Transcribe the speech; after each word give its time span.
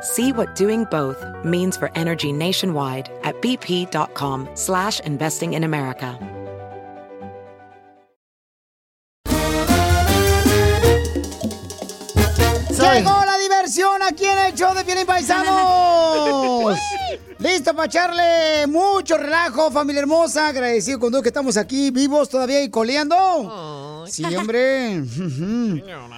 See 0.00 0.32
what 0.32 0.54
doing 0.54 0.84
both 0.84 1.24
means 1.44 1.76
for 1.76 1.90
energy 1.94 2.32
nationwide 2.32 3.10
at 3.24 3.40
bp.com 3.40 4.48
slash 4.54 5.00
investing 5.00 5.54
in 5.54 5.64
America. 5.64 6.18
Llegó 12.94 13.24
la 13.24 13.36
diversión 13.38 14.02
aquí 14.02 14.24
en 14.24 14.38
el 14.38 14.54
show 14.54 14.72
de 14.74 14.84
Pielín 14.84 15.04
Paisanos. 15.04 16.78
Listo 17.38 17.74
para 17.74 17.86
echarle 17.86 18.66
mucho 18.66 19.16
relajo, 19.16 19.70
familia 19.70 20.00
hermosa. 20.00 20.48
Agradecido 20.48 20.98
con 20.98 21.10
todos 21.10 21.22
que 21.22 21.28
estamos 21.28 21.56
aquí 21.56 21.90
vivos 21.90 22.28
todavía 22.28 22.62
y 22.62 22.70
coleando. 22.70 23.16
Sí, 24.10 24.24
hombre. 24.36 25.02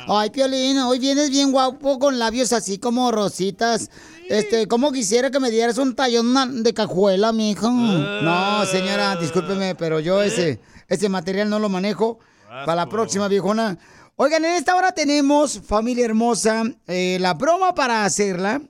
Ay, 0.08 0.30
Piolín, 0.30 0.78
hoy 0.78 0.98
vienes 0.98 1.30
bien 1.30 1.52
guapo 1.52 1.98
con 1.98 2.18
labios 2.18 2.52
así 2.52 2.78
como 2.78 3.10
rositas. 3.10 3.90
Este, 4.28 4.68
como 4.68 4.92
quisiera 4.92 5.30
que 5.30 5.40
me 5.40 5.50
dieras 5.50 5.78
un 5.78 5.94
tallón 5.94 6.62
de 6.62 6.72
cajuela, 6.72 7.32
mijo. 7.32 7.70
No, 7.70 8.64
señora, 8.66 9.16
discúlpeme, 9.16 9.74
pero 9.74 9.98
yo 9.98 10.22
ese, 10.22 10.60
ese 10.88 11.08
material 11.08 11.50
no 11.50 11.58
lo 11.58 11.68
manejo. 11.68 12.18
Para 12.48 12.74
la 12.74 12.88
próxima, 12.88 13.28
viejona. 13.28 13.78
Oigan, 14.16 14.44
en 14.44 14.54
esta 14.54 14.76
hora 14.76 14.92
tenemos, 14.92 15.60
familia 15.64 16.04
hermosa, 16.04 16.64
eh, 16.86 17.18
la 17.20 17.34
broma 17.34 17.74
para 17.74 18.04
hacerla. 18.04 18.60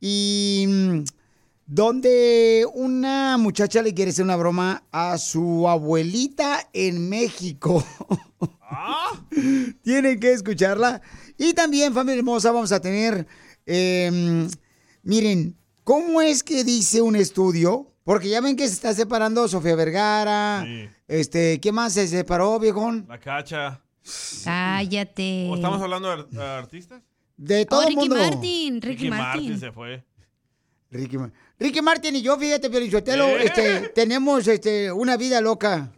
Y 0.00 0.64
mm, 0.68 1.04
donde 1.66 2.64
una 2.74 3.36
muchacha 3.38 3.82
le 3.82 3.92
quiere 3.94 4.10
hacer 4.12 4.24
una 4.24 4.36
broma 4.36 4.84
a 4.92 5.18
su 5.18 5.68
abuelita 5.68 6.68
en 6.72 7.08
México. 7.08 7.84
Tienen 9.82 10.20
que 10.20 10.32
escucharla. 10.32 11.00
Y 11.38 11.52
también, 11.54 11.92
familia 11.92 12.18
hermosa, 12.18 12.50
vamos 12.52 12.72
a 12.72 12.80
tener, 12.80 13.26
eh, 13.66 14.48
miren, 15.02 15.56
¿cómo 15.84 16.20
es 16.20 16.42
que 16.42 16.64
dice 16.64 17.02
un 17.02 17.16
estudio? 17.16 17.92
Porque 18.04 18.28
ya 18.28 18.40
ven 18.40 18.56
que 18.56 18.66
se 18.68 18.74
está 18.74 18.94
separando 18.94 19.48
Sofía 19.48 19.74
Vergara. 19.74 20.64
Este, 21.08 21.60
¿qué 21.60 21.72
más 21.72 21.92
se 21.92 22.06
separó, 22.06 22.58
viejón? 22.58 23.04
La 23.08 23.18
cacha. 23.18 23.82
Cállate. 24.44 25.48
¿O 25.50 25.56
estamos 25.56 25.82
hablando 25.82 26.08
de 26.08 26.14
ar- 26.14 26.28
de 26.28 26.42
artistas? 26.42 27.02
De 27.36 27.66
todo 27.66 27.80
Oh, 27.80 27.82
el 27.82 27.88
Ricky 27.88 28.08
mundo. 28.08 28.14
Martin, 28.16 28.74
Ricky, 28.80 28.96
Ricky 28.96 29.10
Martin. 29.10 29.42
Martin 29.42 29.60
se 29.60 29.72
fue. 29.72 30.04
Ricky, 30.90 31.18
Ricky 31.58 31.82
Martin 31.82 32.16
y 32.16 32.22
yo, 32.22 32.38
fíjate, 32.38 32.70
Pelichotelo, 32.70 33.26
¿Eh? 33.26 33.44
este, 33.44 33.88
tenemos 33.88 34.46
este, 34.46 34.92
una 34.92 35.16
vida 35.16 35.40
loca. 35.40 35.92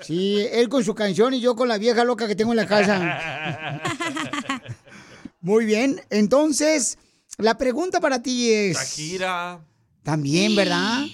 Sí, 0.00 0.46
él 0.52 0.68
con 0.68 0.84
su 0.84 0.94
canción 0.94 1.32
y 1.34 1.40
yo 1.40 1.56
con 1.56 1.68
la 1.68 1.78
vieja 1.78 2.04
loca 2.04 2.26
que 2.26 2.36
tengo 2.36 2.52
en 2.52 2.56
la 2.56 2.66
casa. 2.66 3.80
Muy 5.40 5.64
bien, 5.64 6.00
entonces, 6.10 6.98
la 7.38 7.56
pregunta 7.56 8.00
para 8.00 8.22
ti 8.22 8.50
es... 8.52 8.76
Shakira. 8.76 9.64
También, 10.02 10.54
¿verdad? 10.56 11.04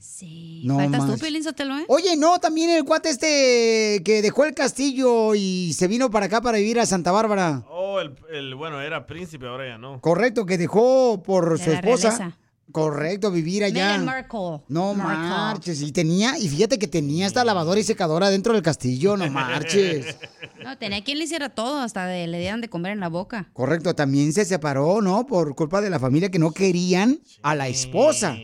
Sí. 0.00 0.43
No 0.64 0.78
Faltas 0.78 1.06
tú, 1.06 1.18
Piolín 1.18 1.44
Sotelo, 1.44 1.76
¿eh? 1.78 1.84
Oye, 1.88 2.16
no, 2.16 2.38
también 2.40 2.70
el 2.70 2.84
cuate 2.84 3.10
este 3.10 4.02
que 4.04 4.22
dejó 4.22 4.44
el 4.44 4.54
castillo 4.54 5.34
y 5.34 5.72
se 5.74 5.86
vino 5.88 6.10
para 6.10 6.26
acá 6.26 6.40
para 6.40 6.58
vivir 6.58 6.80
a 6.80 6.86
Santa 6.86 7.12
Bárbara. 7.12 7.64
Oh, 7.68 8.00
el, 8.00 8.14
el- 8.32 8.54
bueno, 8.54 8.80
era 8.80 9.06
príncipe, 9.06 9.46
ahora 9.46 9.68
ya 9.68 9.78
no. 9.78 10.00
Correcto, 10.00 10.46
que 10.46 10.56
dejó 10.58 11.22
por 11.22 11.58
De 11.58 11.64
su 11.64 11.70
esposa. 11.70 12.10
realeza. 12.16 12.38
Correcto, 12.72 13.30
vivir 13.30 13.62
allá. 13.62 13.88
Meghan 13.88 14.04
Markle. 14.06 14.62
No 14.68 14.94
Markle. 14.94 15.28
marches. 15.28 15.82
Y 15.82 15.92
tenía, 15.92 16.38
y 16.38 16.48
fíjate 16.48 16.78
que 16.78 16.88
tenía 16.88 17.26
esta 17.26 17.44
lavadora 17.44 17.78
y 17.78 17.84
secadora 17.84 18.30
dentro 18.30 18.54
del 18.54 18.62
castillo, 18.62 19.16
no 19.18 19.28
marches. 19.30 20.16
No, 20.64 20.78
tenía 20.78 21.04
quien 21.04 21.18
le 21.18 21.24
hiciera 21.24 21.50
todo, 21.50 21.80
hasta 21.80 22.06
de- 22.06 22.26
le 22.26 22.38
dieran 22.38 22.62
de 22.62 22.70
comer 22.70 22.92
en 22.92 23.00
la 23.00 23.08
boca. 23.08 23.50
Correcto, 23.52 23.94
también 23.94 24.32
se 24.32 24.46
separó, 24.46 25.02
¿no? 25.02 25.26
Por 25.26 25.54
culpa 25.54 25.82
de 25.82 25.90
la 25.90 25.98
familia 25.98 26.30
que 26.30 26.38
no 26.38 26.52
querían 26.52 27.18
a 27.42 27.54
la 27.54 27.68
esposa. 27.68 28.34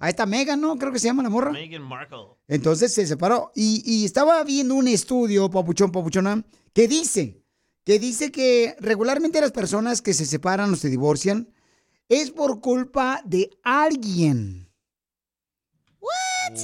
A 0.00 0.08
esta 0.08 0.26
Megan, 0.26 0.60
¿no? 0.60 0.76
Creo 0.78 0.92
que 0.92 0.98
se 0.98 1.06
llama 1.06 1.22
la 1.22 1.28
morra. 1.28 1.52
Meghan 1.52 1.82
Markle. 1.82 2.36
Entonces 2.46 2.94
se 2.94 3.06
separó. 3.06 3.50
Y, 3.54 3.82
y 3.84 4.04
estaba 4.04 4.42
viendo 4.44 4.74
un 4.74 4.88
estudio, 4.88 5.50
papuchón, 5.50 5.90
papuchona, 5.90 6.44
que 6.72 6.86
dice, 6.86 7.42
que 7.84 7.98
dice 7.98 8.30
que 8.30 8.76
regularmente 8.80 9.40
las 9.40 9.52
personas 9.52 10.02
que 10.02 10.14
se 10.14 10.26
separan 10.26 10.72
o 10.72 10.76
se 10.76 10.88
divorcian 10.88 11.48
es 12.08 12.30
por 12.30 12.60
culpa 12.60 13.20
de 13.24 13.50
alguien. 13.62 14.70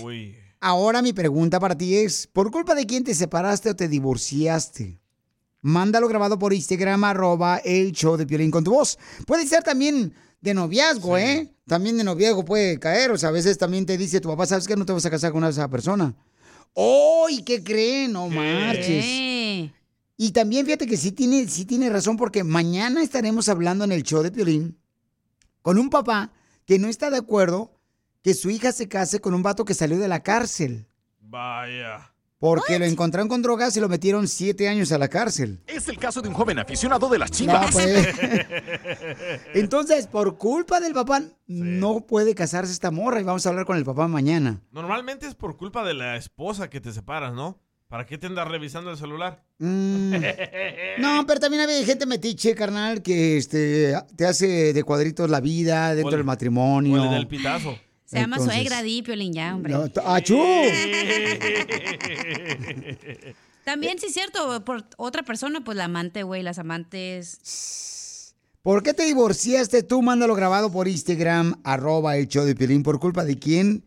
Uy. 0.03 0.37
Ahora 0.61 1.03
mi 1.03 1.13
pregunta 1.13 1.61
para 1.61 1.77
ti 1.77 1.97
es, 1.97 2.27
¿por 2.27 2.51
culpa 2.51 2.75
de 2.75 2.87
quién 2.87 3.05
te 3.05 3.15
separaste 3.15 3.71
o 3.71 3.77
te 3.77 3.89
divorciaste? 3.89 4.99
Mándalo 5.61 6.09
grabado 6.09 6.39
por 6.39 6.55
Instagram, 6.55 7.05
arroba 7.05 7.59
el 7.59 7.93
show 7.93 8.17
de 8.17 8.27
Piolín 8.27 8.51
con 8.51 8.65
tu 8.65 8.71
voz. 8.73 8.99
Puede 9.27 9.47
ser 9.47 9.63
también 9.63 10.15
de 10.45 10.53
noviazgo, 10.53 11.17
¿eh? 11.17 11.51
También 11.67 11.97
de 11.97 12.05
noviazgo 12.05 12.45
puede 12.45 12.79
caer. 12.79 13.11
O 13.11 13.17
sea, 13.17 13.31
a 13.31 13.33
veces 13.33 13.57
también 13.57 13.87
te 13.87 13.97
dice 13.97 14.21
tu 14.21 14.29
papá, 14.29 14.45
¿sabes 14.45 14.69
que 14.69 14.77
no 14.77 14.85
te 14.85 14.93
vas 14.93 15.07
a 15.07 15.11
casar 15.11 15.33
con 15.33 15.43
esa 15.45 15.69
persona? 15.69 16.15
¡Oh! 16.75 17.29
¿Y 17.31 17.43
qué 17.43 17.65
creen? 17.65 18.13
No 18.13 18.29
marches. 18.29 19.05
Eh, 19.09 19.73
Y 20.19 20.33
también 20.33 20.67
fíjate 20.67 20.87
que 20.87 20.99
sí 20.99 21.13
tiene, 21.13 21.49
sí 21.49 21.65
tiene 21.65 21.89
razón 21.89 22.19
porque 22.19 22.45
mañana 22.45 23.03
estaremos 23.03 23.49
hablando 23.49 23.85
en 23.85 23.93
el 23.93 24.03
show 24.03 24.23
de 24.23 24.31
Piolín 24.31 24.79
con 25.63 25.79
un 25.79 25.89
papá 25.89 26.31
que 26.67 26.79
no 26.79 26.89
está 26.89 27.09
de 27.09 27.17
acuerdo 27.17 27.73
que 28.23 28.35
su 28.35 28.51
hija 28.51 28.71
se 28.73 28.87
case 28.87 29.21
con 29.21 29.33
un 29.33 29.43
vato 29.43 29.65
que 29.65 29.73
salió 29.73 29.99
de 29.99 30.09
la 30.09 30.23
cárcel. 30.23 30.87
Vaya. 31.21 32.14
Porque 32.45 32.79
lo 32.79 32.85
encontraron 32.85 33.27
con 33.27 33.41
drogas 33.41 33.75
y 33.75 33.81
lo 33.81 33.89
metieron 33.89 34.29
siete 34.29 34.69
años 34.69 34.93
a 34.93 34.99
la 34.99 35.09
cárcel. 35.09 35.61
Es 35.67 35.89
el 35.89 35.97
caso 35.97 36.21
de 36.21 36.29
un 36.29 36.35
joven 36.35 36.59
aficionado 36.59 37.09
de 37.09 37.19
las 37.19 37.31
No, 37.31 37.37
chivas. 37.39 37.71
pues. 37.73 38.07
Entonces, 39.55 40.07
por 40.07 40.37
culpa 40.37 40.79
del 40.79 40.93
papá, 40.93 41.23
no 41.47 42.05
puede 42.07 42.35
casarse 42.35 42.71
esta 42.71 42.91
morra 42.91 43.19
y 43.23 43.25
vamos 43.25 43.47
a 43.47 43.49
hablar 43.49 43.65
con 43.65 43.79
el 43.79 43.85
papá 43.87 44.09
mañana. 44.09 44.61
Normalmente 44.73 45.27
es 45.27 45.35
por 45.35 45.57
culpa 45.57 45.87
de 45.87 45.95
la 45.95 46.17
esposa 46.17 46.69
que 46.69 46.83
te 46.83 46.93
separas, 46.93 47.33
¿no? 47.33 47.59
¿Para 47.89 48.05
qué 48.05 48.19
te 48.19 48.27
andas 48.27 48.47
revisando 48.47 48.91
el 48.91 48.99
celular? 48.99 49.43
Mm. 49.59 50.15
No, 50.99 51.25
pero 51.27 51.41
también 51.41 51.67
hay 51.67 51.85
gente 51.87 52.05
metiche, 52.05 52.55
carnal, 52.55 53.01
que 53.01 53.39
este, 53.39 53.95
te 54.17 54.27
hace 54.27 54.75
de 54.75 54.83
cuadritos 54.85 55.31
la 55.31 55.41
vida 55.41 55.95
dentro 55.95 56.15
del 56.17 56.25
matrimonio. 56.25 57.01
O 57.01 57.05
le 57.07 57.11
da 57.11 57.17
el 57.17 57.27
pitazo. 57.27 57.79
Se 58.15 58.21
llama 58.21 58.37
Entonces- 58.37 58.57
suegra, 58.57 58.83
di, 58.83 59.03
Piolín, 59.03 59.33
ya, 59.33 59.55
hombre. 59.55 59.73
No, 59.75 59.89
¡Achú! 60.07 60.39
También, 63.65 63.99
sí 63.99 64.07
es 64.07 64.13
cierto, 64.13 64.65
por 64.65 64.85
otra 64.99 65.23
persona, 65.23 65.65
pues 65.65 65.77
la 65.77 65.85
amante, 65.85 66.23
güey, 66.23 66.43
las 66.43 66.59
amantes. 66.59 68.35
¿Por 68.63 68.83
qué 68.83 68.93
te 68.95 69.05
divorciaste 69.05 69.83
tú? 69.83 70.03
Mándalo 70.03 70.35
grabado 70.35 70.71
por 70.71 70.87
Instagram, 70.89 71.61
arroba 71.65 72.17
el 72.17 72.29
show 72.29 72.45
de 72.45 72.55
Piolín. 72.55 72.83
¿Por 72.83 72.99
culpa 73.01 73.25
de 73.25 73.39
quién? 73.39 73.85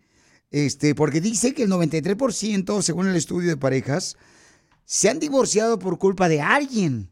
Este, 0.50 0.96
porque 0.96 1.22
dice 1.22 1.54
que 1.54 1.64
el 1.64 1.70
93%, 1.72 2.82
según 2.82 3.08
el 3.08 3.16
estudio 3.16 3.50
de 3.50 3.58
parejas, 3.58 4.18
se 4.86 5.10
han 5.10 5.20
divorciado 5.20 5.78
por 5.80 5.98
culpa 6.00 6.30
de 6.30 6.42
alguien. 6.42 7.10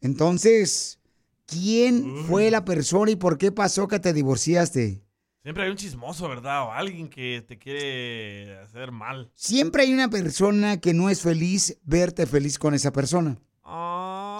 Entonces, 0.00 0.98
¿quién 1.46 2.24
fue 2.26 2.50
la 2.50 2.64
persona 2.64 3.10
y 3.10 3.16
por 3.16 3.38
qué 3.38 3.52
pasó 3.52 3.86
que 3.86 4.00
te 4.00 4.12
divorciaste? 4.12 5.02
Siempre 5.42 5.64
hay 5.64 5.70
un 5.70 5.76
chismoso, 5.76 6.28
¿verdad? 6.28 6.64
O 6.64 6.72
alguien 6.72 7.08
que 7.08 7.42
te 7.46 7.58
quiere 7.58 8.58
hacer 8.58 8.92
mal. 8.92 9.30
Siempre 9.34 9.84
hay 9.84 9.94
una 9.94 10.10
persona 10.10 10.78
que 10.80 10.92
no 10.92 11.08
es 11.08 11.22
feliz 11.22 11.78
verte 11.82 12.26
feliz 12.26 12.58
con 12.58 12.74
esa 12.74 12.92
persona. 12.92 13.38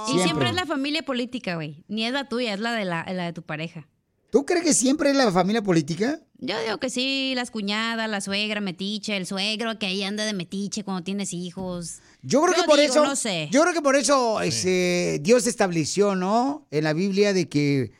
Y 0.09 0.19
siempre 0.19 0.49
es 0.49 0.55
la 0.55 0.67
familia 0.67 1.03
política, 1.03 1.55
güey. 1.55 1.85
Ni 1.89 2.05
es 2.05 2.13
la 2.13 2.29
tuya, 2.29 2.53
es 2.53 2.61
la 2.61 2.73
de, 2.73 2.85
la, 2.85 3.05
la 3.13 3.25
de 3.25 3.33
tu 3.33 3.43
pareja. 3.43 3.89
¿Tú 4.31 4.45
crees 4.45 4.63
que 4.63 4.75
siempre 4.75 5.11
es 5.11 5.17
la 5.17 5.33
familia 5.33 5.63
política? 5.63 6.21
Yo 6.39 6.61
digo 6.63 6.79
que 6.79 6.91
sí, 6.91 7.33
las 7.35 7.51
cuñadas, 7.51 8.09
la 8.09 8.21
suegra, 8.21 8.61
metiche, 8.61 9.17
el 9.17 9.27
suegro 9.27 9.79
que 9.79 9.87
ahí 9.87 10.03
anda 10.03 10.25
de 10.25 10.33
metiche 10.35 10.85
cuando 10.85 11.03
tienes 11.03 11.33
hijos. 11.33 11.99
Yo 12.23 12.43
creo 12.43 12.55
que 12.55 12.63
por 12.63 12.79
digo, 12.79 12.93
eso. 12.93 13.05
No 13.05 13.17
sé. 13.17 13.49
Yo 13.51 13.63
creo 13.63 13.75
que 13.75 13.83
por 13.83 13.97
eso 13.97 14.41
este, 14.41 15.19
Dios 15.23 15.47
estableció, 15.47 16.15
¿no? 16.15 16.67
En 16.71 16.85
la 16.85 16.93
Biblia 16.93 17.33
de 17.33 17.49
que 17.49 17.93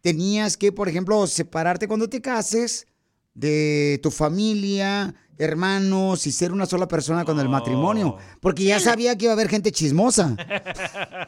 tenías 0.00 0.56
que, 0.56 0.72
por 0.72 0.88
ejemplo, 0.88 1.26
separarte 1.26 1.88
cuando 1.88 2.08
te 2.08 2.20
cases 2.20 2.86
de 3.34 4.00
tu 4.02 4.10
familia, 4.10 5.14
hermanos 5.38 6.26
y 6.26 6.32
ser 6.32 6.52
una 6.52 6.66
sola 6.66 6.88
persona 6.88 7.24
con 7.24 7.38
el 7.38 7.48
matrimonio. 7.48 8.16
Porque 8.40 8.64
ya 8.64 8.80
sabía 8.80 9.16
que 9.16 9.26
iba 9.26 9.32
a 9.32 9.34
haber 9.34 9.48
gente 9.48 9.72
chismosa. 9.72 10.36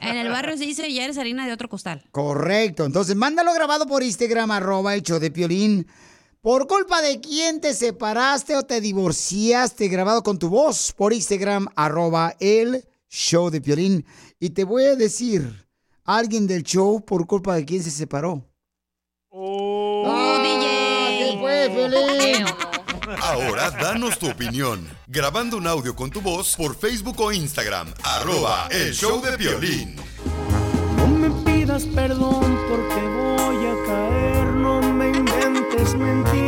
En 0.03 0.17
el 0.17 0.31
barrio 0.31 0.57
se 0.57 0.65
dice 0.65 0.93
ya 0.93 1.05
eres 1.05 1.19
harina 1.19 1.47
de 1.47 1.53
otro 1.53 1.69
costal. 1.69 2.03
Correcto. 2.11 2.85
Entonces, 2.85 3.15
mándalo 3.15 3.53
grabado 3.53 3.87
por 3.87 4.03
Instagram, 4.03 4.51
arroba 4.51 4.95
el 4.95 5.03
show 5.03 5.19
de 5.19 5.31
Piolín. 5.31 5.87
¿Por 6.41 6.67
culpa 6.67 7.03
de 7.03 7.21
quién 7.21 7.61
te 7.61 7.75
separaste 7.75 8.57
o 8.57 8.63
te 8.63 8.81
divorciaste? 8.81 9.89
Grabado 9.89 10.23
con 10.23 10.39
tu 10.39 10.49
voz 10.49 10.93
por 10.93 11.13
Instagram, 11.13 11.69
arroba 11.77 12.35
el 12.41 12.83
show 13.09 13.51
de 13.51 13.61
Piolín. 13.61 14.07
Y 14.41 14.51
te 14.51 14.65
voy 14.65 14.85
a 14.85 14.97
decir, 14.97 15.67
alguien 16.05 16.47
del 16.47 16.63
show 16.63 17.05
por 17.05 17.27
culpa 17.27 17.55
de 17.55 17.67
quién 17.67 17.83
se 17.83 17.91
separó. 17.91 18.50
¡Oh, 19.33 20.05
Ah, 20.09 21.09
¿Qué 21.09 21.37
fue, 21.39 21.71
Piolín? 21.71 22.45
Ahora 23.23 23.71
danos 23.71 24.19
tu 24.19 24.29
opinión. 24.29 24.89
Grabando 25.07 25.57
un 25.57 25.67
audio 25.69 25.95
con 25.95 26.11
tu 26.11 26.21
voz 26.21 26.57
por 26.57 26.77
Facebook 26.77 27.21
o 27.21 27.31
Instagram. 27.31 27.93
Arroba 28.03 28.67
el 28.73 28.93
show 28.93 29.21
de 29.23 29.37
violín. 29.37 29.95
No 30.97 31.07
me 31.07 31.31
pidas 31.45 31.85
perdón 31.85 32.59
porque 32.69 33.01
voy 33.07 33.67
a 33.67 33.87
caer. 33.87 34.47
No 34.47 34.81
me 34.83 35.09
inventes 35.11 35.95
mentiras 35.95 36.40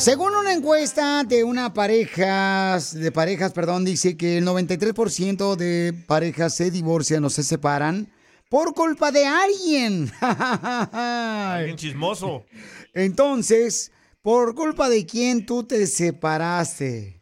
Según 0.00 0.34
una 0.34 0.54
encuesta 0.54 1.24
de 1.24 1.44
una 1.44 1.74
pareja, 1.74 2.78
de 2.94 3.12
parejas, 3.12 3.52
perdón, 3.52 3.84
dice 3.84 4.16
que 4.16 4.38
el 4.38 4.46
93% 4.46 5.56
de 5.56 5.92
parejas 6.06 6.54
se 6.54 6.70
divorcian 6.70 7.22
o 7.22 7.28
se 7.28 7.42
separan 7.42 8.10
por 8.48 8.72
culpa 8.72 9.12
de 9.12 9.26
alguien. 9.26 10.10
Alguien 10.90 11.76
chismoso. 11.76 12.46
Entonces, 12.94 13.92
¿por 14.22 14.54
culpa 14.54 14.88
de 14.88 15.04
quién 15.04 15.44
tú 15.44 15.64
te 15.64 15.86
separaste? 15.86 17.19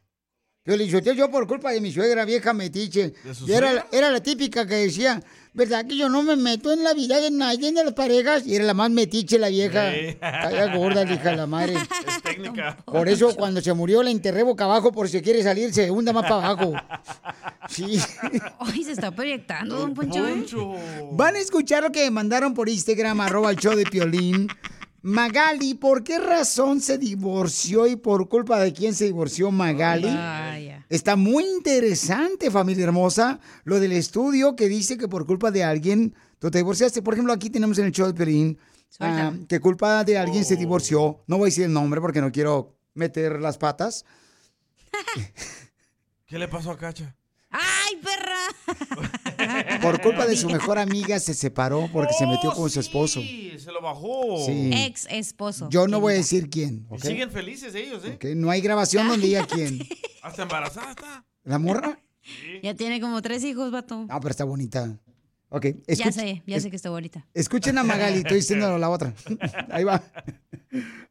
Yo 0.69 0.77
le 0.77 0.85
dije, 0.85 1.01
yo 1.17 1.31
por 1.31 1.47
culpa 1.47 1.73
de 1.73 1.81
mi 1.81 1.91
suegra 1.91 2.27
vieja 2.27 2.53
metiche. 2.53 3.15
¿De 3.25 3.35
su 3.35 3.49
Y 3.49 3.53
era, 3.53 3.87
era 3.91 4.11
la 4.11 4.23
típica 4.23 4.67
que 4.67 4.75
decía, 4.75 5.23
¿verdad 5.55 5.87
que 5.87 5.97
yo 5.97 6.11
no 6.11 6.23
me 6.23 6.37
meto 6.37 6.71
en 6.71 6.85
la 6.85 6.93
vida 6.93 7.23
de 7.23 7.31
nadie 7.31 7.73
de 7.73 7.85
las 7.85 7.95
parejas? 7.95 8.47
Y 8.47 8.55
era 8.55 8.67
la 8.67 8.75
más 8.75 8.91
metiche 8.91 9.39
la 9.39 9.49
vieja. 9.49 9.91
Sí. 9.95 10.19
Gorda, 10.77 11.11
hija 11.11 11.31
de 11.31 11.37
la 11.37 11.47
madre. 11.47 11.75
Es 12.07 12.23
técnica. 12.23 12.77
Por 12.85 13.09
eso 13.09 13.35
cuando 13.35 13.63
se 13.63 13.73
murió 13.73 14.03
la 14.03 14.11
enterré 14.11 14.43
boca 14.43 14.65
abajo 14.65 14.93
por 14.93 15.09
si 15.09 15.23
quiere 15.23 15.43
salir, 15.43 15.73
se 15.73 15.91
hunda 15.91 16.13
más 16.13 16.25
para 16.25 16.51
abajo. 16.51 16.75
Sí. 17.71 17.99
Ay, 18.59 18.85
se 18.85 18.93
está 18.93 19.11
proyectando, 19.11 19.79
don 19.79 19.95
Poncho. 19.95 20.29
¿eh? 20.29 20.33
Poncho. 20.35 20.75
Van 21.13 21.35
a 21.35 21.39
escuchar 21.39 21.83
lo 21.83 21.91
que 21.91 22.11
mandaron 22.11 22.53
por 22.53 22.69
Instagram, 22.69 23.23
arroba 23.23 23.51
el 23.53 23.57
show 23.57 23.75
de 23.75 23.85
Piolín. 23.85 24.49
Magali, 25.03 25.75
¿por 25.75 26.03
qué 26.03 26.19
razón 26.19 26.81
se 26.81 26.99
divorció 26.99 27.87
y 27.87 27.97
por 27.97 28.29
culpa 28.29 28.59
de 28.61 28.73
quién 28.73 28.95
se 28.95 29.05
divorció 29.05 29.51
Magali? 29.51 30.09
Vaya. 30.09 30.85
Está 30.89 31.17
muy 31.17 31.45
interesante, 31.45 32.51
familia 32.51 32.85
hermosa, 32.85 33.39
lo 33.65 33.79
del 33.79 33.93
estudio 33.93 34.57
que 34.57 34.69
dice 34.69 34.99
que 34.99 35.07
por 35.07 35.27
culpa 35.27 35.51
de 35.51 35.63
alguien 35.63 36.15
tú 36.39 36.51
te 36.51 36.59
divorciaste. 36.59 37.03
Por 37.03 37.15
ejemplo, 37.15 37.33
aquí 37.33 37.51
tenemos 37.51 37.79
en 37.79 37.87
el 37.87 37.93
show 37.93 38.07
de 38.07 38.15
Piolín 38.15 38.59
ah, 39.01 39.33
que 39.49 39.61
culpa 39.61 40.03
de 40.03 40.19
alguien 40.19 40.45
se 40.45 40.57
divorció. 40.57 41.23
No 41.27 41.39
voy 41.39 41.47
a 41.47 41.51
decir 41.51 41.65
el 41.65 41.73
nombre 41.73 42.01
porque 42.01 42.21
no 42.21 42.33
quiero 42.33 42.77
meter 42.95 43.41
las 43.41 43.59
patas. 43.59 44.05
¿Qué 46.27 46.39
le 46.39 46.49
pasó 46.49 46.73
a 46.73 46.79
Cacha? 46.79 47.15
¡Ay! 47.51 48.01
Por 49.83 50.01
culpa 50.01 50.27
de 50.27 50.37
su 50.37 50.49
mejor 50.49 50.79
amiga 50.79 51.19
se 51.21 51.35
separó 51.35 51.89
porque 51.93 52.13
se 52.15 52.27
metió 52.27 52.53
con 52.53 52.69
su 52.71 52.81
esposo. 52.81 53.21
Oh, 53.21 53.23
Sí, 53.23 53.53
se 53.59 53.73
lo 53.73 53.81
bajó. 53.81 54.45
Sí. 54.45 54.71
Ex 54.73 55.07
esposo. 55.11 55.69
Yo 55.71 55.87
no 55.87 56.01
voy 56.01 56.15
a 56.15 56.17
decir 56.17 56.51
quién, 56.51 56.87
siguen 57.01 57.31
felices 57.31 57.75
ellos, 57.75 58.05
¿eh? 58.05 58.15
Ok, 58.15 58.25
No 58.37 58.51
hay 58.51 58.61
grabación 58.61 59.09
donde 59.09 59.27
diga 59.27 59.47
quién. 59.51 59.79
Hasta 60.23 60.43
embarazada 60.43 60.91
está. 60.91 61.27
¿La 61.45 61.59
morra? 61.59 62.01
Ya 62.63 62.75
tiene 62.75 63.01
como 63.01 63.23
tres 63.23 63.43
hijos, 63.45 63.71
vato. 63.71 64.07
No, 64.07 64.21
pero 64.21 64.31
está 64.31 64.45
bonita. 64.45 64.99
Ok, 65.51 65.67
ya 65.87 66.13
sé, 66.13 66.43
ya 66.47 66.61
sé 66.61 66.69
que 66.69 66.77
está 66.77 66.91
bonita. 66.91 67.27
Escuchen 67.33 67.79
a 67.79 67.83
Magali, 67.83 68.19
estoy 68.19 68.37
diciendo 68.39 68.77
la 68.77 68.91
otra. 68.91 69.15
Ahí 69.71 69.83
va. 69.83 70.03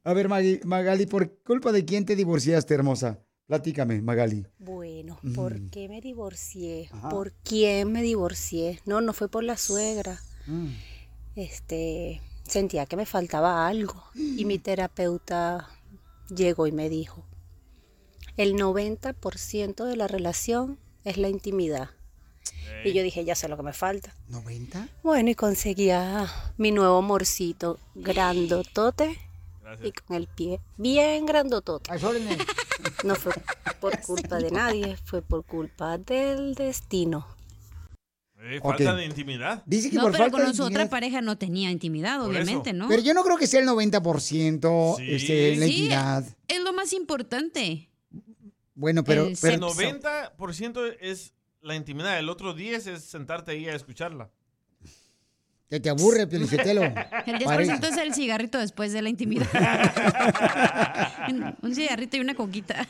A 0.03 0.13
ver, 0.13 0.29
Magali, 0.29 1.07
¿por 1.07 1.39
culpa 1.39 1.71
de 1.71 1.85
quién 1.85 2.05
te 2.05 2.15
divorciaste, 2.15 2.73
hermosa? 2.73 3.19
Platícame, 3.47 4.01
Magali. 4.01 4.45
Bueno, 4.59 5.19
¿por 5.33 5.69
qué 5.69 5.87
me 5.87 6.01
divorcié? 6.01 6.89
Ajá. 6.91 7.07
¿Por 7.07 7.31
quién 7.31 7.93
me 7.93 8.01
divorcié? 8.01 8.81
No, 8.85 8.99
no 8.99 9.13
fue 9.13 9.29
por 9.29 9.45
la 9.45 9.55
suegra. 9.55 10.19
Mm. 10.47 10.67
Este, 11.37 12.21
sentía 12.43 12.85
que 12.85 12.97
me 12.97 13.05
faltaba 13.05 13.65
algo 13.65 14.03
y 14.15 14.43
mi 14.43 14.59
terapeuta 14.59 15.69
llegó 16.29 16.67
y 16.67 16.73
me 16.73 16.89
dijo, 16.89 17.23
el 18.35 18.55
90% 18.55 19.85
de 19.85 19.95
la 19.95 20.07
relación 20.07 20.77
es 21.05 21.17
la 21.17 21.29
intimidad. 21.29 21.91
Y 22.83 22.91
yo 22.93 23.01
dije, 23.01 23.23
ya 23.23 23.33
sé 23.33 23.47
lo 23.47 23.55
que 23.55 23.63
me 23.63 23.73
falta. 23.73 24.13
¿90? 24.29 24.89
Bueno, 25.03 25.29
y 25.29 25.35
conseguía 25.35 26.29
mi 26.57 26.71
nuevo 26.71 26.97
amorcito 26.97 27.79
grandotote 27.95 29.17
y 29.83 29.91
con 29.91 30.15
el 30.17 30.27
pie 30.27 30.59
bien 30.77 31.25
grandotote. 31.25 31.91
No 33.03 33.15
fue 33.15 33.33
por 33.79 33.99
culpa 34.01 34.37
de 34.37 34.51
nadie, 34.51 34.97
fue 35.05 35.21
por 35.21 35.45
culpa 35.45 35.97
del 35.97 36.55
destino. 36.55 37.27
Eh. 38.39 38.59
Falta 38.61 38.95
de 38.95 39.05
intimidad. 39.05 39.63
Dice 39.65 39.89
que 39.89 39.95
No, 39.97 40.03
por 40.03 40.11
pero 40.11 40.23
falta 40.25 40.37
con 40.37 40.47
de 40.51 40.55
su 40.55 40.63
otra 40.63 40.87
pareja 40.89 41.21
no 41.21 41.37
tenía 41.37 41.71
intimidad, 41.71 42.19
Por 42.19 42.29
obviamente, 42.29 42.69
eso. 42.69 42.77
¿no? 42.77 42.87
Pero 42.87 43.01
yo 43.01 43.13
no 43.13 43.23
creo 43.23 43.37
que 43.37 43.47
sea 43.47 43.59
el 43.61 43.65
90% 43.67 44.95
Sí. 44.97 45.11
este, 45.11 45.55
la 45.55 45.65
Sí, 45.65 45.71
intimidad. 45.71 46.23
es 46.47 46.61
lo 46.61 46.71
más 46.73 46.93
importante. 46.93 47.89
Bueno, 48.75 49.03
pero, 49.03 49.25
El 49.25 49.37
pero 49.41 49.55
El 49.55 49.61
90% 49.61 50.95
es 51.01 51.33
la 51.61 51.75
intimidad. 51.75 52.19
El 52.19 52.29
otro 52.29 52.53
10 52.53 52.85
es 52.87 53.03
sentarte 53.03 53.51
ahí 53.51 53.67
a 53.67 53.75
escucharla. 53.75 54.29
Que 55.69 55.79
te 55.79 55.89
aburre, 55.89 56.27
Pelichotelo. 56.27 56.83
El 56.83 57.39
10% 57.39 57.83
es 57.83 57.97
el 57.97 58.13
cigarrito 58.13 58.57
después 58.57 58.93
de 58.93 59.01
la 59.01 59.09
intimidad. 59.09 59.47
Un 61.61 61.75
cigarrito 61.75 62.17
y 62.17 62.19
una 62.21 62.35
coquita. 62.35 62.87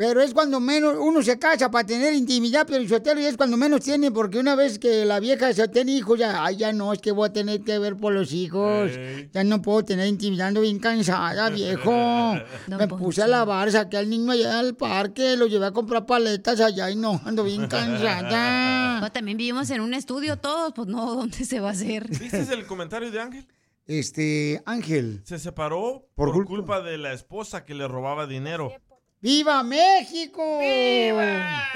Pero 0.00 0.22
es 0.22 0.32
cuando 0.32 0.60
menos 0.60 0.96
uno 0.98 1.22
se 1.22 1.38
casa 1.38 1.70
para 1.70 1.86
tener 1.86 2.14
intimidad, 2.14 2.66
Pelichotelo, 2.66 3.20
y 3.20 3.26
es 3.26 3.36
cuando 3.36 3.58
menos 3.58 3.82
tiene, 3.82 4.10
porque 4.10 4.38
una 4.38 4.54
vez 4.54 4.78
que 4.78 5.04
la 5.04 5.20
vieja 5.20 5.52
se 5.52 5.68
tiene 5.68 5.92
hijos, 5.92 6.18
ya, 6.18 6.42
ay, 6.42 6.56
ya 6.56 6.72
no, 6.72 6.94
es 6.94 7.00
que 7.02 7.12
voy 7.12 7.28
a 7.28 7.32
tener 7.34 7.60
que 7.60 7.78
ver 7.78 7.98
por 7.98 8.14
los 8.14 8.32
hijos. 8.32 8.90
Ya 9.30 9.44
no 9.44 9.60
puedo 9.60 9.84
tener 9.84 10.06
intimidad, 10.06 10.46
ando 10.48 10.62
bien 10.62 10.78
cansada, 10.78 11.50
viejo. 11.50 11.92
Me 12.66 12.88
puse 12.88 13.20
a 13.22 13.26
lavar, 13.26 13.70
saqué 13.70 13.98
al 13.98 14.08
niño 14.08 14.32
allá 14.32 14.58
al 14.60 14.74
parque, 14.74 15.36
lo 15.36 15.46
llevé 15.46 15.66
a 15.66 15.72
comprar 15.72 16.06
paletas 16.06 16.60
allá 16.62 16.90
y 16.90 16.96
no, 16.96 17.20
ando 17.26 17.44
bien 17.44 17.66
cansada. 17.66 19.00
No, 19.02 19.12
también 19.12 19.36
vivimos 19.36 19.68
en 19.68 19.82
un 19.82 19.92
estudio 19.92 20.38
todos, 20.38 20.72
pues 20.74 20.88
no, 20.88 21.14
¿dónde 21.14 21.44
se 21.44 21.60
va 21.60 21.68
a 21.68 21.72
hacer? 21.72 22.08
¿Viste 22.08 22.38
el 22.54 22.64
comentario 22.64 23.10
de 23.10 23.20
Ángel? 23.20 23.46
Este, 23.86 24.62
Ángel, 24.64 25.20
Se 25.24 25.38
separó 25.38 26.06
Por 26.14 26.28
por, 26.32 26.46
culpa- 26.46 26.48
culpa 26.78 26.80
de 26.80 26.96
la 26.96 27.12
esposa 27.12 27.66
que 27.66 27.74
le 27.74 27.86
robaba 27.86 28.26
dinero. 28.26 28.72
¡Viva 29.22 29.62
México! 29.62 30.42
Te 30.60 31.10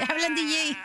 hablan, 0.09 0.33
DJ. 0.35 0.77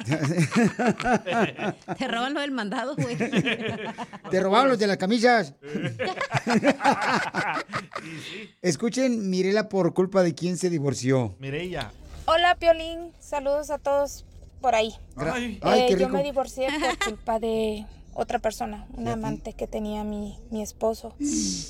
Te 1.98 2.06
roban 2.08 2.34
lo 2.34 2.40
del 2.40 2.50
mandado, 2.50 2.94
güey. 2.96 3.16
Te 3.16 4.40
robaron 4.40 4.68
los 4.68 4.78
de 4.78 4.86
las 4.86 4.98
camisas. 4.98 5.54
Escuchen, 8.62 9.30
Mirela, 9.30 9.68
por 9.70 9.94
culpa 9.94 10.22
de 10.22 10.34
quién 10.34 10.58
se 10.58 10.68
divorció. 10.68 11.34
Mireya. 11.38 11.92
Hola 12.26 12.54
Piolín, 12.56 13.12
saludos 13.18 13.70
a 13.70 13.78
todos 13.78 14.26
por 14.60 14.74
ahí. 14.74 14.94
Ay, 15.16 15.58
Ay, 15.62 15.80
Eh, 15.80 15.86
qué 15.88 15.96
yo 15.98 16.10
me 16.10 16.22
divorcié 16.22 16.68
por 16.78 16.98
culpa 17.08 17.38
de 17.40 17.86
otra 18.12 18.38
persona, 18.38 18.86
un 18.92 19.08
amante 19.08 19.54
que 19.54 19.66
tenía 19.66 20.04
mi, 20.04 20.38
mi 20.50 20.60
esposo. 20.62 21.14
Y 21.18 21.64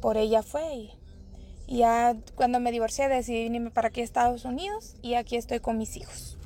por 0.00 0.16
ella 0.16 0.42
fue 0.42 0.74
y 0.74 0.90
ya 1.68 2.16
cuando 2.34 2.60
me 2.60 2.72
divorcié 2.72 3.08
decidí 3.08 3.44
venirme 3.44 3.70
para 3.70 3.88
aquí 3.88 4.00
a 4.00 4.04
Estados 4.04 4.44
Unidos 4.44 4.94
y 5.02 5.14
aquí 5.14 5.36
estoy 5.36 5.60
con 5.60 5.78
mis 5.78 5.96
hijos. 5.96 6.36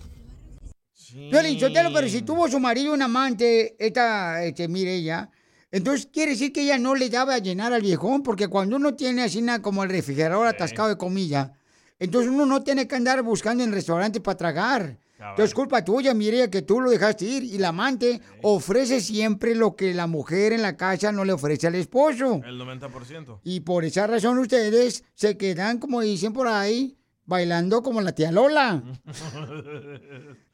sí. 0.94 1.28
Violín 1.30 1.58
Sotelo, 1.58 1.92
pero 1.92 2.08
si 2.08 2.22
tuvo 2.22 2.48
su 2.48 2.60
marido 2.60 2.94
un 2.94 3.02
amante, 3.02 3.76
esta, 3.78 4.42
este, 4.44 4.68
Mireya, 4.68 5.30
entonces 5.72 6.08
quiere 6.12 6.32
decir 6.32 6.52
que 6.52 6.62
ella 6.62 6.78
no 6.78 6.94
le 6.94 7.08
daba 7.08 7.34
a 7.34 7.38
llenar 7.38 7.72
al 7.72 7.82
viejón, 7.82 8.22
porque 8.22 8.48
cuando 8.48 8.76
uno 8.76 8.94
tiene 8.94 9.22
así 9.22 9.40
nada 9.40 9.62
como 9.62 9.84
el 9.84 9.90
refrigerador 9.90 10.46
atascado 10.46 10.88
de 10.88 10.96
comida, 10.96 11.52
entonces 11.98 12.30
uno 12.30 12.46
no 12.46 12.62
tiene 12.62 12.88
que 12.88 12.96
andar 12.96 13.22
buscando 13.22 13.62
en 13.62 13.72
restaurantes 13.72 14.22
para 14.22 14.36
tragar. 14.36 14.96
Entonces, 15.20 15.54
culpa 15.54 15.84
tuya, 15.84 16.14
mire, 16.14 16.48
que 16.48 16.62
tú 16.62 16.80
lo 16.80 16.90
dejaste 16.90 17.24
ir. 17.26 17.44
Y 17.44 17.58
la 17.58 17.68
amante 17.68 18.20
ofrece 18.42 19.00
siempre 19.00 19.54
lo 19.54 19.76
que 19.76 19.92
la 19.94 20.06
mujer 20.06 20.52
en 20.54 20.62
la 20.62 20.76
casa 20.76 21.12
no 21.12 21.24
le 21.24 21.32
ofrece 21.32 21.66
al 21.66 21.74
esposo. 21.74 22.40
El 22.44 22.58
90%. 22.60 23.40
Y 23.44 23.60
por 23.60 23.84
esa 23.84 24.06
razón 24.06 24.38
ustedes 24.38 25.04
se 25.14 25.36
quedan, 25.36 25.78
como 25.78 26.00
dicen 26.00 26.32
por 26.32 26.48
ahí, 26.48 26.96
bailando 27.26 27.82
como 27.82 28.00
la 28.00 28.12
tía 28.12 28.32
Lola. 28.32 28.82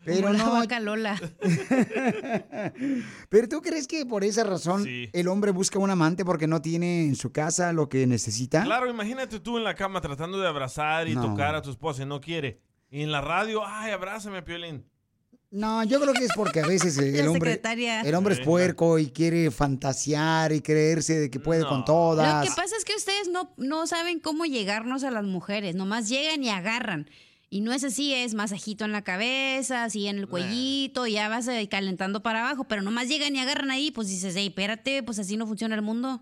Pero 0.04 0.22
Como 0.28 0.32
la 0.34 0.44
no. 0.44 0.52
vaca 0.52 0.78
Lola. 0.78 1.20
Pero 3.28 3.48
tú 3.48 3.60
crees 3.60 3.86
que 3.88 4.06
por 4.06 4.24
esa 4.24 4.44
razón 4.44 4.84
Sí. 4.84 5.08
el 5.12 5.28
hombre 5.28 5.50
busca 5.50 5.78
un 5.78 5.90
amante 5.90 6.24
porque 6.24 6.46
no 6.46 6.62
tiene 6.62 7.04
en 7.06 7.16
su 7.16 7.32
casa 7.32 7.72
lo 7.72 7.88
que 7.88 8.06
necesita? 8.06 8.62
Claro, 8.64 8.88
imagínate 8.88 9.40
tú 9.40 9.58
en 9.58 9.64
la 9.64 9.74
cama 9.74 10.00
tratando 10.00 10.38
de 10.40 10.46
abrazar 10.46 11.08
y 11.08 11.14
No. 11.14 11.22
tocar 11.22 11.54
a 11.54 11.62
tu 11.62 11.70
esposa 11.70 12.02
y 12.02 12.06
no 12.06 12.20
quiere. 12.20 12.60
Y 12.90 13.02
en 13.02 13.12
la 13.12 13.20
radio, 13.20 13.62
ay, 13.66 13.92
abrázame, 13.92 14.42
Piolín. 14.42 14.84
No, 15.50 15.84
yo 15.84 16.00
creo 16.00 16.12
que 16.12 16.24
es 16.24 16.32
porque 16.34 16.60
a 16.60 16.66
veces 16.66 16.98
eh, 16.98 17.20
el 17.20 17.28
hombre, 17.28 17.60
el 18.04 18.14
hombre 18.14 18.34
es 18.34 18.40
puerco 18.40 18.98
y 18.98 19.10
quiere 19.10 19.50
fantasear 19.50 20.52
y 20.52 20.60
creerse 20.60 21.18
de 21.18 21.30
que 21.30 21.40
puede 21.40 21.64
con 21.64 21.80
Lo 21.80 21.84
todas. 21.84 22.48
que 22.48 22.54
pasa 22.54 22.76
es 22.76 22.84
que 22.84 22.94
ustedes 22.94 23.28
no, 23.28 23.54
no 23.56 23.86
saben 23.86 24.20
cómo 24.20 24.44
llegarnos 24.44 25.04
a 25.04 25.10
las 25.10 25.24
mujeres, 25.24 25.74
nomás 25.74 26.08
llegan 26.08 26.42
y 26.42 26.50
agarran. 26.50 27.08
Y 27.48 27.60
no 27.60 27.72
es 27.72 27.84
así, 27.84 28.12
es 28.12 28.34
masajito 28.34 28.84
en 28.84 28.92
la 28.92 29.02
cabeza, 29.04 29.84
así 29.84 30.08
en 30.08 30.18
el 30.18 30.26
cuellito, 30.28 31.06
ya 31.06 31.28
vas 31.28 31.46
eh, 31.46 31.68
calentando 31.70 32.20
para 32.22 32.40
abajo, 32.40 32.64
pero 32.64 32.82
nomás 32.82 33.08
llegan 33.08 33.36
y 33.36 33.40
agarran 33.40 33.70
ahí, 33.70 33.92
pues 33.92 34.08
dices, 34.08 34.34
hey, 34.36 34.48
espérate, 34.48 35.04
pues 35.04 35.20
así 35.20 35.36
no 35.36 35.46
funciona 35.46 35.76
el 35.76 35.82
mundo. 35.82 36.20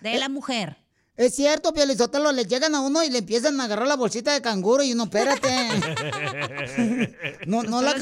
De 0.00 0.16
la 0.18 0.28
mujer. 0.28 0.83
Es 1.16 1.36
cierto, 1.36 1.72
Piolizotelo, 1.72 2.32
le 2.32 2.44
llegan 2.44 2.74
a 2.74 2.80
uno 2.80 3.04
y 3.04 3.08
le 3.10 3.18
empiezan 3.18 3.60
a 3.60 3.64
agarrar 3.64 3.86
la 3.86 3.94
bolsita 3.94 4.32
de 4.32 4.42
canguro 4.42 4.82
y 4.82 4.92
uno, 4.92 5.04
espérate. 5.04 5.48
No, 7.46 7.62
no, 7.62 7.82
la 7.82 7.94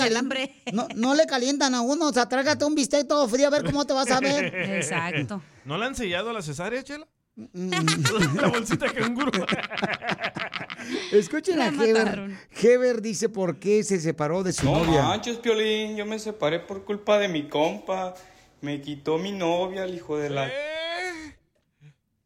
no, 0.73 0.89
no 0.95 1.15
le 1.15 1.27
calientan 1.27 1.75
a 1.75 1.83
uno, 1.83 2.07
o 2.09 2.13
sea, 2.13 2.27
trágate 2.29 2.65
un 2.65 2.75
bistec 2.75 3.07
todo 3.07 3.29
frío 3.29 3.49
a 3.49 3.51
ver 3.51 3.65
cómo 3.65 3.85
te 3.87 3.93
vas 3.93 4.11
a 4.11 4.21
ver. 4.21 4.55
Exacto. 4.55 5.43
¿No 5.65 5.77
le 5.77 5.85
han 5.85 5.95
sellado 5.95 6.31
a 6.31 6.33
la 6.33 6.43
cesárea, 6.43 6.83
Chela? 6.83 7.07
Mm. 7.37 7.71
la 8.41 8.49
bolsita 8.49 8.87
de 8.87 8.93
canguro. 8.95 9.31
Escuchen 11.13 11.59
La 11.59 11.67
a 11.67 11.69
Heber. 11.69 11.93
mataron. 12.05 12.39
Heber 12.63 13.03
dice 13.03 13.29
por 13.29 13.59
qué 13.59 13.85
se 13.85 14.01
separó 14.01 14.43
de 14.43 14.53
su 14.53 14.65
No 14.65 14.85
novia. 14.85 15.03
manches, 15.03 15.37
Piolín, 15.39 15.97
yo 15.97 16.07
me 16.07 16.19
separé 16.19 16.61
por 16.61 16.85
culpa 16.85 17.19
de 17.19 17.29
mi 17.29 17.49
compa. 17.49 18.15
Me 18.61 18.81
quitó 18.81 19.19
mi 19.19 19.33
novia, 19.33 19.85
el 19.85 19.95
hijo 19.95 20.17
de 20.19 20.31
la... 20.31 20.51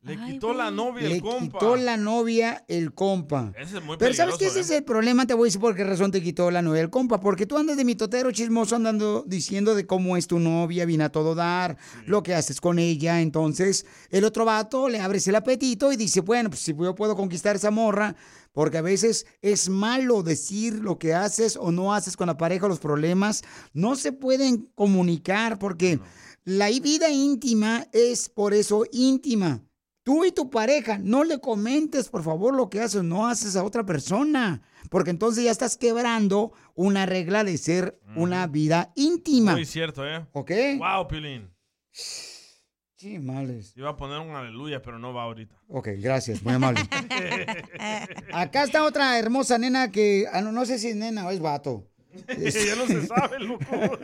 Le 0.06 0.16
quitó 0.25 0.54
la 0.54 0.70
novia 0.70 1.08
Le 1.08 1.16
el 1.16 1.20
compa. 1.20 1.58
quitó 1.58 1.76
la 1.76 1.96
novia 1.96 2.64
el 2.68 2.94
compa. 2.94 3.52
Ese 3.58 3.78
es 3.78 3.84
muy 3.84 3.96
Pero 3.96 4.14
¿sabes 4.14 4.36
qué? 4.36 4.46
Ese 4.46 4.58
¿eh? 4.58 4.62
es 4.62 4.70
el 4.70 4.84
problema, 4.84 5.26
te 5.26 5.34
voy 5.34 5.46
a 5.46 5.48
decir 5.48 5.60
por 5.60 5.75
qué 5.75 5.82
razón 5.82 6.12
te 6.12 6.22
quitó 6.22 6.50
la 6.50 6.62
novia 6.62 6.80
el 6.80 6.90
compa. 6.90 7.18
Porque 7.18 7.46
tú 7.46 7.58
andas 7.58 7.76
de 7.76 7.84
mitotero 7.84 8.30
chismoso 8.30 8.76
andando 8.76 9.25
diciendo 9.26 9.75
de 9.75 9.86
cómo 9.86 10.16
es 10.16 10.28
tu 10.28 10.38
novia, 10.38 10.84
viene 10.84 11.04
a 11.04 11.08
todo 11.10 11.34
dar, 11.34 11.76
lo 12.06 12.22
que 12.22 12.34
haces 12.34 12.60
con 12.60 12.78
ella. 12.78 13.20
Entonces, 13.20 13.84
el 14.10 14.25
otro 14.25 14.44
vato 14.44 14.88
le 14.88 15.00
abres 15.00 15.26
el 15.26 15.34
apetito 15.34 15.92
y 15.92 15.96
dice, 15.96 16.20
bueno, 16.20 16.50
pues 16.50 16.60
si 16.60 16.75
yo 16.75 16.94
puedo 16.94 17.16
conquistar 17.16 17.56
esa 17.56 17.70
morra, 17.72 18.14
porque 18.52 18.78
a 18.78 18.82
veces 18.82 19.26
es 19.42 19.68
malo 19.68 20.22
decir 20.22 20.75
lo 20.75 20.98
que 20.98 21.14
haces 21.14 21.56
o 21.56 21.72
no 21.72 21.92
haces 21.92 22.16
con 22.16 22.28
la 22.28 22.38
pareja, 22.38 22.68
los 22.68 22.78
problemas, 22.78 23.42
no 23.75 23.96
se 23.96 24.12
pueden 24.12 24.70
comunicar 24.75 25.58
porque 25.58 26.00
la 26.44 26.68
vida 26.68 27.10
íntima 27.10 27.86
es 27.92 28.28
por 28.28 28.54
eso 28.54 28.84
íntima. 28.92 29.65
Tú 30.06 30.25
y 30.25 30.30
tu 30.30 30.50
pareja, 30.50 30.98
no 31.02 31.25
le 31.25 31.40
comentes, 31.40 32.08
por 32.10 32.22
favor, 32.22 32.54
lo 32.54 32.70
que 32.70 32.80
haces, 32.80 33.02
no 33.02 33.26
haces 33.26 33.56
a 33.56 33.64
otra 33.64 33.84
persona, 33.84 34.62
porque 34.88 35.10
entonces 35.10 35.42
ya 35.42 35.50
estás 35.50 35.76
quebrando 35.76 36.52
una 36.76 37.06
regla 37.06 37.42
de 37.42 37.58
ser 37.58 37.98
una 38.14 38.46
vida 38.46 38.92
íntima. 38.94 39.54
Muy 39.54 39.64
cierto, 39.66 40.06
¿eh? 40.06 40.25
¿Ok? 40.30 40.52
Wow, 40.78 41.08
Piolín. 41.08 41.50
Sí, 41.90 43.18
males. 43.18 43.76
Iba 43.76 43.90
a 43.90 43.96
poner 43.96 44.20
un 44.20 44.36
aleluya, 44.36 44.80
pero 44.80 45.00
no 45.00 45.12
va 45.12 45.25
ahorita. 45.25 45.60
Ok, 45.66 45.88
gracias, 45.98 46.40
muy 46.44 46.54
amable. 46.54 46.82
Acá 48.32 48.62
está 48.62 48.84
otra 48.84 49.18
hermosa 49.18 49.58
nena 49.58 49.90
que, 49.90 50.26
ah, 50.32 50.40
no, 50.40 50.52
no 50.52 50.66
sé 50.66 50.78
si 50.78 50.90
es 50.90 50.96
nena 50.96 51.26
o 51.26 51.32
es 51.32 51.40
vato. 51.40 51.90
Ya 52.26 52.76
no 52.76 52.87
se 52.87 53.06
sabe, 53.06 53.38
loco. 53.40 53.64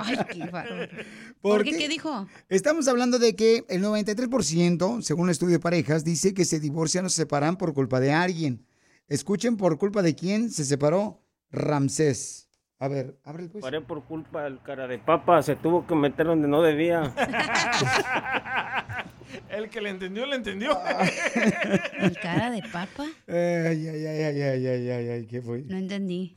Ay, 0.00 0.16
qué. 0.30 0.46
¿Por 0.46 0.68
¿Por 1.40 1.64
qué? 1.64 1.72
qué? 1.72 1.78
¿Qué 1.78 1.88
dijo? 1.88 2.26
Estamos 2.48 2.88
hablando 2.88 3.18
de 3.18 3.34
que 3.36 3.64
el 3.68 3.82
93%, 3.82 5.02
según 5.02 5.24
un 5.24 5.30
estudio 5.30 5.54
de 5.54 5.60
parejas, 5.60 6.04
dice 6.04 6.34
que 6.34 6.44
se 6.44 6.60
divorcian 6.60 7.04
o 7.04 7.08
se 7.08 7.16
separan 7.22 7.56
por 7.56 7.74
culpa 7.74 8.00
de 8.00 8.12
alguien. 8.12 8.64
Escuchen 9.08 9.56
por 9.56 9.78
culpa 9.78 10.02
de 10.02 10.14
quién 10.14 10.50
se 10.50 10.64
separó 10.64 11.22
Ramsés. 11.50 12.48
A 12.80 12.86
ver, 12.86 13.18
abre 13.24 13.44
el 13.44 13.50
pues. 13.50 13.62
Paré 13.62 13.80
por 13.80 14.04
culpa 14.04 14.44
del 14.44 14.62
cara 14.62 14.86
de 14.86 14.98
papa, 14.98 15.42
se 15.42 15.56
tuvo 15.56 15.84
que 15.86 15.96
meter 15.96 16.26
donde 16.26 16.46
no 16.46 16.62
debía. 16.62 17.12
El 19.50 19.68
que 19.68 19.80
le 19.80 19.90
entendió, 19.90 20.24
le 20.26 20.36
entendió. 20.36 20.78
¿El 21.98 22.16
cara 22.18 22.50
de 22.50 22.62
papa? 22.62 23.04
Ay, 23.26 23.88
ay, 23.88 24.06
ay, 24.06 24.06
ay, 24.06 24.42
ay, 24.42 24.66
ay, 24.66 24.90
ay, 24.90 25.08
ay, 25.10 25.26
¿qué 25.26 25.42
fue? 25.42 25.62
No 25.66 25.76
entendí. 25.76 26.36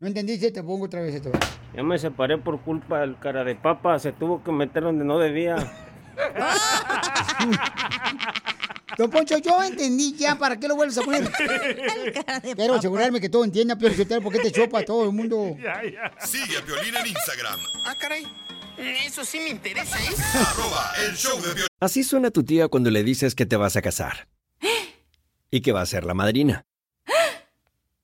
¿No 0.00 0.06
entendiste? 0.06 0.52
Te 0.52 0.62
pongo 0.62 0.84
otra 0.84 1.02
vez 1.02 1.16
esto. 1.16 1.32
Ya 1.74 1.82
me 1.82 1.98
separé 1.98 2.38
por 2.38 2.62
culpa 2.62 3.00
del 3.00 3.18
cara 3.18 3.42
de 3.42 3.56
papa, 3.56 3.98
se 3.98 4.12
tuvo 4.12 4.44
que 4.44 4.52
meter 4.52 4.84
donde 4.84 5.04
no 5.04 5.18
debía. 5.18 5.56
Don 8.96 9.10
Poncho, 9.10 9.36
yo 9.38 9.62
entendí 9.62 10.16
ya, 10.16 10.36
¿para 10.36 10.58
qué 10.58 10.66
lo 10.66 10.74
vuelves 10.74 10.98
a 10.98 11.02
poner? 11.02 11.30
Quiero 12.56 12.74
asegurarme 12.74 13.20
que 13.20 13.28
todo 13.28 13.44
entienda, 13.44 13.76
pero 13.76 13.94
¿por 14.20 14.32
qué 14.32 14.40
te 14.40 14.50
chopa 14.50 14.80
a 14.80 14.84
todo 14.84 15.04
el 15.04 15.12
mundo? 15.12 15.56
Sigue 16.24 16.58
a 16.58 16.64
Piolín 16.64 16.96
en 16.96 17.06
Instagram. 17.06 17.60
Ah, 17.84 17.94
caray. 17.96 18.26
Eso 18.76 19.24
sí 19.24 19.38
me 19.40 19.50
interesa, 19.50 19.96
¿eh? 19.98 20.14
Arroba 20.34 20.92
el 21.06 21.16
show 21.16 21.40
de. 21.40 21.66
Así 21.80 22.04
suena 22.04 22.30
tu 22.30 22.44
tía 22.44 22.68
cuando 22.68 22.90
le 22.90 23.02
dices 23.04 23.34
que 23.34 23.46
te 23.46 23.56
vas 23.56 23.76
a 23.76 23.82
casar. 23.82 24.28
Y 25.50 25.60
que 25.60 25.72
va 25.72 25.80
a 25.80 25.86
ser 25.86 26.04
la 26.04 26.14
madrina. 26.14 26.64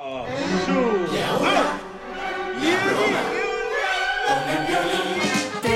Te 0.00 0.06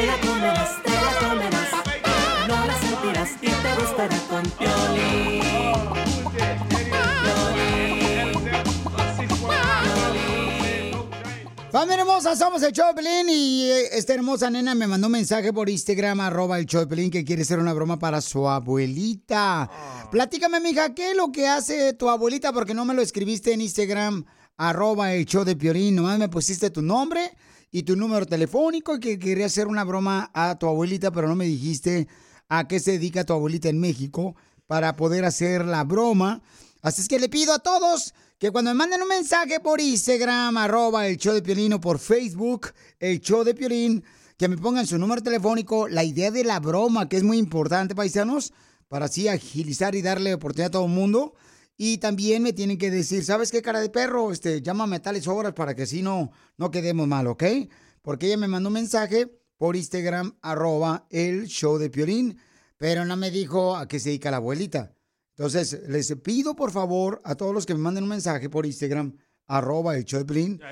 la 0.07 0.16
comerás, 0.19 0.83
te 0.83 0.90
la 0.90 1.28
comerás. 1.28 1.69
No 2.49 2.66
la 2.66 2.75
sentirás 2.78 3.33
y 3.43 3.49
te 3.49 3.75
gustará 3.78 4.16
con 4.31 4.43
Piolín. 4.52 5.44
Familia 11.75 12.02
hermosa, 12.02 12.37
somos 12.37 12.62
el 12.62 12.73
Choplin 12.73 13.28
y 13.28 13.64
eh, 13.64 13.99
esta 13.99 14.14
hermosa 14.14 14.49
nena 14.49 14.76
me 14.76 14.87
mandó 14.87 15.09
un 15.09 15.12
mensaje 15.14 15.52
por 15.52 15.69
Instagram, 15.69 16.21
arroba 16.21 16.57
el 16.61 16.66
Choplin, 16.66 17.11
que 17.11 17.25
quiere 17.25 17.43
hacer 17.43 17.59
una 17.59 17.73
broma 17.73 17.99
para 17.99 18.21
su 18.21 18.49
abuelita. 18.49 19.69
Platícame, 20.09 20.61
mija, 20.61 20.95
¿qué 20.95 21.11
es 21.11 21.16
lo 21.16 21.33
que 21.33 21.49
hace 21.49 21.93
tu 21.95 22.09
abuelita? 22.09 22.52
Porque 22.52 22.75
no 22.75 22.85
me 22.85 22.95
lo 22.95 23.02
escribiste 23.02 23.52
en 23.52 23.61
Instagram, 23.61 24.25
arroba 24.57 25.14
el 25.14 25.25
show 25.25 25.43
de 25.43 25.57
Piolín. 25.57 25.97
Nomás 25.97 26.16
me 26.16 26.28
pusiste 26.28 26.71
tu 26.71 26.81
nombre 26.81 27.37
y 27.73 27.83
tu 27.83 27.97
número 27.97 28.25
telefónico 28.25 28.95
y 28.95 29.00
que 29.00 29.19
quería 29.19 29.47
hacer 29.47 29.66
una 29.66 29.83
broma 29.83 30.31
a 30.33 30.57
tu 30.57 30.69
abuelita, 30.69 31.11
pero 31.11 31.26
no 31.26 31.35
me 31.35 31.47
dijiste 31.47 32.07
a 32.49 32.69
qué 32.69 32.78
se 32.78 32.93
dedica 32.93 33.25
tu 33.25 33.33
abuelita 33.33 33.69
en 33.69 33.81
México 33.81 34.37
para 34.69 34.95
poder 34.95 35.25
hacer 35.25 35.64
la 35.64 35.83
broma. 35.83 36.40
Así 36.83 37.02
es 37.02 37.09
que 37.09 37.19
le 37.19 37.28
pido 37.28 37.52
a 37.52 37.59
todos 37.59 38.14
que 38.45 38.53
cuando 38.53 38.73
me 38.73 38.75
manden 38.75 39.01
un 39.01 39.09
mensaje 39.09 39.59
por 39.59 39.81
Instagram, 39.81 40.59
arroba 40.59 41.09
el 41.09 41.17
show 41.17 41.33
de 41.33 41.41
Piolín 41.41 41.73
o 41.73 41.81
por 41.81 41.99
Facebook, 41.99 42.75
el 42.99 43.19
show 43.23 43.43
de 43.43 43.55
Piolín, 43.55 44.05
que 44.37 44.49
me 44.49 44.59
pongan 44.59 44.87
su 44.87 44.99
número 44.99 45.23
telefónico, 45.23 45.89
la 45.89 46.05
idea 46.05 46.31
de 46.31 46.45
la 46.45 46.61
broma, 46.61 47.09
que 47.09 47.17
es 47.17 47.23
muy 47.23 47.39
importante, 47.39 47.95
paisanos, 47.95 48.53
para 48.87 49.07
así 49.07 49.29
agilizar 49.29 49.95
y 49.95 50.03
darle 50.03 50.35
oportunidad 50.35 50.67
a 50.67 50.73
todo 50.73 50.85
el 50.85 50.91
mundo. 50.91 51.33
Y 51.79 51.97
también 51.97 52.43
me 52.43 52.53
tienen 52.53 52.77
que 52.77 52.91
decir, 52.91 53.25
¿sabes 53.25 53.51
qué 53.51 53.63
cara 53.63 53.81
de 53.81 53.89
perro? 53.89 54.31
Este, 54.31 54.61
llámame 54.61 54.97
a 54.97 55.01
tales 55.01 55.27
horas 55.27 55.55
para 55.55 55.75
que 55.75 55.85
así 55.85 56.03
no, 56.03 56.31
no 56.59 56.71
quedemos 56.71 57.09
mal, 57.09 57.27
¿ok? 57.29 57.45
Porque 58.03 58.27
ella 58.27 58.37
me 58.37 58.49
mandó 58.49 58.69
un 58.69 58.75
mensaje 58.75 59.27
por 59.57 59.75
Instagram, 59.75 60.37
arroba 60.43 61.07
el 61.09 61.47
show 61.47 61.79
de 61.79 61.89
Piolín, 61.89 62.37
pero 62.77 63.07
no 63.07 63.17
me 63.17 63.31
dijo 63.31 63.75
a 63.75 63.89
qué 63.89 63.99
se 63.99 64.11
dedica 64.11 64.31
la 64.31 64.37
abuelita. 64.37 64.94
Entonces, 65.37 65.88
les 65.88 66.14
pido 66.23 66.55
por 66.55 66.71
favor 66.71 67.21
a 67.25 67.35
todos 67.35 67.53
los 67.53 67.67
que 67.67 67.75
me 67.75 67.81
manden 67.81 68.05
un 68.05 68.11
mensaje 68.11 68.49
por 68.49 68.67
Instagram, 68.67 69.17
arroba 69.47 69.97
el 69.97 70.05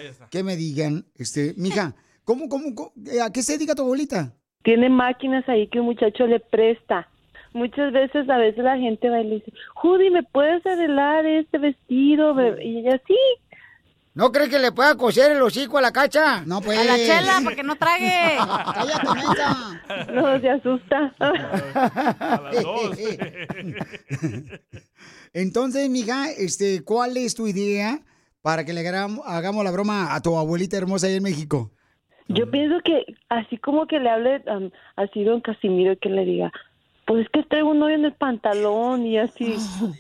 está. 0.06 0.28
que 0.30 0.42
me 0.42 0.56
digan, 0.56 1.04
este, 1.16 1.54
mija, 1.56 1.94
¿cómo, 2.24 2.48
cómo, 2.48 2.74
cómo- 2.74 2.92
a 3.22 3.32
qué 3.32 3.42
se 3.42 3.54
dedica 3.54 3.74
tu 3.74 3.82
abuelita? 3.82 4.34
Tiene 4.62 4.88
máquinas 4.88 5.48
ahí 5.48 5.68
que 5.68 5.80
un 5.80 5.86
muchacho 5.86 6.26
le 6.26 6.38
presta. 6.38 7.08
Muchas 7.54 7.92
veces, 7.92 8.30
a 8.30 8.38
veces 8.38 8.62
la 8.64 8.78
gente 8.78 9.10
va 9.10 9.20
y 9.20 9.24
le 9.28 9.34
dice, 9.36 9.52
Judy, 9.74 10.10
¿me 10.10 10.22
puedes 10.22 10.64
arreglar 10.64 11.26
este 11.26 11.58
vestido? 11.58 12.34
Be-?" 12.34 12.64
Y 12.64 12.78
ella, 12.78 13.02
sí. 13.06 13.16
¿No 14.14 14.30
crees 14.30 14.50
que 14.50 14.58
le 14.58 14.72
pueda 14.72 14.94
coser 14.96 15.32
el 15.32 15.40
hocico 15.40 15.78
a 15.78 15.80
la 15.80 15.90
cacha? 15.90 16.44
No, 16.44 16.60
pues. 16.60 16.78
A 16.78 16.84
la 16.84 16.96
chela, 16.96 17.40
para 17.42 17.56
que 17.56 17.62
no 17.62 17.76
trague. 17.76 18.36
Cállate, 18.74 19.06
mensa. 19.14 19.80
No, 20.12 20.38
se 20.38 20.50
asusta. 20.50 21.14
Entonces, 25.32 25.88
mija, 25.88 26.30
este, 26.30 26.84
¿cuál 26.84 27.16
es 27.16 27.34
tu 27.34 27.46
idea 27.46 28.00
para 28.42 28.66
que 28.66 28.74
le 28.74 28.86
hagamos, 28.86 29.64
la 29.64 29.70
broma 29.70 30.14
a 30.14 30.20
tu 30.20 30.36
abuelita 30.36 30.76
hermosa 30.76 31.06
ahí 31.06 31.16
en 31.16 31.22
México? 31.22 31.70
Yo 32.28 32.50
pienso 32.50 32.80
que 32.84 33.06
así 33.30 33.56
como 33.56 33.86
que 33.86 33.98
le 33.98 34.10
hable 34.10 34.42
um, 34.46 34.70
así 34.96 35.24
don 35.24 35.40
Casimiro, 35.40 35.98
que 35.98 36.10
le 36.10 36.26
diga, 36.26 36.52
pues 37.06 37.24
es 37.24 37.30
que 37.32 37.44
traigo 37.44 37.70
un 37.70 37.78
novio 37.78 37.96
en 37.96 38.04
el 38.04 38.12
pantalón 38.12 39.06
y 39.06 39.16
así, 39.18 39.56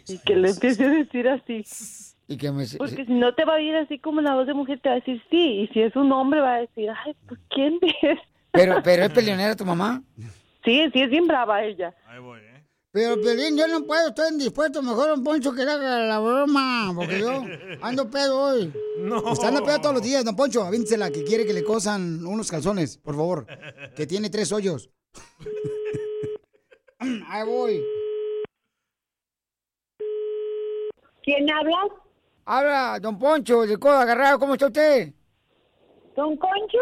y 0.06 0.18
que 0.18 0.36
le 0.36 0.50
empiece 0.50 0.84
a 0.84 0.90
decir 0.90 1.28
así. 1.28 1.64
Y 2.28 2.36
que 2.36 2.50
me... 2.52 2.64
Porque 2.78 3.04
si 3.04 3.12
no 3.12 3.34
te 3.34 3.44
va 3.44 3.54
a 3.54 3.60
ir 3.60 3.74
así 3.76 3.98
como 3.98 4.20
la 4.20 4.34
voz 4.34 4.46
de 4.46 4.54
mujer, 4.54 4.80
te 4.80 4.88
va 4.88 4.94
a 4.94 4.98
decir 4.98 5.22
sí, 5.30 5.62
y 5.62 5.66
si 5.68 5.82
es 5.82 5.94
un 5.96 6.10
hombre 6.12 6.40
va 6.40 6.54
a 6.54 6.60
decir, 6.60 6.88
ay, 7.04 7.14
pues 7.26 7.40
¿quién 7.50 7.78
es? 8.02 8.18
Pero, 8.52 8.76
pero 8.82 9.04
es 9.04 9.10
peleonera 9.10 9.56
tu 9.56 9.64
mamá. 9.64 10.02
Sí, 10.64 10.88
sí, 10.92 11.02
es 11.02 11.10
bien 11.10 11.26
brava 11.26 11.64
ella. 11.64 11.94
Pero, 12.92 13.18
Pelín, 13.22 13.56
yo 13.56 13.66
no 13.68 13.84
puedo, 13.86 14.08
estoy 14.08 14.32
indispuesto. 14.32 14.82
Mejor 14.82 15.12
un 15.12 15.24
Poncho 15.24 15.54
que 15.54 15.64
le 15.64 15.70
haga 15.70 16.00
la 16.00 16.18
broma, 16.20 16.92
porque 16.94 17.20
yo 17.20 17.42
ando 17.80 18.10
pedo 18.10 18.38
hoy. 18.38 18.72
No. 18.98 19.32
Está 19.32 19.48
ando 19.48 19.64
pedo 19.64 19.80
todos 19.80 19.94
los 19.94 20.04
días, 20.04 20.24
don 20.24 20.36
Poncho. 20.36 20.62
Avínsela 20.62 21.10
que 21.10 21.24
quiere 21.24 21.46
que 21.46 21.54
le 21.54 21.64
cosan 21.64 22.24
unos 22.26 22.50
calzones, 22.50 22.98
por 22.98 23.16
favor. 23.16 23.46
Que 23.96 24.06
tiene 24.06 24.28
tres 24.28 24.52
hoyos. 24.52 24.90
Ahí 26.98 27.46
voy. 27.46 27.82
¿Quién 31.22 31.50
habla? 31.50 31.78
Habla, 32.44 32.98
don 33.00 33.18
Poncho, 33.18 33.66
de 33.66 33.76
Codo 33.76 33.98
Agarrado. 33.98 34.38
¿Cómo 34.38 34.54
está 34.54 34.66
usted? 34.66 35.12
¿Don 36.16 36.36
Concho? 36.36 36.78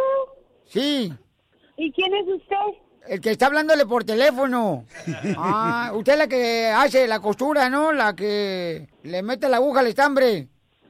Sí. 0.66 1.12
¿Y 1.76 1.92
quién 1.92 2.14
es 2.14 2.26
usted? 2.28 2.56
El 3.06 3.20
que 3.20 3.30
está 3.30 3.46
hablándole 3.46 3.86
por 3.86 4.04
teléfono. 4.04 4.84
Ah, 5.36 5.92
usted 5.94 6.12
es 6.12 6.18
la 6.18 6.28
que 6.28 6.66
hace 6.68 7.06
la 7.06 7.20
costura, 7.20 7.68
¿no? 7.68 7.92
La 7.92 8.14
que 8.14 8.88
le 9.02 9.22
mete 9.22 9.48
la 9.48 9.58
aguja 9.58 9.80
al 9.80 9.86
estambre. 9.88 10.48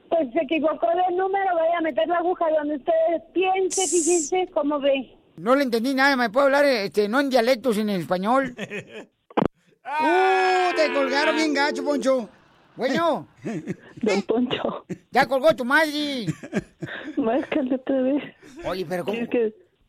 Pues 0.09 0.31
se 0.33 0.41
equivocó 0.41 0.87
de 0.87 1.15
número, 1.15 1.55
vaya 1.55 1.77
a 1.77 1.81
meter 1.81 2.07
la 2.07 2.17
aguja 2.17 2.45
donde 2.57 2.75
usted 2.75 2.91
piense, 3.33 3.87
fíjense 3.87 4.49
cómo 4.53 4.79
ve. 4.79 5.15
No 5.37 5.55
le 5.55 5.63
entendí 5.63 5.93
nada, 5.93 6.17
¿me 6.17 6.29
puede 6.29 6.47
hablar 6.47 6.65
este, 6.65 7.07
no 7.07 7.21
en 7.21 7.29
dialecto, 7.29 7.73
sino 7.73 7.93
en 7.93 8.01
español? 8.01 8.53
¡Uh! 8.57 10.75
Te 10.75 10.93
colgaron 10.93 11.35
bien 11.35 11.53
gacho, 11.53 11.83
Poncho. 11.83 12.29
Bueno. 12.75 13.27
Don 14.01 14.21
Poncho. 14.23 14.85
Ya 15.11 15.27
colgó 15.27 15.55
tu 15.55 15.63
madre. 15.65 16.25
Márcale 17.17 17.75
otra 17.75 18.01
vez. 18.01 18.23
Oye, 18.65 18.85
pero 18.87 19.05
¿cómo? 19.05 19.17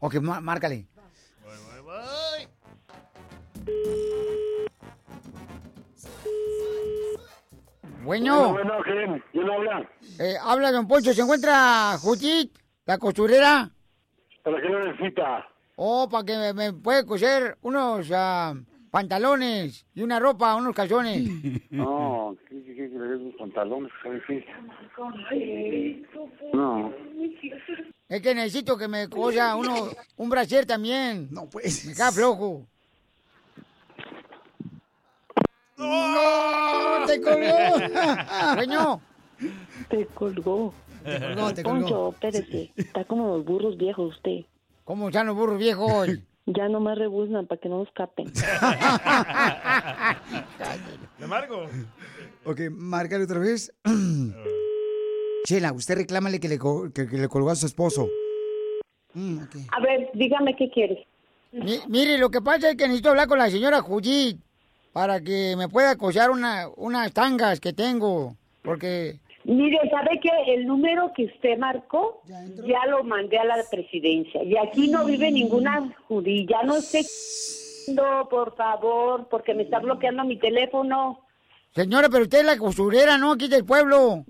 Ok, 0.00 0.14
má- 0.16 0.40
márcale. 0.40 0.86
Bueno. 8.04 8.52
Bueno, 8.52 8.72
¿quién? 8.84 9.22
¿Quién 9.32 9.50
habla? 9.50 9.88
Eh, 10.18 10.34
habla, 10.42 10.72
don 10.72 10.88
Poncho. 10.88 11.12
¿Se 11.14 11.22
encuentra 11.22 11.96
Judith, 12.00 12.52
la 12.84 12.98
costurera? 12.98 13.70
¿Para 14.42 14.60
qué 14.60 14.68
lo 14.68 14.84
necesita? 14.84 15.46
Oh, 15.76 16.08
para 16.08 16.24
que 16.24 16.36
me, 16.36 16.52
me 16.52 16.72
puede 16.72 17.06
coser 17.06 17.56
unos 17.62 18.10
ah, 18.12 18.54
pantalones 18.92 19.86
y 19.94 20.02
una 20.02 20.20
ropa, 20.20 20.54
unos 20.54 20.74
calzones. 20.76 21.22
No, 21.70 22.36
¿qué, 22.48 22.62
qué, 22.62 22.74
qué, 22.74 23.34
pantalones? 23.38 23.90
No. 26.52 26.92
Es 28.08 28.20
que 28.20 28.34
necesito 28.34 28.76
que 28.76 28.88
me 28.88 29.08
cosa 29.08 29.56
uno, 29.56 29.88
un 30.16 30.28
brasier 30.28 30.66
también. 30.66 31.28
No, 31.30 31.48
pues. 31.48 31.86
Me 31.86 31.94
queda 31.94 32.12
flojo. 32.12 32.66
¡No! 35.78 37.06
¡Te 37.06 37.20
colgó! 37.20 38.54
Dueño. 38.56 39.00
Te 39.88 40.06
colgó. 40.06 40.74
Te 41.02 41.18
colgó, 41.18 41.54
te 41.54 41.62
colgó. 41.62 41.80
Poncho, 41.80 42.10
espérese. 42.10 42.70
Está 42.76 43.04
como 43.04 43.36
los 43.36 43.44
burros 43.44 43.78
viejos 43.78 44.14
usted. 44.16 44.44
¿Cómo 44.84 45.08
están 45.08 45.26
los 45.26 45.36
burros 45.36 45.58
viejos? 45.58 46.08
Ya 46.46 46.68
nomás 46.68 46.98
rebuznan 46.98 47.46
para 47.46 47.60
que 47.60 47.68
no 47.68 47.78
nos 47.78 47.90
capen. 47.92 48.26
¿Le 51.18 51.26
marco? 51.26 51.66
Ok, 52.44 52.60
márcale 52.70 53.24
otra 53.24 53.38
vez. 53.38 53.72
Chela, 55.44 55.72
usted 55.72 55.96
reclámale 55.96 56.40
que 56.40 56.48
le, 56.48 56.58
que, 56.94 57.08
que 57.08 57.16
le 57.16 57.28
colgó 57.28 57.50
a 57.50 57.54
su 57.56 57.66
esposo. 57.66 58.08
Mm. 59.14 59.38
A 59.70 59.80
ver, 59.80 60.10
dígame 60.14 60.56
qué 60.56 60.70
quiere. 60.70 61.06
Mi- 61.52 61.80
mire, 61.88 62.18
lo 62.18 62.30
que 62.30 62.40
pasa 62.40 62.70
es 62.70 62.76
que 62.76 62.84
necesito 62.84 63.10
hablar 63.10 63.28
con 63.28 63.38
la 63.38 63.50
señora 63.50 63.80
Judith 63.80 64.40
para 64.92 65.20
que 65.20 65.54
me 65.56 65.68
pueda 65.68 65.96
coser 65.96 66.30
una, 66.30 66.68
unas 66.76 67.12
tangas 67.12 67.60
que 67.60 67.72
tengo. 67.72 68.36
Porque 68.62 69.20
Mire, 69.44 69.78
¿sabe 69.90 70.20
qué? 70.20 70.30
El 70.46 70.66
número 70.66 71.12
que 71.14 71.24
usted 71.24 71.58
marcó 71.58 72.22
ya 72.26 72.86
lo 72.86 73.02
mandé 73.04 73.38
a 73.38 73.44
la 73.44 73.56
presidencia. 73.70 74.42
Y 74.44 74.56
aquí 74.56 74.88
no 74.88 75.04
vive 75.04 75.30
ninguna 75.30 75.94
judía. 76.08 76.62
No 76.64 76.76
esté... 76.76 77.02
No, 77.92 78.28
por 78.28 78.54
favor, 78.54 79.26
porque 79.28 79.54
me 79.54 79.64
está 79.64 79.80
bloqueando 79.80 80.24
mi 80.24 80.38
teléfono. 80.38 81.20
Señora, 81.74 82.08
pero 82.08 82.22
usted 82.22 82.40
es 82.40 82.46
la 82.46 82.56
costurera, 82.56 83.18
¿no? 83.18 83.32
Aquí 83.32 83.48
del 83.48 83.64
pueblo. 83.64 84.24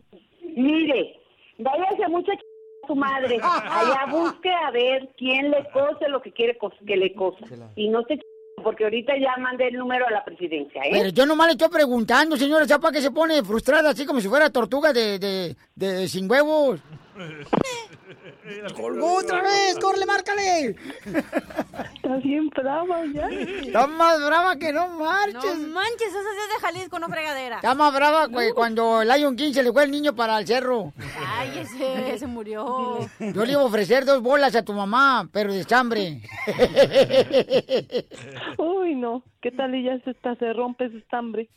Mire, 0.56 1.22
Váyase 1.62 2.08
mucha 2.08 2.32
ch... 2.32 2.40
a 2.84 2.86
su 2.86 2.94
madre. 2.94 3.38
Allá 3.42 4.06
busque 4.10 4.50
a 4.50 4.70
ver 4.70 5.08
quién 5.16 5.50
le 5.50 5.64
cose 5.70 6.08
lo 6.08 6.20
que 6.20 6.32
quiere 6.32 6.58
que 6.86 6.96
le 6.96 7.14
cosa. 7.14 7.46
Y 7.76 7.88
no 7.88 8.02
se 8.04 8.18
ch... 8.18 8.22
porque 8.62 8.84
ahorita 8.84 9.12
ya 9.18 9.36
mandé 9.40 9.68
el 9.68 9.74
número 9.74 10.06
a 10.06 10.10
la 10.10 10.24
presidencia, 10.24 10.82
¿eh? 10.82 10.90
Pero 10.92 11.08
yo 11.10 11.26
nomás 11.26 11.48
le 11.48 11.52
estoy 11.52 11.68
preguntando, 11.68 12.36
señora, 12.36 12.66
¿sabes 12.66 12.82
para 12.82 12.92
qué 12.92 13.00
se 13.00 13.10
pone 13.10 13.42
frustrada 13.42 13.90
así 13.90 14.06
como 14.06 14.20
si 14.20 14.28
fuera 14.28 14.50
tortuga 14.50 14.92
de, 14.92 15.18
de, 15.18 15.56
de 15.74 16.08
sin 16.08 16.30
huevos? 16.30 16.80
¡Colgó 18.76 19.18
otra 19.18 19.40
vez! 19.42 19.78
¡Corre, 19.80 20.04
márcale! 20.06 20.76
Está 22.12 22.28
bien 22.28 22.50
brava 22.50 23.06
ya. 23.06 23.26
Está 23.28 23.86
más 23.86 24.24
brava 24.24 24.56
que 24.56 24.70
no 24.70 24.86
marches. 24.88 25.58
No 25.58 25.68
manches, 25.68 26.08
esa 26.08 26.18
es 26.18 26.26
de 26.26 26.60
Jalisco, 26.60 26.98
no 26.98 27.08
fregadera. 27.08 27.56
Está 27.56 27.74
más 27.74 27.94
brava 27.94 28.28
que 28.28 28.52
cuando 28.52 29.00
el 29.00 29.08
Lion 29.08 29.34
King 29.34 29.52
se 29.52 29.62
le 29.62 29.72
fue 29.72 29.84
el 29.84 29.90
niño 29.90 30.14
para 30.14 30.38
el 30.38 30.46
cerro. 30.46 30.92
Ay, 31.26 31.60
ese 31.60 32.18
se 32.18 32.26
murió. 32.26 32.98
Yo 33.18 33.44
le 33.46 33.52
iba 33.52 33.62
a 33.62 33.64
ofrecer 33.64 34.04
dos 34.04 34.20
bolas 34.20 34.54
a 34.54 34.62
tu 34.62 34.74
mamá, 34.74 35.26
pero 35.32 35.54
de 35.54 35.64
chambre. 35.64 36.20
Uy, 38.58 38.94
no. 38.94 39.22
¿Qué 39.40 39.50
tal 39.50 39.74
y 39.74 39.84
ya 39.84 39.98
se, 40.04 40.10
está, 40.10 40.36
se 40.36 40.52
rompe 40.52 40.84
ese 40.84 40.98
estambre? 40.98 41.48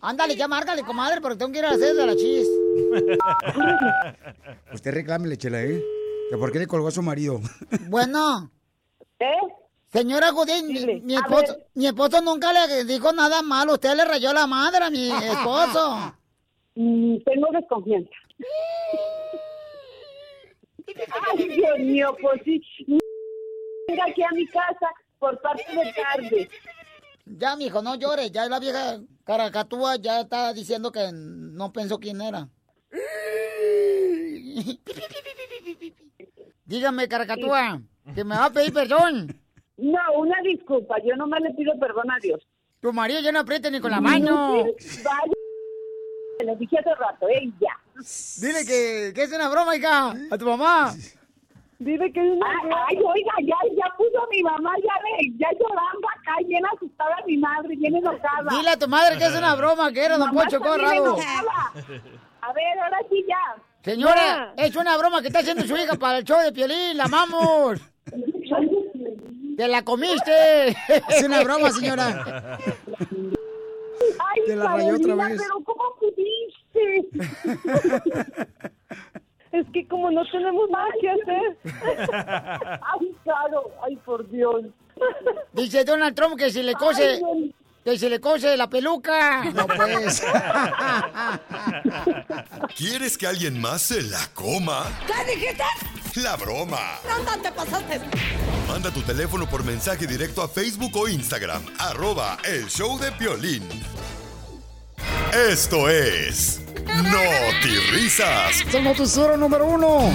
Ándale, 0.00 0.36
ya 0.36 0.46
márcale, 0.46 0.82
comadre, 0.82 1.20
porque 1.20 1.38
tengo 1.38 1.50
que 1.50 1.58
ir 1.58 1.64
a 1.64 1.70
hacer 1.70 1.96
de 1.96 2.06
la 2.06 2.14
chis. 2.14 2.46
Usted 4.72 4.92
reclámele, 4.92 5.36
chela, 5.36 5.62
¿eh? 5.62 5.82
¿Que 6.30 6.36
¿Por 6.36 6.52
qué 6.52 6.58
le 6.58 6.66
colgó 6.66 6.88
a 6.88 6.92
su 6.92 7.02
marido? 7.02 7.40
Bueno. 7.88 8.50
¿Eh? 9.18 9.26
Señora 9.92 10.30
Godín, 10.30 10.66
mi, 10.66 11.00
mi 11.00 11.14
esposo, 11.16 11.56
mi 11.74 11.86
esposo 11.86 12.20
nunca 12.20 12.52
le 12.52 12.84
dijo 12.84 13.12
nada 13.12 13.40
malo. 13.42 13.74
Usted 13.74 13.96
le 13.96 14.04
rayó 14.04 14.32
la 14.34 14.46
madre 14.46 14.84
a 14.84 14.90
mi 14.90 15.10
esposo. 15.10 16.14
Mm, 16.80 17.16
tengo 17.24 17.48
desconfianza. 17.50 18.08
Ay, 21.32 21.48
Dios 21.48 21.78
mío, 21.80 22.16
pues 22.22 22.40
sí. 22.44 22.62
Venga 23.88 24.04
aquí 24.04 24.22
a 24.22 24.30
mi 24.30 24.46
casa 24.46 24.86
por 25.18 25.40
parte 25.40 25.64
de 25.74 25.92
tarde. 25.92 26.48
Ya, 27.26 27.56
mijo, 27.56 27.82
no 27.82 27.96
llores. 27.96 28.30
Ya 28.30 28.48
la 28.48 28.60
vieja 28.60 29.00
caracatúa 29.24 29.96
ya 29.96 30.20
está 30.20 30.52
diciendo 30.52 30.92
que 30.92 31.10
no 31.12 31.72
pensó 31.72 31.98
quién 31.98 32.20
era. 32.20 32.48
Dígame, 36.64 37.08
caracatúa, 37.08 37.80
que 38.14 38.24
me 38.24 38.36
va 38.36 38.46
a 38.46 38.52
pedir 38.52 38.72
perdón. 38.72 39.34
No, 39.78 40.00
una 40.16 40.36
disculpa. 40.42 40.96
Yo 41.04 41.16
nomás 41.16 41.40
le 41.40 41.50
pido 41.54 41.72
perdón 41.78 42.10
a 42.10 42.18
Dios. 42.20 42.46
Tu 42.80 42.92
marido 42.92 43.20
ya 43.20 43.32
no 43.32 43.40
aprieta 43.40 43.70
ni 43.70 43.80
con 43.80 43.90
la 43.90 44.00
mano. 44.00 44.26
No, 44.26 44.64
vaya. 45.04 45.32
Le 46.44 46.56
dije 46.56 46.78
hace 46.78 46.94
rato, 46.94 47.26
ella. 47.28 47.76
Dile 48.40 48.64
que, 48.64 49.12
que 49.14 49.22
es 49.22 49.32
una 49.32 49.48
broma, 49.48 49.74
hija, 49.76 50.14
a 50.30 50.38
tu 50.38 50.46
mamá. 50.46 50.92
Dile 51.80 52.12
que 52.12 52.20
es 52.20 52.32
una 52.32 52.46
ay, 52.48 52.70
ay, 52.88 52.96
oiga, 52.96 53.32
ya, 53.40 53.56
ya 53.76 53.96
puso 53.96 54.22
a 54.22 54.26
mi 54.30 54.42
mamá, 54.42 54.72
ya 54.82 54.94
ve, 55.02 55.32
ya 55.38 55.48
llorando 55.52 56.08
acá, 56.16 56.36
bien 56.46 56.64
asustada 56.66 57.16
mi 57.26 57.38
madre, 57.38 57.76
bien 57.76 57.94
enojada. 57.94 58.50
Dile 58.50 58.70
a 58.70 58.78
tu 58.78 58.88
madre 58.88 59.16
que 59.16 59.24
es 59.24 59.36
una 59.36 59.54
broma, 59.54 59.92
que 59.92 60.04
era 60.04 60.18
don 60.18 60.30
bien 60.30 60.60
Corrado. 60.60 61.16
A 62.40 62.52
ver, 62.52 62.78
ahora 62.80 62.98
sí 63.08 63.24
ya. 63.28 63.62
Señora, 63.88 64.52
es 64.58 64.76
una 64.76 64.98
broma 64.98 65.22
que 65.22 65.28
está 65.28 65.38
haciendo 65.38 65.64
su 65.66 65.74
hija 65.74 65.94
para 65.96 66.18
el 66.18 66.24
show 66.24 66.38
de 66.42 66.52
Piolín, 66.52 66.94
la 66.98 67.04
amamos. 67.04 67.80
¡Te 69.56 69.66
la 69.66 69.82
comiste! 69.82 70.68
Es 71.08 71.22
una 71.24 71.42
broma, 71.42 71.70
señora. 71.70 72.58
Ay, 74.18 74.42
Te 74.46 74.56
la 74.56 74.76
rayó 74.76 74.96
otra 74.96 75.14
vez. 75.14 75.40
pero 75.40 75.64
¿cómo 75.64 75.84
pudiste? 75.98 77.08
Es 79.52 79.66
que 79.72 79.88
como 79.88 80.10
no 80.10 80.22
tenemos 80.30 80.68
nada 80.68 80.88
que 81.00 81.08
hacer. 81.10 81.56
Ay, 82.84 83.16
claro, 83.24 83.70
ay, 83.82 83.96
por 84.04 84.28
Dios. 84.28 84.66
Dice 85.54 85.84
Donald 85.84 86.14
Trump 86.14 86.36
que 86.36 86.50
si 86.50 86.62
le 86.62 86.74
cose, 86.74 87.22
Ay. 87.24 87.54
Que 87.88 87.98
si 87.98 88.08
le 88.08 88.20
cose 88.20 88.56
la 88.56 88.68
peluca. 88.68 89.44
No 89.44 89.66
pues. 89.66 90.22
¿Quieres 92.76 93.16
que 93.16 93.26
alguien 93.26 93.60
más 93.60 93.82
se 93.82 94.02
la 94.02 94.26
coma? 94.34 94.86
¿Qué 95.06 95.34
dijiste? 95.34 95.64
La 96.16 96.36
broma. 96.36 96.98
No, 97.08 97.40
te 97.40 97.52
pasaste. 97.52 98.00
Manda 98.66 98.90
tu 98.90 99.02
teléfono 99.02 99.48
por 99.48 99.64
mensaje 99.64 100.06
directo 100.06 100.42
a 100.42 100.48
Facebook 100.48 100.96
o 100.96 101.08
Instagram, 101.08 101.64
arroba 101.78 102.38
el 102.44 102.68
show 102.68 102.98
de 102.98 103.12
Piolín. 103.12 103.62
Esto 105.32 105.88
es 105.88 106.60
Risas. 107.92 108.62
Es 108.66 108.74
el 108.74 108.84
noticiero 108.84 109.36
número 109.36 109.66
uno. 109.66 110.10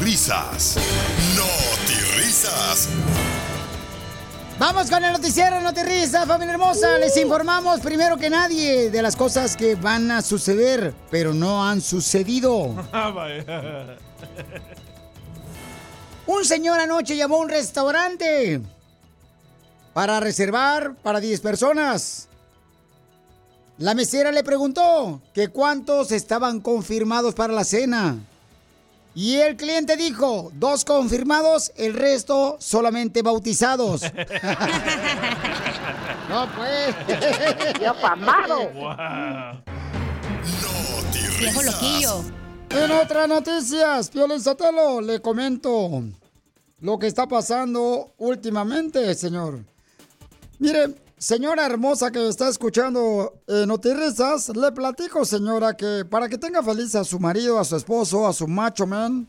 Risas. 0.00 0.76
Risas. 2.16 2.88
Vamos 4.60 4.90
con 4.90 5.02
el 5.02 5.14
noticiero 5.14 5.58
Notirrisa, 5.62 6.26
familia 6.26 6.52
hermosa. 6.52 6.98
Les 6.98 7.16
informamos 7.16 7.80
primero 7.80 8.18
que 8.18 8.28
nadie 8.28 8.90
de 8.90 9.00
las 9.00 9.16
cosas 9.16 9.56
que 9.56 9.74
van 9.74 10.10
a 10.10 10.20
suceder, 10.20 10.92
pero 11.10 11.32
no 11.32 11.66
han 11.66 11.80
sucedido. 11.80 12.76
Ah. 12.92 13.96
Un 16.26 16.44
señor 16.44 16.78
anoche 16.78 17.16
llamó 17.16 17.36
a 17.36 17.38
un 17.38 17.48
restaurante 17.48 18.60
para 19.94 20.20
reservar 20.20 20.94
para 20.96 21.20
10 21.20 21.40
personas. 21.40 22.28
La 23.78 23.94
mesera 23.94 24.30
le 24.30 24.44
preguntó 24.44 25.22
que 25.32 25.48
cuántos 25.48 26.12
estaban 26.12 26.60
confirmados 26.60 27.34
para 27.34 27.54
la 27.54 27.64
cena. 27.64 28.18
Y 29.14 29.36
el 29.36 29.56
cliente 29.56 29.96
dijo, 29.96 30.50
dos 30.54 30.84
confirmados, 30.84 31.72
el 31.76 31.94
resto 31.94 32.56
solamente 32.60 33.22
bautizados. 33.22 34.02
no, 36.28 36.48
pues. 36.56 36.94
Ya 37.80 37.94
pamado. 37.94 38.70
Viejo 41.40 41.62
loquillo. 41.62 42.22
En 42.70 42.90
otras 42.92 43.28
noticias, 43.28 44.10
Piolín 44.10 44.40
Sotelo, 44.40 45.00
le 45.00 45.20
comento 45.20 46.04
lo 46.80 46.98
que 46.98 47.08
está 47.08 47.26
pasando 47.26 48.12
últimamente, 48.18 49.12
señor. 49.14 49.64
Mire, 50.60 50.94
señora 51.20 51.66
hermosa 51.66 52.10
que 52.10 52.26
está 52.28 52.48
escuchando 52.48 53.42
eh, 53.46 53.66
Notirrisas, 53.66 54.48
le 54.56 54.72
platico, 54.72 55.26
señora, 55.26 55.76
que 55.76 56.06
para 56.08 56.30
que 56.30 56.38
tenga 56.38 56.62
feliz 56.62 56.94
a 56.94 57.04
su 57.04 57.20
marido, 57.20 57.58
a 57.58 57.64
su 57.64 57.76
esposo, 57.76 58.26
a 58.26 58.32
su 58.32 58.48
macho 58.48 58.86
man, 58.86 59.28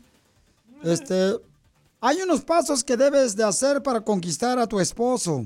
este, 0.82 1.36
hay 2.00 2.22
unos 2.22 2.40
pasos 2.40 2.82
que 2.82 2.96
debes 2.96 3.36
de 3.36 3.44
hacer 3.44 3.82
para 3.82 4.00
conquistar 4.00 4.58
a 4.58 4.66
tu 4.66 4.80
esposo. 4.80 5.44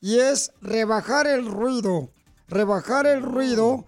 Y 0.00 0.16
es 0.16 0.52
rebajar 0.62 1.26
el 1.26 1.44
ruido. 1.44 2.08
Rebajar 2.46 3.06
el 3.06 3.22
ruido 3.22 3.84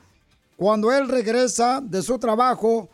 cuando 0.57 0.93
él 0.93 1.09
regresa 1.09 1.81
de 1.81 2.03
su 2.03 2.19
trabajo, 2.19 2.91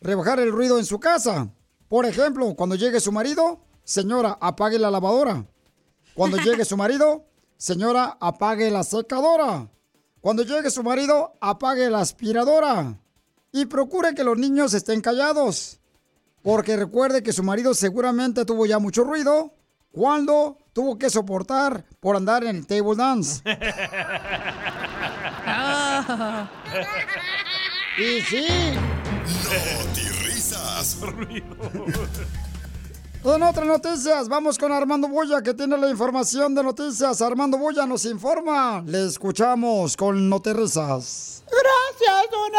rebajar 0.00 0.40
el 0.40 0.52
ruido 0.52 0.78
en 0.78 0.84
su 0.84 0.98
casa. 1.00 1.48
Por 1.88 2.04
ejemplo, 2.06 2.54
cuando 2.54 2.74
llegue 2.74 3.00
su 3.00 3.12
marido, 3.12 3.60
señora, 3.84 4.36
apague 4.40 4.78
la 4.78 4.90
lavadora. 4.90 5.46
Cuando 6.14 6.36
llegue 6.36 6.64
su 6.64 6.76
marido, 6.76 7.24
señora, 7.58 8.16
apague 8.20 8.70
la 8.70 8.82
secadora. 8.84 9.68
Cuando 10.20 10.42
llegue 10.42 10.70
su 10.70 10.82
marido, 10.82 11.34
apague 11.40 11.90
la 11.90 12.00
aspiradora. 12.00 12.98
Y 13.52 13.66
procure 13.66 14.14
que 14.14 14.24
los 14.24 14.38
niños 14.38 14.72
estén 14.72 15.00
callados. 15.00 15.80
Porque 16.42 16.76
recuerde 16.76 17.22
que 17.22 17.32
su 17.32 17.42
marido 17.42 17.74
seguramente 17.74 18.44
tuvo 18.44 18.64
ya 18.64 18.78
mucho 18.78 19.04
ruido 19.04 19.52
cuando 19.92 20.56
tuvo 20.72 20.98
que 20.98 21.10
soportar 21.10 21.84
por 22.00 22.16
andar 22.16 22.44
en 22.44 22.56
el 22.56 22.66
table 22.66 22.96
dance. 22.96 23.42
Y 27.98 28.20
sí. 28.20 28.46
Risas. 30.24 30.98
En 33.24 33.42
otras 33.42 33.66
noticias, 33.66 34.28
vamos 34.28 34.56
con 34.58 34.72
Armando 34.72 35.08
Boya 35.08 35.42
que 35.42 35.52
tiene 35.52 35.76
la 35.76 35.90
información 35.90 36.54
de 36.54 36.62
noticias. 36.62 37.20
Armando 37.20 37.58
Boya 37.58 37.84
nos 37.86 38.04
informa. 38.04 38.82
Le 38.86 39.06
escuchamos 39.06 39.96
con 39.96 40.28
Noterrizas. 40.28 41.42
Gracias, 41.46 42.30
don 42.30 42.52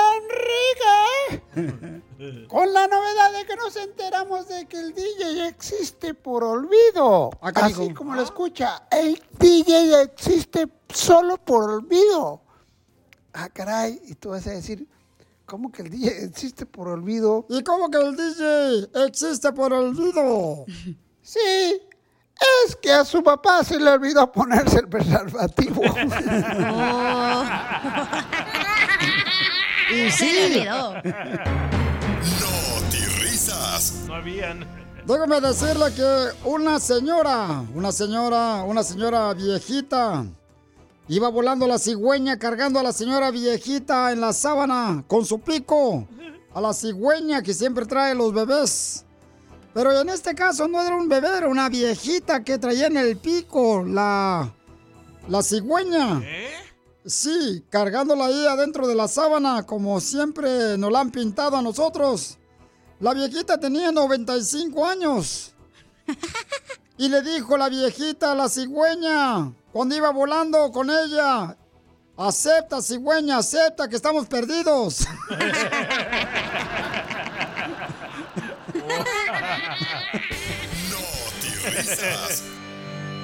Enrique. 1.56 2.04
Con 2.50 2.74
la 2.74 2.86
novedad 2.88 3.32
de 3.38 3.46
que 3.46 3.56
nos 3.56 3.74
enteramos 3.78 4.48
de 4.50 4.68
que 4.68 4.78
el 4.78 4.94
DJ 4.94 5.48
existe 5.48 6.14
por 6.14 6.44
olvido. 6.44 7.30
Acá 7.42 7.68
Así 7.68 7.82
dijo. 7.84 7.96
como 7.96 8.14
lo 8.16 8.22
escucha, 8.22 8.84
el 8.92 9.22
DJ 9.40 10.02
existe 10.02 10.68
solo 10.90 11.38
por 11.38 11.64
olvido. 11.70 12.42
Ah, 13.32 13.48
caray, 13.48 14.02
y 14.06 14.16
tú 14.16 14.30
vas 14.32 14.46
a 14.48 14.52
decir, 14.52 14.86
¿cómo 15.50 15.72
que 15.72 15.82
el 15.82 15.90
DJ 15.90 16.26
existe 16.26 16.66
por 16.66 16.88
olvido? 16.88 17.46
¿Y 17.50 17.64
cómo 17.64 17.90
que 17.90 17.98
el 17.98 18.16
DJ 18.16 19.06
existe 19.08 19.52
por 19.52 19.74
olvido? 19.74 20.66
Sí, 21.22 21.40
es 22.66 22.76
que 22.78 22.92
a 22.92 23.06
su 23.06 23.22
papá 23.22 23.64
se 23.64 23.80
le 23.80 23.92
olvidó 23.92 24.32
ponerse 24.32 24.80
el 24.80 24.88
preservativo. 24.88 25.82
Y 29.92 30.10
Se 30.12 30.18
sí. 30.18 30.32
le 30.34 30.72
olvidó. 30.72 30.94
No 30.94 32.90
risas. 33.22 33.94
No 34.08 34.16
habían. 34.16 34.66
Déjame 35.06 35.42
decirle 35.42 35.94
que 35.96 36.28
una 36.48 36.80
señora, 36.80 37.64
una 37.74 37.92
señora, 37.92 38.64
una 38.64 38.84
señora 38.84 39.34
viejita, 39.34 40.26
iba 41.10 41.28
volando 41.28 41.68
la 41.68 41.80
cigüeña 41.80 42.38
cargando 42.38 42.80
a 42.80 42.84
la 42.84 42.94
señora 42.94 43.32
viejita 43.32 44.12
en 44.12 44.22
la 44.22 44.32
sábana 44.32 45.04
con 45.08 45.26
su 45.26 45.40
pico. 45.40 46.08
A 46.54 46.62
la 46.62 46.74
cigüeña 46.74 47.42
que 47.42 47.54
siempre 47.54 47.86
trae 47.86 48.16
los 48.16 48.32
bebés. 48.34 49.06
Pero 49.74 49.92
en 50.00 50.10
este 50.10 50.34
caso 50.36 50.68
no 50.68 50.82
era 50.82 50.96
un 50.96 51.10
bebé, 51.10 51.30
era 51.38 51.48
una 51.48 51.68
viejita 51.70 52.44
que 52.44 52.58
traía 52.58 52.88
en 52.88 52.98
el 52.98 53.18
pico 53.18 53.84
la, 53.84 54.54
la 55.28 55.44
cigüeña. 55.44 56.22
Sí, 57.06 57.64
cargándola 57.70 58.26
ahí 58.26 58.46
adentro 58.46 58.88
de 58.88 58.96
la 58.96 59.08
sábana, 59.08 59.64
como 59.64 60.00
siempre 60.00 60.78
nos 60.78 60.92
la 60.92 61.00
han 61.00 61.12
pintado 61.12 61.58
a 61.58 61.62
nosotros. 61.62 62.38
La 63.00 63.14
viejita 63.14 63.60
tenía 63.60 63.92
95 63.92 64.86
años. 64.86 65.54
Y 67.00 67.08
le 67.08 67.22
dijo 67.22 67.56
la 67.56 67.70
viejita 67.70 68.34
a 68.34 68.36
la 68.36 68.50
cigüeña, 68.50 69.54
cuando 69.72 69.96
iba 69.96 70.10
volando 70.12 70.72
con 70.72 70.90
ella, 70.90 71.56
acepta 72.18 72.82
cigüeña, 72.82 73.38
acepta 73.38 73.88
que 73.88 73.96
estamos 73.96 74.28
perdidos. 74.28 75.08
No 80.90 81.70
risas. 81.78 82.44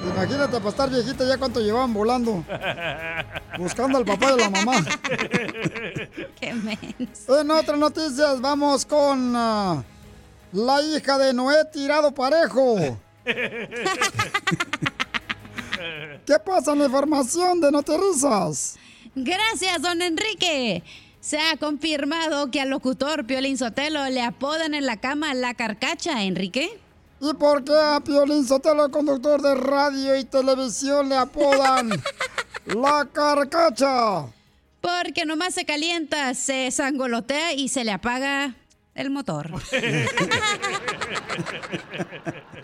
Imagínate 0.04 0.58
para 0.58 0.68
estar 0.68 0.90
viejita 0.90 1.24
ya 1.24 1.36
cuánto 1.36 1.60
llevaban 1.60 1.92
volando, 1.92 2.44
buscando 3.58 3.98
al 3.98 4.04
papá 4.04 4.32
de 4.32 4.36
la 4.36 4.50
mamá. 4.50 4.84
Qué. 6.38 6.48
En 7.28 7.50
otras 7.50 7.78
noticias 7.78 8.40
vamos 8.40 8.86
con 8.86 9.34
ah, 9.34 9.82
la 10.52 10.82
hija 10.82 11.18
de 11.18 11.34
Noé 11.34 11.64
tirado 11.72 12.12
parejo. 12.14 12.98
¿Qué 16.26 16.38
pasa 16.44 16.72
en 16.72 16.80
la 16.80 16.86
información 16.86 17.60
de 17.60 17.70
Noterizas? 17.70 18.76
Gracias, 19.14 19.80
don 19.80 20.02
Enrique. 20.02 20.82
Se 21.20 21.38
ha 21.38 21.56
confirmado 21.56 22.50
que 22.50 22.60
al 22.60 22.70
locutor 22.70 23.26
Piolín 23.26 23.58
Sotelo 23.58 24.08
le 24.10 24.22
apodan 24.22 24.74
en 24.74 24.86
la 24.86 24.98
cama 24.98 25.34
la 25.34 25.54
carcacha, 25.54 26.22
Enrique. 26.22 26.78
¿Y 27.20 27.32
por 27.34 27.64
qué 27.64 27.72
a 27.72 28.00
Piolín 28.00 28.46
Sotelo, 28.46 28.90
conductor 28.90 29.40
de 29.40 29.54
radio 29.54 30.16
y 30.16 30.24
televisión, 30.24 31.08
le 31.08 31.16
apodan 31.16 31.90
la 32.66 33.08
carcacha? 33.12 34.26
Porque 34.80 35.24
nomás 35.24 35.54
se 35.54 35.64
calienta, 35.64 36.34
se 36.34 36.70
sangolotea 36.70 37.54
y 37.54 37.68
se 37.68 37.84
le 37.84 37.92
apaga 37.92 38.54
el 38.94 39.10
motor. 39.10 39.50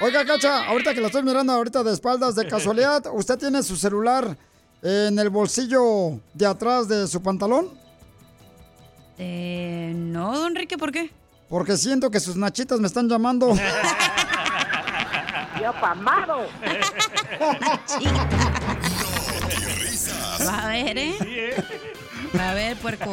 Oiga, 0.00 0.24
Cacha, 0.24 0.64
ahorita 0.66 0.94
que 0.94 1.00
la 1.00 1.08
estoy 1.08 1.24
mirando 1.24 1.52
ahorita 1.52 1.82
de 1.82 1.92
espaldas, 1.92 2.36
de 2.36 2.46
casualidad, 2.46 3.04
¿usted 3.12 3.36
tiene 3.36 3.64
su 3.64 3.76
celular 3.76 4.36
en 4.80 5.18
el 5.18 5.28
bolsillo 5.28 6.20
de 6.34 6.46
atrás 6.46 6.86
de 6.86 7.08
su 7.08 7.20
pantalón? 7.20 7.68
Eh, 9.18 9.92
no, 9.96 10.38
don 10.38 10.46
Enrique, 10.48 10.78
¿por 10.78 10.92
qué? 10.92 11.10
Porque 11.48 11.76
siento 11.76 12.12
que 12.12 12.20
sus 12.20 12.36
nachitas 12.36 12.78
me 12.78 12.86
están 12.86 13.08
llamando. 13.08 13.52
Yo 15.60 15.72
pamado. 15.80 16.46
Va 20.46 20.64
a 20.64 20.68
ver, 20.68 20.98
¿eh? 20.98 21.54
Va 22.38 22.50
a 22.50 22.54
ver, 22.54 22.76
puerco. 22.76 23.12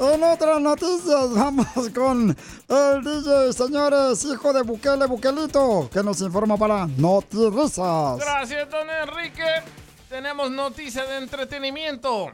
En 0.00 0.22
otras 0.22 0.60
noticias, 0.60 1.34
vamos 1.34 1.66
con 1.92 2.36
el 2.68 3.02
DJ, 3.02 3.52
señores, 3.52 4.24
hijo 4.24 4.52
de 4.52 4.62
Bukele 4.62 5.06
Bukelito, 5.06 5.90
que 5.92 6.04
nos 6.04 6.20
informa 6.20 6.56
para 6.56 6.86
Notirisas. 6.86 8.18
Gracias, 8.18 8.70
don 8.70 8.88
Enrique. 8.88 9.62
Tenemos 10.08 10.52
noticia 10.52 11.04
de 11.04 11.18
entretenimiento. 11.18 12.30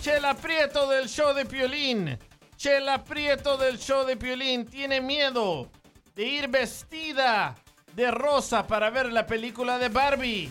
Chela 0.00 0.34
Prieto 0.34 0.88
del 0.88 1.08
show 1.08 1.34
de 1.34 1.46
Piolín. 1.46 2.16
Chela 2.56 3.02
Prieto 3.02 3.56
del 3.56 3.78
show 3.78 4.06
de 4.06 4.16
Piolín 4.16 4.66
tiene 4.66 5.00
miedo 5.00 5.68
de 6.14 6.24
ir 6.24 6.48
vestida 6.48 7.56
de 7.96 8.10
rosa 8.12 8.66
para 8.68 8.88
ver 8.90 9.12
la 9.12 9.26
película 9.26 9.78
de 9.78 9.88
Barbie 9.88 10.50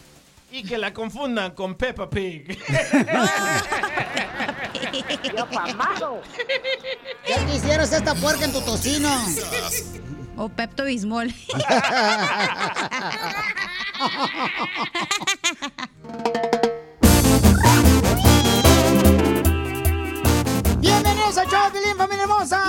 y 0.52 0.64
que 0.64 0.78
la 0.78 0.94
confundan 0.94 1.52
con 1.52 1.76
Peppa 1.76 2.10
Pig. 2.10 2.60
Yo 5.36 5.50
pamado. 5.50 6.22
Ya 7.28 7.46
quisieras 7.46 7.92
esta 7.92 8.16
puerca 8.16 8.46
en 8.46 8.54
tu 8.54 8.62
tocino. 8.62 9.10
O 10.38 10.48
Pepto 10.50 10.86
Bismol. 10.86 11.34
Bienvenidos 21.30 21.72
Pilín, 21.72 21.96
familia 21.96 22.24
hermosa. 22.24 22.60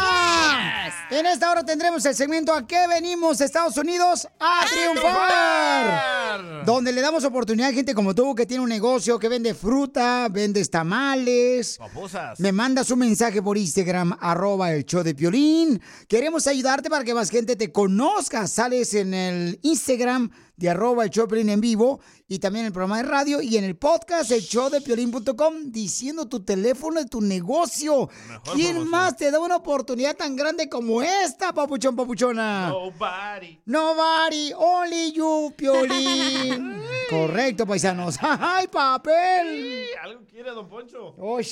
En 1.08 1.24
esta 1.24 1.50
hora 1.50 1.64
tendremos 1.64 2.04
el 2.04 2.14
segmento 2.14 2.52
¿A 2.52 2.66
qué 2.66 2.86
venimos, 2.88 3.40
Estados 3.40 3.74
Unidos? 3.78 4.28
¡A 4.38 4.66
triunfar! 4.70 6.64
Donde 6.66 6.92
le 6.92 7.00
damos 7.00 7.24
oportunidad 7.24 7.70
a 7.70 7.72
gente 7.72 7.94
como 7.94 8.14
tú 8.14 8.34
que 8.34 8.44
tiene 8.44 8.62
un 8.62 8.68
negocio, 8.68 9.18
que 9.18 9.30
vende 9.30 9.54
fruta, 9.54 10.28
vende 10.30 10.62
tamales. 10.66 11.78
Babosas. 11.78 12.38
Me 12.38 12.52
mandas 12.52 12.90
un 12.90 12.98
mensaje 12.98 13.40
por 13.40 13.56
Instagram, 13.56 14.18
arroba 14.20 14.72
el 14.72 14.84
show 14.84 15.02
de 15.02 15.14
Piolín. 15.14 15.80
Queremos 16.06 16.46
ayudarte 16.46 16.90
para 16.90 17.02
que 17.02 17.14
más 17.14 17.30
gente 17.30 17.56
te 17.56 17.72
conozca. 17.72 18.46
Sales 18.46 18.92
en 18.92 19.14
el 19.14 19.58
Instagram 19.62 20.30
de 20.60 20.68
arroba 20.68 21.04
el 21.04 21.10
show 21.10 21.24
de 21.24 21.28
Piolín 21.30 21.48
en 21.48 21.60
vivo 21.62 22.00
y 22.28 22.38
también 22.38 22.64
en 22.64 22.66
el 22.66 22.72
programa 22.74 22.98
de 22.98 23.04
radio 23.04 23.40
y 23.40 23.56
en 23.56 23.64
el 23.64 23.76
podcast 23.76 24.30
el 24.30 24.42
show 24.42 24.68
de 24.68 24.82
Piolín.com 24.82 25.72
diciendo 25.72 26.28
tu 26.28 26.44
teléfono 26.44 27.00
de 27.00 27.06
tu 27.06 27.22
negocio. 27.22 28.10
¿Quién 28.52 28.86
más 28.86 29.16
te 29.16 29.30
da 29.30 29.40
una 29.40 29.56
oportunidad 29.56 30.14
tan 30.16 30.36
grande 30.36 30.68
como 30.68 31.00
esta, 31.02 31.54
papuchón, 31.54 31.96
papuchona? 31.96 32.68
Nobody. 32.68 33.58
Nobody, 33.64 34.52
only 34.54 35.12
you, 35.12 35.54
Piolín. 35.56 36.76
Correcto, 37.10 37.66
paisanos. 37.66 38.18
¡Ay, 38.20 38.68
papel! 38.68 39.86
¿Algo 40.02 40.26
quiere, 40.26 40.50
don 40.50 40.68
Poncho? 40.68 41.14
Uy, 41.16 41.46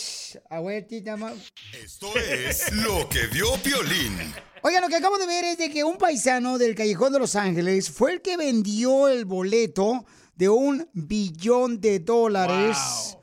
abuelita, 0.50 1.16
ma- 1.16 1.32
Esto 1.82 2.08
es 2.14 2.70
lo 2.74 3.08
que 3.08 3.26
vio 3.28 3.46
Piolín. 3.62 4.34
Oigan, 4.62 4.82
lo 4.82 4.88
que 4.88 4.96
acabo 4.96 5.18
de 5.18 5.26
ver 5.26 5.44
es 5.44 5.58
de 5.58 5.70
que 5.70 5.84
un 5.84 5.98
paisano 5.98 6.58
del 6.58 6.74
Callejón 6.74 7.12
de 7.12 7.20
Los 7.20 7.36
Ángeles 7.36 7.90
fue 7.90 8.12
el 8.14 8.22
que 8.22 8.36
vendió 8.36 9.06
el 9.06 9.24
boleto 9.24 10.04
de 10.34 10.48
un 10.48 10.88
billón 10.92 11.80
de 11.80 12.00
dólares. 12.00 13.16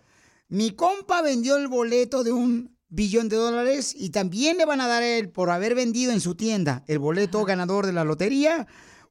Mi 0.47 0.71
compa 0.71 1.21
vendió 1.21 1.57
el 1.57 1.67
boleto 1.67 2.23
de 2.23 2.31
un 2.31 2.77
billón 2.87 3.27
de 3.27 3.35
dólares 3.35 3.93
y 3.97 4.11
también 4.11 4.57
le 4.57 4.65
van 4.65 4.79
a 4.79 4.87
dar 4.87 5.03
a 5.03 5.07
él 5.07 5.29
por 5.29 5.49
haber 5.49 5.75
vendido 5.75 6.13
en 6.13 6.21
su 6.21 6.35
tienda 6.35 6.83
el 6.87 6.99
boleto 6.99 7.43
ganador 7.43 7.85
de 7.85 7.93
la 7.93 8.05
lotería. 8.05 8.65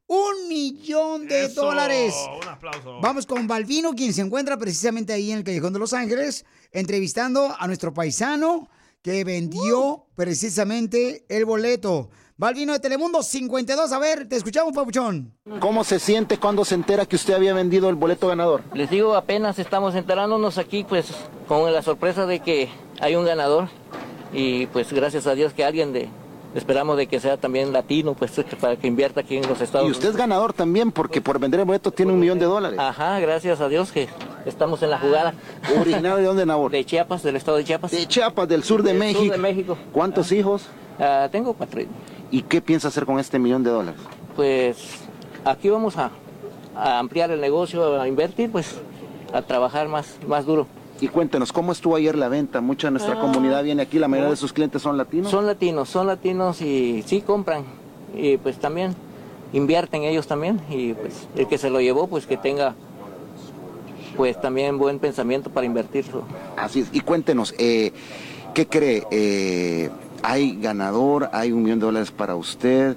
Un 0.06 0.48
millón 0.48 1.28
de 1.28 1.46
Eso, 1.46 1.66
dólares. 1.66 2.14
Un 2.42 2.48
aplauso. 2.48 3.00
Vamos 3.02 3.26
con 3.26 3.46
Balvino, 3.46 3.94
quien 3.94 4.14
se 4.14 4.22
encuentra 4.22 4.56
precisamente 4.56 5.12
ahí 5.12 5.30
en 5.30 5.38
el 5.38 5.44
Callejón 5.44 5.74
de 5.74 5.78
Los 5.78 5.92
Ángeles, 5.92 6.46
entrevistando 6.72 7.54
a 7.58 7.66
nuestro 7.66 7.92
paisano 7.92 8.68
que 9.04 9.22
vendió 9.22 10.06
precisamente 10.16 11.26
el 11.28 11.44
boleto. 11.44 12.08
Balvino 12.38 12.72
de 12.72 12.80
Telemundo 12.80 13.22
52, 13.22 13.92
a 13.92 13.98
ver, 13.98 14.26
te 14.26 14.36
escuchamos, 14.36 14.72
Papuchón. 14.72 15.30
¿Cómo 15.60 15.84
se 15.84 15.98
siente 15.98 16.38
cuando 16.38 16.64
se 16.64 16.74
entera 16.74 17.04
que 17.04 17.16
usted 17.16 17.34
había 17.34 17.52
vendido 17.52 17.90
el 17.90 17.96
boleto 17.96 18.28
ganador? 18.28 18.62
Les 18.72 18.88
digo, 18.88 19.14
apenas 19.14 19.58
estamos 19.58 19.94
enterándonos 19.94 20.56
aquí, 20.56 20.84
pues, 20.84 21.12
con 21.46 21.70
la 21.70 21.82
sorpresa 21.82 22.24
de 22.24 22.40
que 22.40 22.70
hay 22.98 23.14
un 23.14 23.26
ganador. 23.26 23.68
Y 24.32 24.66
pues 24.68 24.90
gracias 24.90 25.26
a 25.26 25.34
Dios 25.34 25.52
que 25.52 25.64
alguien 25.64 25.92
de, 25.92 26.08
esperamos 26.54 26.96
de 26.96 27.06
que 27.06 27.20
sea 27.20 27.36
también 27.36 27.72
latino, 27.72 28.14
pues, 28.14 28.32
para 28.60 28.76
que 28.76 28.86
invierta 28.86 29.20
aquí 29.20 29.36
en 29.36 29.48
los 29.48 29.60
Estados 29.60 29.88
Y 29.88 29.90
usted 29.90 30.10
es 30.10 30.16
ganador 30.16 30.52
también 30.52 30.92
porque 30.92 31.20
por 31.20 31.38
vender 31.38 31.60
el 31.60 31.66
boleto 31.66 31.90
tiene 31.90 32.12
un 32.12 32.20
millón 32.20 32.38
de 32.38 32.46
dólares. 32.46 32.78
Ajá, 32.78 33.18
gracias 33.20 33.60
a 33.60 33.68
Dios 33.68 33.92
que 33.92 34.08
estamos 34.46 34.82
en 34.82 34.90
la 34.90 34.98
jugada. 34.98 35.34
¿Originario 35.78 36.16
de 36.16 36.24
dónde, 36.24 36.46
Nabor? 36.46 36.70
De 36.70 36.84
Chiapas, 36.84 37.22
del 37.22 37.36
estado 37.36 37.56
de 37.56 37.64
Chiapas. 37.64 37.90
De 37.90 38.06
Chiapas, 38.06 38.48
del 38.48 38.62
sur 38.62 38.82
de 38.82 38.90
Del 38.90 38.98
México. 38.98 39.22
sur 39.24 39.32
de 39.32 39.38
México. 39.38 39.78
¿Cuántos 39.92 40.32
hijos? 40.32 40.66
Ah, 40.98 41.28
tengo 41.30 41.54
cuatro. 41.54 41.82
¿Y 42.30 42.42
qué 42.42 42.60
piensa 42.60 42.88
hacer 42.88 43.04
con 43.04 43.18
este 43.18 43.38
millón 43.38 43.62
de 43.64 43.70
dólares? 43.70 44.00
Pues 44.36 44.76
aquí 45.44 45.68
vamos 45.68 45.96
a, 45.96 46.10
a 46.76 46.98
ampliar 46.98 47.30
el 47.30 47.40
negocio, 47.40 48.00
a 48.00 48.06
invertir, 48.08 48.50
pues, 48.50 48.76
a 49.32 49.42
trabajar 49.42 49.88
más, 49.88 50.16
más 50.26 50.46
duro. 50.46 50.66
Y 51.00 51.08
cuéntenos, 51.08 51.52
¿cómo 51.52 51.72
estuvo 51.72 51.96
ayer 51.96 52.16
la 52.16 52.28
venta? 52.28 52.60
Mucha 52.60 52.86
de 52.86 52.92
nuestra 52.92 53.14
Ah, 53.16 53.20
comunidad 53.20 53.62
viene 53.64 53.82
aquí, 53.82 53.98
la 53.98 54.08
mayoría 54.08 54.28
no. 54.28 54.30
de 54.32 54.36
sus 54.36 54.52
clientes 54.52 54.80
son 54.80 54.96
latinos. 54.96 55.30
Son 55.30 55.44
latinos, 55.46 55.88
son 55.88 56.06
latinos 56.06 56.62
y 56.62 57.02
sí 57.06 57.20
compran. 57.20 57.64
Y 58.16 58.36
pues 58.36 58.58
también 58.58 58.94
invierten 59.52 60.04
ellos 60.04 60.26
también. 60.26 60.60
Y 60.70 60.94
pues 60.94 61.26
el 61.36 61.48
que 61.48 61.58
se 61.58 61.68
lo 61.68 61.80
llevó, 61.80 62.06
pues 62.06 62.26
que 62.26 62.36
tenga 62.36 62.74
pues 64.16 64.40
también 64.40 64.78
buen 64.78 65.00
pensamiento 65.00 65.50
para 65.50 65.66
invertirlo. 65.66 66.22
Así 66.56 66.80
es. 66.80 66.88
Y 66.92 67.00
cuéntenos, 67.00 67.52
eh, 67.58 67.92
¿qué 68.54 68.66
cree? 68.68 69.02
Eh, 69.10 69.90
¿Hay 70.22 70.56
ganador? 70.60 71.28
¿Hay 71.32 71.50
un 71.52 71.64
millón 71.64 71.80
de 71.80 71.86
dólares 71.86 72.12
para 72.12 72.36
usted? 72.36 72.96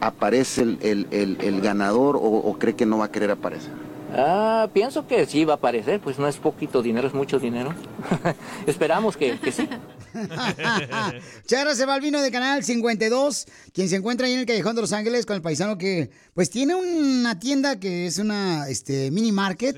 ¿Aparece 0.00 0.62
el, 0.62 0.78
el- 0.82 1.06
el- 1.10 1.38
el 1.40 1.60
ganador 1.62 2.16
o, 2.16 2.20
o 2.20 2.58
cree 2.58 2.76
que 2.76 2.84
no 2.84 2.98
va 2.98 3.06
a 3.06 3.10
querer 3.10 3.30
aparecer? 3.30 3.72
Ah, 4.12 4.68
pienso 4.72 5.06
que 5.06 5.26
sí 5.26 5.44
va 5.44 5.54
a 5.54 5.56
aparecer, 5.56 6.00
pues 6.00 6.18
no 6.18 6.26
es 6.26 6.36
poquito 6.36 6.82
dinero, 6.82 7.06
es 7.08 7.14
mucho 7.14 7.38
dinero. 7.38 7.74
Esperamos 8.66 9.16
que, 9.16 9.38
que 9.38 9.52
sí. 9.52 9.68
Chara 11.46 11.74
se 11.74 11.84
va 11.84 11.94
al 11.94 12.00
vino 12.00 12.22
de 12.22 12.30
Canal 12.30 12.64
52, 12.64 13.46
quien 13.72 13.88
se 13.88 13.96
encuentra 13.96 14.26
ahí 14.26 14.32
en 14.32 14.40
el 14.40 14.46
Callejón 14.46 14.74
de 14.74 14.80
Los 14.80 14.92
Ángeles 14.92 15.26
con 15.26 15.36
el 15.36 15.42
paisano 15.42 15.76
que 15.76 16.10
pues 16.32 16.48
tiene 16.48 16.74
una 16.74 17.38
tienda 17.38 17.78
que 17.78 18.06
es 18.06 18.18
una 18.18 18.68
este, 18.68 19.10
mini 19.10 19.32
market. 19.32 19.76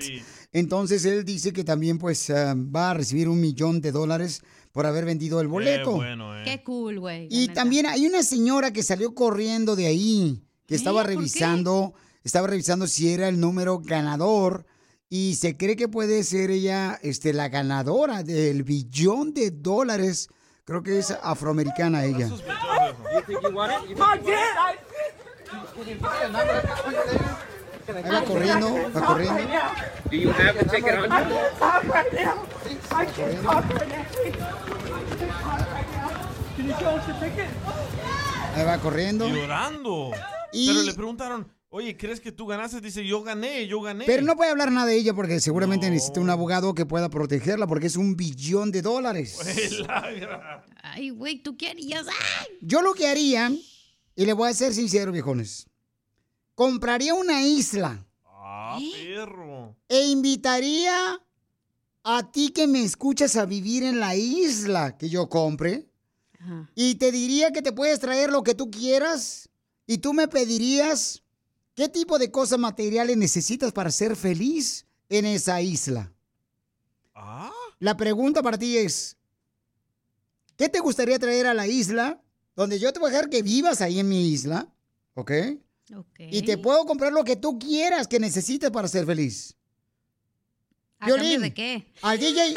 Entonces 0.52 1.04
él 1.04 1.24
dice 1.24 1.52
que 1.52 1.64
también 1.64 1.98
pues 1.98 2.30
ah, 2.30 2.54
va 2.56 2.90
a 2.90 2.94
recibir 2.94 3.28
un 3.28 3.40
millón 3.40 3.80
de 3.80 3.92
dólares 3.92 4.42
por 4.72 4.86
haber 4.86 5.04
vendido 5.04 5.40
el 5.40 5.48
boleto. 5.48 6.00
Qué 6.44 6.62
cool, 6.62 7.00
güey. 7.00 7.26
Y 7.30 7.48
también 7.48 7.86
hay 7.86 8.06
una 8.06 8.22
señora 8.22 8.72
que 8.72 8.82
salió 8.82 9.14
corriendo 9.14 9.74
de 9.74 9.86
ahí, 9.86 10.42
que 10.66 10.76
estaba 10.76 11.02
¿por 11.02 11.10
qué? 11.92 12.00
Estaba 12.24 12.46
revisando 12.46 12.86
si 12.86 13.12
era 13.12 13.28
el 13.28 13.40
número 13.40 13.78
ganador 13.80 14.66
y 15.08 15.34
se 15.36 15.56
cree 15.56 15.76
que 15.76 15.88
puede 15.88 16.22
ser 16.24 16.50
ella 16.50 16.98
este, 17.02 17.32
la 17.32 17.48
ganadora 17.48 18.22
del 18.22 18.62
billón 18.62 19.34
de 19.34 19.50
dólares. 19.50 20.28
Creo 20.64 20.82
que 20.82 20.98
es 20.98 21.10
afroamericana 21.10 22.04
ella. 22.04 22.28
Ahí 27.92 28.10
va 28.12 28.22
corriendo, 28.24 28.68
va 28.94 29.06
corriendo. 29.06 29.40
Ahí 38.54 38.64
va 38.64 38.78
corriendo. 38.78 39.28
Llorando. 39.28 40.10
Y- 40.52 40.68
Pero 40.68 40.82
le 40.82 40.94
preguntaron, 40.94 41.52
oye, 41.70 41.96
¿crees 41.96 42.20
que 42.20 42.30
tú 42.32 42.46
ganaste? 42.46 42.80
Dice, 42.80 43.04
yo 43.06 43.22
gané, 43.22 43.66
yo 43.66 43.80
gané. 43.80 44.04
Pero 44.04 44.22
no 44.22 44.36
puede 44.36 44.50
hablar 44.50 44.70
nada 44.70 44.86
de 44.86 44.96
ella 44.96 45.14
porque 45.14 45.40
seguramente 45.40 45.88
necesita 45.88 46.20
un 46.20 46.28
abogado 46.30 46.74
que 46.74 46.84
pueda 46.86 47.08
protegerla 47.08 47.66
porque 47.66 47.86
es 47.86 47.96
un 47.96 48.16
billón 48.16 48.70
de 48.70 48.82
dólares. 48.82 49.38
Ay, 50.82 51.10
güey, 51.10 51.42
¿tú 51.42 51.56
qué 51.56 51.68
harías? 51.70 52.06
¡Ay! 52.08 52.58
Yo 52.60 52.82
lo 52.82 52.94
que 52.94 53.08
haría, 53.08 53.50
y 54.16 54.24
le 54.26 54.32
voy 54.32 54.50
a 54.50 54.54
ser 54.54 54.74
sincero, 54.74 55.12
viejones, 55.12 55.66
compraría 56.54 57.14
una 57.14 57.42
isla 57.42 58.06
Ah, 58.26 58.78
perro. 58.80 59.76
e 59.88 60.06
invitaría 60.08 61.20
a 62.02 62.30
ti 62.32 62.50
que 62.50 62.66
me 62.66 62.82
escuchas 62.82 63.36
a 63.36 63.46
vivir 63.46 63.82
en 63.84 64.00
la 64.00 64.16
isla 64.16 64.96
que 64.98 65.08
yo 65.08 65.28
compre 65.28 65.86
y 66.74 66.94
te 66.94 67.12
diría 67.12 67.52
que 67.52 67.60
te 67.62 67.72
puedes 67.72 68.00
traer 68.00 68.30
lo 68.30 68.42
que 68.42 68.54
tú 68.54 68.70
quieras 68.70 69.50
y 69.86 69.98
tú 69.98 70.14
me 70.14 70.26
pedirías 70.26 71.22
qué 71.74 71.88
tipo 71.88 72.18
de 72.18 72.30
cosas 72.30 72.58
materiales 72.58 73.16
necesitas 73.16 73.72
para 73.72 73.90
ser 73.90 74.16
feliz 74.16 74.86
en 75.08 75.24
esa 75.26 75.60
isla. 75.60 76.12
La 77.78 77.96
pregunta 77.96 78.42
para 78.42 78.58
ti 78.58 78.76
es, 78.76 79.16
¿qué 80.56 80.68
te 80.68 80.80
gustaría 80.80 81.18
traer 81.18 81.46
a 81.46 81.54
la 81.54 81.66
isla 81.66 82.20
donde 82.54 82.78
yo 82.78 82.92
te 82.92 82.98
voy 82.98 83.08
a 83.08 83.12
dejar 83.12 83.30
que 83.30 83.42
vivas 83.42 83.80
ahí 83.80 83.98
en 84.00 84.08
mi 84.08 84.28
isla? 84.28 84.68
¿Ok? 85.14 85.30
Y 86.30 86.42
te 86.42 86.58
puedo 86.58 86.84
comprar 86.86 87.12
lo 87.12 87.24
que 87.24 87.36
tú 87.36 87.58
quieras 87.58 88.06
que 88.06 88.20
necesites 88.20 88.70
para 88.70 88.86
ser 88.88 89.06
feliz. 89.06 89.56
¿A 91.00 91.06
de 91.40 91.54
qué? 91.54 91.92
Al 92.02 92.18
DJ, 92.18 92.54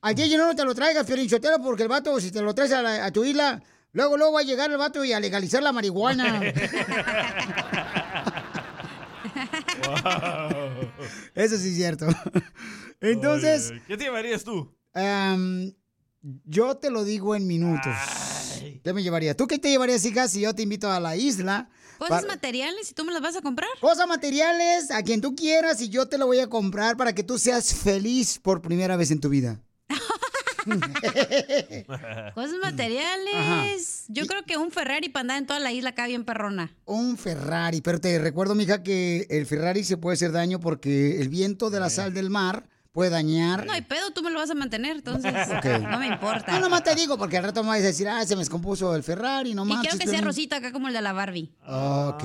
al 0.00 0.14
DJ 0.14 0.36
no 0.38 0.54
te 0.54 0.64
lo 0.64 0.74
traigas, 0.74 1.04
Piolín 1.04 1.28
Sotelo, 1.28 1.60
porque 1.60 1.82
el 1.82 1.88
vato, 1.88 2.18
si 2.20 2.30
te 2.30 2.40
lo 2.40 2.54
traes 2.54 2.72
a, 2.72 2.80
la- 2.82 3.04
a 3.06 3.10
tu 3.12 3.24
isla, 3.24 3.60
luego, 3.92 4.16
luego 4.16 4.32
va 4.34 4.40
a 4.40 4.44
llegar 4.44 4.70
el 4.70 4.76
vato 4.78 5.04
y 5.04 5.12
a 5.12 5.18
legalizar 5.20 5.60
la 5.62 5.72
marihuana. 5.72 6.40
Eso 11.34 11.56
sí 11.58 11.68
es 11.70 11.76
cierto. 11.76 12.06
Entonces, 13.00 13.70
Oye, 13.70 13.82
¿Qué 13.86 13.96
te 13.96 14.04
llevarías 14.04 14.44
tú? 14.44 14.74
Am, 14.92 15.72
yo 16.44 16.76
te 16.76 16.90
lo 16.90 17.04
digo 17.04 17.34
en 17.34 17.46
minutos. 17.46 17.94
¿Qué 18.84 18.92
me 18.92 19.02
llevaría? 19.02 19.36
¿Tú 19.36 19.46
qué 19.46 19.58
te 19.58 19.70
llevarías, 19.70 20.04
hija, 20.04 20.28
si 20.28 20.40
yo 20.40 20.54
te 20.54 20.62
invito 20.62 20.90
a 20.90 21.00
la 21.00 21.16
isla? 21.16 21.70
Cosas 21.98 22.22
Para- 22.22 22.34
materiales 22.34 22.90
y 22.90 22.94
tú 22.94 23.04
me 23.04 23.12
las 23.12 23.22
vas 23.22 23.36
a 23.36 23.42
comprar. 23.42 23.68
Cosas 23.80 24.06
materiales 24.06 24.90
a 24.90 25.02
quien 25.02 25.20
tú 25.20 25.34
quieras 25.34 25.80
y 25.80 25.88
yo 25.90 26.08
te 26.08 26.18
lo 26.18 26.26
voy 26.26 26.40
a 26.40 26.48
comprar 26.48 26.96
para 26.96 27.14
que 27.14 27.22
tú 27.22 27.38
seas 27.38 27.74
feliz 27.74 28.38
por 28.38 28.62
primera 28.62 28.96
vez 28.96 29.10
en 29.10 29.20
tu 29.20 29.28
vida. 29.28 29.60
Cosas 32.34 32.56
materiales. 32.62 34.04
Yo 34.08 34.26
creo 34.26 34.42
que 34.44 34.56
un 34.56 34.70
Ferrari 34.70 35.08
para 35.08 35.22
andar 35.22 35.38
en 35.38 35.46
toda 35.46 35.60
la 35.60 35.72
isla 35.72 35.90
acá 35.90 36.06
bien 36.06 36.24
perrona. 36.24 36.74
Un 36.84 37.16
Ferrari, 37.16 37.80
pero 37.80 38.00
te 38.00 38.18
recuerdo, 38.18 38.54
mija, 38.54 38.82
que 38.82 39.26
el 39.30 39.46
Ferrari 39.46 39.84
se 39.84 39.96
puede 39.96 40.14
hacer 40.14 40.32
daño 40.32 40.60
porque 40.60 41.20
el 41.20 41.28
viento 41.28 41.70
de 41.70 41.80
la 41.80 41.90
sal 41.90 42.14
del 42.14 42.30
mar 42.30 42.68
puede 42.92 43.10
dañar. 43.10 43.66
No 43.66 43.72
hay 43.72 43.82
pedo, 43.82 44.10
tú 44.10 44.22
me 44.22 44.30
lo 44.30 44.38
vas 44.38 44.50
a 44.50 44.54
mantener, 44.54 44.96
entonces 44.96 45.32
no 45.82 45.98
me 45.98 46.08
importa. 46.08 46.52
No, 46.52 46.60
nomás 46.60 46.82
te 46.82 46.94
digo, 46.94 47.16
porque 47.16 47.38
al 47.38 47.44
rato 47.44 47.62
me 47.62 47.70
vas 47.70 47.78
a 47.78 47.82
decir, 47.82 48.08
ah, 48.08 48.24
se 48.26 48.34
me 48.34 48.40
descompuso 48.40 48.94
el 48.96 49.02
Ferrari, 49.02 49.54
no 49.54 49.64
y 49.64 49.68
quiero 49.76 49.92
que 49.92 50.04
sea 50.04 50.06
Piolín". 50.06 50.24
rosita 50.24 50.56
acá 50.56 50.72
como 50.72 50.88
el 50.88 50.94
de 50.94 51.00
la 51.00 51.12
Barbie. 51.12 51.52
Ok, 51.66 52.24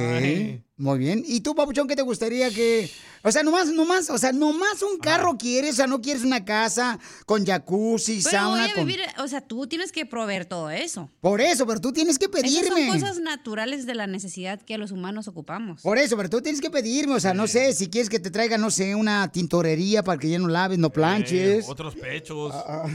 muy 0.77 0.99
bien. 0.99 1.23
¿Y 1.25 1.41
tú, 1.41 1.55
papuchón, 1.55 1.87
qué 1.87 1.95
te 1.95 2.01
gustaría 2.01 2.49
que... 2.49 2.89
O 3.27 3.31
sea, 3.31 3.41
nomás, 3.41 3.67
nomás, 3.71 4.09
o 4.11 4.17
sea, 4.19 4.31
nomás 4.31 4.83
un 4.83 4.99
carro 4.99 5.35
quieres, 5.37 5.73
o 5.73 5.75
sea, 5.77 5.87
no 5.87 5.99
quieres 5.99 6.23
una 6.23 6.45
casa 6.45 6.99
con 7.25 7.43
jacuzzi, 7.43 8.19
Pero 8.23 8.29
sauna, 8.29 8.61
voy 8.61 8.69
a 8.69 9.05
con... 9.15 9.23
o 9.25 9.27
sea, 9.27 9.41
tú 9.41 9.65
tienes 9.65 9.91
que 9.91 10.05
proveer 10.05 10.45
todo 10.45 10.69
eso. 10.69 11.09
Por 11.21 11.41
eso, 11.41 11.65
pero 11.65 11.81
tú 11.81 11.91
tienes 11.91 12.19
que 12.19 12.25
Esas 12.25 12.41
pedirme. 12.41 12.87
son 12.91 12.99
cosas 12.99 13.19
naturales 13.19 13.87
de 13.87 13.95
la 13.95 14.05
necesidad 14.05 14.61
que 14.61 14.77
los 14.77 14.91
humanos 14.91 15.27
ocupamos. 15.27 15.81
Por 15.81 15.97
eso, 15.97 16.15
pero 16.15 16.29
tú 16.29 16.41
tienes 16.41 16.61
que 16.61 16.69
pedirme, 16.69 17.15
o 17.15 17.19
sea, 17.19 17.33
no 17.33 17.47
sé, 17.47 17.73
si 17.73 17.87
quieres 17.89 18.09
que 18.09 18.19
te 18.19 18.29
traiga, 18.29 18.59
no 18.59 18.69
sé, 18.69 18.93
una 18.93 19.31
tintorería 19.31 20.03
para 20.03 20.19
que 20.19 20.29
ya 20.29 20.37
no 20.37 20.47
laves, 20.47 20.77
no 20.77 20.91
planches. 20.91 21.65
Eh, 21.65 21.67
otros 21.67 21.95
pechos. 21.95 22.53
Ah, 22.53 22.85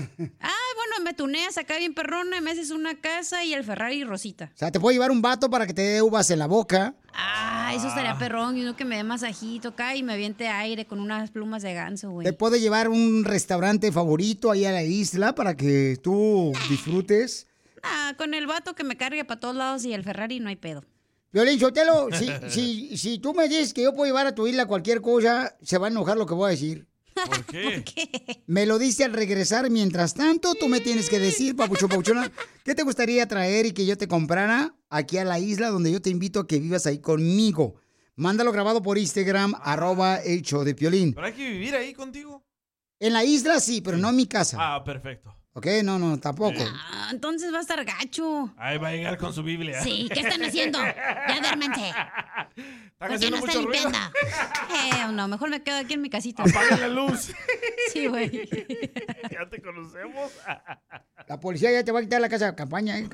Ah, 0.40 0.69
bueno, 0.80 1.04
me 1.04 1.14
tuneas 1.14 1.58
acá 1.58 1.76
bien 1.76 1.92
perrona, 1.92 2.38
y 2.38 2.40
me 2.40 2.52
haces 2.52 2.70
una 2.70 2.98
casa 2.98 3.44
y 3.44 3.52
el 3.52 3.64
Ferrari 3.64 4.02
rosita. 4.04 4.50
O 4.54 4.58
sea, 4.58 4.70
te 4.70 4.80
puedo 4.80 4.92
llevar 4.92 5.10
un 5.10 5.20
vato 5.20 5.50
para 5.50 5.66
que 5.66 5.74
te 5.74 5.82
dé 5.82 6.02
uvas 6.02 6.30
en 6.30 6.38
la 6.38 6.46
boca. 6.46 6.94
Ah, 7.12 7.72
eso 7.74 7.88
estaría 7.88 8.16
perrón. 8.16 8.56
Y 8.56 8.62
uno 8.62 8.76
que 8.76 8.84
me 8.84 8.96
dé 8.96 9.04
masajito 9.04 9.68
acá 9.68 9.94
y 9.94 10.02
me 10.02 10.14
aviente 10.14 10.48
aire 10.48 10.86
con 10.86 11.00
unas 11.00 11.30
plumas 11.30 11.62
de 11.62 11.74
ganso, 11.74 12.10
güey. 12.10 12.24
Te 12.24 12.32
puedo 12.32 12.56
llevar 12.56 12.88
un 12.88 13.24
restaurante 13.24 13.92
favorito 13.92 14.50
ahí 14.50 14.64
a 14.64 14.72
la 14.72 14.82
isla 14.82 15.34
para 15.34 15.54
que 15.56 15.98
tú 16.02 16.52
disfrutes. 16.68 17.46
Ah, 17.82 18.14
con 18.16 18.32
el 18.32 18.46
vato 18.46 18.74
que 18.74 18.84
me 18.84 18.96
cargue 18.96 19.24
para 19.24 19.40
todos 19.40 19.56
lados 19.56 19.84
y 19.84 19.92
el 19.92 20.02
Ferrari 20.02 20.40
no 20.40 20.48
hay 20.48 20.56
pedo. 20.56 20.84
Violín 21.32 21.60
Sotelo, 21.60 22.08
si, 22.12 22.28
si, 22.48 22.96
si 22.96 23.18
tú 23.18 23.34
me 23.34 23.48
dices 23.48 23.74
que 23.74 23.82
yo 23.82 23.94
puedo 23.94 24.06
llevar 24.06 24.26
a 24.26 24.34
tu 24.34 24.46
isla 24.46 24.66
cualquier 24.66 25.00
cosa, 25.00 25.56
se 25.62 25.78
va 25.78 25.88
a 25.88 25.90
enojar 25.90 26.16
lo 26.16 26.26
que 26.26 26.34
voy 26.34 26.48
a 26.48 26.50
decir. 26.50 26.86
¿Por 27.26 27.44
qué? 27.44 27.84
Me 28.46 28.66
lo 28.66 28.78
dice 28.78 29.04
al 29.04 29.12
regresar. 29.12 29.70
Mientras 29.70 30.14
tanto, 30.14 30.54
tú 30.54 30.68
me 30.68 30.80
tienes 30.80 31.08
que 31.08 31.18
decir, 31.18 31.56
papucho, 31.56 31.88
papuchona, 31.88 32.30
¿qué 32.64 32.74
te 32.74 32.82
gustaría 32.82 33.26
traer 33.26 33.66
y 33.66 33.72
que 33.72 33.86
yo 33.86 33.96
te 33.96 34.08
comprara 34.08 34.74
aquí 34.88 35.18
a 35.18 35.24
la 35.24 35.38
isla 35.38 35.68
donde 35.68 35.92
yo 35.92 36.00
te 36.00 36.10
invito 36.10 36.40
a 36.40 36.46
que 36.46 36.58
vivas 36.58 36.86
ahí 36.86 36.98
conmigo? 36.98 37.76
Mándalo 38.16 38.52
grabado 38.52 38.82
por 38.82 38.98
Instagram, 38.98 39.54
arroba 39.62 40.16
el 40.16 40.42
show 40.42 40.62
de 40.62 40.74
Piolín. 40.74 41.14
¿Pero 41.14 41.26
hay 41.26 41.32
que 41.32 41.50
vivir 41.50 41.74
ahí 41.74 41.94
contigo? 41.94 42.44
En 42.98 43.14
la 43.14 43.24
isla 43.24 43.60
sí, 43.60 43.80
pero 43.80 43.96
no 43.96 44.10
en 44.10 44.16
mi 44.16 44.26
casa. 44.26 44.58
Ah, 44.60 44.84
perfecto. 44.84 45.34
¿Ok? 45.52 45.66
No, 45.82 45.98
no, 45.98 46.18
tampoco. 46.20 46.62
Ah, 46.64 47.08
entonces 47.10 47.52
va 47.52 47.58
a 47.58 47.60
estar 47.62 47.84
gacho. 47.84 48.54
Ahí 48.56 48.78
va 48.78 48.88
a 48.88 48.92
llegar 48.92 49.18
con 49.18 49.34
su 49.34 49.42
Biblia. 49.42 49.82
Sí, 49.82 50.08
¿qué 50.12 50.20
están 50.20 50.44
haciendo? 50.44 50.78
Ya 50.78 51.40
duérmense. 51.40 51.92
¿Por 52.96 53.08
qué 53.08 53.14
haciendo 53.14 53.36
no 53.38 53.46
mucho 53.46 53.58
están 53.58 53.66
ruido. 53.66 53.82
limpiando? 53.90 53.98
Eh, 55.08 55.12
no, 55.12 55.26
mejor 55.26 55.50
me 55.50 55.60
quedo 55.62 55.78
aquí 55.78 55.94
en 55.94 56.02
mi 56.02 56.10
casita. 56.10 56.44
Apaga 56.44 56.76
la 56.76 56.88
luz. 56.88 57.32
Sí, 57.92 58.06
güey. 58.06 58.30
ya 59.30 59.48
te 59.50 59.60
conocemos. 59.60 60.30
La 61.26 61.40
policía 61.40 61.72
ya 61.72 61.82
te 61.82 61.90
va 61.90 61.98
a 61.98 62.02
quitar 62.02 62.20
la 62.20 62.28
casa 62.28 62.46
de 62.46 62.54
campaña. 62.54 62.98
¿eh? 62.98 63.08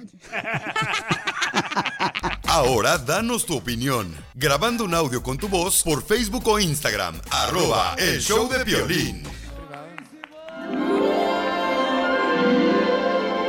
Ahora 2.48 2.98
danos 2.98 3.46
tu 3.46 3.56
opinión. 3.56 4.14
Grabando 4.34 4.84
un 4.84 4.94
audio 4.94 5.22
con 5.22 5.38
tu 5.38 5.48
voz 5.48 5.82
por 5.82 6.04
Facebook 6.04 6.46
o 6.48 6.58
Instagram. 6.58 7.18
Arroba 7.30 7.94
el 7.98 8.20
show 8.20 8.46
de 8.48 8.62
violín. 8.64 9.22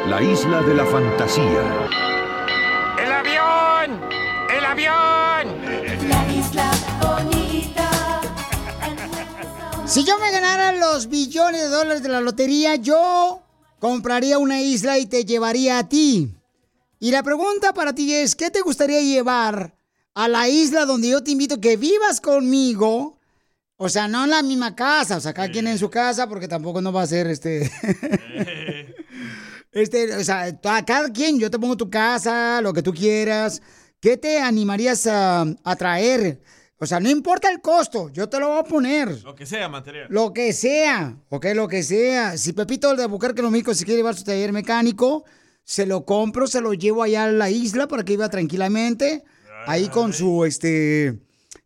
La 0.10 0.24
isla 0.24 0.62
de 0.62 0.74
la 0.74 0.86
fantasía. 0.86 1.90
¡El 2.98 3.12
avión! 3.12 4.00
¡El 4.58 4.66
avión! 4.66 6.08
La 6.08 6.34
isla 6.34 6.72
bonita. 7.02 8.22
Si 9.86 10.06
yo 10.06 10.18
me 10.18 10.32
ganara 10.32 10.72
los 10.72 11.10
billones 11.10 11.64
de 11.64 11.68
dólares 11.68 12.04
de 12.04 12.10
la 12.10 12.22
lotería, 12.22 12.76
yo 12.76 13.42
compraría 13.80 14.38
una 14.38 14.62
isla 14.62 14.98
y 14.98 15.08
te 15.08 15.26
llevaría 15.26 15.78
a 15.78 15.90
ti. 15.90 16.34
Y 17.00 17.12
la 17.12 17.22
pregunta 17.22 17.74
para 17.74 17.94
ti 17.94 18.14
es, 18.14 18.34
¿qué 18.34 18.50
te 18.50 18.62
gustaría 18.62 19.02
llevar 19.02 19.76
a 20.14 20.30
la 20.30 20.48
isla 20.48 20.86
donde 20.86 21.10
yo 21.10 21.22
te 21.22 21.32
invito 21.32 21.56
a 21.56 21.62
que 21.62 21.76
vivas 21.76 22.22
conmigo 22.22 23.20
O 23.76 23.90
sea, 23.90 24.08
no 24.08 24.24
en 24.24 24.30
la 24.30 24.42
misma 24.42 24.74
casa, 24.74 25.18
o 25.18 25.20
sea, 25.20 25.34
cada 25.34 25.52
quien 25.52 25.68
en 25.68 25.78
su 25.78 25.90
casa, 25.90 26.30
porque 26.30 26.48
tampoco 26.48 26.82
no 26.82 26.94
va 26.94 27.02
a 27.02 27.08
ser 27.08 27.28
este. 27.28 27.70
este, 29.82 30.16
o 30.16 30.24
sea, 30.24 30.44
a 30.64 30.86
cada 30.86 31.12
quien, 31.12 31.40
yo 31.40 31.50
te 31.52 31.60
pongo 31.60 31.78
tu 31.78 31.90
casa, 31.90 32.62
lo 32.62 32.74
que 32.74 32.82
tú 32.82 32.94
quieras. 32.94 33.62
¿Qué 34.00 34.18
te 34.18 34.40
animarías 34.40 35.08
a, 35.08 35.46
a 35.64 35.76
traer? 35.76 36.42
O 36.80 36.86
sea, 36.86 37.00
no 37.00 37.10
importa 37.10 37.50
el 37.50 37.60
costo, 37.60 38.10
yo 38.10 38.30
te 38.30 38.40
lo 38.40 38.50
voy 38.50 38.60
a 38.60 38.64
poner. 38.64 39.24
Lo 39.24 39.34
que 39.34 39.48
sea, 39.48 39.68
material. 39.68 40.08
Lo 40.12 40.32
que 40.32 40.54
sea, 40.54 41.18
ok, 41.30 41.48
lo 41.56 41.68
que 41.68 41.82
sea. 41.82 42.38
Si 42.38 42.54
Pepito 42.54 42.92
el 42.92 42.98
de 42.98 43.08
Bucarque 43.08 43.42
lo 43.42 43.50
México 43.50 43.74
se 43.74 43.84
quiere 43.84 43.98
llevar 43.98 44.16
su 44.16 44.24
taller 44.24 44.54
mecánico, 44.54 45.26
se 45.64 45.88
lo 45.88 46.06
compro, 46.06 46.46
se 46.46 46.62
lo 46.62 46.74
llevo 46.74 47.02
allá 47.02 47.26
a 47.26 47.32
la 47.32 47.50
isla 47.50 47.88
para 47.88 48.06
que 48.06 48.14
viva 48.14 48.30
tranquilamente, 48.30 49.24
ahí 49.66 49.90
con 49.90 50.14
su, 50.14 50.46
este, 50.46 51.20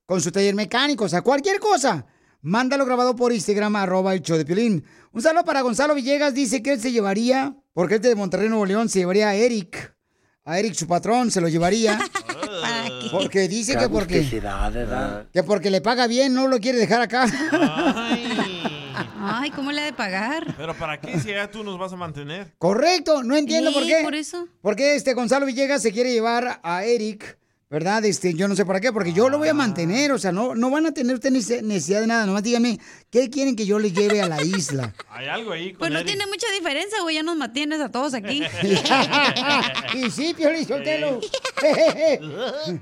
con 0.06 0.22
su 0.22 0.32
taller 0.32 0.56
mecánico, 0.56 1.04
o 1.04 1.10
sea, 1.10 1.22
cualquier 1.22 1.60
cosa. 1.60 2.06
Mándalo 2.42 2.86
grabado 2.86 3.16
por 3.16 3.32
Instagram, 3.32 3.76
arroba 3.76 4.14
el 4.14 4.22
show 4.22 4.36
de 4.38 4.46
Piolín. 4.46 4.84
Un 5.12 5.22
saludo 5.22 5.46
para 5.46 5.62
Gonzalo 5.62 5.94
Villegas, 5.94 6.34
dice 6.34 6.64
que 6.64 6.74
él 6.74 6.80
se 6.82 6.92
llevaría, 6.92 7.56
porque 7.74 7.96
es 7.96 8.02
de 8.02 8.16
Monterrey, 8.16 8.50
Nuevo 8.50 8.66
León, 8.66 8.90
se 8.90 9.00
llevaría 9.00 9.30
a 9.30 9.36
Eric. 9.36 9.96
A 10.44 10.58
Eric, 10.58 10.74
su 10.74 10.88
patrón, 10.88 11.30
se 11.30 11.40
lo 11.40 11.48
llevaría. 11.48 12.00
Porque 13.12 13.48
dice 13.50 13.76
que 13.78 13.90
porque, 13.90 14.42
que 15.34 15.44
porque 15.44 15.70
le 15.70 15.82
paga 15.82 16.08
bien, 16.08 16.34
no 16.34 16.48
lo 16.48 16.60
quiere 16.60 16.78
dejar 16.78 17.02
acá. 17.02 17.26
Ay, 19.20 19.52
¿cómo 19.52 19.72
le 19.72 19.82
ha 19.82 19.86
de 19.86 19.94
pagar? 19.94 20.54
Pero 20.56 20.74
¿para 20.76 21.00
qué 21.00 21.20
si 21.20 21.30
ya 21.30 21.50
tú 21.52 21.64
nos 21.64 21.78
vas 21.78 21.92
a 21.92 21.98
mantener? 21.98 22.54
Correcto, 22.58 23.24
no 23.24 23.36
entiendo 23.36 23.74
por 23.74 23.86
qué. 23.86 24.00
por 24.04 24.16
eso. 24.16 24.48
Porque 24.62 24.96
este 24.96 25.14
Gonzalo 25.14 25.46
Villegas 25.46 25.82
se 25.82 25.92
quiere 25.92 26.14
llevar 26.14 26.62
a 26.64 26.86
Eric, 26.86 27.38
¿verdad? 27.72 28.04
Este, 28.04 28.34
yo 28.34 28.50
no 28.50 28.56
sé 28.58 28.66
para 28.66 28.82
qué, 28.82 28.92
porque 28.92 29.14
yo 29.14 29.30
lo 29.30 29.38
voy 29.38 29.48
a 29.48 29.54
mantener, 29.54 30.12
o 30.12 30.20
sea, 30.20 30.34
no, 30.34 30.56
no 30.56 30.70
van 30.70 30.88
a 30.88 30.92
tener 30.94 31.16
ustedes 31.16 31.50
nece- 31.50 31.64
necesidad 31.64 32.02
de 32.02 32.08
nada, 32.08 32.26
nomás 32.26 32.44
díganme, 32.44 32.78
¿qué 33.10 33.30
quieren 33.30 33.56
que 33.56 33.66
yo 33.66 33.80
les 33.80 33.94
lleve 33.94 34.22
a 34.22 34.28
la 34.28 34.44
isla? 34.44 34.94
Hay 35.10 35.28
algo 35.28 35.54
ahí 35.54 35.72
con 35.72 35.80
Pues 35.80 35.92
no 35.92 36.00
Eric. 36.00 36.10
tiene 36.10 36.28
mucha 36.28 36.48
diferencia, 36.52 37.02
güey, 37.02 37.16
ya 37.16 37.24
nos 37.24 37.38
mantienes 37.38 37.80
a 37.80 37.90
todos 37.90 38.14
aquí. 38.14 38.44
y 39.94 40.12
sí, 40.12 40.34
Piolín, 40.36 40.68
Sotelo. 40.68 41.22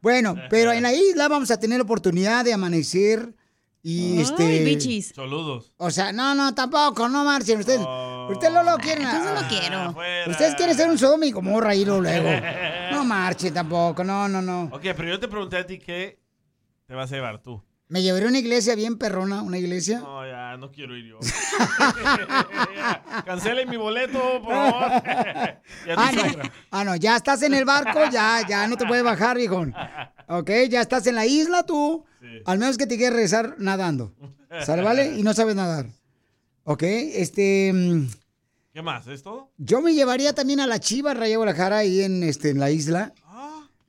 bueno, 0.00 0.36
pero 0.48 0.72
en 0.72 0.84
la 0.84 0.92
isla 0.94 1.26
vamos 1.26 1.50
a 1.50 1.58
tener 1.58 1.78
la 1.78 1.84
oportunidad 1.84 2.44
de 2.44 2.52
amanecer 2.52 3.34
y 3.82 4.20
este... 4.20 5.02
Saludos. 5.14 5.72
O 5.78 5.90
sea, 5.90 6.12
no, 6.12 6.34
no, 6.36 6.54
tampoco, 6.54 7.08
no 7.08 7.24
marchen. 7.24 7.58
Ustedes, 7.58 7.80
ustedes 7.80 8.52
no 8.52 8.62
lo 8.62 8.76
quieren. 8.76 9.04
Entonces 9.04 9.32
no 9.32 9.40
ah, 9.40 9.48
quiero. 9.48 10.30
Ustedes 10.30 10.54
quieren 10.56 10.76
ser 10.76 10.90
un 10.90 10.98
Sodoma 10.98 11.26
y 11.26 11.30
Gomorra 11.30 11.70
ahí 11.70 11.84
luego. 11.84 12.28
Marchen 13.08 13.52
tampoco, 13.52 14.04
no, 14.04 14.28
no, 14.28 14.40
no. 14.40 14.64
Ok, 14.72 14.82
pero 14.96 15.08
yo 15.08 15.18
te 15.18 15.26
pregunté 15.28 15.56
a 15.56 15.66
ti 15.66 15.78
qué 15.78 16.20
te 16.86 16.94
vas 16.94 17.10
a 17.10 17.16
llevar 17.16 17.42
tú. 17.42 17.62
Me 17.88 18.02
llevaré 18.02 18.26
a 18.26 18.28
una 18.28 18.38
iglesia 18.38 18.74
bien 18.74 18.98
perrona, 18.98 19.40
una 19.40 19.56
iglesia. 19.56 20.00
No, 20.00 20.26
ya, 20.26 20.58
no 20.58 20.70
quiero 20.70 20.94
ir 20.94 21.06
yo. 21.06 21.18
Cancelen 23.24 23.70
mi 23.70 23.78
boleto, 23.78 24.42
por 24.42 24.52
favor. 24.52 25.02
Ya 25.86 25.94
Ah 25.96 26.10
no, 26.12 26.22
ah, 26.70 26.84
no, 26.84 26.96
ya 26.96 27.16
estás 27.16 27.42
en 27.42 27.54
el 27.54 27.64
barco, 27.64 28.00
ya, 28.12 28.46
ya 28.46 28.68
no 28.68 28.76
te 28.76 28.86
puedes 28.86 29.02
bajar, 29.02 29.38
viejón. 29.38 29.74
Ok, 30.28 30.50
ya 30.68 30.82
estás 30.82 31.06
en 31.06 31.14
la 31.14 31.24
isla 31.24 31.64
tú. 31.64 32.04
Al 32.44 32.58
menos 32.58 32.76
que 32.76 32.86
te 32.86 32.96
quieras 32.96 33.14
regresar 33.14 33.54
nadando. 33.58 34.12
¿Sale, 34.60 34.82
vale? 34.82 35.16
Y 35.16 35.22
no 35.22 35.32
sabes 35.32 35.56
nadar. 35.56 35.86
Ok, 36.64 36.82
este. 36.82 37.72
¿Qué 38.78 38.82
más? 38.82 39.08
¿Es 39.08 39.24
todo? 39.24 39.50
Yo 39.58 39.80
me 39.80 39.92
llevaría 39.92 40.32
también 40.32 40.60
a 40.60 40.66
la 40.68 40.78
Chivas 40.78 41.16
Raya 41.16 41.36
Guadalajara 41.36 41.78
ahí 41.78 42.00
en, 42.00 42.22
este, 42.22 42.50
en 42.50 42.60
la 42.60 42.70
isla. 42.70 43.12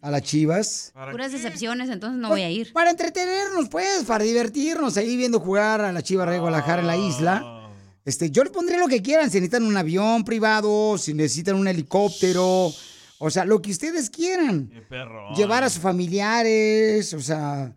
A 0.02 0.10
las 0.10 0.24
Chivas. 0.24 0.94
Puras 1.12 1.32
decepciones, 1.32 1.90
entonces 1.90 2.20
no 2.20 2.28
voy 2.30 2.42
a 2.42 2.50
ir. 2.50 2.74
Para 2.74 2.90
entretenernos, 2.90 3.70
pues, 3.70 4.04
para 4.08 4.24
divertirnos 4.24 4.98
ahí 4.98 5.16
viendo 5.16 5.40
jugar 5.40 5.82
a 5.82 5.92
la 5.92 6.02
Chivas 6.02 6.26
Raya 6.26 6.40
Guadalajara 6.40 6.82
en 6.82 6.88
la 6.88 6.98
isla. 6.98 7.70
Este, 8.04 8.32
yo 8.32 8.44
les 8.44 8.52
pondré 8.52 8.80
lo 8.80 8.88
que 8.88 9.04
quieran, 9.04 9.30
si 9.30 9.38
necesitan 9.38 9.62
un 9.62 9.78
avión 9.78 10.26
privado, 10.26 10.98
si 10.98 11.14
necesitan 11.14 11.54
un 11.54 11.68
helicóptero, 11.68 12.74
o 13.20 13.30
sea, 13.30 13.46
lo 13.46 13.62
que 13.62 13.70
ustedes 13.70 14.10
quieran. 14.10 14.72
perro. 14.90 15.36
Llevar 15.36 15.64
a 15.64 15.70
sus 15.70 15.84
familiares, 15.84 17.14
o 17.14 17.22
sea, 17.22 17.76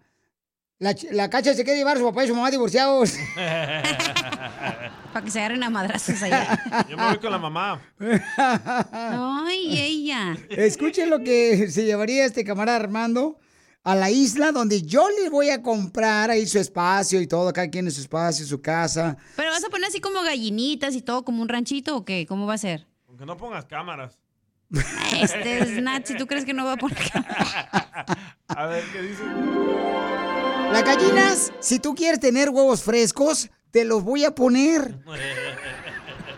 la, 0.82 0.96
la 1.12 1.30
cacha 1.30 1.54
se 1.54 1.62
quiere 1.62 1.78
llevar 1.78 1.96
a 1.96 2.00
su 2.00 2.06
papá 2.06 2.24
y 2.24 2.26
su 2.26 2.34
mamá 2.34 2.50
divorciados. 2.50 3.14
Para 5.12 5.24
que 5.24 5.30
se 5.30 5.38
agarren 5.38 5.62
a 5.62 5.70
madrazos 5.70 6.20
allá. 6.22 6.60
Yo 6.90 6.96
me 6.96 7.06
voy 7.06 7.18
con 7.18 7.30
la 7.30 7.38
mamá. 7.38 7.80
Ay, 9.46 9.78
ella. 9.78 10.36
Escuchen 10.50 11.08
lo 11.08 11.20
que 11.20 11.70
se 11.70 11.84
llevaría 11.84 12.24
este 12.24 12.44
camarada 12.44 12.78
Armando 12.78 13.38
a 13.84 13.94
la 13.94 14.10
isla 14.10 14.50
donde 14.50 14.82
yo 14.82 15.08
le 15.22 15.28
voy 15.28 15.50
a 15.50 15.60
comprar 15.60 16.30
ahí 16.30 16.46
su 16.46 16.58
espacio 16.58 17.20
y 17.20 17.26
todo, 17.26 17.52
cada 17.52 17.68
quien 17.68 17.86
en 17.86 17.92
su 17.92 18.00
espacio, 18.00 18.44
su 18.46 18.60
casa. 18.60 19.16
Pero 19.36 19.50
vas 19.50 19.64
a 19.64 19.68
poner 19.68 19.88
así 19.88 20.00
como 20.00 20.22
gallinitas 20.22 20.94
y 20.94 21.02
todo, 21.02 21.24
como 21.24 21.42
un 21.42 21.48
ranchito 21.48 21.96
o 21.96 22.04
qué? 22.04 22.26
¿Cómo 22.26 22.46
va 22.46 22.54
a 22.54 22.58
ser? 22.58 22.86
Aunque 23.08 23.26
no 23.26 23.36
pongas 23.36 23.64
cámaras. 23.66 24.18
Este 25.20 25.58
es 25.58 25.82
Nazi, 25.82 26.16
¿tú 26.16 26.26
crees 26.26 26.44
que 26.44 26.54
no 26.54 26.64
va 26.64 26.72
a 26.72 26.76
poner 26.76 26.98
A 28.48 28.66
ver, 28.66 28.84
¿qué 28.92 29.02
dice? 29.02 29.22
Las 30.72 30.84
gallinas, 30.84 31.52
si 31.60 31.78
tú 31.78 31.94
quieres 31.94 32.18
tener 32.18 32.48
huevos 32.48 32.82
frescos, 32.82 33.50
te 33.70 33.84
los 33.84 34.02
voy 34.02 34.24
a 34.24 34.34
poner. 34.34 34.94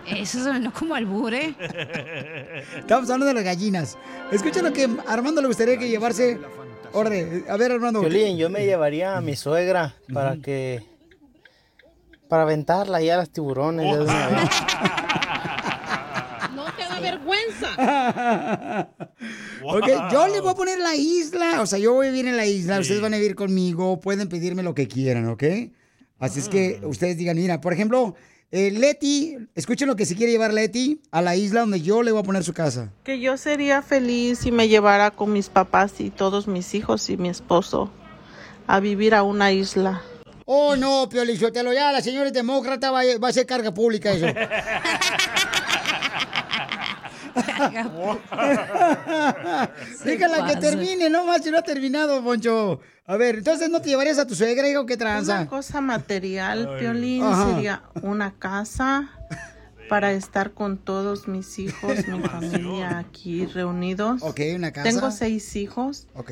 Eso 0.07 0.43
sonó 0.43 0.73
como 0.73 0.95
albur, 0.95 1.33
¿eh? 1.33 1.55
Estamos 2.77 3.05
hablando 3.05 3.27
de 3.27 3.35
las 3.35 3.45
gallinas. 3.45 3.97
Escucha 4.33 4.61
lo 4.61 4.73
que 4.73 4.89
Armando 5.07 5.41
le 5.41 5.47
gustaría 5.47 5.79
que 5.79 5.89
llevarse. 5.89 6.41
Orden, 6.93 7.45
a 7.49 7.57
ver, 7.57 7.73
Armando. 7.73 8.01
Piolín, 8.01 8.37
yo 8.37 8.51
me 8.51 8.65
llevaría 8.65 9.17
a 9.17 9.21
mi 9.21 9.37
suegra 9.37 9.95
para 10.13 10.37
que. 10.37 10.85
para 12.29 12.43
aventarla 12.43 12.99
ahí 12.99 13.11
a 13.11 13.19
los 13.19 13.31
tiburones. 13.31 13.87
ya 13.87 13.97
de 13.99 14.05
una 14.05 14.29
vez. 14.29 14.51
No 16.55 16.65
te 16.73 16.85
yo 20.13 20.29
le 20.29 20.41
voy 20.41 20.51
a 20.51 20.55
poner 20.55 20.79
la 20.79 20.95
isla. 20.95 21.61
O 21.61 21.67
sea, 21.67 21.79
yo 21.79 21.93
voy 21.95 22.07
a 22.09 22.11
vivir 22.11 22.27
en 22.29 22.37
la 22.37 22.47
isla. 22.47 22.81
Ustedes 22.81 23.01
van 23.01 23.15
a 23.15 23.19
vivir 23.19 23.35
conmigo. 23.35 24.01
Pueden 24.01 24.29
pedirme 24.29 24.63
lo 24.63 24.75
que 24.75 24.89
quieran, 24.89 25.29
¿ok? 25.29 25.43
Así 26.19 26.41
es 26.41 26.49
que 26.49 26.81
ustedes 26.85 27.17
digan, 27.17 27.37
mira, 27.37 27.61
por 27.61 27.73
ejemplo, 27.73 28.15
eh, 28.51 28.71
Leti, 28.71 29.37
escuchen 29.55 29.89
lo 29.89 29.97
que 29.97 30.07
se 30.07 30.15
quiere 30.15 30.33
llevar 30.33 30.55
Leti 30.55 31.01
a 31.11 31.21
la 31.21 31.35
isla 31.37 31.61
donde 31.61 31.81
yo 31.83 32.03
le 32.03 32.13
voy 32.13 32.21
a 32.21 32.25
poner 32.25 32.45
su 32.45 32.53
casa. 32.55 32.93
Que 33.03 33.21
yo 33.21 33.37
sería 33.37 33.83
feliz 33.83 34.39
si 34.39 34.53
me 34.53 34.69
llevara 34.69 35.11
con 35.11 35.33
mis 35.33 35.49
papás 35.49 36.01
y 36.01 36.11
todos 36.11 36.47
mis 36.47 36.75
hijos 36.75 37.11
y 37.11 37.17
mi 37.17 37.29
esposo 37.29 37.91
a 38.67 38.81
vivir 38.81 39.15
a 39.15 39.23
una 39.23 39.53
isla. 39.53 40.03
Oh, 40.47 40.77
no, 40.77 41.09
Piolichotelo, 41.09 41.73
ya 41.73 41.91
la 41.91 42.01
señora 42.01 42.27
es 42.29 42.33
demócrata 42.33 42.91
va, 42.91 43.01
a- 43.01 43.19
va 43.19 43.29
a 43.29 43.33
ser 43.33 43.47
carga 43.47 43.73
pública 43.75 44.13
eso. 44.13 44.27
Déjala 50.05 50.47
que 50.47 50.57
termine, 50.57 51.11
no 51.11 51.27
más, 51.27 51.43
si 51.43 51.51
no 51.51 51.59
ha 51.59 51.63
terminado, 51.63 52.23
Poncho. 52.23 52.81
A 53.07 53.17
ver, 53.17 53.37
entonces 53.37 53.69
no 53.69 53.83
te 53.83 53.91
llevarías 53.91 54.19
a 54.19 54.27
tu 54.27 54.35
suegra, 54.35 54.69
hijo, 54.69 54.87
qué 54.87 54.97
tranza. 54.97 55.41
Una 55.41 55.49
cosa 55.49 55.81
material, 55.83 56.77
Piolín, 56.79 57.23
Ajá. 57.23 57.55
sería 57.55 57.83
una 58.03 58.33
casa 58.33 59.11
para 59.89 60.13
estar 60.13 60.53
con 60.53 60.79
todos 60.79 61.29
mis 61.29 61.59
hijos, 61.59 62.09
mi 62.09 62.23
familia 62.23 62.99
aquí 62.99 63.45
reunidos. 63.45 64.23
Ok, 64.23 64.41
una 64.55 64.73
casa. 64.73 64.89
Tengo 64.89 65.11
seis 65.11 65.55
hijos. 65.57 66.07
Ok. 66.15 66.31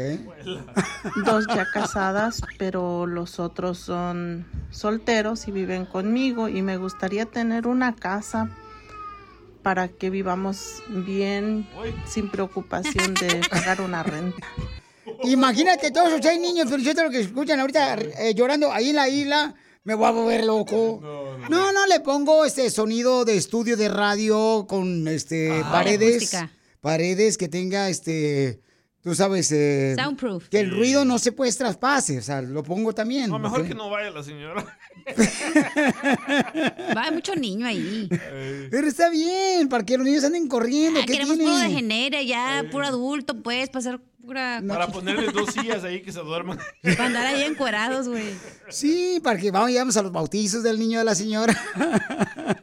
Dos 1.27 1.47
ya 1.55 1.67
casadas, 1.71 2.41
pero 2.59 3.07
los 3.07 3.39
otros 3.39 3.79
son 3.79 4.47
solteros 4.71 5.47
y 5.49 5.53
viven 5.53 5.85
conmigo 5.85 6.49
y 6.49 6.63
me 6.63 6.79
gustaría 6.79 7.27
tener 7.27 7.67
una 7.67 7.95
casa 7.95 8.49
para 9.63 9.89
que 9.89 10.11
vivamos 10.11 10.83
bien 10.89 11.69
sin 12.09 12.31
preocupación 12.31 13.15
de 13.15 13.41
pagar 13.51 13.81
una 13.81 14.03
renta. 14.03 14.47
Imagínate 15.25 15.91
todos 15.91 16.09
esos 16.09 16.21
seis 16.23 16.41
niños, 16.41 16.69
Felicitero, 16.69 17.11
que 17.11 17.21
escuchan 17.21 17.61
ahorita 17.61 17.95
eh, 18.01 18.35
llorando 18.35 18.73
ahí 18.73 18.91
en 18.91 18.97
la 18.97 19.09
isla. 19.09 19.55
Me 19.85 19.95
voy 19.95 20.07
a 20.07 20.11
volver 20.11 20.45
loco. 20.45 21.01
No, 21.49 21.73
no, 21.73 21.87
le 21.87 22.01
pongo 22.01 22.45
este 22.45 22.71
sonido 22.71 23.25
de 23.25 23.37
estudio 23.37 23.77
de 23.77 23.89
radio 23.89 24.67
con 24.69 25.09
este 25.09 25.51
Ah, 25.51 25.69
paredes. 25.73 26.37
Paredes 26.81 27.37
que 27.37 27.49
tenga 27.49 27.89
este. 27.89 28.61
Tú 29.03 29.15
sabes. 29.17 29.51
eh, 29.51 29.95
Soundproof. 29.99 30.49
Que 30.49 30.61
el 30.61 30.71
ruido 30.71 31.05
no 31.05 31.19
se 31.19 31.33
puede 31.33 31.53
traspase. 31.53 32.19
O 32.19 32.23
sea, 32.23 32.41
lo 32.41 32.63
pongo 32.63 32.95
también. 32.95 33.29
No, 33.31 33.39
mejor 33.39 33.67
que 33.67 33.75
no 33.75 33.91
vaya 33.91 34.11
la 34.11 34.23
señora. 34.23 34.79
Va, 36.97 37.03
hay 37.05 37.11
mucho 37.13 37.35
niño 37.35 37.67
ahí. 37.67 38.09
Pero 38.71 38.87
está 38.87 39.11
bien, 39.11 39.69
para 39.69 39.85
que 39.85 39.97
los 39.97 40.07
niños 40.07 40.23
anden 40.25 40.47
corriendo. 40.49 41.01
Ah, 41.01 41.05
¿Qué 41.07 41.15
queremos 41.15 41.37
tiene? 41.37 41.51
puro 41.53 41.63
de 41.65 41.71
genere, 41.71 42.27
ya, 42.27 42.65
puro 42.71 42.87
adulto, 42.87 43.43
pues, 43.43 43.69
para 43.71 43.81
hacer 43.81 44.01
pura... 44.23 44.63
Para 44.67 44.87
ponerle 44.89 45.31
dos 45.33 45.53
sillas 45.53 45.85
ahí 45.85 46.01
que 46.03 46.13
se 46.13 46.21
duerman. 46.21 46.59
Para 46.83 47.07
andar 47.07 47.27
ahí 47.27 47.43
encuerados, 47.43 48.09
güey. 48.09 48.35
Sí, 48.71 49.21
para 49.23 49.39
que 49.39 49.51
vamos, 49.51 49.75
vamos 49.75 49.97
a 49.97 50.03
los 50.03 50.13
bautizos 50.13 50.63
del 50.63 50.79
niño 50.79 50.99
de 51.01 51.05
la 51.05 51.15
señora. 51.15 51.55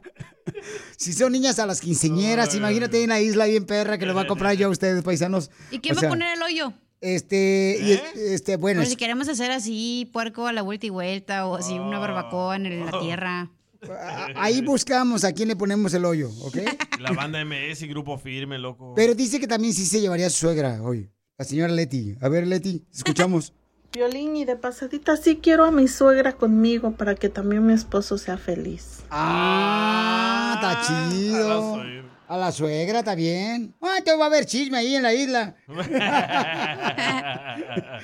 si 0.97 1.14
son 1.14 1.32
niñas 1.32 1.60
a 1.60 1.66
las 1.66 1.82
quinceñeras, 1.82 2.55
imagínate 2.55 3.03
en 3.03 3.10
la 3.10 3.22
isla 3.22 3.45
bien 3.45 3.66
perra 3.66 3.97
que 3.97 4.05
le 4.05 4.14
va 4.14 4.22
a 4.22 4.28
comprar 4.28 4.55
yo 4.55 4.68
a 4.68 4.70
ustedes, 4.70 5.03
paisanos. 5.03 5.51
¿Y 5.72 5.80
quién 5.80 5.93
O 5.93 5.95
va 5.95 5.99
sea, 6.01 6.10
a 6.10 6.12
poner 6.12 6.38
el 6.38 6.41
hoyo? 6.43 6.74
Este, 7.01 7.78
y, 7.82 7.91
¿Eh? 7.93 8.03
este, 8.34 8.57
bueno. 8.57 8.80
Pero 8.82 8.89
si 8.89 8.97
queremos 8.97 9.30
hacer 9.30 9.51
así, 9.51 10.10
puerco 10.12 10.47
a 10.47 10.53
la 10.53 10.62
vuelta 10.62 10.86
y 10.86 10.89
vuelta, 10.89 11.45
o 11.45 11.55
así 11.55 11.74
una 11.74 11.99
barbacoa 11.99 12.55
en 12.55 12.86
la 12.86 12.99
tierra. 12.99 13.49
Ahí 14.36 14.62
buscamos 14.62 15.24
a 15.24 15.32
quién 15.32 15.47
le 15.47 15.55
ponemos 15.55 15.93
el 15.93 16.03
hoyo, 16.03 16.30
¿ok? 16.41 16.57
La 16.99 17.12
banda 17.12 17.43
MS 17.45 17.82
y 17.82 17.88
Grupo 17.88 18.18
Firme, 18.18 18.57
loco. 18.60 18.93
Pero 18.95 19.16
dice 19.16 19.39
que 19.39 19.47
también 19.47 19.74
sí 19.74 19.86
se 19.86 20.01
llevaría 20.01 20.28
a 20.28 20.30
su 20.30 20.39
suegra 20.39 20.82
hoy. 20.84 21.10
La 21.40 21.46
señora 21.46 21.72
Leti. 21.72 22.16
A 22.20 22.28
ver, 22.28 22.46
Leti, 22.46 22.84
escuchamos. 22.94 23.54
Violín, 23.94 24.36
y 24.36 24.44
de 24.44 24.58
pasadita 24.58 25.16
sí 25.16 25.40
quiero 25.42 25.64
a 25.64 25.72
mi 25.72 25.88
suegra 25.88 26.34
conmigo 26.34 26.92
para 26.92 27.16
que 27.16 27.30
también 27.30 27.66
mi 27.66 27.72
esposo 27.72 28.18
sea 28.18 28.38
feliz. 28.38 29.06
Ah, 29.10 30.56
está 30.56 30.82
chido. 30.86 31.82
A 32.28 32.38
la 32.38 32.52
suegra 32.52 33.04
también. 33.04 33.74
Ah, 33.82 34.00
te 34.04 34.14
va 34.18 34.26
a 34.26 34.28
haber 34.28 34.46
chisme 34.46 34.80
ahí 34.80 34.96
en 34.96 35.02
la 35.02 35.14
isla. 35.14 35.56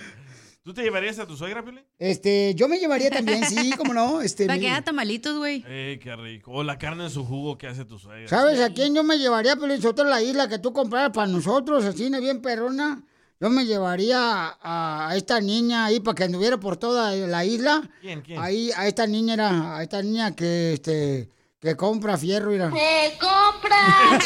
¿Tú 0.63 0.73
te 0.73 0.81
llevarías 0.81 1.19
a 1.19 1.27
tu 1.27 1.36
suegra, 1.36 1.61
Pili? 1.63 1.81
Este, 1.99 2.55
yo 2.55 2.69
me 2.69 2.79
llevaría 2.79 3.09
también, 3.09 3.43
sí, 3.43 3.73
cómo 3.77 3.93
no. 3.93 4.21
Este, 4.21 4.47
Para 4.47 4.59
que 4.59 4.69
haga 4.69 4.81
tamalitos, 4.81 5.38
güey. 5.38 5.61
Eh, 5.67 5.99
qué 6.01 6.15
rico. 6.15 6.51
O 6.51 6.63
la 6.63 6.77
carne 6.77 7.03
en 7.03 7.09
su 7.09 7.25
jugo 7.25 7.57
que 7.57 7.67
hace 7.67 7.83
tu 7.83 7.99
suegra. 7.99 8.29
¿Sabes 8.29 8.61
a 8.61 8.73
quién 8.73 8.95
yo 8.95 9.03
me 9.03 9.17
llevaría, 9.17 9.57
Pelín 9.57 9.81
Sotelo, 9.81 10.09
la 10.09 10.21
isla 10.21 10.47
que 10.47 10.57
tú 10.57 10.71
compraras 10.71 11.11
para 11.11 11.27
nosotros, 11.27 11.83
así, 11.83 12.09
bien 12.21 12.41
perrona? 12.41 13.03
Yo 13.45 13.51
me 13.51 13.63
llevaría 13.67 14.57
a, 14.59 15.09
a 15.09 15.15
esta 15.15 15.39
niña 15.39 15.85
ahí 15.85 15.99
para 15.99 16.15
que 16.15 16.23
anduviera 16.23 16.57
por 16.57 16.77
toda 16.77 17.11
la 17.11 17.45
isla. 17.45 17.83
¿Quién, 18.01 18.21
quién? 18.23 18.39
Ahí, 18.41 18.71
a 18.75 18.87
esta 18.87 19.05
niña 19.05 19.35
era, 19.35 19.77
a 19.77 19.83
esta 19.83 20.01
niña 20.01 20.35
que, 20.35 20.73
este, 20.73 21.29
que 21.61 21.75
compra 21.75 22.17
fierro, 22.17 22.49
mira. 22.49 22.71
Se 22.71 23.15
compran 23.19 24.19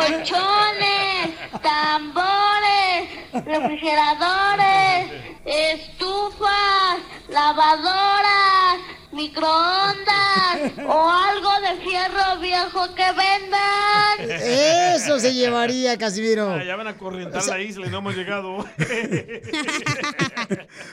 colchones, 0.00 1.36
tambores, 1.60 3.44
refrigeradores, 3.44 5.12
estufas, 5.44 6.96
lavadoras, 7.28 8.61
microondas 9.12 10.72
o 10.86 11.10
algo 11.10 11.50
de 11.60 11.82
fierro 11.88 12.40
viejo 12.40 12.94
que 12.94 13.04
vendan. 13.12 14.40
Eso 14.40 15.18
se 15.20 15.34
llevaría, 15.34 15.96
Casimiro. 15.98 16.50
Ah, 16.52 16.64
ya 16.64 16.76
van 16.76 16.88
a 16.88 16.96
corrientar 16.98 17.44
la 17.46 17.60
isla 17.60 17.86
y 17.86 17.90
no 17.90 17.98
hemos 17.98 18.16
llegado. 18.16 18.64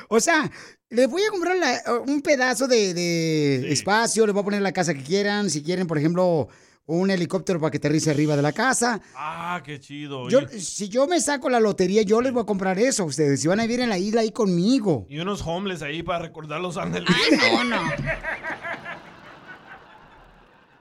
O 0.09 0.19
sea, 0.19 0.49
les 0.89 1.07
voy 1.09 1.21
a 1.23 1.29
comprar 1.29 1.55
la- 1.57 1.81
un 2.07 2.21
pedazo 2.21 2.67
de, 2.67 2.93
de 2.93 3.71
espacio, 3.71 4.25
les 4.25 4.33
voy 4.33 4.41
a 4.41 4.45
poner 4.45 4.61
la 4.61 4.71
casa 4.71 4.93
que 4.93 5.03
quieran. 5.03 5.49
Si 5.49 5.61
quieren, 5.63 5.87
por 5.87 5.97
ejemplo, 5.97 6.47
un 6.89 7.11
helicóptero 7.11 7.59
para 7.59 7.69
que 7.69 7.77
aterrice 7.77 8.09
arriba 8.09 8.35
de 8.35 8.41
la 8.41 8.51
casa. 8.51 8.99
ah, 9.15 9.61
qué 9.63 9.79
chido. 9.79 10.27
Yo, 10.27 10.39
si 10.47 10.89
yo 10.89 11.05
me 11.05 11.21
saco 11.21 11.49
la 11.49 11.59
lotería, 11.59 12.01
yo 12.01 12.19
les 12.19 12.33
voy 12.33 12.41
a 12.41 12.45
comprar 12.45 12.79
eso 12.79 13.03
a 13.03 13.05
ustedes. 13.05 13.41
Si 13.41 13.47
van 13.47 13.59
a 13.59 13.63
vivir 13.63 13.81
en 13.81 13.89
la 13.89 13.99
isla 13.99 14.21
ahí 14.21 14.31
conmigo. 14.31 15.05
Y 15.07 15.19
unos 15.19 15.43
homeless 15.45 15.83
ahí 15.83 16.01
para 16.01 16.19
recordar 16.25 16.59
los 16.59 16.77
ángeles. 16.77 17.07
no, 17.53 17.63
no. 17.63 17.81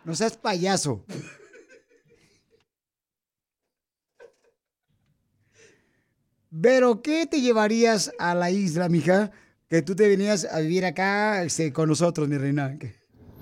No 0.05 0.15
seas 0.15 0.39
payaso. 0.39 1.05
Pero, 6.63 7.03
¿qué 7.03 7.27
te 7.27 7.43
llevarías 7.43 8.11
a 8.19 8.35
la 8.35 8.51
isla, 8.51 8.89
mija? 8.89 9.31
Que 9.69 9.83
tú 9.83 9.95
te 9.95 10.09
venías 10.09 10.47
a 10.51 10.61
vivir 10.61 10.87
acá 10.87 11.43
este, 11.43 11.71
con 11.75 11.91
nosotros, 11.91 12.27
mi 12.27 12.39
reina. 12.39 12.79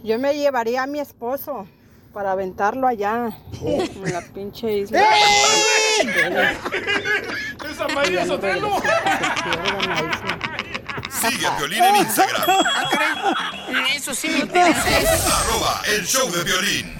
Yo 0.03 0.19
me 0.19 0.35
llevaría 0.35 0.83
a 0.83 0.87
mi 0.89 0.99
esposo 0.99 1.69
para 2.17 2.33
aventarlo 2.33 2.89
allá 2.89 3.37
en 3.61 4.11
la 4.11 4.23
pinche 4.23 4.79
isla. 4.79 5.05
¡Esa 7.71 7.89
María 7.89 8.25
Sotelo! 8.25 8.81
Sigue 11.11 11.47
a 11.47 11.57
Piolín 11.59 11.83
en 11.83 11.97
Instagram. 11.97 12.65
Eso 13.95 14.15
sí 14.15 14.31
me 14.31 14.39
interesa. 14.39 14.81
Arroba 15.43 15.83
el 15.95 16.07
show 16.07 16.31
de 16.31 16.43
violín. 16.43 16.99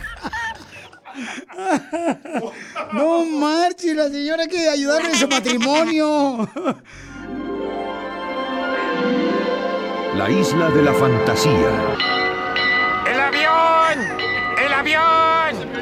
No 2.93 3.25
marches, 3.25 3.97
la 3.97 4.11
señora 4.11 4.43
hay 4.43 4.49
que 4.51 4.69
ayudarle 4.69 5.13
en 5.13 5.17
su 5.17 5.29
matrimonio. 5.29 6.47
La 10.15 10.29
isla 10.29 10.69
de 10.69 10.83
la 10.83 10.93
fantasía. 10.93 11.97
¡El 13.07 13.19
avión! 13.19 14.26
¡El 14.59 14.73
avión! 14.73 15.77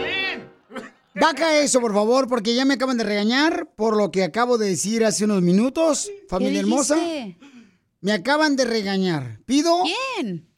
Baja 1.14 1.60
eso, 1.60 1.80
por 1.80 1.94
favor, 1.94 2.28
porque 2.28 2.54
ya 2.54 2.64
me 2.64 2.74
acaban 2.74 2.96
de 2.96 3.04
regañar 3.04 3.72
por 3.76 3.96
lo 3.96 4.10
que 4.10 4.24
acabo 4.24 4.58
de 4.58 4.70
decir 4.70 5.04
hace 5.04 5.24
unos 5.24 5.42
minutos. 5.42 6.10
Familia 6.28 6.60
hermosa. 6.60 6.96
Me 8.00 8.12
acaban 8.12 8.56
de 8.56 8.64
regañar. 8.64 9.40
Pido. 9.46 9.82
¿Quién? 10.16 10.48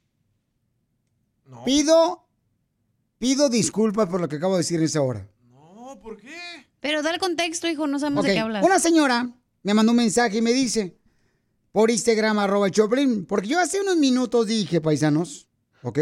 Pido. 1.65 2.27
Pido 3.19 3.49
disculpas 3.49 4.09
por 4.09 4.21
lo 4.21 4.29
que 4.29 4.37
acabo 4.37 4.55
de 4.55 4.61
decir 4.61 4.79
en 4.79 4.87
esa 4.87 5.03
hora. 5.03 5.29
Pero 6.81 7.03
da 7.03 7.13
el 7.13 7.19
contexto, 7.19 7.69
hijo, 7.69 7.87
no 7.87 7.99
sabemos 7.99 8.25
de 8.25 8.35
qué 8.35 8.39
hablas. 8.39 8.65
Una 8.65 8.79
señora 8.79 9.31
me 9.63 9.75
mandó 9.75 9.93
un 9.93 9.97
mensaje 9.99 10.39
y 10.39 10.43
me 10.43 10.53
dice 10.53 10.97
por 11.73 11.91
Instagram, 11.91 12.39
arroba 12.39 12.71
Choplin, 12.71 13.27
porque 13.27 13.49
yo 13.49 13.59
hace 13.59 13.81
unos 13.81 13.97
minutos 13.97 14.47
dije, 14.47 14.81
paisanos, 14.81 15.49
¿ok? 15.83 15.99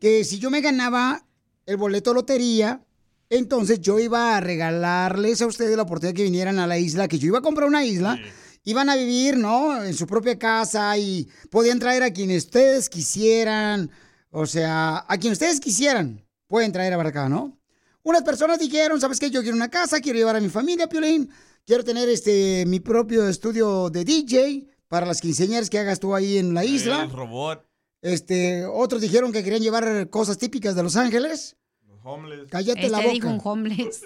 Que 0.00 0.24
si 0.24 0.38
yo 0.38 0.50
me 0.50 0.62
ganaba 0.62 1.23
el 1.66 1.76
boleto 1.76 2.10
de 2.10 2.14
lotería, 2.14 2.84
entonces 3.30 3.80
yo 3.80 3.98
iba 3.98 4.36
a 4.36 4.40
regalarles 4.40 5.42
a 5.42 5.46
ustedes 5.46 5.76
la 5.76 5.82
oportunidad 5.82 6.14
que 6.14 6.22
vinieran 6.22 6.58
a 6.58 6.66
la 6.66 6.78
isla, 6.78 7.08
que 7.08 7.18
yo 7.18 7.28
iba 7.28 7.38
a 7.38 7.42
comprar 7.42 7.68
una 7.68 7.84
isla, 7.84 8.18
iban 8.64 8.88
a 8.88 8.96
vivir, 8.96 9.36
¿no? 9.36 9.82
En 9.82 9.94
su 9.94 10.06
propia 10.06 10.38
casa 10.38 10.96
y 10.98 11.28
podían 11.50 11.78
traer 11.78 12.02
a 12.02 12.12
quien 12.12 12.34
ustedes 12.36 12.88
quisieran, 12.88 13.90
o 14.30 14.46
sea, 14.46 15.04
a 15.08 15.18
quien 15.18 15.32
ustedes 15.32 15.60
quisieran, 15.60 16.24
pueden 16.46 16.72
traer 16.72 16.92
a 16.92 17.00
acá, 17.00 17.28
¿no? 17.28 17.58
Unas 18.02 18.22
personas 18.22 18.58
dijeron, 18.58 19.00
¿sabes 19.00 19.18
qué? 19.18 19.30
Yo 19.30 19.40
quiero 19.40 19.56
una 19.56 19.70
casa, 19.70 20.00
quiero 20.00 20.18
llevar 20.18 20.36
a 20.36 20.40
mi 20.40 20.50
familia, 20.50 20.88
Piolín. 20.88 21.30
Quiero 21.64 21.82
tener 21.82 22.06
este 22.10 22.64
mi 22.66 22.78
propio 22.78 23.26
estudio 23.26 23.88
de 23.88 24.04
DJ 24.04 24.68
para 24.88 25.06
las 25.06 25.22
quinceañeras 25.22 25.70
que 25.70 25.78
hagas 25.78 25.98
tú 26.00 26.14
ahí 26.14 26.36
en 26.36 26.52
la 26.52 26.66
isla. 26.66 27.04
El 27.04 27.10
robot. 27.10 27.63
Este, 28.04 28.66
otros 28.66 29.00
dijeron 29.00 29.32
que 29.32 29.42
querían 29.42 29.62
llevar 29.62 30.10
cosas 30.10 30.36
típicas 30.36 30.74
de 30.76 30.82
Los 30.82 30.94
Ángeles. 30.94 31.56
Los 31.88 31.98
homeless. 32.04 32.50
Cállate 32.50 32.90
la 32.90 32.98
Este 33.00 33.12
dijo 33.12 33.28
boca. 33.30 33.48
un 33.50 33.58
homeless. 33.58 34.02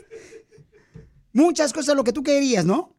Muchas 1.32 1.72
cosas 1.72 1.96
lo 1.96 2.04
que 2.04 2.12
tú 2.12 2.22
querías, 2.22 2.64
¿no? 2.64 2.94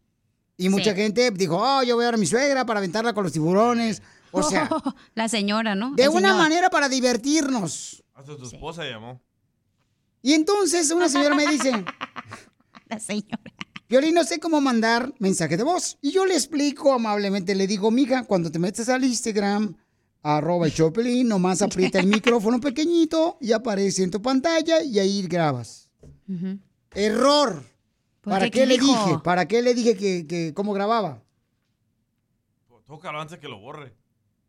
Y 0.57 0.67
mucha 0.67 0.91
Sí. 0.91 0.97
gente 0.97 1.31
dijo, 1.31 1.57
oh, 1.57 1.83
yo 1.83 1.95
voy 1.95 2.03
a 2.03 2.07
ver 2.09 2.15
a 2.15 2.17
mi 2.17 2.25
suegra 2.25 2.65
para 2.65 2.79
aventarla 2.79 3.13
con 3.13 3.23
los 3.23 3.31
tiburones. 3.33 4.01
O 4.31 4.43
sea, 4.43 4.69
La 5.15 5.27
señora, 5.27 5.73
¿no? 5.73 5.95
de 5.95 6.03
El 6.03 6.09
una 6.09 6.29
señor. 6.29 6.35
manera 6.37 6.69
para 6.69 6.87
divertirnos. 6.87 8.03
Hasta 8.13 8.37
tu 8.37 8.45
esposa 8.45 8.83
llamó. 8.85 9.19
Y 10.21 10.33
entonces 10.33 10.91
una 10.91 11.09
señora 11.09 11.33
me 11.33 11.47
dice, 11.47 11.71
La 12.89 12.99
señora. 12.99 13.39
Violín, 13.87 14.13
no 14.13 14.23
sé 14.23 14.39
cómo 14.39 14.61
mandar 14.61 15.11
mensaje 15.17 15.57
de 15.57 15.63
voz. 15.63 15.97
Y 16.01 16.11
yo 16.11 16.27
le 16.27 16.35
explico 16.35 16.93
amablemente, 16.93 17.55
le 17.55 17.65
digo, 17.65 17.89
mija, 17.89 18.23
cuando 18.25 18.51
te 18.51 18.59
metes 18.59 18.87
al 18.89 19.03
Instagram, 19.03 19.75
arroba 20.21 20.65
el 20.67 20.73
Choplin, 20.73 21.27
nomás 21.27 21.61
aprieta 21.61 21.99
el 21.99 22.07
micrófono 22.15 22.59
pequeñito 22.59 23.37
y 23.41 23.51
aparece 23.53 24.03
en 24.03 24.11
tu 24.11 24.21
pantalla 24.21 24.81
y 24.83 24.99
ahí 24.99 25.21
grabas. 25.27 25.89
Error. 26.93 27.63
¿Por 28.21 28.33
¿Para 28.33 28.45
qué? 28.45 28.51
qué, 28.51 28.59
¿Qué 28.61 28.65
le 28.67 28.77
dijo? 28.77 28.85
dije? 29.05 29.17
¿Para 29.23 29.47
qué 29.47 29.61
le 29.61 29.73
dije 29.73 29.95
que, 29.95 30.27
que 30.27 30.53
cómo 30.53 30.73
grababa? 30.73 31.23
Tócalo 32.85 33.21
antes 33.21 33.37
que 33.39 33.47
lo 33.47 33.59
borre. 33.59 33.93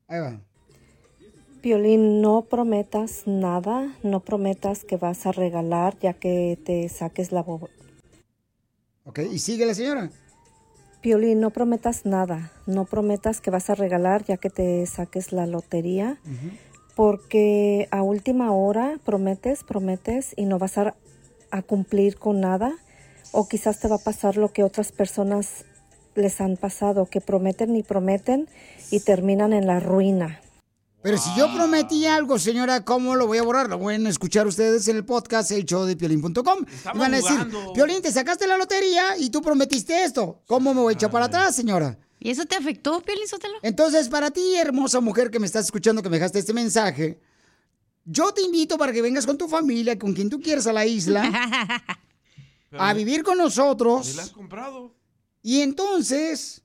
Ahí 0.08 0.18
va. 0.20 0.40
Violín, 1.62 2.22
no 2.22 2.46
prometas 2.46 3.24
nada, 3.26 3.94
no 4.02 4.20
prometas 4.20 4.82
que 4.84 4.96
vas 4.96 5.26
a 5.26 5.32
regalar 5.32 5.98
ya 6.00 6.14
que 6.14 6.58
te 6.64 6.88
saques 6.88 7.32
la... 7.32 7.42
bo- 7.42 7.68
Ok, 9.04 9.18
y 9.30 9.38
sigue 9.38 9.66
la 9.66 9.74
señora. 9.74 10.10
Violín, 11.02 11.40
no 11.40 11.50
prometas 11.50 12.04
nada, 12.04 12.52
no 12.66 12.84
prometas 12.84 13.40
que 13.40 13.50
vas 13.50 13.70
a 13.70 13.74
regalar 13.74 14.24
ya 14.24 14.36
que 14.36 14.50
te 14.50 14.84
saques 14.86 15.32
la 15.32 15.46
lotería, 15.46 16.18
porque 16.94 17.88
a 17.90 18.02
última 18.02 18.52
hora 18.52 18.98
prometes, 19.04 19.64
prometes 19.64 20.34
y 20.36 20.44
no 20.44 20.58
vas 20.58 20.76
a, 20.76 20.94
a 21.50 21.62
cumplir 21.62 22.18
con 22.18 22.40
nada, 22.40 22.74
o 23.32 23.48
quizás 23.48 23.80
te 23.80 23.88
va 23.88 23.96
a 23.96 24.00
pasar 24.00 24.36
lo 24.36 24.52
que 24.52 24.62
otras 24.62 24.92
personas 24.92 25.64
les 26.14 26.40
han 26.40 26.56
pasado, 26.56 27.06
que 27.06 27.22
prometen 27.22 27.76
y 27.76 27.82
prometen 27.82 28.48
y 28.90 29.00
terminan 29.00 29.54
en 29.54 29.66
la 29.66 29.80
ruina. 29.80 30.40
Pero 31.02 31.16
si 31.16 31.30
yo 31.36 31.50
prometí 31.54 32.06
algo, 32.06 32.38
señora, 32.38 32.84
¿cómo 32.84 33.16
lo 33.16 33.26
voy 33.26 33.38
a 33.38 33.42
borrar? 33.42 33.70
Lo 33.70 33.78
pueden 33.78 34.06
escuchar 34.06 34.46
ustedes 34.46 34.86
en 34.88 34.96
el 34.96 35.04
podcast, 35.04 35.50
el 35.50 35.64
show 35.64 35.84
de 35.86 35.96
piolín.com. 35.96 36.64
Y 36.94 36.98
van 36.98 37.14
a 37.14 37.16
decir, 37.16 37.30
jugando. 37.32 37.72
Piolín, 37.72 38.02
te 38.02 38.12
sacaste 38.12 38.46
la 38.46 38.58
lotería 38.58 39.16
y 39.16 39.30
tú 39.30 39.40
prometiste 39.40 40.04
esto. 40.04 40.42
¿Cómo 40.46 40.74
me 40.74 40.80
voy 40.82 40.92
a 40.92 40.94
echar 40.94 41.10
para 41.10 41.24
atrás, 41.24 41.56
señora? 41.56 41.98
¿Y 42.18 42.30
eso 42.30 42.44
te 42.44 42.54
afectó, 42.54 43.00
Piolín 43.00 43.26
Sotelo? 43.26 43.54
Entonces, 43.62 44.10
para 44.10 44.30
ti, 44.30 44.56
hermosa 44.56 45.00
mujer 45.00 45.30
que 45.30 45.38
me 45.38 45.46
estás 45.46 45.64
escuchando, 45.64 46.02
que 46.02 46.10
me 46.10 46.18
dejaste 46.18 46.38
este 46.38 46.52
mensaje, 46.52 47.18
yo 48.04 48.32
te 48.34 48.42
invito 48.42 48.76
para 48.76 48.92
que 48.92 49.00
vengas 49.00 49.24
con 49.24 49.38
tu 49.38 49.48
familia, 49.48 49.98
con 49.98 50.12
quien 50.12 50.28
tú 50.28 50.38
quieras 50.38 50.66
a 50.66 50.72
la 50.74 50.84
isla, 50.84 51.22
a 52.78 52.92
vivir 52.92 53.22
con 53.22 53.36
¿Y 53.36 53.38
la 53.38 53.44
has 53.44 53.56
nosotros. 53.56 54.32
comprado? 54.34 54.94
Y 55.42 55.62
entonces, 55.62 56.62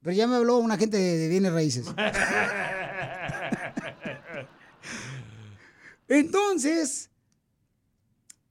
Pero 0.00 0.14
ya 0.14 0.28
me 0.28 0.36
habló 0.36 0.58
una 0.58 0.76
gente 0.76 0.96
de, 0.96 1.18
de 1.18 1.28
bienes 1.28 1.52
raíces. 1.52 1.86
Entonces, 6.14 7.10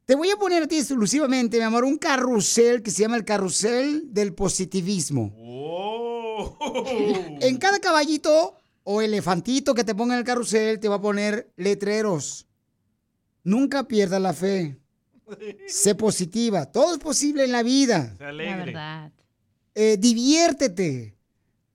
te 0.06 0.16
voy 0.16 0.30
a 0.32 0.38
poner 0.38 0.64
a 0.64 0.68
ti 0.68 0.78
exclusivamente, 0.78 1.58
mi 1.58 1.64
amor, 1.64 1.86
un 1.86 1.98
carrusel 1.98 2.84
que 2.84 2.92
se 2.92 3.04
llama 3.04 3.16
el 3.16 3.26
carrusel 3.26 4.14
del 4.14 4.34
positivismo. 4.34 5.34
En 7.42 7.58
cada 7.58 7.80
caballito 7.80 8.56
o 8.84 9.02
elefantito 9.02 9.74
que 9.74 9.84
te 9.84 9.96
ponga 9.96 10.16
en 10.16 10.20
el 10.20 10.26
carrusel 10.26 10.80
te 10.80 10.90
va 10.90 10.96
a 10.96 11.02
poner 11.02 11.52
letreros. 11.56 12.48
Nunca 13.44 13.88
pierdas 13.88 14.22
la 14.22 14.34
fe. 14.34 14.78
Sé 15.68 15.96
positiva. 15.96 16.66
Todo 16.66 16.94
es 16.94 17.00
posible 17.00 17.46
en 17.46 17.52
la 17.52 17.64
vida. 17.64 18.16
La 18.20 18.32
verdad. 18.32 19.12
Eh, 19.76 19.98
diviértete. 19.98 21.18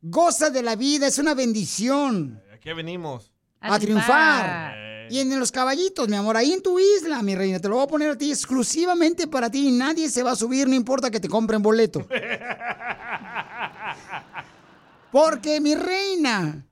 Goza 0.01 0.51
de 0.51 0.62
la 0.62 0.76
vida. 0.76 1.07
Es 1.07 1.18
una 1.18 1.34
bendición. 1.34 2.43
¿A 2.53 2.59
qué 2.59 2.74
venimos? 2.74 3.32
A, 3.61 3.78
triunfar. 3.78 4.88
Y 5.11 5.21
en 5.21 5.39
los 5.39 5.53
caballitos, 5.53 6.09
mi 6.09 6.17
amor, 6.17 6.37
ahí 6.37 6.53
en 6.53 6.63
tu 6.63 6.79
isla, 6.79 7.23
mi 7.23 7.35
reina, 7.35 7.59
te 7.59 7.69
lo 7.69 7.77
voy 7.77 7.85
a 7.85 7.89
poner 7.89 8.11
a 8.11 8.19
ti 8.19 8.31
exclusivamente 8.31 9.27
para 9.27 9.51
ti. 9.51 9.71
Nadie 9.71 10.11
se 10.11 10.23
va 10.23 10.33
a 10.33 10.37
subir, 10.37 10.69
no 10.69 10.75
importa 10.75 11.11
que 11.11 11.21
te 11.21 11.29
compren 11.29 11.63
boleto. 11.63 12.07
Porque, 15.11 15.61
mi 15.61 15.75
reina, 15.75 16.67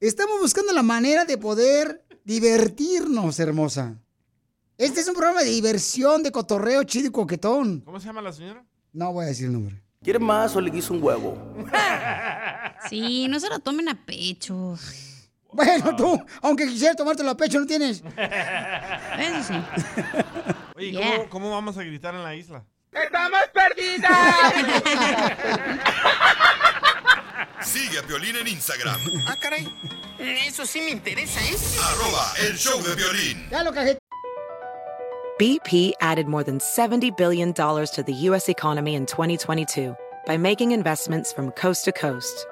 estamos 0.00 0.40
buscando 0.40 0.72
la 0.72 0.82
manera 0.82 1.24
de 1.24 1.38
poder 1.38 2.04
divertirnos, 2.24 3.38
hermosa. 3.40 3.98
Este 4.76 5.00
es 5.00 5.08
un 5.08 5.14
programa 5.14 5.42
de 5.42 5.50
diversión, 5.50 6.22
de 6.22 6.30
cotorreo 6.30 6.84
chido 6.84 7.08
y 7.08 7.10
coquetón. 7.10 7.80
¿Cómo 7.80 7.98
se 7.98 8.06
llama 8.06 8.22
la 8.22 8.32
señora? 8.32 8.64
No 8.92 9.12
voy 9.12 9.24
a 9.24 9.28
decir 9.28 9.46
el 9.46 9.52
nombre. 9.52 9.82
¿Quiere 10.02 10.20
más 10.20 10.54
o 10.54 10.60
le 10.60 10.70
guiso 10.70 10.94
un 10.94 11.02
huevo? 11.02 11.36
Sí, 12.88 13.26
no 13.28 13.40
se 13.40 13.48
lo 13.48 13.58
tomen 13.58 13.88
a 13.88 14.06
pecho. 14.06 14.78
Bueno, 15.50 15.96
tú, 15.96 16.22
aunque 16.42 16.66
quisieras 16.66 16.96
tomártelo 16.96 17.30
a 17.30 17.36
pecho, 17.36 17.58
no 17.58 17.66
tienes. 17.66 18.02
Eso 19.18 19.42
sí. 19.42 19.54
Oye, 20.76 20.92
Yeah. 20.92 21.16
¿cómo, 21.16 21.28
cómo 21.30 21.50
vamos 21.50 21.76
a 21.78 21.82
gritar 21.82 22.14
en 22.14 22.22
la 22.22 22.34
isla? 22.34 22.64
¡Estamos 22.92 23.40
perdidas! 23.52 24.12
Sigue 27.62 27.98
a 27.98 28.02
Piolín 28.02 28.36
en 28.36 28.48
Instagram. 28.48 29.00
Ah, 29.26 29.36
caray. 29.40 29.66
Eso 30.18 30.66
sí 30.66 30.80
me 30.80 30.90
interesa, 30.90 31.40
¿eh? 31.40 31.56
Arroba 31.82 32.32
el 32.48 32.56
show 32.56 32.80
de 32.82 32.94
violín. 32.94 33.46
Ya 33.50 33.62
lo 33.62 33.72
cajé. 33.72 33.98
BP 35.38 35.94
added 36.00 36.26
more 36.26 36.42
than 36.44 36.58
$70 36.58 37.16
billion 37.16 37.52
to 37.54 38.02
the 38.04 38.12
U.S. 38.28 38.48
economy 38.48 38.94
in 38.96 39.06
2022 39.06 39.94
by 40.26 40.36
making 40.36 40.72
investments 40.72 41.32
from 41.32 41.52
coast 41.52 41.84
to 41.84 41.92
coast. 41.92 42.46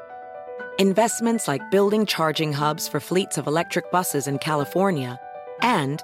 Investments 0.79 1.49
like 1.49 1.71
building 1.71 2.05
charging 2.05 2.53
hubs 2.53 2.87
for 2.87 3.01
fleets 3.01 3.39
of 3.39 3.47
electric 3.47 3.91
buses 3.91 4.27
in 4.27 4.39
California 4.39 5.19
and 5.63 6.03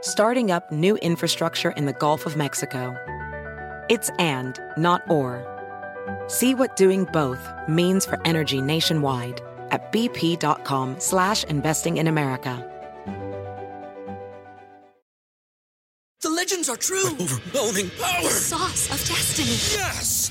starting 0.00 0.50
up 0.50 0.72
new 0.72 0.96
infrastructure 1.02 1.72
in 1.72 1.84
the 1.84 1.92
Gulf 1.92 2.24
of 2.24 2.34
Mexico. 2.34 2.96
It's 3.90 4.08
and, 4.18 4.58
not 4.78 5.02
or. 5.10 5.44
See 6.28 6.54
what 6.54 6.74
doing 6.74 7.04
both 7.12 7.52
means 7.68 8.06
for 8.06 8.18
energy 8.24 8.62
nationwide 8.62 9.42
at 9.70 9.92
bp.com 9.92 11.00
slash 11.00 11.44
investing 11.44 11.98
in 11.98 12.06
America. 12.06 12.70
The 16.22 16.30
legends 16.30 16.70
are 16.70 16.78
true. 16.78 17.10
overwhelming 17.20 17.90
power! 18.00 18.30
sauce 18.30 18.86
of 18.90 19.06
destiny. 19.06 19.58
Yes! 19.78 20.30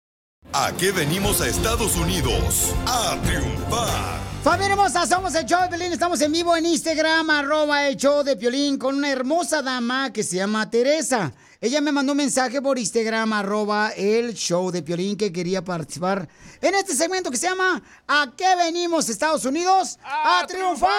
qué 0.77 0.91
venimos 0.91 1.41
a 1.41 1.47
Estados 1.47 1.95
Unidos? 1.95 2.73
A 2.87 3.17
triunfar. 3.23 4.19
Familia 4.43 4.73
hermosa, 4.73 5.05
somos 5.05 5.35
el 5.35 5.45
show 5.45 5.61
de 5.61 5.69
Piolín. 5.69 5.93
Estamos 5.93 6.19
en 6.21 6.31
vivo 6.31 6.55
en 6.55 6.65
Instagram, 6.65 7.29
arroba 7.29 7.87
el 7.87 7.97
show 7.97 8.23
de 8.23 8.35
Piolín, 8.35 8.77
con 8.77 8.95
una 8.95 9.11
hermosa 9.11 9.61
dama 9.61 10.11
que 10.11 10.23
se 10.23 10.37
llama 10.37 10.69
Teresa. 10.69 11.31
Ella 11.59 11.79
me 11.81 11.91
mandó 11.91 12.13
un 12.13 12.17
mensaje 12.17 12.61
por 12.61 12.79
Instagram, 12.79 13.33
arroba 13.33 13.89
el 13.95 14.33
show 14.33 14.71
de 14.71 14.81
Piolín, 14.81 15.15
que 15.15 15.31
quería 15.31 15.63
participar 15.63 16.27
en 16.59 16.73
este 16.73 16.95
segmento 16.95 17.29
que 17.29 17.37
se 17.37 17.47
llama 17.47 17.81
¿A 18.07 18.33
qué 18.35 18.55
venimos, 18.55 19.09
Estados 19.09 19.45
Unidos? 19.45 19.99
¡A, 20.03 20.45
triunfar! 20.47 20.89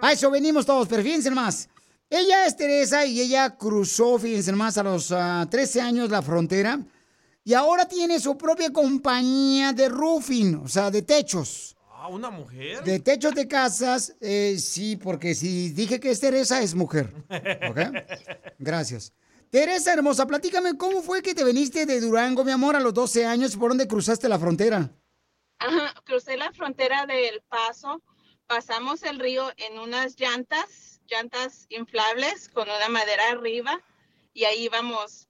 A 0.00 0.12
eso 0.12 0.30
venimos 0.30 0.64
todos, 0.64 0.88
pero 0.88 1.02
fíjense 1.02 1.30
más. 1.30 1.68
Ella 2.08 2.46
es 2.46 2.56
Teresa 2.56 3.04
y 3.04 3.20
ella 3.20 3.50
cruzó, 3.56 4.18
fíjense 4.18 4.52
más, 4.52 4.78
a 4.78 4.82
los 4.82 5.12
ah, 5.12 5.46
13 5.50 5.80
años 5.82 6.10
la 6.10 6.22
frontera. 6.22 6.80
Y 7.44 7.54
ahora 7.54 7.86
tiene 7.86 8.20
su 8.20 8.36
propia 8.38 8.72
compañía 8.72 9.72
de 9.72 9.88
roofing, 9.88 10.56
o 10.64 10.68
sea, 10.68 10.90
de 10.90 11.02
techos. 11.02 11.76
Ah, 11.90 12.08
¿una 12.08 12.30
mujer? 12.30 12.82
De 12.84 13.00
techos 13.00 13.34
de 13.34 13.48
casas, 13.48 14.14
eh, 14.20 14.56
sí, 14.58 14.96
porque 14.96 15.34
si 15.34 15.70
dije 15.70 16.00
que 16.00 16.10
es 16.10 16.20
Teresa, 16.20 16.62
es 16.62 16.74
mujer. 16.74 17.12
¿Ok? 17.70 17.78
Gracias. 18.58 19.12
Teresa 19.50 19.92
hermosa, 19.92 20.26
platícame, 20.26 20.78
¿cómo 20.78 21.02
fue 21.02 21.20
que 21.20 21.34
te 21.34 21.44
viniste 21.44 21.84
de 21.84 22.00
Durango, 22.00 22.44
mi 22.44 22.52
amor, 22.52 22.74
a 22.74 22.80
los 22.80 22.94
12 22.94 23.26
años? 23.26 23.56
¿Por 23.56 23.70
dónde 23.70 23.86
cruzaste 23.86 24.28
la 24.28 24.38
frontera? 24.38 24.90
Ajá, 25.58 25.94
crucé 26.04 26.36
la 26.36 26.50
frontera 26.52 27.06
del 27.06 27.42
Paso, 27.42 28.02
pasamos 28.46 29.02
el 29.02 29.18
río 29.18 29.52
en 29.58 29.78
unas 29.78 30.18
llantas, 30.18 31.00
llantas 31.06 31.66
inflables 31.68 32.48
con 32.48 32.68
una 32.68 32.88
madera 32.88 33.30
arriba 33.30 33.80
y 34.32 34.44
ahí 34.44 34.64
íbamos, 34.64 35.28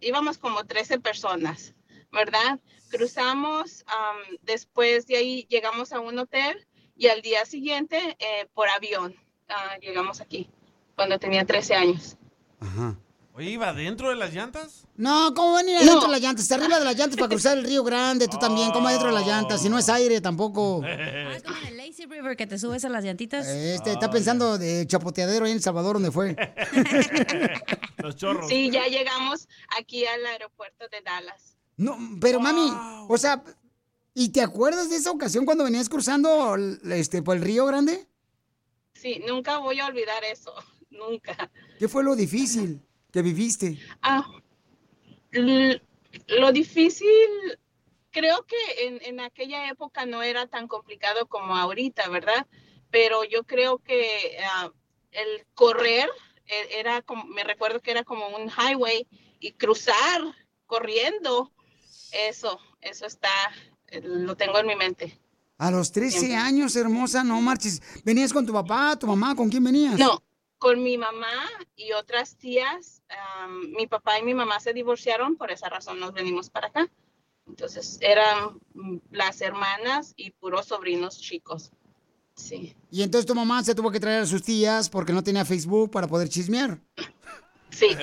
íbamos 0.00 0.38
como 0.38 0.64
13 0.64 1.00
personas, 1.00 1.74
¿verdad? 2.12 2.60
Cruzamos, 2.90 3.84
am, 3.86 4.38
después 4.42 5.06
de 5.06 5.16
ahí 5.16 5.46
llegamos 5.48 5.92
a 5.92 6.00
un 6.00 6.18
hotel 6.18 6.66
y 6.96 7.08
al 7.08 7.22
día 7.22 7.44
siguiente 7.44 8.16
eh, 8.18 8.46
por 8.54 8.68
avión 8.68 9.14
ah, 9.48 9.78
llegamos 9.80 10.20
aquí, 10.20 10.48
cuando 10.94 11.18
tenía 11.18 11.44
13 11.44 11.74
años. 11.74 12.16
Oye, 13.40 13.52
¿iba 13.52 13.72
dentro 13.72 14.10
de 14.10 14.16
las 14.16 14.34
llantas? 14.34 14.86
No, 14.96 15.32
¿cómo 15.32 15.54
venir 15.54 15.76
adentro 15.76 16.02
de 16.02 16.08
las 16.08 16.20
llantas? 16.20 16.42
Está 16.42 16.56
arriba 16.56 16.78
de 16.78 16.84
las 16.84 16.94
llantas 16.94 17.16
para 17.16 17.30
cruzar 17.30 17.56
el 17.56 17.64
río 17.64 17.82
Grande, 17.82 18.28
tú 18.28 18.38
también, 18.38 18.70
¿cómo 18.70 18.88
adentro 18.88 19.08
de 19.08 19.14
las 19.14 19.26
llantas? 19.26 19.62
Si 19.62 19.70
no 19.70 19.78
es 19.78 19.88
aire 19.88 20.20
tampoco. 20.20 20.82
Ah, 20.90 21.36
es 21.36 21.42
como 21.42 21.56
en 21.56 21.66
el 21.68 21.76
Lazy 21.78 22.04
River 22.04 22.36
que 22.36 22.46
te 22.46 22.58
subes 22.58 22.84
a 22.84 22.90
las 22.90 23.02
llantitas. 23.02 23.46
Este, 23.46 23.92
está 23.92 24.10
pensando 24.10 24.58
de 24.58 24.86
chapoteadero 24.86 25.46
ahí 25.46 25.52
en 25.52 25.56
El 25.56 25.62
Salvador, 25.62 25.94
donde 25.94 26.10
fue. 26.10 26.36
Los 27.96 28.16
chorros. 28.16 28.48
Sí, 28.48 28.70
ya 28.70 28.86
llegamos 28.88 29.48
aquí 29.78 30.04
al 30.04 30.26
aeropuerto 30.26 30.86
de 30.88 31.00
Dallas. 31.00 31.56
No, 31.78 31.96
pero 32.20 32.40
mami, 32.40 32.70
o 33.08 33.16
sea, 33.16 33.42
¿y 34.12 34.28
te 34.28 34.42
acuerdas 34.42 34.90
de 34.90 34.96
esa 34.96 35.12
ocasión 35.12 35.46
cuando 35.46 35.64
venías 35.64 35.88
cruzando 35.88 36.56
este, 36.90 37.22
por 37.22 37.36
el 37.36 37.42
río 37.42 37.64
Grande? 37.64 38.06
Sí, 38.92 39.22
nunca 39.26 39.56
voy 39.58 39.80
a 39.80 39.86
olvidar 39.86 40.24
eso, 40.24 40.52
nunca. 40.90 41.50
¿Qué 41.78 41.88
fue 41.88 42.04
lo 42.04 42.14
difícil 42.14 42.82
que 43.12 43.22
viviste? 43.22 43.78
Ah, 44.02 44.26
lo 46.28 46.52
difícil, 46.52 47.08
creo 48.10 48.44
que 48.46 48.56
en, 48.86 49.00
en 49.02 49.20
aquella 49.20 49.68
época 49.68 50.06
no 50.06 50.22
era 50.22 50.46
tan 50.46 50.68
complicado 50.68 51.26
como 51.26 51.56
ahorita, 51.56 52.08
¿verdad? 52.08 52.46
Pero 52.90 53.24
yo 53.24 53.44
creo 53.44 53.78
que 53.78 54.38
ah, 54.44 54.70
el 55.12 55.46
correr 55.54 56.08
e- 56.46 56.80
era 56.80 57.02
como, 57.02 57.24
me 57.24 57.44
recuerdo 57.44 57.80
que 57.80 57.90
era 57.92 58.04
como 58.04 58.28
un 58.28 58.50
highway 58.50 59.06
y 59.38 59.52
cruzar 59.52 60.22
corriendo, 60.66 61.52
eso, 62.12 62.58
eso 62.80 63.06
está, 63.06 63.30
eh, 63.88 64.00
lo 64.02 64.36
tengo 64.36 64.58
en 64.58 64.66
mi 64.66 64.76
mente. 64.76 65.18
A 65.58 65.70
los 65.70 65.92
13 65.92 66.20
Siempre. 66.20 66.36
años, 66.38 66.74
hermosa, 66.74 67.22
no 67.22 67.40
marches. 67.40 67.82
¿Venías 68.04 68.32
con 68.32 68.46
tu 68.46 68.52
papá, 68.52 68.96
tu 68.98 69.06
mamá? 69.06 69.34
¿Con 69.36 69.50
quién 69.50 69.62
venías? 69.62 69.98
No, 69.98 70.22
con 70.60 70.82
mi 70.82 70.98
mamá 70.98 71.48
y 71.74 71.92
otras 71.92 72.36
tías. 72.36 73.02
am, 73.08 73.72
mi 73.72 73.86
papá 73.86 74.18
y 74.18 74.22
mi 74.22 74.34
mamá 74.34 74.60
se 74.60 74.74
divorciaron, 74.74 75.36
por 75.36 75.50
esa 75.50 75.70
razón 75.70 75.98
nos 75.98 76.12
venimos 76.12 76.50
para 76.50 76.68
acá. 76.68 76.88
Entonces 77.48 77.96
eran 78.00 78.60
mm, 78.74 78.98
las 79.10 79.40
hermanas 79.40 80.12
y 80.16 80.30
puros 80.32 80.66
sobrinos 80.66 81.18
chicos. 81.18 81.72
Sí. 82.34 82.76
Y 82.90 83.02
entonces 83.02 83.26
tu 83.26 83.34
mamá 83.34 83.64
se 83.64 83.74
tuvo 83.74 83.90
que 83.90 84.00
traer 84.00 84.22
a 84.22 84.26
sus 84.26 84.42
tías 84.42 84.90
porque 84.90 85.14
no 85.14 85.24
tenía 85.24 85.46
Facebook 85.46 85.90
para 85.90 86.06
poder 86.06 86.28
chismear. 86.28 86.78
Sí. 87.70 87.88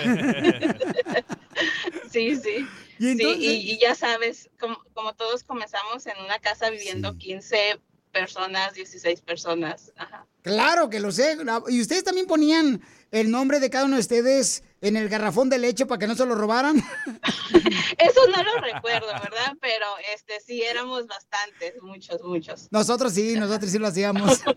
sí, 2.12 2.36
sí. 2.36 2.68
¿Y 3.00 3.16
Sí, 3.16 3.36
y, 3.38 3.72
y 3.74 3.78
ya 3.78 3.94
sabes, 3.94 4.50
como, 4.60 4.80
como 4.96 5.14
todos 5.14 5.44
comenzamos 5.44 6.08
en 6.08 6.20
una 6.26 6.40
casa 6.40 6.72
viviendo 6.72 7.16
15 7.16 7.80
personas, 8.12 8.74
16 8.74 9.22
personas. 9.22 9.92
Ajá. 9.96 10.26
Claro 10.42 10.90
que 10.90 11.00
lo 11.00 11.12
sé. 11.12 11.38
¿Y 11.70 11.82
ustedes 11.82 12.04
también 12.04 12.26
ponían 12.28 12.82
el 13.12 13.32
nombre 13.32 13.60
de 13.60 13.70
cada 13.70 13.86
uno 13.86 13.96
de 13.96 14.02
ustedes 14.02 14.64
en 14.82 14.96
el 14.98 15.10
garrafón 15.10 15.50
de 15.50 15.58
leche 15.58 15.86
para 15.86 16.00
que 16.00 16.08
no 16.08 16.16
se 16.16 16.26
lo 16.26 16.36
robaran? 16.36 16.78
Eso 17.98 18.22
no 18.36 18.44
lo 18.44 18.62
recuerdo, 18.62 19.08
¿verdad? 19.08 19.58
Pero 19.62 19.86
este 20.16 20.40
sí 20.40 20.62
éramos 20.62 21.08
bastantes, 21.08 21.82
muchos, 21.82 22.22
muchos. 22.24 22.68
Nosotros 22.72 23.14
sí, 23.14 23.36
nosotros 23.36 23.72
sí 23.72 23.78
lo 23.78 23.88
hacíamos. 23.88 24.42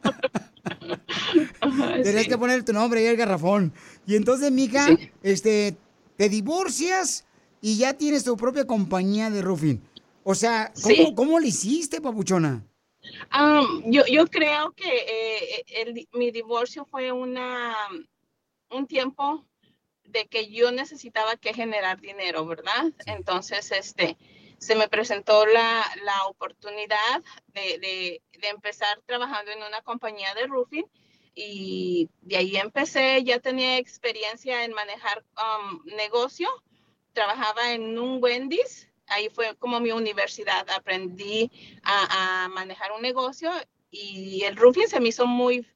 Tenías 2.03 2.27
que 2.29 2.39
poner 2.39 2.65
tu 2.65 2.73
nombre 2.73 3.03
y 3.03 3.07
el 3.07 3.17
garrafón. 3.17 3.73
Y 4.07 4.17
entonces, 4.17 4.51
mija, 4.51 4.89
este, 5.23 5.77
te 6.17 6.29
divorcias 6.29 7.25
y 7.61 7.77
ya 7.77 7.95
tienes 7.95 8.25
tu 8.25 8.37
propia 8.37 8.67
compañía 8.67 9.31
de 9.31 9.43
roofing. 9.43 9.83
O 10.23 10.35
sea, 10.35 10.73
¿cómo, 10.83 10.95
Sí. 10.95 11.15
¿cómo 11.17 11.41
le 11.41 11.49
hiciste, 11.49 12.01
papuchona? 12.01 12.65
Um, 13.35 13.91
yo, 13.91 14.05
yo 14.07 14.27
creo 14.27 14.73
que 14.73 14.89
eh, 14.89 15.65
el- 15.69 16.09
mi 16.13 16.31
divorcio 16.31 16.85
fue 16.85 17.13
una, 17.13 17.75
un 18.71 18.87
tiempo 18.87 19.47
de 20.05 20.27
que 20.29 20.51
yo 20.51 20.73
necesitaba 20.73 21.37
que 21.37 21.55
generar 21.55 22.01
dinero, 22.01 22.47
¿verdad? 22.47 22.87
Entonces, 23.07 23.71
este, 23.73 24.17
se 24.59 24.75
me 24.77 24.89
presentó 24.89 25.47
la, 25.47 25.85
la 26.05 26.27
oportunidad 26.27 27.23
de, 27.49 27.79
de- 27.79 28.23
de 28.41 28.49
empezar 28.49 29.01
trabajando 29.07 29.53
en 29.53 29.63
una 29.63 29.83
compañía 29.83 30.35
de 30.35 30.47
roofing 30.47 30.87
y 31.35 32.09
de 32.23 32.37
ahí 32.39 32.57
empecé, 32.57 33.23
ya 33.25 33.39
tenía 33.41 33.79
experiencia 33.79 34.65
en 34.65 34.73
manejar 34.75 35.25
um, 35.39 35.83
negocio, 35.97 36.49
trabajaba 37.13 37.73
en 37.73 37.99
un 37.99 38.23
Wendy's, 38.23 38.89
ahí 39.11 39.29
fue 39.29 39.55
como 39.59 39.81
mi 39.81 39.93
universidad, 39.93 40.69
aprendí 40.71 41.51
a, 41.83 42.45
a 42.45 42.49
manejar 42.49 42.93
un 42.93 43.03
negocio 43.03 43.51
y 43.91 44.43
el 44.45 44.57
roofing 44.57 44.89
se 44.89 45.01
me 45.01 45.09
hizo 45.09 45.27
muy 45.27 45.67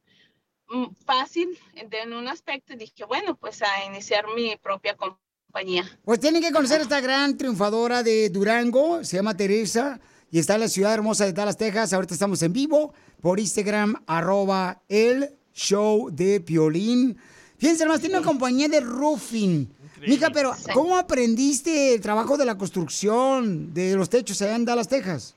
mm, 0.68 0.86
fácil 1.04 1.58
en 1.74 2.12
un 2.12 2.28
aspecto 2.28 2.72
y 2.72 2.76
dije, 2.76 3.04
bueno, 3.04 3.36
pues 3.36 3.62
a 3.62 3.84
iniciar 3.86 4.24
mi 4.34 4.56
propia 4.56 4.96
compañía. 4.96 5.84
Pues 6.04 6.20
tienen 6.20 6.42
que 6.42 6.52
conocer 6.52 6.80
a 6.80 6.82
esta 6.84 7.00
gran 7.00 7.36
triunfadora 7.36 8.02
de 8.02 8.30
Durango, 8.30 9.04
se 9.04 9.16
llama 9.16 9.36
Teresa, 9.36 10.00
y 10.30 10.38
está 10.38 10.54
en 10.54 10.62
la 10.62 10.68
ciudad 10.68 10.94
hermosa 10.94 11.26
de 11.26 11.32
Dallas, 11.32 11.56
Texas. 11.56 11.92
Ahorita 11.92 12.14
estamos 12.14 12.42
en 12.42 12.52
vivo 12.52 12.92
por 13.20 13.38
Instagram, 13.38 14.02
arroba 14.06 14.82
el 14.88 15.30
show 15.52 16.10
de 16.10 16.40
Piolín. 16.40 17.16
Fíjense 17.56 17.84
nomás, 17.84 18.00
tiene 18.00 18.18
una 18.18 18.26
compañía 18.26 18.68
de 18.68 18.80
roofing. 18.80 19.68
Mija, 20.06 20.30
pero 20.30 20.52
¿cómo 20.72 20.96
aprendiste 20.96 21.94
el 21.94 22.00
trabajo 22.00 22.36
de 22.36 22.44
la 22.44 22.56
construcción 22.58 23.72
de 23.74 23.94
los 23.96 24.08
techos 24.10 24.40
allá 24.42 24.56
en 24.56 24.64
Dallas, 24.64 24.88
Texas? 24.88 25.34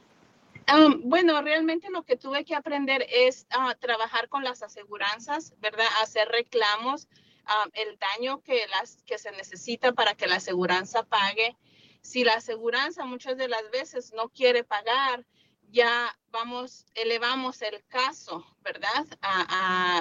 Um, 0.74 1.02
bueno, 1.10 1.42
realmente 1.42 1.90
lo 1.90 2.04
que 2.04 2.18
tuve 2.18 2.44
que 2.44 2.54
aprender 2.56 3.06
es 3.10 3.48
ah, 3.52 3.76
trabajar 3.80 4.28
con 4.28 4.44
las 4.44 4.62
aseguranzas, 4.64 5.54
¿verdad? 5.62 5.86
Hacer 6.02 6.28
reclamos, 6.28 7.08
ah, 7.46 7.66
el 7.74 7.98
daño 7.98 8.42
que, 8.42 8.68
las, 8.68 9.02
que 9.06 9.18
se 9.18 9.32
necesita 9.32 9.94
para 9.94 10.16
que 10.16 10.28
la 10.28 10.36
aseguranza 10.38 11.04
pague. 11.04 11.56
Si 12.02 12.24
la 12.26 12.34
aseguranza 12.36 13.06
muchas 13.06 13.38
de 13.38 13.48
las 13.48 13.70
veces 13.72 14.12
no 14.16 14.28
quiere 14.30 14.64
pagar, 14.66 15.26
ya 15.72 16.18
vamos, 16.32 16.86
elevamos 16.96 17.62
el 17.62 17.84
caso, 17.88 18.46
¿verdad? 18.62 19.06
A, 19.22 19.46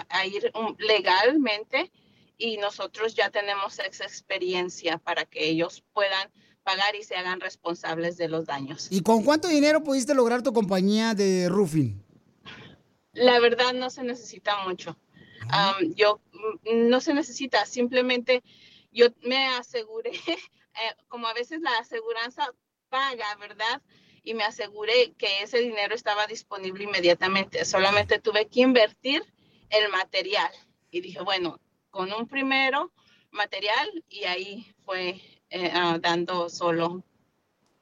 a- 0.01 0.07
a 0.19 0.27
ir 0.27 0.51
um, 0.55 0.75
legalmente 0.79 1.93
y 2.39 2.57
nosotros 2.59 3.15
ya 3.15 3.31
tenemos 3.31 3.79
esa 3.79 4.05
experiencia 4.05 4.99
para 4.99 5.25
que 5.25 5.49
ellos 5.49 5.83
puedan 5.93 6.31
pagar 6.63 6.97
y 6.97 7.03
se 7.03 7.15
hagan 7.15 7.41
responsables 7.41 8.17
de 8.17 8.29
los 8.29 8.47
daños. 8.47 8.89
¿Y 8.91 9.03
con 9.03 9.23
cuánto 9.23 9.49
dinero 9.49 9.83
pudiste 9.83 10.15
lograr 10.15 10.43
tu 10.43 10.53
compañía 10.53 11.15
de 11.15 11.49
roofing? 11.49 12.03
La 13.13 13.39
verdad 13.39 13.73
no 13.73 13.89
se 13.89 14.03
necesita 14.03 14.65
mucho. 14.65 14.99
Am, 15.49 15.95
yo 15.95 16.21
mm, 16.33 16.89
no 16.89 17.01
se 17.01 17.15
necesita, 17.15 17.65
simplemente 17.67 18.43
yo 18.91 19.07
me 19.23 19.47
aseguré, 19.49 20.11
eh, 20.27 20.95
como 21.09 21.29
a 21.29 21.35
veces 21.35 21.61
la 21.61 21.79
aseguranza 21.79 22.53
paga, 22.89 23.37
¿verdad? 23.39 23.81
Y 24.23 24.35
me 24.35 24.43
aseguré 24.43 25.15
que 25.17 25.43
ese 25.43 25.59
dinero 25.59 25.95
estaba 25.95 26.27
disponible 26.27 26.83
inmediatamente. 26.83 27.65
Solamente 27.65 28.19
tuve 28.19 28.49
que 28.49 28.63
invertir 28.63 29.23
el 29.71 29.89
material. 29.91 30.51
Y 30.91 31.01
dije, 31.01 31.21
bueno, 31.23 31.61
con 31.97 32.13
un 32.13 32.27
primero 32.29 32.93
material 33.31 34.05
y 34.11 34.25
ahí 34.25 34.67
fue 34.85 35.19
eh, 35.49 35.71
ah, 35.73 35.99
dando 36.01 36.51
solo 36.51 37.03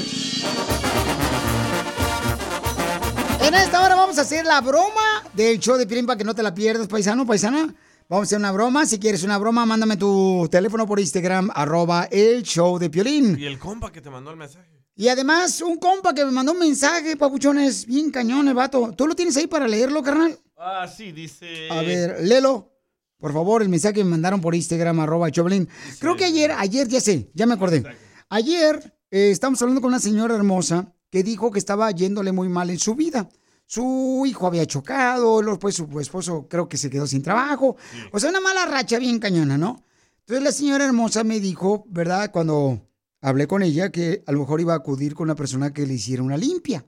En 3.40 3.54
esta 3.54 3.84
hora 3.84 3.94
vamos 3.94 4.18
a 4.18 4.22
hacer 4.22 4.44
la 4.44 4.60
broma 4.60 5.22
del 5.32 5.58
show 5.58 5.76
de 5.76 5.86
Piolín 5.86 6.06
para 6.06 6.18
que 6.18 6.24
no 6.24 6.34
te 6.34 6.42
la 6.42 6.54
pierdas, 6.54 6.86
paisano, 6.88 7.26
paisana. 7.26 7.74
Vamos 8.08 8.24
a 8.24 8.26
hacer 8.26 8.38
una 8.38 8.52
broma. 8.52 8.86
Si 8.86 8.98
quieres 8.98 9.22
una 9.22 9.38
broma, 9.38 9.64
mándame 9.66 9.96
tu 9.96 10.48
teléfono 10.50 10.86
por 10.86 10.98
Instagram, 10.98 11.50
arroba 11.54 12.08
el 12.10 12.42
show 12.42 12.78
de 12.78 12.90
Piolín. 12.90 13.38
Y 13.38 13.46
el 13.46 13.58
compa 13.58 13.92
que 13.92 14.00
te 14.00 14.10
mandó 14.10 14.30
el 14.30 14.36
mensaje. 14.36 14.68
Y 14.96 15.08
además, 15.08 15.60
un 15.62 15.76
compa 15.76 16.12
que 16.14 16.24
me 16.24 16.32
mandó 16.32 16.52
un 16.52 16.58
mensaje, 16.58 17.16
papuchones, 17.16 17.86
bien 17.86 18.10
cañón 18.10 18.48
el 18.48 18.54
vato. 18.54 18.92
¿Tú 18.96 19.06
lo 19.06 19.14
tienes 19.14 19.36
ahí 19.36 19.46
para 19.46 19.68
leerlo, 19.68 20.02
carnal? 20.02 20.38
Ah, 20.56 20.88
sí, 20.88 21.12
dice. 21.12 21.68
A 21.70 21.82
ver, 21.82 22.18
léelo. 22.22 22.72
Por 23.18 23.32
favor, 23.32 23.62
el 23.62 23.68
mensaje 23.68 23.94
que 23.94 24.04
me 24.04 24.10
mandaron 24.10 24.40
por 24.40 24.54
Instagram, 24.54 25.00
arroba 25.00 25.30
Choblin. 25.30 25.68
Creo 25.98 26.16
que 26.16 26.24
ayer, 26.24 26.52
ayer, 26.52 26.86
ya 26.88 27.00
sé, 27.00 27.30
ya 27.34 27.46
me 27.46 27.54
acordé. 27.54 27.84
Ayer 28.28 28.94
eh, 29.10 29.30
estamos 29.30 29.60
hablando 29.60 29.80
con 29.80 29.88
una 29.88 29.98
señora 29.98 30.36
hermosa 30.36 30.94
que 31.10 31.22
dijo 31.22 31.50
que 31.50 31.58
estaba 31.58 31.90
yéndole 31.90 32.32
muy 32.32 32.48
mal 32.48 32.70
en 32.70 32.78
su 32.78 32.94
vida. 32.94 33.28
Su 33.66 34.24
hijo 34.26 34.46
había 34.46 34.66
chocado, 34.66 35.42
luego 35.42 35.58
pues 35.58 35.74
su 35.74 36.00
esposo 36.00 36.46
creo 36.48 36.68
que 36.68 36.78
se 36.78 36.88
quedó 36.88 37.06
sin 37.06 37.22
trabajo. 37.22 37.76
O 38.12 38.18
sea, 38.18 38.30
una 38.30 38.40
mala 38.40 38.64
racha 38.66 38.98
bien 38.98 39.18
cañona, 39.18 39.58
¿no? 39.58 39.84
Entonces 40.20 40.42
la 40.42 40.52
señora 40.52 40.84
hermosa 40.84 41.24
me 41.24 41.40
dijo, 41.40 41.84
¿verdad? 41.88 42.30
Cuando 42.30 42.88
hablé 43.20 43.46
con 43.46 43.62
ella, 43.62 43.90
que 43.90 44.22
a 44.26 44.32
lo 44.32 44.40
mejor 44.40 44.60
iba 44.60 44.72
a 44.72 44.76
acudir 44.76 45.14
con 45.14 45.24
una 45.24 45.34
persona 45.34 45.72
que 45.72 45.86
le 45.86 45.94
hiciera 45.94 46.22
una 46.22 46.36
limpia. 46.36 46.86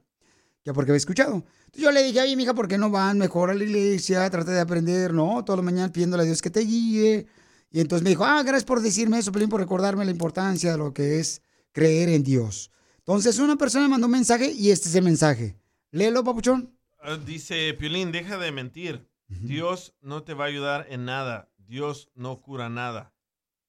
Ya 0.65 0.75
porque 0.75 0.91
había 0.91 0.99
escuchado. 0.99 1.35
Entonces 1.35 1.83
yo 1.83 1.91
le 1.91 2.03
dije, 2.03 2.21
oye, 2.21 2.37
mija, 2.37 2.55
¿por 2.55 2.69
qué 2.69 2.77
no 2.77 2.91
van 2.91 3.19
mejor 3.19 3.51
a 3.51 3.55
la 3.55 3.65
iglesia? 3.65 4.29
Trata 4.29 4.53
de 4.53 4.61
aprender, 4.61 5.15
¿no? 5.15 5.43
Todas 5.45 5.59
las 5.59 5.65
mañanas 5.65 5.91
pidiéndole 5.91 6.23
a 6.23 6.27
Dios 6.27 6.43
que 6.43 6.51
te 6.51 6.61
guíe. 6.61 7.27
Y 7.71 7.81
entonces 7.81 8.03
me 8.03 8.11
dijo, 8.11 8.25
ah, 8.25 8.43
gracias 8.43 8.65
por 8.65 8.83
decirme 8.83 9.19
eso, 9.19 9.33
Pelín, 9.33 9.49
por 9.49 9.61
recordarme 9.61 10.05
la 10.05 10.11
importancia 10.11 10.73
de 10.73 10.79
lo 10.79 10.93
que 10.93 11.21
es 11.21 11.43
creer 11.73 12.09
en 12.09 12.23
Dios. 12.23 12.71
Entonces 13.01 13.39
una 13.39 13.57
persona 13.57 13.89
mandó 13.89 14.07
un 14.07 14.13
mensaje 14.13 14.53
y 14.53 14.71
este 14.71 14.89
es 14.89 14.95
el 14.95 15.05
mensaje. 15.05 15.57
Léelo, 15.91 16.23
papuchón. 16.25 16.77
Ah, 17.03 17.17
Dice 17.17 17.75
Piolín, 17.75 18.13
deja 18.13 18.39
de 18.39 18.53
mentir. 18.53 19.09
Dios 19.29 19.95
no 20.01 20.23
te 20.23 20.35
va 20.35 20.45
a 20.45 20.49
ayudar 20.49 20.87
en 20.91 21.05
nada. 21.05 21.51
Dios 21.57 22.11
no 22.15 22.41
cura 22.41 22.69
nada. 22.69 23.13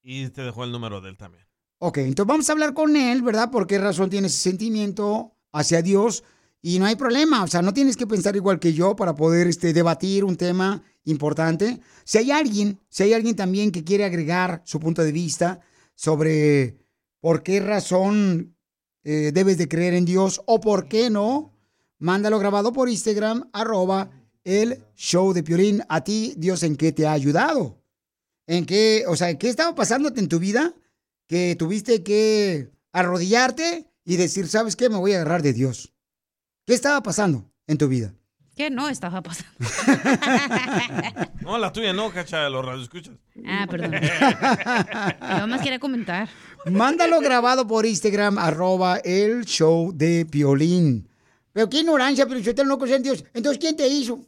Y 0.01 0.27
te 0.29 0.41
dejó 0.41 0.63
el 0.63 0.71
número 0.71 1.01
de 1.01 1.09
él 1.09 1.17
también. 1.17 1.45
Ok, 1.77 1.99
entonces 1.99 2.27
vamos 2.27 2.49
a 2.49 2.53
hablar 2.53 2.73
con 2.73 2.95
él, 2.95 3.21
¿verdad? 3.21 3.49
¿Por 3.51 3.67
qué 3.67 3.79
razón 3.79 4.09
tiene 4.09 4.27
ese 4.27 4.37
sentimiento 4.37 5.35
hacia 5.51 5.81
Dios? 5.81 6.23
Y 6.61 6.77
no 6.77 6.85
hay 6.85 6.95
problema, 6.95 7.43
o 7.43 7.47
sea, 7.47 7.63
no 7.63 7.73
tienes 7.73 7.97
que 7.97 8.05
pensar 8.05 8.35
igual 8.35 8.59
que 8.59 8.73
yo 8.73 8.95
para 8.95 9.15
poder 9.15 9.47
este, 9.47 9.73
debatir 9.73 10.23
un 10.23 10.35
tema 10.35 10.83
importante. 11.05 11.79
Si 12.03 12.19
hay 12.19 12.29
alguien, 12.29 12.79
si 12.87 13.03
hay 13.03 13.13
alguien 13.13 13.35
también 13.35 13.71
que 13.71 13.83
quiere 13.83 14.05
agregar 14.05 14.61
su 14.63 14.79
punto 14.79 15.03
de 15.03 15.11
vista 15.11 15.59
sobre 15.95 16.77
por 17.19 17.41
qué 17.41 17.59
razón 17.59 18.55
eh, 19.03 19.31
debes 19.33 19.57
de 19.57 19.67
creer 19.67 19.93
en 19.93 20.05
Dios 20.05 20.41
o 20.45 20.59
por 20.59 20.87
qué 20.87 21.09
no, 21.09 21.53
mándalo 21.97 22.39
grabado 22.39 22.71
por 22.71 22.89
Instagram, 22.89 23.49
arroba 23.53 24.11
el 24.43 24.83
show 24.95 25.33
de 25.33 25.43
Piolín. 25.43 25.83
A 25.89 26.03
ti, 26.03 26.33
Dios, 26.37 26.63
¿en 26.63 26.75
qué 26.75 26.91
te 26.91 27.07
ha 27.07 27.13
ayudado? 27.13 27.81
¿En 28.47 28.65
qué, 28.65 29.05
o 29.07 29.15
sea, 29.15 29.37
qué 29.37 29.49
estaba 29.49 29.75
pasándote 29.75 30.19
en 30.19 30.27
tu 30.27 30.39
vida 30.39 30.73
que 31.27 31.55
tuviste 31.57 32.03
que 32.03 32.69
arrodillarte 32.91 33.87
y 34.03 34.17
decir, 34.17 34.47
¿sabes 34.47 34.75
qué? 34.75 34.89
Me 34.89 34.97
voy 34.97 35.13
a 35.13 35.17
agarrar 35.17 35.41
de 35.41 35.53
Dios. 35.53 35.93
¿Qué 36.65 36.73
estaba 36.73 37.01
pasando 37.01 37.49
en 37.67 37.77
tu 37.77 37.87
vida? 37.87 38.13
¿Qué 38.61 38.69
no 38.69 38.89
estaba 38.89 39.23
pasando? 39.23 39.49
No, 41.41 41.57
la 41.57 41.73
tuya 41.73 41.93
no, 41.93 42.11
cacha, 42.11 42.47
los 42.47 42.63
radioescuchas. 42.63 43.15
Ah, 43.43 43.65
perdón. 43.67 43.93
Yo 45.39 45.47
más 45.47 45.61
quería 45.61 45.79
comentar. 45.79 46.29
Mándalo 46.65 47.19
grabado 47.21 47.65
por 47.65 47.87
Instagram, 47.87 48.37
arroba 48.37 48.97
el 48.97 49.45
show 49.45 49.91
de 49.91 50.27
Piolín. 50.29 51.09
Pero 51.51 51.67
qué 51.69 51.79
ignorancia, 51.79 52.27
pero 52.27 52.39
yo 52.39 52.53
te 52.53 52.63
no 52.63 52.77
en 52.85 53.01
Dios. 53.01 53.25
Entonces, 53.33 53.59
¿quién 53.59 53.75
te 53.75 53.87
hizo? 53.87 54.21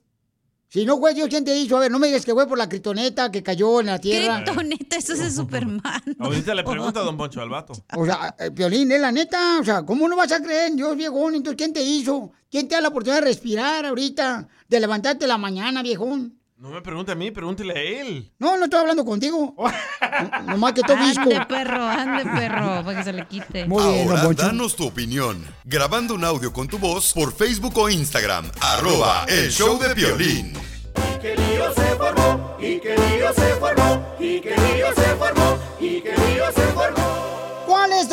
Si 0.74 0.86
no 0.86 0.98
fue 0.98 1.14
Dios, 1.14 1.30
¿quién 1.30 1.46
te 1.46 1.56
hizo? 1.56 1.78
A 1.78 1.82
ver, 1.82 1.92
no 1.92 2.00
me 2.00 2.08
digas 2.08 2.26
que 2.26 2.34
fue 2.34 2.48
por 2.48 2.58
la 2.58 2.68
critoneta 2.68 3.32
que 3.32 3.44
cayó 3.44 3.80
en 3.80 3.86
la 3.86 4.00
tierra. 4.00 4.44
Kryptonita, 4.44 4.98
eso 4.98 5.14
es 5.14 5.20
de 5.20 5.30
Superman. 5.30 6.02
Ahorita 6.18 6.56
le 6.56 6.64
pregunta 6.64 7.02
a 7.02 7.04
Don 7.04 7.16
Poncho 7.16 7.42
al 7.42 7.50
vato. 7.50 7.74
O 7.96 8.04
sea, 8.04 8.36
eh, 8.40 8.50
Piolín, 8.50 8.92
es 8.92 9.00
la 9.00 9.12
neta. 9.12 9.60
O 9.62 9.64
sea, 9.64 9.86
¿cómo 9.86 10.10
no 10.10 10.16
vas 10.16 10.32
a 10.32 10.42
creer 10.42 10.72
en 10.72 10.78
Dios, 10.78 10.98
viejón? 10.98 11.36
Entonces, 11.36 11.58
¿quién 11.58 11.74
te 11.74 11.84
hizo? 11.84 12.32
¿Quién 12.50 12.68
te 12.68 12.74
da 12.74 12.82
la 12.82 12.88
oportunidad 12.88 13.22
de 13.22 13.28
respirar 13.28 13.86
ahorita? 13.86 14.48
De 14.68 14.80
levantarte 14.80 15.28
la 15.28 15.38
mañana, 15.38 15.84
viejón. 15.84 16.40
No 16.64 16.70
me 16.70 16.82
pregunte 16.82 17.12
a 17.12 17.16
mí, 17.16 17.30
pregúntele 17.30 17.74
a 17.74 17.82
él. 17.82 18.32
No, 18.40 18.56
no 18.56 18.64
estoy 18.64 18.80
hablando 18.80 19.04
contigo. 19.04 19.54
No- 19.58 20.44
Nomás 20.54 20.72
que 20.72 20.82
tú 20.82 20.96
visco. 20.96 21.24
Ande, 21.24 21.46
perro, 21.46 21.84
ande, 21.84 22.24
perro, 22.24 22.82
para 22.86 22.98
que 23.00 23.04
se 23.04 23.12
le 23.12 23.28
quite. 23.28 23.64
Ahora, 23.70 24.30
danos 24.34 24.74
tu 24.78 24.88
opinión. 24.88 25.46
Grabando 25.66 26.14
un 26.14 26.24
audio 26.24 26.54
con 26.54 26.70
tu 26.70 26.78
voz 26.80 27.12
por 27.12 27.34
Facebook 27.34 27.78
o 27.78 27.90
Instagram. 27.90 28.50
Arroba 28.62 29.26
el 29.28 29.52
show 29.52 29.78
de 29.78 29.94
violín. 29.94 30.54
que 31.22 31.36
lío 31.36 31.74
se 31.74 31.96
formó, 31.98 32.56
y 32.58 32.80
que 32.80 32.96
lío 32.96 33.34
se 33.34 33.56
formó, 33.56 34.16
y 34.18 34.40
que 34.40 34.50
lío 34.56 34.88
se 34.96 35.16
formó, 35.18 35.60
y 35.82 36.00
que 36.00 36.12
lío 36.16 36.46
se 36.56 36.62
formó. 36.68 37.03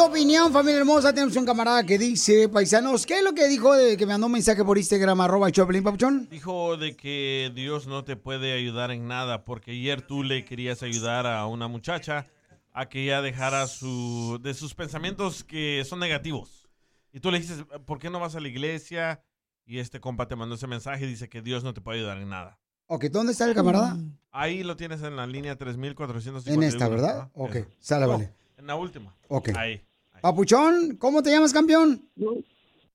¿Cuál 0.01 0.09
es 0.09 0.15
tu 0.15 0.19
opinión, 0.19 0.51
familia 0.51 0.79
hermosa? 0.79 1.13
Tenemos 1.13 1.37
un 1.37 1.45
camarada 1.45 1.85
que 1.85 1.99
dice, 1.99 2.49
paisanos, 2.49 3.05
¿qué 3.05 3.19
es 3.19 3.23
lo 3.23 3.35
que 3.35 3.47
dijo 3.47 3.75
de 3.75 3.99
que 3.99 4.07
me 4.07 4.15
mandó 4.15 4.29
un 4.29 4.33
mensaje 4.33 4.65
por 4.65 4.79
Instagram, 4.79 5.21
arroba 5.21 5.49
Piolín, 5.51 5.83
papuchón? 5.83 6.27
Dijo 6.31 6.79
de 6.79 6.97
que 6.97 7.53
Dios 7.55 7.87
no 7.87 8.03
te 8.03 8.17
puede 8.17 8.55
ayudar 8.55 8.93
en 8.93 9.07
nada 9.07 9.45
porque 9.45 9.73
ayer 9.73 10.01
tú 10.01 10.23
le 10.23 10.47
querías 10.47 10.83
ayudar 10.83 11.27
a 11.27 11.45
una 11.45 11.69
muchacha 11.69 12.27
a 12.73 12.89
que 12.89 13.03
ella 13.03 13.21
dejara 13.21 13.67
su, 13.67 14.41
de 14.43 14.55
sus 14.55 14.75
pensamientos 14.75 15.45
que 15.45 15.85
son 15.87 15.99
negativos. 15.99 16.67
Y 17.13 17.21
tú 17.21 17.31
le 17.31 17.39
dices, 17.39 17.63
¿por 17.85 17.99
qué 17.99 18.09
no 18.09 18.21
vas 18.21 18.35
a 18.35 18.41
la 18.41 18.49
iglesia? 18.49 19.23
Y 19.67 19.81
este 19.81 20.01
compa 20.01 20.27
te 20.29 20.35
mandó 20.35 20.55
ese 20.55 20.67
mensaje 20.67 21.05
y 21.05 21.09
dice 21.09 21.29
que 21.29 21.43
Dios 21.43 21.63
no 21.63 21.75
te 21.75 21.83
puede 21.83 21.99
ayudar 21.99 22.17
en 22.17 22.31
nada. 22.31 22.59
Ok, 22.87 23.05
¿dónde 23.11 23.33
está 23.33 23.45
el 23.45 23.55
camarada? 23.55 23.99
Ahí 24.31 24.63
lo 24.63 24.77
tienes 24.77 25.03
en 25.03 25.17
la 25.17 25.27
línea 25.27 25.59
3451. 25.59 26.63
En 26.63 26.67
esta, 26.67 26.89
¿verdad? 26.89 27.19
Ajá, 27.19 27.31
Ok, 27.35 27.57
sale, 27.79 28.07
No, 28.07 28.13
vale. 28.13 28.33
En 28.57 28.67
la 28.67 28.77
última. 28.77 29.15
Ok. 29.29 29.51
Ahí. 29.57 29.83
Papuchón, 30.21 30.97
¿cómo 30.99 31.23
te 31.23 31.31
llamas, 31.31 31.53
campeón? 31.53 32.09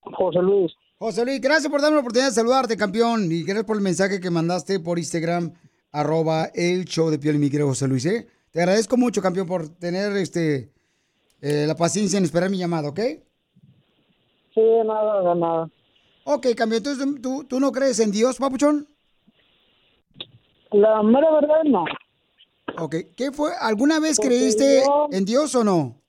José 0.00 0.38
Luis. 0.40 0.72
José 0.98 1.24
Luis, 1.24 1.40
gracias 1.40 1.70
por 1.70 1.80
darme 1.80 1.96
la 1.96 2.00
oportunidad 2.00 2.28
de 2.28 2.34
saludarte, 2.34 2.76
campeón. 2.76 3.30
Y 3.30 3.42
gracias 3.42 3.64
por 3.64 3.76
el 3.76 3.82
mensaje 3.82 4.20
que 4.20 4.30
mandaste 4.30 4.80
por 4.80 4.98
Instagram, 4.98 5.52
arroba 5.92 6.46
el 6.54 6.84
show 6.84 7.10
de 7.10 7.18
Piolín, 7.18 7.40
mi 7.40 7.50
querido 7.50 7.68
José 7.68 7.88
Luis, 7.88 8.06
¿eh? 8.06 8.26
Te 8.50 8.60
agradezco 8.60 8.96
mucho, 8.96 9.20
campeón, 9.20 9.46
por 9.46 9.68
tener 9.68 10.16
este 10.16 10.72
eh, 11.42 11.64
la 11.66 11.74
paciencia 11.76 12.16
en 12.18 12.24
esperar 12.24 12.48
mi 12.48 12.58
llamada, 12.58 12.88
¿ok? 12.88 13.00
Sí, 14.54 14.62
nada, 14.86 15.34
de 15.34 15.40
nada. 15.40 15.70
Ok, 16.24 16.46
campeón, 16.56 16.78
entonces 16.86 17.06
¿tú, 17.22 17.44
tú 17.44 17.60
no 17.60 17.70
crees 17.72 18.00
en 18.00 18.10
Dios, 18.10 18.38
papuchón? 18.38 18.88
La 20.72 21.02
mera 21.02 21.30
verdad, 21.32 21.62
no. 21.64 21.84
Ok, 22.78 22.96
¿qué 23.16 23.32
fue? 23.32 23.50
¿Alguna 23.60 24.00
vez 24.00 24.16
Porque 24.16 24.28
creíste 24.30 24.82
yo- 24.84 25.08
en 25.12 25.24
Dios 25.24 25.54
o 25.54 25.62
no? 25.64 26.00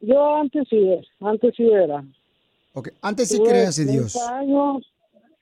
Yo 0.00 0.36
antes 0.36 0.66
sí, 0.68 0.98
antes 1.20 1.54
sí 1.56 1.68
era. 1.70 2.04
Ok, 2.74 2.90
antes 3.02 3.28
sí 3.28 3.38
Tuve 3.38 3.48
creías 3.48 3.78
en 3.78 3.86
30 3.86 3.92
Dios. 4.00 4.16
años, 4.28 4.86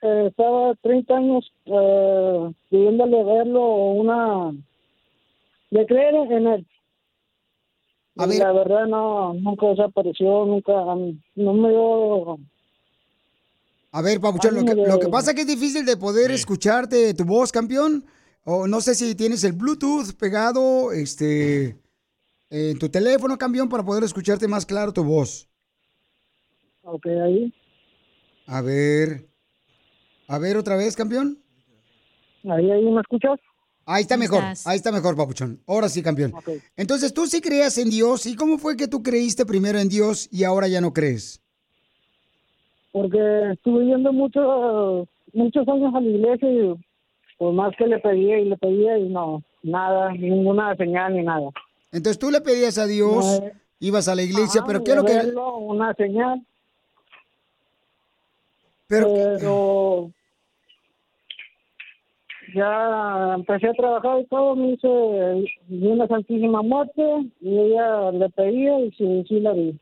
eh, 0.02 0.26
estaba 0.28 0.74
30 0.82 1.14
años 1.16 1.52
eh, 1.66 2.52
pidiéndole 2.70 3.24
verlo 3.24 3.66
una... 3.92 4.52
de 5.70 5.86
creer 5.86 6.14
en 6.32 6.46
él. 6.46 6.66
A 8.16 8.26
Y 8.26 8.28
ver. 8.28 8.38
La 8.38 8.52
verdad 8.52 8.86
no, 8.86 9.34
nunca 9.34 9.66
desapareció, 9.66 10.44
nunca, 10.46 10.72
no 10.72 11.52
me 11.54 11.68
dio... 11.70 12.38
A 13.90 14.02
ver, 14.02 14.20
Papuchón, 14.20 14.54
lo 14.56 14.64
que, 14.64 14.74
lo 14.74 14.98
que 14.98 15.08
pasa 15.08 15.30
es 15.30 15.34
que 15.36 15.42
es 15.42 15.46
difícil 15.48 15.84
de 15.86 15.96
poder 15.96 16.30
escucharte 16.32 17.14
tu 17.14 17.24
voz, 17.24 17.52
campeón. 17.52 18.04
O 18.44 18.66
no 18.66 18.80
sé 18.80 18.94
si 18.94 19.14
tienes 19.14 19.42
el 19.44 19.52
Bluetooth 19.52 20.12
pegado 20.18 20.92
este, 20.92 21.76
en 22.50 22.78
tu 22.78 22.88
teléfono, 22.88 23.36
campeón, 23.38 23.68
para 23.68 23.84
poder 23.84 24.04
escucharte 24.04 24.48
más 24.48 24.64
claro 24.66 24.92
tu 24.92 25.04
voz. 25.04 25.48
Ok, 26.82 27.06
ahí. 27.06 27.52
A 28.46 28.60
ver. 28.60 29.26
A 30.28 30.38
ver, 30.38 30.56
otra 30.56 30.76
vez, 30.76 30.96
campeón. 30.96 31.38
Ahí, 32.44 32.70
ahí, 32.70 32.84
¿me 32.84 33.00
escuchas? 33.00 33.38
Ahí 33.86 34.02
está 34.02 34.16
mejor, 34.16 34.38
estás. 34.38 34.66
ahí 34.66 34.76
está 34.76 34.90
mejor, 34.92 35.14
Papuchón. 35.16 35.60
Ahora 35.66 35.88
sí, 35.88 36.02
campeón. 36.02 36.32
Entonces, 36.76 37.12
tú 37.12 37.26
sí 37.26 37.40
creías 37.40 37.76
en 37.78 37.90
Dios. 37.90 38.24
¿Y 38.24 38.34
cómo 38.34 38.58
fue 38.58 38.76
que 38.76 38.88
tú 38.88 39.02
creíste 39.02 39.44
primero 39.44 39.78
en 39.78 39.88
Dios 39.88 40.28
y 40.32 40.44
ahora 40.44 40.68
ya 40.68 40.80
no 40.80 40.92
crees? 40.92 41.44
porque 42.94 43.18
estuve 43.50 43.86
yendo 43.86 44.12
mucho, 44.12 45.08
muchos 45.32 45.66
años 45.66 45.92
a 45.92 46.00
la 46.00 46.06
iglesia 46.08 46.48
y 46.48 46.74
por 47.36 47.52
más 47.52 47.74
que 47.76 47.88
le 47.88 47.98
pedía 47.98 48.38
y 48.38 48.44
le 48.44 48.56
pedía 48.56 48.96
y 48.98 49.08
no, 49.08 49.42
nada, 49.64 50.12
ninguna 50.12 50.76
señal 50.76 51.16
ni 51.16 51.24
nada. 51.24 51.50
Entonces, 51.94 52.18
tú 52.18 52.30
le 52.32 52.40
pedías 52.40 52.76
a 52.76 52.86
Dios, 52.86 53.40
No, 53.40 53.50
ibas 53.78 54.08
a 54.08 54.16
la 54.16 54.22
iglesia, 54.22 54.62
Ajá, 54.62 54.66
pero 54.66 54.82
¿qué 54.82 54.90
es 54.90 54.96
lo 54.96 55.04
que...? 55.04 55.32
Una 55.60 55.94
señal. 55.94 56.44
Pero, 58.88 60.10
ya 62.54 63.34
empecé 63.34 63.68
a 63.68 63.72
trabajar 63.72 64.20
y 64.20 64.26
todo, 64.26 64.56
me 64.56 64.72
hice 64.72 64.88
una 65.68 66.06
Santísima 66.08 66.62
Muerte 66.62 67.02
y 67.40 67.58
ella 67.58 68.10
le 68.10 68.28
pedía 68.30 68.80
y 68.80 68.90
sí, 68.92 69.24
sí 69.28 69.40
la 69.40 69.52
vi. 69.52 69.78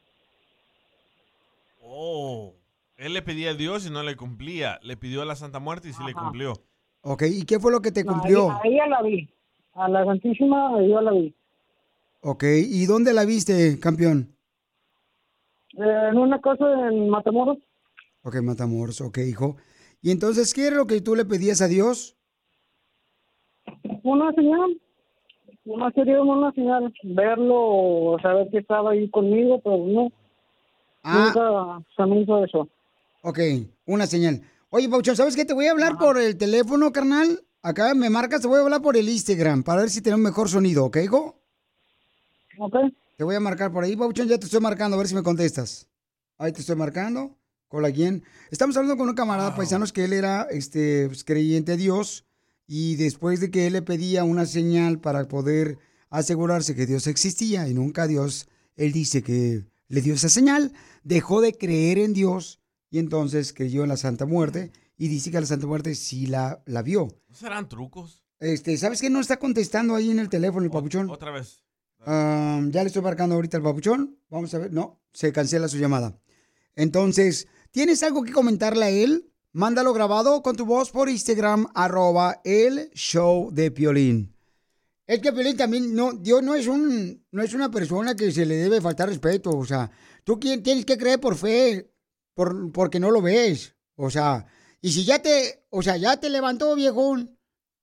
Oh. 1.83 2.53
Él 2.97 3.15
le 3.15 3.23
pedía 3.23 3.51
a 3.51 3.55
Dios 3.55 3.87
y 3.87 3.91
no 3.91 4.03
le 4.03 4.17
cumplía. 4.17 4.79
Le 4.83 4.97
pidió 4.97 5.23
a 5.23 5.25
la 5.25 5.35
Santa 5.35 5.59
Muerte 5.59 5.89
y 5.89 5.93
sí 5.93 6.03
le 6.05 6.15
cumplió. 6.15 6.53
Ok, 7.01 7.25
¿y 7.27 7.45
qué 7.45 7.59
fue 7.59 7.73
lo 7.73 7.81
que 7.81 7.91
te 7.91 8.05
No, 8.05 8.13
cumplió? 8.13 8.51
A 8.51 8.61
ella 8.65 8.87
la 8.87 9.03
vi, 9.03 9.29
a 9.75 9.89
la 9.89 10.05
Santísima 10.05 10.81
yo 10.83 11.01
la 11.01 11.11
vi. 11.11 11.35
Ok, 12.25 12.45
¿y 12.45 12.87
dónde 12.87 13.13
la 13.13 13.25
viste, 13.25 13.79
campeón? 13.81 14.37
Eh, 15.75 16.09
en 16.11 16.19
una 16.19 16.41
casa 16.41 16.65
en 16.89 17.09
Matamoros. 17.11 17.59
Ok, 18.23 18.37
Matamoros, 18.43 19.01
ok, 19.01 19.19
hijo. 19.19 19.57
¿Y 20.01 20.11
entonces 20.13 20.55
qué 20.55 20.69
era 20.69 20.77
lo 20.77 20.87
que 20.87 21.01
tú 21.01 21.17
le 21.17 21.25
pedías 21.25 21.61
a 21.63 21.69
Dios? 21.69 22.17
Una 24.05 24.33
señal, 24.35 24.81
una 25.65 25.91
sería 25.93 26.21
una 26.23 26.53
señal, 26.53 26.93
verlo, 27.03 28.17
saber 28.23 28.49
que 28.51 28.59
estaba 28.59 28.93
ahí 28.93 29.11
conmigo, 29.11 29.61
pero 29.63 29.79
no, 29.79 30.13
Ah. 31.03 31.33
nunca 31.35 31.87
se 31.97 32.07
me 32.09 32.21
hizo 32.21 32.45
eso. 32.45 32.69
Ok, 33.23 33.39
una 33.87 34.07
señal. 34.07 34.43
Oye, 34.71 34.89
Pauchón, 34.89 35.17
¿sabes 35.17 35.35
qué? 35.35 35.45
Te 35.45 35.55
voy 35.55 35.67
a 35.67 35.73
hablar 35.73 35.99
por 35.99 36.19
el 36.19 36.37
teléfono, 36.39 36.93
carnal. 36.93 37.41
Acá 37.63 37.95
me 37.95 38.11
marcas, 38.11 38.41
te 38.43 38.49
voy 38.49 38.59
a 38.59 38.63
hablar 38.63 38.83
por 38.83 38.97
el 38.97 39.09
Instagram 39.09 39.63
para 39.65 39.81
ver 39.83 39.91
si 39.91 40.03
tenemos 40.03 40.23
mejor 40.25 40.49
sonido, 40.49 40.85
¿ok, 40.85 40.97
hijo? 41.05 41.42
Ok. 42.59 42.77
Te 43.17 43.25
voy 43.25 43.35
a 43.35 43.41
marcar 43.41 43.73
por 43.73 43.85
ahí, 43.85 43.97
Pauchón, 43.97 44.29
ya 44.29 44.39
te 44.39 44.47
estoy 44.47 44.61
marcando, 44.61 44.97
a 44.97 44.99
ver 44.99 45.09
si 45.09 45.15
me 45.15 45.23
contestas. 45.23 45.89
Ahí 46.39 46.53
te 46.53 46.61
estoy 46.61 46.77
marcando. 46.77 47.37
Con 47.73 47.91
quién. 47.93 48.23
Estamos 48.51 48.77
hablando 48.77 48.99
con 48.99 49.09
un 49.09 49.15
camarada 49.15 49.57
paisanos 49.57 49.95
que 49.95 50.05
él 50.05 50.13
era 50.13 50.47
este, 50.51 51.07
pues, 51.07 51.25
creyente 51.25 51.73
a 51.73 51.77
Dios 51.77 52.27
y 52.67 52.97
después 52.97 53.41
de 53.41 53.51
que 53.51 53.67
él 53.67 53.73
le 53.73 53.81
pedía 53.81 54.25
una 54.25 54.45
señal 54.45 55.01
para 55.01 55.27
poder 55.27 55.79
asegurarse 56.11 56.75
que 56.75 56.85
Dios 56.85 57.07
existía 57.07 57.67
y 57.69 57.73
nunca 57.73 58.07
Dios, 58.07 58.47
él 58.77 58.93
dice 58.93 59.23
que 59.23 59.65
le 59.89 60.03
dio 60.03 60.13
esa 60.13 60.29
señal, 60.29 60.75
dejó 61.03 61.41
de 61.41 61.55
creer 61.55 61.97
en 61.97 62.13
Dios 62.13 62.61
y 62.91 62.99
entonces 62.99 63.55
creyó 63.55 63.85
en 63.85 63.89
la 63.89 63.97
Santa 63.97 64.27
Muerte 64.27 64.71
y 64.99 65.09
dice 65.09 65.31
que 65.31 65.41
la 65.41 65.47
Santa 65.47 65.67
Muerte 65.67 65.95
sí 65.95 66.27
la, 66.27 66.63
la 66.67 66.83
vio. 66.83 67.09
¿No 67.31 67.35
serán 67.35 67.71
trucos? 67.71 68.23
Este, 68.39 68.77
¿sabes 68.77 69.01
qué? 69.01 69.09
No 69.09 69.21
está 69.21 69.39
contestando 69.39 69.95
ahí 69.95 70.11
en 70.11 70.19
el 70.19 70.29
teléfono 70.29 70.67
el 70.67 70.71
papuchón. 70.71 71.09
Otra 71.09 71.31
vez. 71.31 71.62
Ya 72.07 72.83
le 72.83 72.87
estoy 72.87 73.03
marcando 73.03 73.35
ahorita 73.35 73.57
al 73.57 73.63
papuchón. 73.63 74.19
Vamos 74.29 74.53
a 74.55 74.59
ver. 74.59 74.73
No, 74.73 75.01
se 75.13 75.33
cancela 75.33 75.69
su 75.69 75.79
llamada. 75.79 76.19
Entonces, 76.75 77.47
¿Tienes 77.73 78.03
algo 78.03 78.23
que 78.23 78.33
comentarle 78.33 78.85
a 78.85 78.91
él? 78.91 79.33
Mándalo 79.53 79.95
grabado 79.95 80.43
con 80.43 80.57
tu 80.57 80.67
voz 80.67 80.91
por 80.91 81.09
Instagram, 81.09 81.69
arroba 81.75 82.43
el 82.45 82.91
show 82.91 83.51
de 83.51 83.71
Piolín. 83.71 84.37
Es 85.07 85.21
que 85.21 85.33
Piolín 85.33 85.57
también, 85.57 85.95
no, 85.95 86.13
Dios 86.13 86.43
no 86.43 86.55
es 86.55 86.67
un, 86.67 87.25
no 87.31 87.43
es 87.43 87.55
una 87.55 87.71
persona 87.71 88.15
que 88.15 88.31
se 88.31 88.45
le 88.45 88.57
debe 88.57 88.83
faltar 88.83 89.09
respeto. 89.09 89.57
O 89.57 89.65
sea, 89.65 89.91
tú 90.23 90.39
tienes 90.39 90.85
que 90.85 90.99
creer 90.99 91.19
por 91.19 91.35
fe, 91.35 91.91
por, 92.35 92.71
porque 92.73 93.01
no 93.01 93.11
lo 93.11 93.23
ves. 93.23 93.75
O 93.97 94.11
sea, 94.11 94.45
y 94.83 94.93
si 94.93 95.07
ya 95.07 95.23
te, 95.23 95.65
o 95.71 95.81
sea, 95.81 95.97
ya 95.97 96.21
te 96.21 96.29
levantó, 96.29 96.75
viejón, 96.75 97.39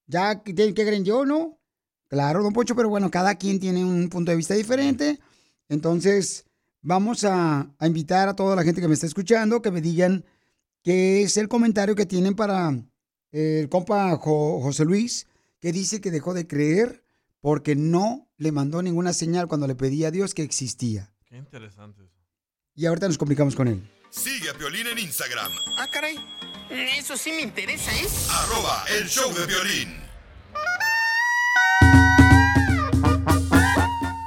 ya 0.05 0.43
tienes 0.43 0.76
que 0.76 0.86
creer 0.86 1.01
en 1.01 1.28
¿no? 1.28 1.59
Claro, 2.10 2.43
don 2.43 2.51
Poncho, 2.53 2.76
pero 2.76 2.89
bueno, 2.89 3.10
cada 3.10 3.36
quien 3.36 3.60
tiene 3.60 3.86
un 3.86 4.10
punto 4.10 4.32
de 4.32 4.38
vista 4.38 4.55
diferente. 4.55 5.20
Entonces, 5.70 6.45
vamos 6.82 7.24
a, 7.24 7.70
a 7.78 7.88
invitar 7.88 8.28
a 8.28 8.36
toda 8.36 8.55
la 8.55 8.64
gente 8.64 8.82
que 8.82 8.88
me 8.88 8.93
está 8.95 9.05
escuchando 9.05 9.62
que 9.62 9.72
me 9.72 9.80
digan 9.82 10.26
qué 10.84 11.22
es 11.22 11.38
el 11.38 11.47
comentario 11.47 11.95
que 11.95 12.05
tienen 12.05 12.36
para 12.36 12.74
el 13.32 13.70
compa 13.70 14.16
Jo- 14.18 14.60
José 14.62 14.86
Luis, 14.86 15.28
que 15.60 15.72
dice 15.72 16.01
que 16.01 16.10
dejó 16.12 16.34
de 16.34 16.47
creer 16.47 17.03
porque 17.41 17.76
no 17.76 18.28
le 18.38 18.51
mandó 18.51 18.82
ninguna 18.82 19.14
señal 19.14 19.47
cuando 19.47 19.68
le 19.68 19.76
pedía 19.76 20.07
a 20.07 20.12
Dios 20.12 20.34
que 20.34 20.41
existía. 20.43 21.14
Qué 21.26 21.38
interesante 21.38 22.03
eso. 22.03 22.16
Y 22.74 22.86
ahorita 22.88 23.07
nos 23.07 23.18
comunicamos 23.18 23.55
con 23.55 23.68
él. 23.68 23.88
Sigue 24.10 24.49
a 24.49 24.53
Piolín 24.55 24.88
en 24.88 24.97
Instagram, 24.97 25.51
Ah, 25.78 25.88
caray. 25.91 26.16
Eso 26.72 27.16
sí 27.18 27.32
me 27.32 27.41
interesa, 27.41 27.91
¿eh? 27.95 28.07
arroba 28.32 28.84
el 28.99 29.07
show 29.07 29.32
de 29.34 29.45
violín. 29.45 30.09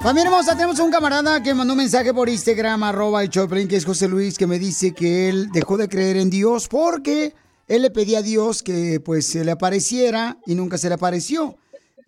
Familia 0.02 0.24
hermosa, 0.24 0.56
tenemos 0.56 0.80
un 0.80 0.90
camarada 0.90 1.40
que 1.44 1.54
mandó 1.54 1.74
un 1.74 1.78
mensaje 1.78 2.12
por 2.12 2.28
Instagram, 2.28 2.82
arroba 2.82 3.22
el 3.22 3.28
Choplin, 3.30 3.68
que 3.68 3.76
es 3.76 3.84
José 3.84 4.08
Luis, 4.08 4.36
que 4.36 4.48
me 4.48 4.58
dice 4.58 4.92
que 4.92 5.28
él 5.28 5.50
dejó 5.52 5.76
de 5.76 5.88
creer 5.88 6.16
en 6.16 6.28
Dios 6.28 6.66
porque 6.66 7.34
él 7.68 7.82
le 7.82 7.90
pedía 7.92 8.18
a 8.18 8.22
Dios 8.22 8.64
que 8.64 8.98
pues 8.98 9.28
se 9.28 9.44
le 9.44 9.52
apareciera 9.52 10.38
y 10.44 10.56
nunca 10.56 10.76
se 10.76 10.88
le 10.88 10.96
apareció. 10.96 11.56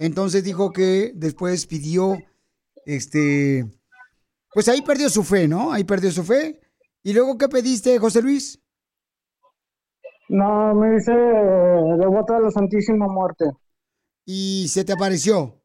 Entonces 0.01 0.43
dijo 0.43 0.73
que 0.73 1.13
después 1.15 1.67
pidió, 1.69 2.19
este, 2.85 3.65
pues 4.53 4.69
ahí 4.69 4.83
perdió 4.83 5.09
su 5.09 5.23
fe, 5.23 5.47
¿no? 5.47 5.73
Ahí 5.73 5.85
perdió 5.85 6.11
su 6.11 6.25
fe. 6.25 6.59
¿Y 7.05 7.13
luego 7.13 7.39
qué 7.39 7.49
pediste, 7.49 7.97
José 8.01 8.23
Luis? 8.23 8.61
No, 10.29 10.75
me 10.75 10.97
dice 10.97 11.13
devota 11.13 12.39
a 12.39 12.41
la 12.41 12.51
Santísima 12.51 13.07
Muerte. 13.07 13.45
¿Y 14.27 14.67
se 14.69 14.85
te 14.85 14.95
apareció? 14.95 15.64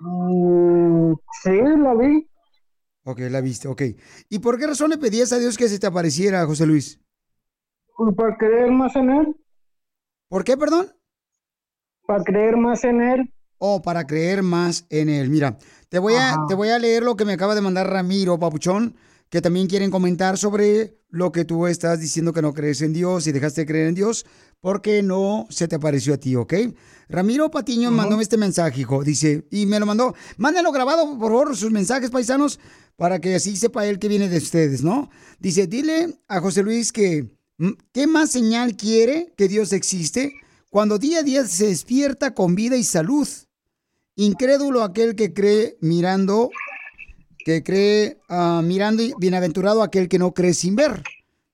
Mm, 0.00 1.14
sí, 1.42 1.50
la 1.50 1.94
vi. 1.94 2.28
Ok, 3.04 3.20
la 3.30 3.40
viste, 3.40 3.68
ok. 3.68 3.82
¿Y 4.28 4.38
por 4.38 4.58
qué 4.58 4.66
razón 4.66 4.90
le 4.90 4.98
pedías 4.98 5.32
a 5.32 5.38
Dios 5.38 5.58
que 5.58 5.68
se 5.68 5.78
te 5.78 5.86
apareciera, 5.86 6.46
José 6.46 6.66
Luis? 6.66 7.00
Pues 7.96 8.14
para 8.16 8.36
creer 8.36 8.70
más 8.70 8.96
en 8.96 9.10
él. 9.10 9.36
¿Por 10.28 10.42
qué, 10.42 10.56
perdón? 10.56 10.88
Para 12.06 12.24
creer 12.24 12.56
más 12.56 12.82
en 12.84 13.00
él. 13.00 13.34
Oh, 13.58 13.82
para 13.82 14.06
creer 14.06 14.42
más 14.42 14.86
en 14.90 15.08
él. 15.08 15.30
Mira, 15.30 15.58
te 15.88 15.98
voy, 15.98 16.14
a, 16.14 16.36
te 16.48 16.54
voy 16.54 16.70
a 16.70 16.78
leer 16.78 17.02
lo 17.02 17.16
que 17.16 17.24
me 17.24 17.34
acaba 17.34 17.54
de 17.54 17.60
mandar 17.60 17.88
Ramiro, 17.88 18.38
papuchón, 18.38 18.96
que 19.28 19.40
también 19.40 19.68
quieren 19.68 19.90
comentar 19.90 20.36
sobre 20.36 20.98
lo 21.08 21.30
que 21.30 21.44
tú 21.44 21.66
estás 21.66 22.00
diciendo 22.00 22.32
que 22.32 22.42
no 22.42 22.52
crees 22.52 22.82
en 22.82 22.92
Dios 22.92 23.26
y 23.26 23.32
dejaste 23.32 23.62
de 23.62 23.66
creer 23.66 23.88
en 23.88 23.94
Dios 23.94 24.26
porque 24.64 25.02
no 25.02 25.46
se 25.50 25.68
te 25.68 25.76
apareció 25.76 26.14
a 26.14 26.16
ti, 26.16 26.36
¿ok? 26.36 26.54
Ramiro 27.10 27.50
Patiño 27.50 27.90
mandó 27.90 28.18
este 28.18 28.38
mensaje, 28.38 28.80
hijo. 28.80 29.04
Dice, 29.04 29.44
y 29.50 29.66
me 29.66 29.78
lo 29.78 29.84
mandó. 29.84 30.14
Mándenlo 30.38 30.72
grabado, 30.72 31.18
por 31.18 31.32
favor, 31.32 31.54
sus 31.54 31.70
mensajes, 31.70 32.08
paisanos, 32.08 32.58
para 32.96 33.20
que 33.20 33.34
así 33.34 33.58
sepa 33.58 33.84
él 33.84 33.98
que 33.98 34.08
viene 34.08 34.26
de 34.30 34.38
ustedes, 34.38 34.82
¿no? 34.82 35.10
Dice, 35.38 35.66
dile 35.66 36.18
a 36.28 36.40
José 36.40 36.62
Luis 36.62 36.92
que, 36.92 37.30
mm, 37.58 37.72
¿qué 37.92 38.06
más 38.06 38.30
señal 38.30 38.74
quiere 38.74 39.34
que 39.36 39.48
Dios 39.48 39.70
existe 39.74 40.32
cuando 40.70 40.96
día 40.96 41.18
a 41.18 41.24
día 41.24 41.44
se 41.44 41.66
despierta 41.66 42.32
con 42.32 42.54
vida 42.54 42.78
y 42.78 42.84
salud? 42.84 43.28
Incrédulo 44.16 44.82
aquel 44.82 45.14
que 45.14 45.34
cree 45.34 45.76
mirando, 45.82 46.48
que 47.44 47.62
cree 47.62 48.16
ah, 48.30 48.62
mirando 48.64 49.02
y 49.02 49.12
bienaventurado 49.18 49.82
aquel 49.82 50.08
que 50.08 50.18
no 50.18 50.32
cree 50.32 50.54
sin 50.54 50.74
ver, 50.74 51.02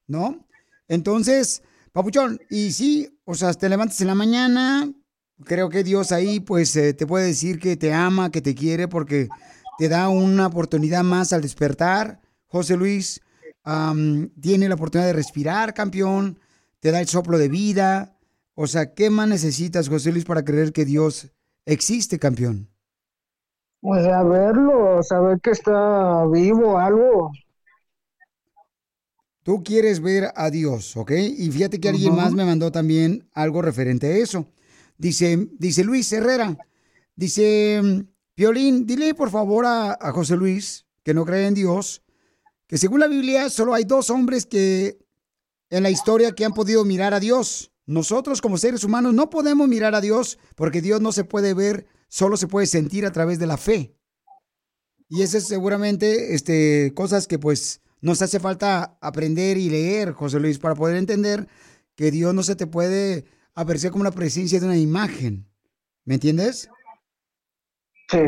¿no? 0.06 0.46
Entonces, 0.86 1.64
papuchón, 1.92 2.40
y 2.48 2.72
sí, 2.72 3.20
o 3.24 3.34
sea, 3.34 3.52
te 3.54 3.68
levantas 3.68 4.00
en 4.00 4.06
la 4.06 4.14
mañana, 4.14 4.90
creo 5.44 5.68
que 5.68 5.84
Dios 5.84 6.12
ahí 6.12 6.40
pues 6.40 6.74
eh, 6.76 6.94
te 6.94 7.06
puede 7.06 7.26
decir 7.26 7.58
que 7.58 7.76
te 7.76 7.92
ama, 7.92 8.30
que 8.30 8.40
te 8.40 8.54
quiere, 8.54 8.88
porque 8.88 9.28
te 9.78 9.88
da 9.88 10.08
una 10.08 10.46
oportunidad 10.46 11.02
más 11.02 11.32
al 11.32 11.42
despertar. 11.42 12.20
José 12.46 12.76
Luis 12.76 13.20
tiene 14.40 14.68
la 14.68 14.74
oportunidad 14.74 15.06
de 15.06 15.14
respirar, 15.14 15.74
campeón, 15.74 16.38
te 16.80 16.90
da 16.90 17.00
el 17.00 17.06
soplo 17.06 17.38
de 17.38 17.48
vida. 17.48 18.16
O 18.54 18.66
sea, 18.66 18.94
¿qué 18.94 19.10
más 19.10 19.28
necesitas, 19.28 19.88
José 19.88 20.12
Luis, 20.12 20.24
para 20.24 20.44
creer 20.44 20.72
que 20.72 20.84
Dios 20.84 21.32
existe, 21.64 22.18
campeón? 22.18 22.68
Pues 23.80 24.06
a 24.06 24.22
verlo, 24.22 25.02
saber 25.02 25.40
que 25.40 25.52
está 25.52 26.26
vivo, 26.26 26.78
algo. 26.78 27.30
Tú 29.42 29.62
quieres 29.64 30.00
ver 30.00 30.32
a 30.34 30.50
Dios, 30.50 30.96
¿ok? 30.96 31.12
Y 31.12 31.50
fíjate 31.50 31.80
que 31.80 31.88
alguien 31.88 32.14
más 32.14 32.32
me 32.32 32.44
mandó 32.44 32.70
también 32.70 33.28
algo 33.32 33.62
referente 33.62 34.06
a 34.06 34.16
eso. 34.16 34.46
Dice, 34.98 35.48
dice 35.58 35.82
Luis 35.82 36.12
Herrera, 36.12 36.58
dice, 37.16 38.04
Violín, 38.36 38.86
dile 38.86 39.14
por 39.14 39.30
favor 39.30 39.64
a, 39.64 39.92
a 39.92 40.12
José 40.12 40.36
Luis, 40.36 40.86
que 41.02 41.14
no 41.14 41.24
cree 41.24 41.46
en 41.46 41.54
Dios, 41.54 42.02
que 42.66 42.76
según 42.76 43.00
la 43.00 43.08
Biblia 43.08 43.48
solo 43.48 43.74
hay 43.74 43.84
dos 43.84 44.10
hombres 44.10 44.44
que 44.44 44.98
en 45.70 45.82
la 45.82 45.90
historia 45.90 46.32
que 46.32 46.44
han 46.44 46.52
podido 46.52 46.84
mirar 46.84 47.14
a 47.14 47.20
Dios. 47.20 47.72
Nosotros 47.86 48.40
como 48.40 48.58
seres 48.58 48.84
humanos 48.84 49.14
no 49.14 49.30
podemos 49.30 49.66
mirar 49.68 49.94
a 49.94 50.00
Dios 50.00 50.38
porque 50.54 50.82
Dios 50.82 51.00
no 51.00 51.12
se 51.12 51.24
puede 51.24 51.54
ver, 51.54 51.86
solo 52.08 52.36
se 52.36 52.46
puede 52.46 52.66
sentir 52.66 53.06
a 53.06 53.12
través 53.12 53.38
de 53.38 53.46
la 53.46 53.56
fe. 53.56 53.96
Y 55.08 55.22
esas 55.22 55.44
seguramente 55.44 56.34
este, 56.34 56.92
cosas 56.94 57.26
que 57.26 57.38
pues 57.38 57.80
nos 58.00 58.22
hace 58.22 58.40
falta 58.40 58.98
aprender 59.00 59.56
y 59.56 59.70
leer, 59.70 60.12
José 60.12 60.40
Luis, 60.40 60.58
para 60.58 60.74
poder 60.74 60.96
entender 60.96 61.48
que 61.96 62.10
Dios 62.10 62.34
no 62.34 62.42
se 62.42 62.56
te 62.56 62.66
puede 62.66 63.24
apreciar 63.54 63.92
como 63.92 64.02
una 64.02 64.12
presencia 64.12 64.58
de 64.58 64.66
una 64.66 64.76
imagen. 64.76 65.46
¿Me 66.04 66.14
entiendes? 66.14 66.70
Sí. 68.08 68.18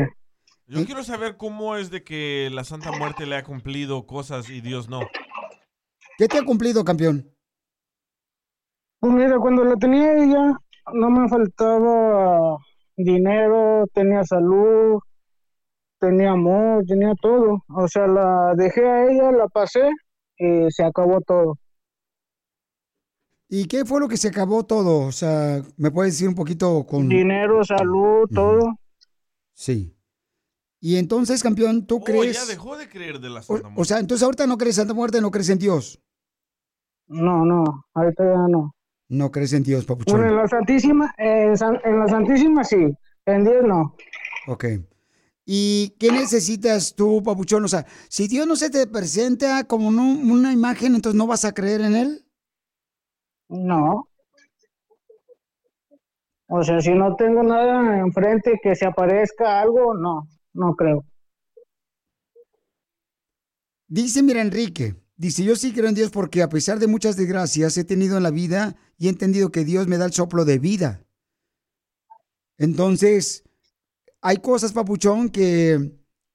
Yo 0.67 0.85
quiero 0.85 1.03
saber 1.03 1.37
cómo 1.37 1.75
es 1.75 1.89
de 1.91 2.03
que 2.03 2.49
la 2.51 2.63
Santa 2.63 2.91
Muerte 2.91 3.25
le 3.25 3.35
ha 3.35 3.43
cumplido 3.43 4.05
cosas 4.05 4.49
y 4.49 4.61
Dios 4.61 4.89
no. 4.89 5.01
¿Qué 6.17 6.27
te 6.27 6.37
ha 6.37 6.43
cumplido, 6.43 6.85
campeón? 6.85 7.29
Pues 8.99 9.13
mira, 9.13 9.37
cuando 9.39 9.63
la 9.65 9.75
tenía 9.75 10.13
ella, 10.13 10.57
no 10.93 11.09
me 11.09 11.27
faltaba 11.27 12.57
dinero, 12.95 13.85
tenía 13.93 14.23
salud, 14.23 14.99
tenía 16.03 16.31
amor, 16.31 16.83
tenía 16.85 17.13
todo. 17.21 17.63
O 17.69 17.87
sea, 17.87 18.07
la 18.07 18.53
dejé 18.55 18.85
a 18.87 19.05
ella, 19.09 19.31
la 19.31 19.47
pasé 19.47 19.89
y 20.37 20.69
se 20.69 20.83
acabó 20.83 21.21
todo. 21.21 21.57
¿Y 23.49 23.67
qué 23.67 23.85
fue 23.85 23.99
lo 23.99 24.07
que 24.07 24.17
se 24.17 24.29
acabó 24.29 24.65
todo? 24.65 25.05
O 25.07 25.11
sea, 25.11 25.61
¿me 25.77 25.91
puedes 25.91 26.13
decir 26.13 26.27
un 26.27 26.35
poquito 26.35 26.85
con... 26.85 27.07
Dinero, 27.07 27.63
salud, 27.63 28.27
todo. 28.33 28.59
Sí. 29.53 29.95
Y 30.81 30.97
entonces, 30.97 31.41
campeón, 31.43 31.85
¿tú 31.85 31.97
Oh, 31.97 32.03
crees... 32.03 32.33
ya 32.35 32.45
dejó 32.45 32.75
de 32.75 32.89
creer 32.89 33.19
de 33.19 33.29
la 33.29 33.41
Santa 33.41 33.69
O 33.75 33.85
sea, 33.85 33.99
entonces 33.99 34.23
ahorita 34.23 34.47
no 34.47 34.57
crees 34.57 34.77
en 34.77 34.81
Santa 34.81 34.93
Muerte, 34.93 35.21
no 35.21 35.31
crees 35.31 35.49
en 35.49 35.59
Dios. 35.59 36.01
No, 37.07 37.45
no, 37.45 37.63
ahorita 37.93 38.23
ya 38.23 38.47
no. 38.49 38.73
No 39.09 39.31
crees 39.31 39.53
en 39.53 39.63
Dios, 39.63 39.85
papuchón. 39.85 40.17
Bueno, 40.17 40.31
en 40.31 40.37
la 40.37 40.47
Santísima, 40.47 41.13
en, 41.17 41.55
San- 41.55 41.79
en 41.85 41.99
la 41.99 42.07
Santísima 42.07 42.63
sí, 42.63 42.87
en 43.25 43.43
Dios 43.43 43.63
no. 43.65 43.95
Ok. 44.47 44.65
¿Y 45.45 45.89
qué 45.99 46.11
necesitas 46.11 46.95
tú, 46.95 47.21
papuchón? 47.21 47.65
O 47.65 47.67
sea, 47.67 47.85
si 48.09 48.27
Dios 48.27 48.47
no 48.47 48.55
se 48.55 48.69
te 48.69 48.87
presenta 48.87 49.65
como 49.65 49.91
no- 49.91 50.03
una 50.33 50.53
imagen, 50.53 50.95
entonces 50.95 51.17
no 51.17 51.27
vas 51.27 51.43
a 51.45 51.53
creer 51.53 51.81
en 51.81 51.95
Él. 51.95 52.25
No. 53.49 54.07
O 56.47 56.63
sea, 56.63 56.79
si 56.81 56.93
no 56.93 57.15
tengo 57.15 57.43
nada 57.43 57.99
enfrente 57.99 58.59
que 58.61 58.75
se 58.75 58.85
aparezca 58.85 59.59
algo, 59.61 59.93
no, 59.95 60.27
no 60.53 60.75
creo. 60.75 61.05
Dice, 63.87 64.23
mira, 64.23 64.41
Enrique, 64.41 64.95
dice, 65.17 65.43
yo 65.43 65.55
sí 65.55 65.73
creo 65.73 65.89
en 65.89 65.95
Dios 65.95 66.09
porque 66.09 66.41
a 66.41 66.49
pesar 66.49 66.79
de 66.79 66.87
muchas 66.87 67.15
desgracias 67.15 67.77
he 67.77 67.83
tenido 67.83 68.17
en 68.17 68.23
la 68.23 68.31
vida 68.31 68.75
y 68.97 69.07
he 69.07 69.09
entendido 69.09 69.51
que 69.51 69.65
Dios 69.65 69.87
me 69.87 69.97
da 69.97 70.05
el 70.05 70.13
soplo 70.13 70.45
de 70.45 70.59
vida. 70.59 71.05
Entonces, 72.57 73.43
hay 74.23 74.37
cosas, 74.37 74.73
papuchón, 74.73 75.29
que 75.29 75.91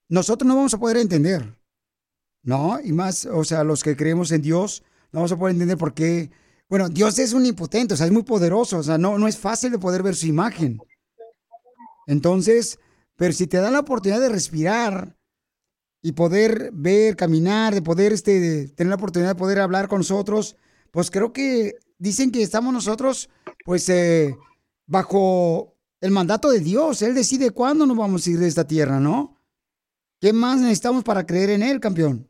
nosotros 0.09 0.47
no 0.47 0.55
vamos 0.55 0.75
a 0.75 0.79
poder 0.79 0.99
entender. 0.99 1.59
¿No? 2.43 2.79
Y 2.81 2.93
más, 2.93 3.27
o 3.27 3.43
sea, 3.43 3.65
los 3.65 3.83
que 3.83 3.97
creemos 3.97 4.31
en 4.31 4.43
Dios, 4.43 4.85
no 5.11 5.19
vamos 5.19 5.33
a 5.33 5.39
poder 5.39 5.55
entender 5.55 5.77
por 5.77 5.93
qué. 5.93 6.31
Bueno, 6.69 6.89
Dios 6.89 7.19
es 7.19 7.33
un 7.33 7.45
impotente, 7.45 7.95
o 7.95 7.97
sea, 7.97 8.07
es 8.07 8.13
muy 8.13 8.23
poderoso, 8.23 8.79
o 8.79 8.83
sea, 8.83 8.97
no, 8.97 9.19
no 9.19 9.27
es 9.27 9.37
fácil 9.37 9.73
de 9.73 9.79
poder 9.79 10.03
ver 10.03 10.15
su 10.15 10.27
imagen. 10.27 10.79
Entonces, 12.07 12.79
pero 13.17 13.33
si 13.33 13.47
te 13.47 13.57
dan 13.57 13.73
la 13.73 13.81
oportunidad 13.81 14.21
de 14.21 14.29
respirar, 14.29 15.19
y 16.01 16.13
poder 16.13 16.71
ver, 16.73 17.17
caminar, 17.17 17.75
de 17.75 17.83
poder 17.83 18.13
este, 18.13 18.39
de 18.39 18.69
tener 18.69 18.91
la 18.91 18.97
oportunidad 18.97 19.31
de 19.31 19.39
poder 19.39 19.59
hablar 19.59 19.89
con 19.89 19.99
nosotros, 19.99 20.57
pues 20.91 21.11
creo 21.11 21.33
que 21.33 21.75
dicen 21.99 22.31
que 22.31 22.43
estamos 22.43 22.73
nosotros, 22.73 23.29
pues, 23.65 23.89
eh, 23.89 24.37
bajo 24.87 25.77
el 26.01 26.11
mandato 26.11 26.51
de 26.51 26.61
Dios. 26.61 27.03
Él 27.03 27.15
decide 27.15 27.51
cuándo 27.51 27.87
nos 27.87 27.97
vamos 27.97 28.27
a 28.27 28.31
ir 28.31 28.39
de 28.39 28.49
esta 28.49 28.67
tierra, 28.67 29.01
¿no? 29.01 29.37
¿Qué 30.21 30.33
más 30.33 30.61
necesitamos 30.61 31.05
para 31.05 31.25
creer 31.27 31.51
en 31.51 31.63
Él, 31.63 31.81
campeón? 31.81 32.29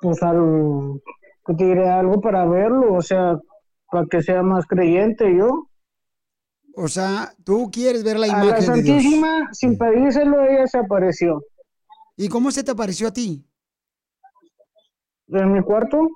Pues 0.00 0.22
algo, 0.22 1.00
que 1.46 1.54
te 1.54 1.64
diré 1.64 1.88
algo 1.88 2.20
para 2.20 2.44
verlo, 2.44 2.94
o 2.94 3.02
sea, 3.02 3.38
para 3.90 4.06
que 4.06 4.22
sea 4.22 4.42
más 4.42 4.66
creyente 4.66 5.36
yo. 5.36 5.68
O 6.74 6.88
sea, 6.88 7.34
tú 7.44 7.70
quieres 7.70 8.02
ver 8.02 8.18
la 8.18 8.26
A 8.26 8.28
imagen 8.28 8.66
la 8.66 8.74
de 8.74 8.82
Dios. 8.82 9.02
Santísima, 9.02 9.48
sin 9.52 9.76
pedírselo, 9.76 10.42
ella 10.42 10.66
se 10.66 10.78
apareció. 10.78 11.44
¿Y 12.16 12.28
cómo 12.28 12.50
se 12.50 12.64
te 12.64 12.70
apareció 12.70 13.08
a 13.08 13.12
ti? 13.12 13.44
En 15.28 15.52
mi 15.52 15.62
cuarto 15.62 16.08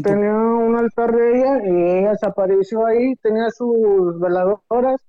tenía 0.00 0.32
un 0.34 0.76
altar 0.76 1.14
de 1.14 1.38
ella 1.38 1.58
y 1.66 1.98
ella 2.00 2.14
se 2.16 2.26
apareció 2.26 2.86
ahí, 2.86 3.14
tenía 3.16 3.50
sus 3.50 4.18
veladoras 4.20 5.00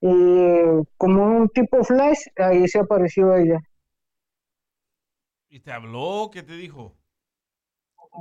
y 0.00 0.60
como 0.98 1.24
un 1.38 1.48
tipo 1.50 1.82
flash, 1.84 2.20
ahí 2.36 2.68
se 2.68 2.80
apareció 2.80 3.34
ella. 3.36 3.58
¿Y 5.50 5.60
te 5.60 5.70
habló? 5.72 6.30
¿Qué 6.32 6.42
te 6.42 6.54
dijo? 6.54 6.96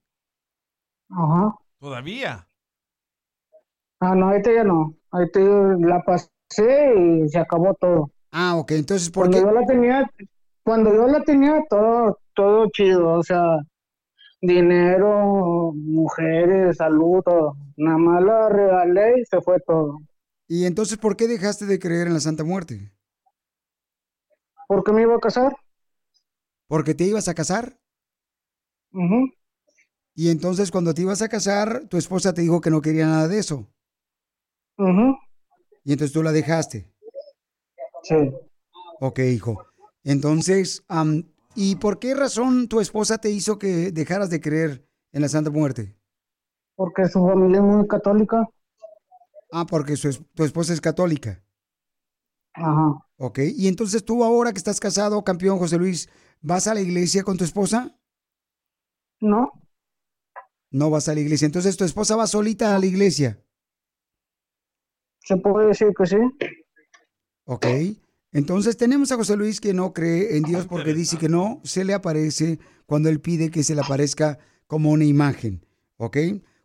ajá. 1.08 1.54
¿Todavía? 1.78 2.48
Ah, 4.00 4.14
no, 4.14 4.28
ahorita 4.28 4.52
ya 4.52 4.64
no. 4.64 4.96
Ahorita 5.10 5.40
la 5.80 6.02
pasé 6.04 6.28
y 6.62 7.28
se 7.28 7.38
acabó 7.38 7.74
todo. 7.74 8.10
Ah, 8.30 8.56
ok, 8.56 8.72
entonces 8.72 9.10
¿por 9.10 9.30
cuando 9.30 9.38
qué? 9.38 9.44
yo 9.44 9.52
la 9.52 9.66
tenía, 9.66 10.10
cuando 10.62 10.92
yo 10.94 11.06
la 11.06 11.20
tenía 11.22 11.62
todo, 11.68 12.18
todo 12.34 12.66
chido, 12.70 13.12
o 13.18 13.22
sea, 13.22 13.58
dinero, 14.40 15.72
mujeres, 15.74 16.76
salud, 16.76 17.22
todo. 17.24 17.56
Nada 17.76 17.98
más 17.98 18.22
la 18.22 18.48
regalé 18.48 19.20
y 19.20 19.24
se 19.24 19.40
fue 19.40 19.58
todo. 19.60 20.00
¿Y 20.48 20.66
entonces 20.66 20.98
por 20.98 21.16
qué 21.16 21.26
dejaste 21.26 21.66
de 21.66 21.78
creer 21.78 22.06
en 22.06 22.14
la 22.14 22.20
Santa 22.20 22.44
Muerte? 22.44 22.92
¿Por 24.68 24.84
qué 24.84 24.92
me 24.92 25.02
iba 25.02 25.14
a 25.16 25.20
casar? 25.20 25.56
¿Porque 26.66 26.94
te 26.94 27.04
ibas 27.04 27.28
a 27.28 27.34
casar? 27.34 27.78
Ujú. 28.92 29.28
Y 30.16 30.30
entonces 30.30 30.70
cuando 30.70 30.94
te 30.94 31.02
ibas 31.02 31.22
a 31.22 31.28
casar, 31.28 31.86
tu 31.88 31.96
esposa 31.96 32.32
te 32.34 32.42
dijo 32.42 32.60
que 32.60 32.70
no 32.70 32.80
quería 32.80 33.06
nada 33.06 33.28
de 33.28 33.38
eso. 33.38 33.68
Ujú. 34.78 35.16
Y 35.84 35.92
entonces 35.92 36.12
tú 36.12 36.22
la 36.22 36.32
dejaste. 36.32 36.90
Sí. 38.02 38.16
Ok, 39.00 39.18
hijo. 39.20 39.66
Entonces, 40.02 40.84
am, 40.88 41.30
¿y 41.54 41.76
por 41.76 41.98
qué 41.98 42.14
razón 42.14 42.68
tu 42.68 42.80
esposa 42.80 43.18
te 43.18 43.30
hizo 43.30 43.58
que 43.58 43.92
dejaras 43.92 44.30
de 44.30 44.40
creer 44.40 44.86
en 45.12 45.22
la 45.22 45.28
Santa 45.28 45.50
Muerte? 45.50 45.96
Porque 46.74 47.06
su 47.06 47.24
familia 47.26 47.58
es 47.58 47.64
muy 47.64 47.86
católica. 47.86 48.48
Ah, 49.52 49.66
porque 49.66 49.96
su 49.96 50.12
tu 50.34 50.44
esposa 50.44 50.72
es 50.72 50.80
católica. 50.80 51.42
Ajá. 52.54 52.94
Ok, 53.16 53.40
y 53.56 53.68
entonces 53.68 54.04
tú 54.04 54.24
ahora 54.24 54.52
que 54.52 54.58
estás 54.58 54.80
casado, 54.80 55.22
campeón 55.22 55.58
José 55.58 55.78
Luis, 55.78 56.08
¿vas 56.40 56.66
a 56.66 56.74
la 56.74 56.80
iglesia 56.80 57.22
con 57.22 57.36
tu 57.36 57.44
esposa? 57.44 57.96
No. 59.20 59.52
No 60.70 60.90
vas 60.90 61.08
a 61.08 61.14
la 61.14 61.20
iglesia. 61.20 61.46
Entonces 61.46 61.76
tu 61.76 61.84
esposa 61.84 62.16
va 62.16 62.26
solita 62.26 62.74
a 62.74 62.78
la 62.78 62.86
iglesia. 62.86 63.43
Se 65.24 65.36
puede 65.36 65.68
decir 65.68 65.88
que 65.96 66.06
sí. 66.06 66.16
Ok. 67.44 67.66
Entonces 68.32 68.76
tenemos 68.76 69.12
a 69.12 69.16
José 69.16 69.36
Luis 69.36 69.60
que 69.60 69.72
no 69.72 69.92
cree 69.92 70.36
en 70.36 70.42
Dios 70.42 70.66
porque 70.66 70.92
dice 70.92 71.18
que 71.18 71.28
no 71.28 71.60
se 71.64 71.84
le 71.84 71.94
aparece 71.94 72.58
cuando 72.86 73.08
él 73.08 73.20
pide 73.20 73.50
que 73.50 73.62
se 73.62 73.74
le 73.74 73.80
aparezca 73.80 74.38
como 74.66 74.90
una 74.90 75.04
imagen. 75.04 75.64
¿Ok? 75.96 76.18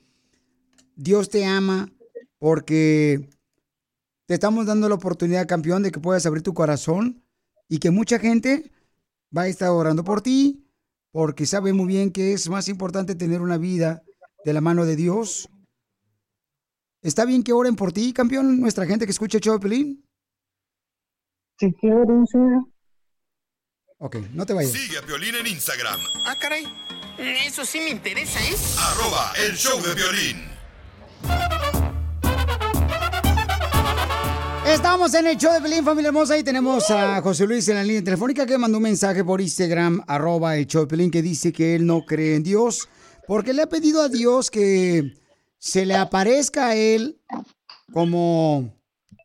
Dios 0.96 1.30
te 1.30 1.46
ama 1.46 1.92
porque 2.40 3.30
te 4.26 4.36
estamos 4.36 4.66
dando 4.66 4.88
la 4.88 4.96
oportunidad, 4.96 5.48
campeón, 5.48 5.84
de 5.84 5.92
que 5.92 6.00
puedas 6.00 6.26
abrir 6.26 6.44
tu 6.44 6.54
corazón 6.54 7.24
y 7.68 7.80
que 7.80 7.92
mucha 7.92 8.20
gente 8.20 8.72
va 9.36 9.44
a 9.44 9.48
estar 9.48 9.70
orando 9.70 10.04
por 10.04 10.22
ti 10.22 10.66
porque 11.12 11.46
sabe 11.46 11.72
muy 11.72 11.88
bien 11.88 12.12
que 12.12 12.34
es 12.34 12.50
más 12.50 12.68
importante 12.68 13.16
tener 13.16 13.42
una 13.42 13.58
vida 13.58 14.04
de 14.44 14.54
la 14.54 14.62
mano 14.62 14.86
de 14.86 14.96
Dios. 14.96 15.50
¿Está 17.02 17.24
bien 17.24 17.44
que 17.44 17.54
oren 17.54 17.76
por 17.76 17.94
ti, 17.94 18.12
campeón, 18.12 18.60
nuestra 18.60 18.86
gente 18.86 19.06
que 19.06 19.12
escucha 19.12 19.38
el 19.38 19.44
show 19.44 19.54
de 19.54 19.60
Pelín? 19.60 20.06
Si 21.58 21.72
quieren, 21.74 22.26
sí. 22.28 22.38
Ok, 24.06 24.18
no 24.34 24.46
te 24.46 24.54
vayas. 24.54 24.72
Sigue 24.72 25.00
a 25.00 25.02
Violín 25.02 25.34
en 25.34 25.48
Instagram, 25.48 26.00
Ah, 26.26 26.36
caray. 26.40 26.64
Eso 27.18 27.66
sí 27.66 27.80
me 27.80 27.90
interesa, 27.90 28.40
¿eh? 28.40 28.56
arroba 28.78 29.34
el 29.48 29.58
show 29.58 29.82
de 29.82 29.96
violín. 29.96 30.46
Estamos 34.68 35.12
en 35.16 35.26
el 35.26 35.38
show 35.38 35.52
de 35.54 35.60
Pelín, 35.62 35.84
familia 35.84 36.10
hermosa, 36.10 36.38
y 36.38 36.44
tenemos 36.44 36.92
a 36.92 37.20
José 37.24 37.48
Luis 37.48 37.68
en 37.68 37.78
la 37.78 37.84
línea 37.84 38.04
telefónica 38.04 38.46
que 38.46 38.60
mandó 38.60 38.78
un 38.78 38.84
mensaje 38.84 39.24
por 39.24 39.42
Instagram, 39.42 40.04
arroba 40.06 40.56
el 40.56 40.68
show 40.68 40.82
de 40.84 40.88
Pelín, 40.88 41.10
que 41.10 41.24
dice 41.24 41.52
que 41.52 41.74
él 41.74 41.88
no 41.88 42.06
cree 42.06 42.36
en 42.36 42.44
Dios, 42.44 42.88
porque 43.28 43.54
le 43.54 43.64
ha 43.64 43.70
pedido 43.70 44.04
a 44.04 44.10
Dios 44.10 44.52
que 44.52 45.16
se 45.58 45.84
le 45.84 45.96
aparezca 45.96 46.68
a 46.68 46.76
él 46.76 47.20
como 47.92 48.72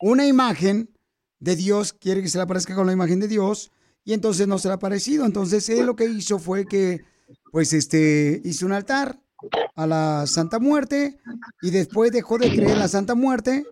una 0.01 0.27
imagen 0.27 0.89
de 1.39 1.55
Dios, 1.55 1.93
quiere 1.93 2.23
que 2.23 2.29
se 2.31 2.39
le 2.39 2.45
aparezca 2.45 2.75
con 2.75 2.87
la 2.87 2.95
imagen 2.95 3.21
de 3.21 3.29
Dios, 3.29 3.71
y 4.05 4.13
entonces 4.13 4.49
no 4.49 4.59
se 4.59 4.69
le 4.69 4.73
ha 4.73 4.77
aparecido. 4.77 5.25
Entonces 5.25 5.69
él 5.69 5.87
lo 5.87 5.97
que 5.97 6.07
hizo 6.07 6.39
fue 6.39 6.67
que, 6.67 7.01
pues, 7.53 7.73
este, 7.73 8.41
hizo 8.45 8.67
un 8.67 8.73
altar 8.73 9.21
a 9.75 9.87
la 9.87 10.27
Santa 10.27 10.59
Muerte, 10.59 11.19
y 11.63 11.71
después 11.71 12.13
dejó 12.13 12.39
de 12.39 12.51
creer 12.51 12.73
en 12.73 12.79
la 12.79 12.89
Santa 12.89 13.15
Muerte, 13.15 13.65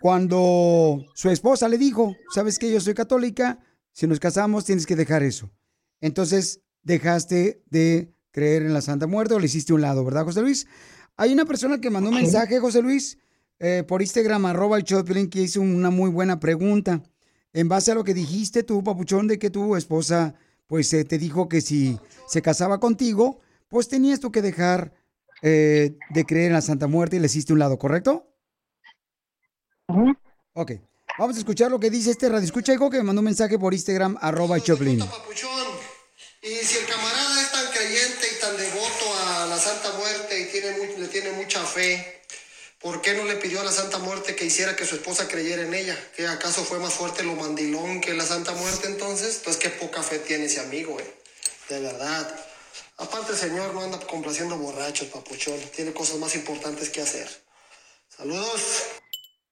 cuando 0.00 1.04
su 1.14 1.28
esposa 1.30 1.68
le 1.68 1.76
dijo, 1.76 2.16
sabes 2.34 2.58
que 2.58 2.72
yo 2.72 2.80
soy 2.80 2.94
católica, 2.94 3.58
si 3.92 4.06
nos 4.06 4.18
casamos 4.18 4.64
tienes 4.64 4.86
que 4.86 4.96
dejar 4.96 5.22
eso. 5.22 5.50
Entonces 6.00 6.60
dejaste 6.82 7.62
de 7.66 8.14
creer 8.30 8.62
en 8.62 8.72
la 8.72 8.80
Santa 8.80 9.06
Muerte 9.06 9.34
o 9.34 9.38
le 9.38 9.46
hiciste 9.46 9.72
un 9.72 9.82
lado, 9.82 10.04
¿verdad, 10.04 10.24
José 10.24 10.40
Luis? 10.40 10.66
Hay 11.16 11.32
una 11.32 11.44
persona 11.44 11.80
que 11.80 11.90
mandó 11.90 12.08
un 12.08 12.16
mensaje, 12.16 12.60
José 12.60 12.80
Luis, 12.80 13.18
eh, 13.58 13.84
por 13.86 14.00
Instagram, 14.00 14.46
arroba 14.46 14.78
el 14.78 14.84
Piolín, 14.84 15.28
que 15.28 15.42
hizo 15.42 15.60
una 15.60 15.90
muy 15.90 16.08
buena 16.08 16.40
pregunta. 16.40 17.02
En 17.52 17.68
base 17.68 17.90
a 17.90 17.94
lo 17.94 18.04
que 18.04 18.14
dijiste 18.14 18.62
tú, 18.62 18.82
papuchón, 18.84 19.26
de 19.26 19.38
que 19.38 19.50
tu 19.50 19.76
esposa, 19.76 20.34
pues 20.66 20.92
eh, 20.92 21.04
te 21.04 21.18
dijo 21.18 21.48
que 21.48 21.60
si 21.60 21.98
se 22.28 22.42
casaba 22.42 22.78
contigo, 22.80 23.40
pues 23.68 23.88
tenías 23.88 24.20
tú 24.20 24.30
que 24.30 24.42
dejar 24.42 24.92
eh, 25.42 25.96
de 26.10 26.24
creer 26.26 26.48
en 26.48 26.52
la 26.54 26.60
Santa 26.60 26.86
Muerte 26.86 27.16
y 27.16 27.18
le 27.20 27.26
hiciste 27.26 27.52
un 27.52 27.58
lado, 27.58 27.78
¿correcto? 27.78 28.26
Ok. 30.54 30.72
Vamos 31.18 31.36
a 31.36 31.38
escuchar 31.40 31.70
lo 31.70 31.80
que 31.80 31.90
dice 31.90 32.10
este 32.12 32.28
radio. 32.28 32.44
Escucha, 32.44 32.72
hijo, 32.72 32.88
que 32.88 32.98
me 32.98 33.02
mandó 33.02 33.20
un 33.20 33.24
mensaje 33.26 33.58
por 33.58 33.74
Instagram, 33.74 34.16
arroba 34.20 34.60
Choplin. 34.60 35.00
Y 36.42 36.48
si 36.64 36.78
el 36.78 36.86
camarada 36.86 37.42
es 37.42 37.52
tan 37.52 37.66
creyente 37.72 38.26
y 38.36 38.40
tan 38.40 38.56
devoto 38.56 39.14
a 39.26 39.46
la 39.46 39.58
Santa 39.58 39.92
Muerte 39.98 40.40
y 40.40 40.50
tiene 40.52 40.70
mu- 40.78 40.98
le 41.02 41.08
tiene 41.08 41.32
mucha 41.32 41.62
fe, 41.64 42.19
¿por 42.80 43.00
qué 43.02 43.14
no 43.14 43.24
le 43.24 43.36
pidió 43.36 43.60
a 43.60 43.64
la 43.64 43.72
Santa 43.72 43.98
Muerte 43.98 44.34
que 44.34 44.44
hiciera 44.46 44.74
que 44.76 44.84
su 44.86 44.94
esposa 44.96 45.28
creyera 45.28 45.62
en 45.62 45.74
ella? 45.74 45.96
¿Que 46.16 46.26
acaso 46.26 46.64
fue 46.64 46.78
más 46.78 46.94
fuerte 46.94 47.22
lo 47.22 47.34
mandilón 47.36 48.00
que 48.00 48.14
la 48.14 48.24
Santa 48.24 48.52
Muerte 48.52 48.88
entonces? 48.88 49.38
Entonces, 49.38 49.62
qué 49.62 49.70
poca 49.70 50.02
fe 50.02 50.18
tiene 50.18 50.46
ese 50.46 50.60
amigo, 50.60 50.98
eh. 50.98 51.14
De 51.68 51.80
verdad. 51.80 52.34
Aparte, 52.98 53.32
el 53.32 53.38
Señor 53.38 53.72
no 53.74 53.80
anda 53.80 53.98
complaciendo 54.00 54.58
borrachos, 54.58 55.08
papuchón. 55.08 55.58
Tiene 55.74 55.92
cosas 55.92 56.18
más 56.18 56.34
importantes 56.34 56.90
que 56.90 57.00
hacer. 57.00 57.28
Saludos. 58.08 58.82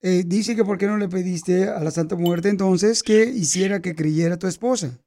Eh, 0.03 0.23
dice 0.27 0.55
que 0.55 0.65
por 0.65 0.79
qué 0.79 0.87
no 0.87 0.97
le 0.97 1.09
pediste 1.09 1.69
a 1.69 1.81
la 1.81 1.91
Santa 1.91 2.15
Muerte 2.15 2.49
entonces 2.49 3.03
que 3.03 3.25
hiciera 3.25 3.81
que 3.81 3.95
creyera 3.95 4.37
tu 4.39 4.47
esposa. 4.47 4.99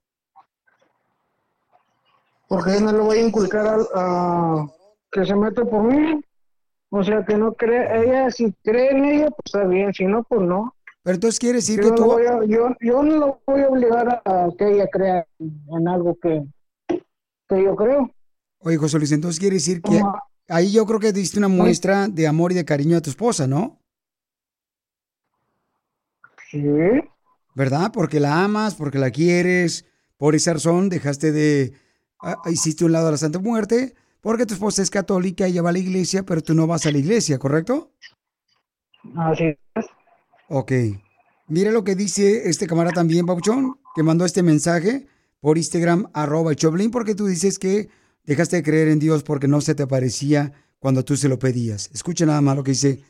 Porque 2.48 2.72
no 2.82 2.92
le 2.92 3.00
voy 3.00 3.18
a 3.20 3.22
inculcar 3.22 3.66
al- 3.66 3.88
a, 3.96 4.66
que 5.12 5.26
se 5.26 5.36
mete 5.36 5.64
por 5.64 5.84
mí. 5.84 6.22
O 6.94 7.04
sea, 7.06 7.24
que 7.26 7.38
no 7.38 7.54
cree, 7.54 8.04
ella, 8.04 8.30
si 8.32 8.52
cree 8.64 8.92
en 8.92 9.06
ella, 9.06 9.28
pues 9.30 9.46
está 9.46 9.64
bien, 9.66 9.94
si 9.94 10.04
no, 10.06 10.24
pues 10.24 10.42
no. 10.42 10.76
Pero 11.04 11.16
entonces 11.16 11.40
quiere 11.40 11.56
decir 11.56 11.82
Yo 11.82 11.90
que 11.90 11.96
tú... 11.96 12.12
a- 12.12 12.46
yo, 12.46 12.76
yo 12.82 13.02
no 13.02 13.16
lo 13.16 13.42
voy 13.48 13.62
a 13.62 13.70
obligar 13.70 14.22
a, 14.26 14.46
a 14.46 14.50
que 14.58 14.74
ella 14.74 14.88
crea 14.92 15.26
en 15.40 15.88
algo 15.88 16.18
que, 16.22 16.44
que 17.48 17.64
yo 17.64 17.76
creo. 17.78 18.12
Oye, 18.60 18.76
José 18.76 18.98
Luis, 18.98 19.12
entonces 19.14 19.40
quiere 19.40 19.56
decir 19.56 19.82
que 19.82 20.02
ahí 20.50 20.74
yo 20.74 20.86
creo 20.86 21.00
que 21.00 21.14
diste 21.14 21.40
una 21.40 21.48
muestra 21.48 22.10
de 22.10 22.28
amor 22.28 22.52
y 22.52 22.56
de 22.56 22.66
cariño 22.66 22.98
a 22.98 23.02
tu 23.02 23.10
esposa, 23.10 23.48
¿no? 23.48 23.80
Sí. 26.50 26.62
¿Verdad? 27.56 27.92
Porque 27.94 28.20
la 28.20 28.44
amas, 28.44 28.76
porque 28.76 29.00
la 29.00 29.12
quieres, 29.12 29.86
por 30.18 30.36
esa 30.36 30.54
razón 30.54 30.90
dejaste 30.90 31.32
de... 31.32 31.74
ah, 32.20 32.36
hiciste 32.52 32.84
un 32.84 32.92
lado 32.92 33.08
a 33.08 33.12
la 33.12 33.18
Santa 33.18 33.40
Muerte, 33.40 33.96
porque 34.22 34.46
tu 34.46 34.54
esposa 34.54 34.82
es 34.82 34.90
católica 34.90 35.48
y 35.48 35.52
ella 35.52 35.62
va 35.62 35.70
a 35.72 35.74
la 35.74 35.80
iglesia, 35.80 36.24
pero 36.24 36.42
tú 36.42 36.54
no 36.54 36.68
vas 36.68 36.86
a 36.86 36.92
la 36.92 36.98
iglesia, 37.00 37.40
¿correcto? 37.40 37.92
Así 39.16 39.44
es. 39.46 39.86
Ok. 40.48 40.72
Mira 41.48 41.72
lo 41.72 41.84
que 41.84 41.96
dice 41.96 42.50
este 42.50 42.68
camarada 42.68 42.94
también, 42.94 43.26
Pauchón, 43.26 43.80
que 43.96 44.04
mandó 44.04 44.24
este 44.26 44.44
mensaje 44.44 45.08
por 45.42 45.58
Instagram, 45.58 46.10
arroba 46.14 46.56
Choblin, 46.56 46.92
porque 46.92 47.16
tú 47.16 47.26
dices 47.26 47.60
que 47.60 47.90
dejaste 48.24 48.58
de 48.58 48.64
creer 48.64 48.88
en 48.88 49.00
Dios 49.00 49.24
porque 49.24 49.48
no 49.48 49.60
se 49.60 49.76
te 49.76 49.84
aparecía 49.84 50.54
cuando 50.80 51.04
tú 51.04 51.18
se 51.18 51.28
lo 51.28 51.40
pedías. 51.40 51.90
Escucha 51.94 52.26
nada 52.26 52.42
más 52.42 52.56
lo 52.56 52.64
que 52.64 52.72
dice 52.72 53.04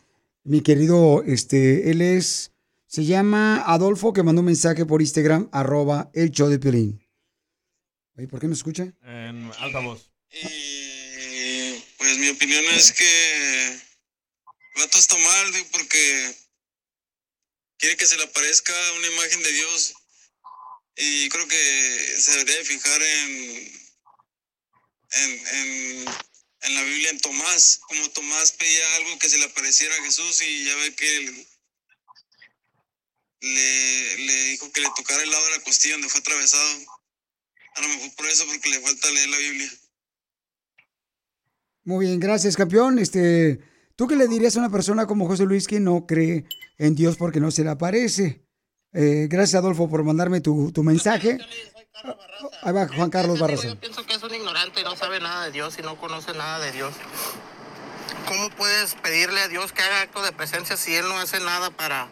mi 0.44 0.62
querido, 0.62 1.24
este, 1.24 1.92
él 1.92 2.02
es, 2.02 2.54
se 2.88 3.06
llama 3.06 3.62
Adolfo, 3.62 4.14
que 4.14 4.24
mandó 4.24 4.42
un 4.42 4.48
mensaje 4.48 4.86
por 4.86 5.02
Instagram, 5.02 5.50
arroba 5.52 6.10
el 6.14 6.32
show 6.32 6.50
de 6.50 6.58
Piolín. 6.58 7.02
Oye, 8.18 8.28
¿por 8.28 8.40
qué 8.40 8.48
no 8.48 8.54
escucha? 8.54 8.94
En 9.04 9.52
altavoz. 9.60 10.12
Pues 12.02 12.18
mi 12.18 12.30
opinión 12.30 12.66
es 12.66 12.94
que 12.94 13.80
vato 14.74 14.98
está 14.98 15.16
mal, 15.20 15.68
porque 15.72 16.36
quiere 17.78 17.96
que 17.96 18.08
se 18.08 18.18
le 18.18 18.24
aparezca 18.24 18.74
una 18.94 19.06
imagen 19.06 19.44
de 19.44 19.52
Dios. 19.52 19.94
Y 20.96 21.30
creo 21.30 21.48
que 21.48 22.16
se 22.20 22.32
debería 22.32 22.58
de 22.58 22.66
fijar 22.66 23.04
en, 23.04 23.92
en, 25.12 25.48
en, 25.48 26.06
en 26.62 26.74
la 26.74 26.82
Biblia, 26.82 27.12
en 27.12 27.20
Tomás. 27.20 27.82
Como 27.88 28.10
Tomás 28.10 28.54
pedía 28.54 28.96
algo 28.96 29.20
que 29.20 29.30
se 29.30 29.38
le 29.38 29.46
apareciera 29.46 29.96
a 29.96 30.04
Jesús 30.04 30.42
y 30.42 30.66
ya 30.66 30.76
ve 30.78 30.96
que 30.96 31.18
él 31.18 31.48
le, 33.42 34.18
le 34.18 34.44
dijo 34.46 34.72
que 34.72 34.82
le 34.82 34.90
tocara 34.96 35.22
el 35.22 35.30
lado 35.30 35.46
de 35.46 35.52
la 35.52 35.64
costilla 35.64 35.94
donde 35.94 36.10
fue 36.10 36.22
atravesado. 36.22 37.00
A 37.76 37.82
lo 37.82 37.90
mejor 37.90 38.16
por 38.16 38.26
eso, 38.26 38.48
porque 38.48 38.70
le 38.70 38.82
falta 38.82 39.12
leer 39.12 39.30
la 39.30 39.38
Biblia. 39.38 39.81
Muy 41.84 42.06
bien, 42.06 42.20
gracias, 42.20 42.56
campeón. 42.56 43.00
Este, 43.00 43.60
¿tú 43.96 44.08
qué 44.08 44.16
le 44.16 44.28
dirías 44.28 44.56
a 44.56 44.60
una 44.60 44.70
persona 44.70 45.08
como 45.08 45.28
José 45.28 45.46
Luis 45.46 45.68
que 45.68 45.80
no 45.80 46.06
cree 46.06 46.46
en 46.78 46.96
Dios 46.96 47.18
porque 47.18 47.40
no 47.40 47.50
se 47.52 47.64
le 47.64 47.72
aparece? 47.72 48.46
Eh, 48.94 49.28
gracias, 49.30 49.56
Adolfo, 49.56 49.90
por 49.90 50.04
mandarme 50.04 50.42
tu, 50.42 50.72
tu 50.72 50.84
mensaje. 50.84 51.40
Ahí 52.64 52.74
va 52.74 52.88
Juan 52.88 53.10
Carlos 53.10 53.40
Barraza. 53.40 53.76
pienso 53.76 54.06
que 54.06 54.14
es 54.14 54.24
un 54.24 54.34
ignorante 54.34 54.82
y 54.82 54.84
no 54.84 54.96
sabe 54.96 55.20
nada 55.20 55.46
de 55.46 55.52
Dios 55.52 55.78
y 55.80 55.82
no 55.82 55.98
conoce 55.98 56.34
nada 56.34 56.60
de 56.60 56.72
Dios. 56.72 56.94
¿Cómo 58.28 58.50
puedes 58.52 58.96
pedirle 58.96 59.42
a 59.42 59.48
Dios 59.48 59.72
que 59.72 59.82
haga 59.82 60.02
acto 60.02 60.22
de 60.22 60.32
presencia 60.32 60.78
si 60.78 60.96
Él 60.96 61.08
no 61.08 61.18
hace 61.18 61.40
nada 61.40 61.72
para, 61.72 62.08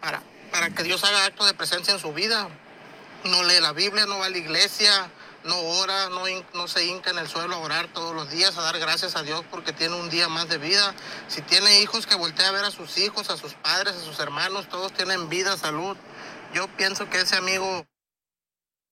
para, 0.00 0.22
para 0.50 0.70
que 0.70 0.82
Dios 0.82 1.04
haga 1.04 1.24
acto 1.24 1.44
de 1.44 1.54
presencia 1.54 1.94
en 1.94 2.00
su 2.00 2.12
vida? 2.12 2.48
No 3.24 3.42
lee 3.44 3.60
la 3.60 3.72
Biblia, 3.72 4.06
no 4.06 4.18
va 4.18 4.26
a 4.26 4.30
la 4.30 4.38
iglesia, 4.38 5.10
no 5.46 5.58
ora, 5.60 6.08
no, 6.10 6.68
se 6.68 6.84
hinca 6.84 7.10
en 7.10 7.18
el 7.18 7.28
suelo 7.28 7.56
a 7.56 7.58
orar 7.58 7.88
todos 7.92 8.14
los 8.14 8.30
días, 8.30 8.56
a 8.56 8.62
dar 8.62 8.78
gracias 8.78 9.16
a 9.16 9.22
Dios 9.22 9.44
porque 9.50 9.72
tiene 9.72 9.94
un 9.94 10.10
día 10.10 10.28
más 10.28 10.48
de 10.48 10.58
vida. 10.58 10.94
Si 11.28 11.42
tiene 11.42 11.80
hijos, 11.80 12.06
que 12.06 12.14
voltee 12.14 12.46
a 12.46 12.50
ver 12.50 12.64
a 12.64 12.70
sus 12.70 12.98
hijos, 12.98 13.30
a 13.30 13.36
sus 13.36 13.54
padres, 13.54 13.94
a 13.94 14.04
sus 14.04 14.18
hermanos, 14.18 14.68
todos 14.68 14.92
tienen 14.92 15.28
vida, 15.28 15.56
salud. 15.56 15.96
Yo 16.52 16.68
pienso 16.76 17.08
que 17.08 17.20
ese 17.20 17.36
amigo 17.36 17.86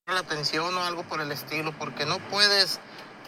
la 0.06 0.20
atención 0.20 0.76
o 0.76 0.85
algo 0.85 1.02
por 1.05 1.20
el 1.20 1.32
estilo, 1.32 1.76
porque 1.78 2.05
no 2.05 2.18
puedes 2.28 2.78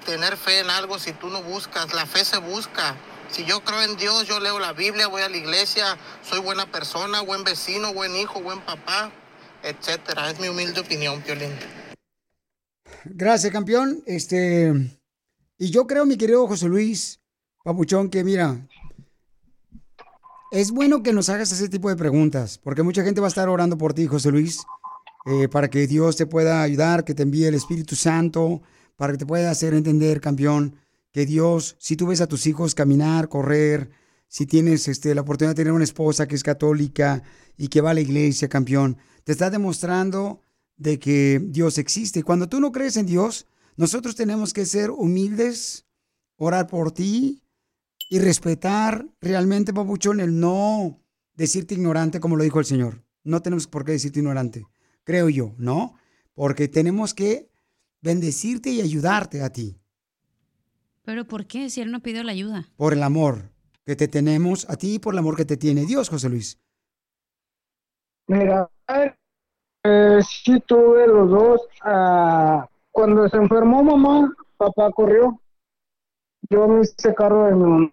tener 0.04 0.36
fe 0.36 0.60
en 0.60 0.70
algo 0.70 0.98
si 0.98 1.12
tú 1.12 1.28
no 1.28 1.42
buscas. 1.42 1.94
La 1.94 2.06
fe 2.06 2.24
se 2.24 2.38
busca. 2.38 2.96
Si 3.30 3.44
yo 3.44 3.64
creo 3.64 3.82
en 3.82 3.96
Dios, 3.96 4.26
yo 4.26 4.40
leo 4.40 4.58
la 4.60 4.72
Biblia, 4.72 5.08
voy 5.08 5.22
a 5.22 5.28
la 5.28 5.36
iglesia, 5.36 5.96
soy 6.22 6.38
buena 6.40 6.66
persona, 6.66 7.22
buen 7.22 7.44
vecino, 7.44 7.92
buen 7.92 8.14
hijo, 8.14 8.40
buen 8.40 8.60
papá, 8.60 9.10
etcétera. 9.62 10.30
Es 10.30 10.38
mi 10.38 10.48
humilde 10.48 10.80
opinión, 10.80 11.22
Piolín. 11.22 11.85
Gracias, 13.04 13.52
campeón. 13.52 14.02
Este, 14.06 14.72
y 15.58 15.70
yo 15.70 15.86
creo, 15.86 16.06
mi 16.06 16.16
querido 16.16 16.46
José 16.46 16.68
Luis 16.68 17.20
Papuchón, 17.64 18.10
que 18.10 18.24
mira, 18.24 18.66
es 20.52 20.70
bueno 20.70 21.02
que 21.02 21.12
nos 21.12 21.28
hagas 21.28 21.50
ese 21.52 21.68
tipo 21.68 21.88
de 21.88 21.96
preguntas, 21.96 22.58
porque 22.58 22.82
mucha 22.82 23.02
gente 23.02 23.20
va 23.20 23.26
a 23.26 23.28
estar 23.28 23.48
orando 23.48 23.76
por 23.76 23.94
ti, 23.94 24.06
José 24.06 24.30
Luis, 24.30 24.62
eh, 25.26 25.48
para 25.48 25.68
que 25.68 25.86
Dios 25.86 26.16
te 26.16 26.26
pueda 26.26 26.62
ayudar, 26.62 27.04
que 27.04 27.14
te 27.14 27.24
envíe 27.24 27.46
el 27.46 27.54
Espíritu 27.54 27.96
Santo, 27.96 28.62
para 28.96 29.12
que 29.12 29.18
te 29.18 29.26
pueda 29.26 29.50
hacer 29.50 29.74
entender, 29.74 30.20
campeón, 30.20 30.76
que 31.12 31.26
Dios, 31.26 31.76
si 31.78 31.96
tú 31.96 32.06
ves 32.06 32.20
a 32.20 32.26
tus 32.26 32.46
hijos 32.46 32.74
caminar, 32.74 33.28
correr, 33.28 33.90
si 34.28 34.46
tienes 34.46 34.86
este, 34.88 35.14
la 35.14 35.22
oportunidad 35.22 35.52
de 35.52 35.62
tener 35.62 35.72
una 35.72 35.84
esposa 35.84 36.28
que 36.28 36.34
es 36.34 36.42
católica 36.42 37.22
y 37.56 37.68
que 37.68 37.80
va 37.80 37.90
a 37.90 37.94
la 37.94 38.00
iglesia, 38.00 38.48
campeón, 38.48 38.98
te 39.24 39.32
está 39.32 39.50
demostrando 39.50 40.42
de 40.76 40.98
que 40.98 41.40
Dios 41.42 41.78
existe. 41.78 42.22
Cuando 42.22 42.48
tú 42.48 42.60
no 42.60 42.72
crees 42.72 42.96
en 42.96 43.06
Dios, 43.06 43.46
nosotros 43.76 44.14
tenemos 44.14 44.52
que 44.52 44.66
ser 44.66 44.90
humildes, 44.90 45.86
orar 46.36 46.66
por 46.66 46.92
ti 46.92 47.42
y 48.08 48.18
respetar 48.18 49.06
realmente, 49.20 49.72
papuchón, 49.72 50.20
el 50.20 50.38
no 50.38 51.00
decirte 51.34 51.74
ignorante 51.74 52.20
como 52.20 52.36
lo 52.36 52.44
dijo 52.44 52.58
el 52.58 52.66
Señor. 52.66 53.04
No 53.24 53.42
tenemos 53.42 53.66
por 53.66 53.84
qué 53.84 53.92
decirte 53.92 54.20
ignorante, 54.20 54.66
creo 55.04 55.28
yo, 55.28 55.54
¿no? 55.58 55.94
Porque 56.34 56.68
tenemos 56.68 57.14
que 57.14 57.50
bendecirte 58.00 58.70
y 58.70 58.80
ayudarte 58.80 59.42
a 59.42 59.50
ti 59.50 59.80
¿Pero 61.06 61.24
por 61.24 61.46
qué? 61.46 61.70
Si 61.70 61.80
él 61.80 61.92
no 61.92 62.02
pidió 62.02 62.24
la 62.24 62.32
ayuda. 62.32 62.68
por 62.76 62.92
el 62.92 63.02
amor 63.04 63.52
que 63.84 63.94
te 63.94 64.08
tenemos 64.08 64.68
a 64.68 64.76
ti 64.76 64.94
y 64.94 64.98
por 64.98 65.14
el 65.14 65.18
amor 65.20 65.36
que 65.36 65.44
te 65.44 65.56
tiene 65.56 65.86
Dios, 65.86 66.08
José 66.08 66.28
Luis. 66.28 66.60
Mira, 68.26 68.68
eh, 69.86 70.20
sí 70.22 70.60
tuve 70.60 71.06
los 71.06 71.30
dos. 71.30 71.60
ah, 71.82 72.68
cuando 72.90 73.28
se 73.28 73.36
enfermó 73.36 73.82
mamá, 73.84 74.32
papá 74.56 74.90
corrió. 74.90 75.40
Yo 76.50 76.66
me 76.68 76.82
hice 76.82 77.14
cargo 77.14 77.44
de 77.46 77.54
mi 77.54 77.62
mamá. 77.64 77.90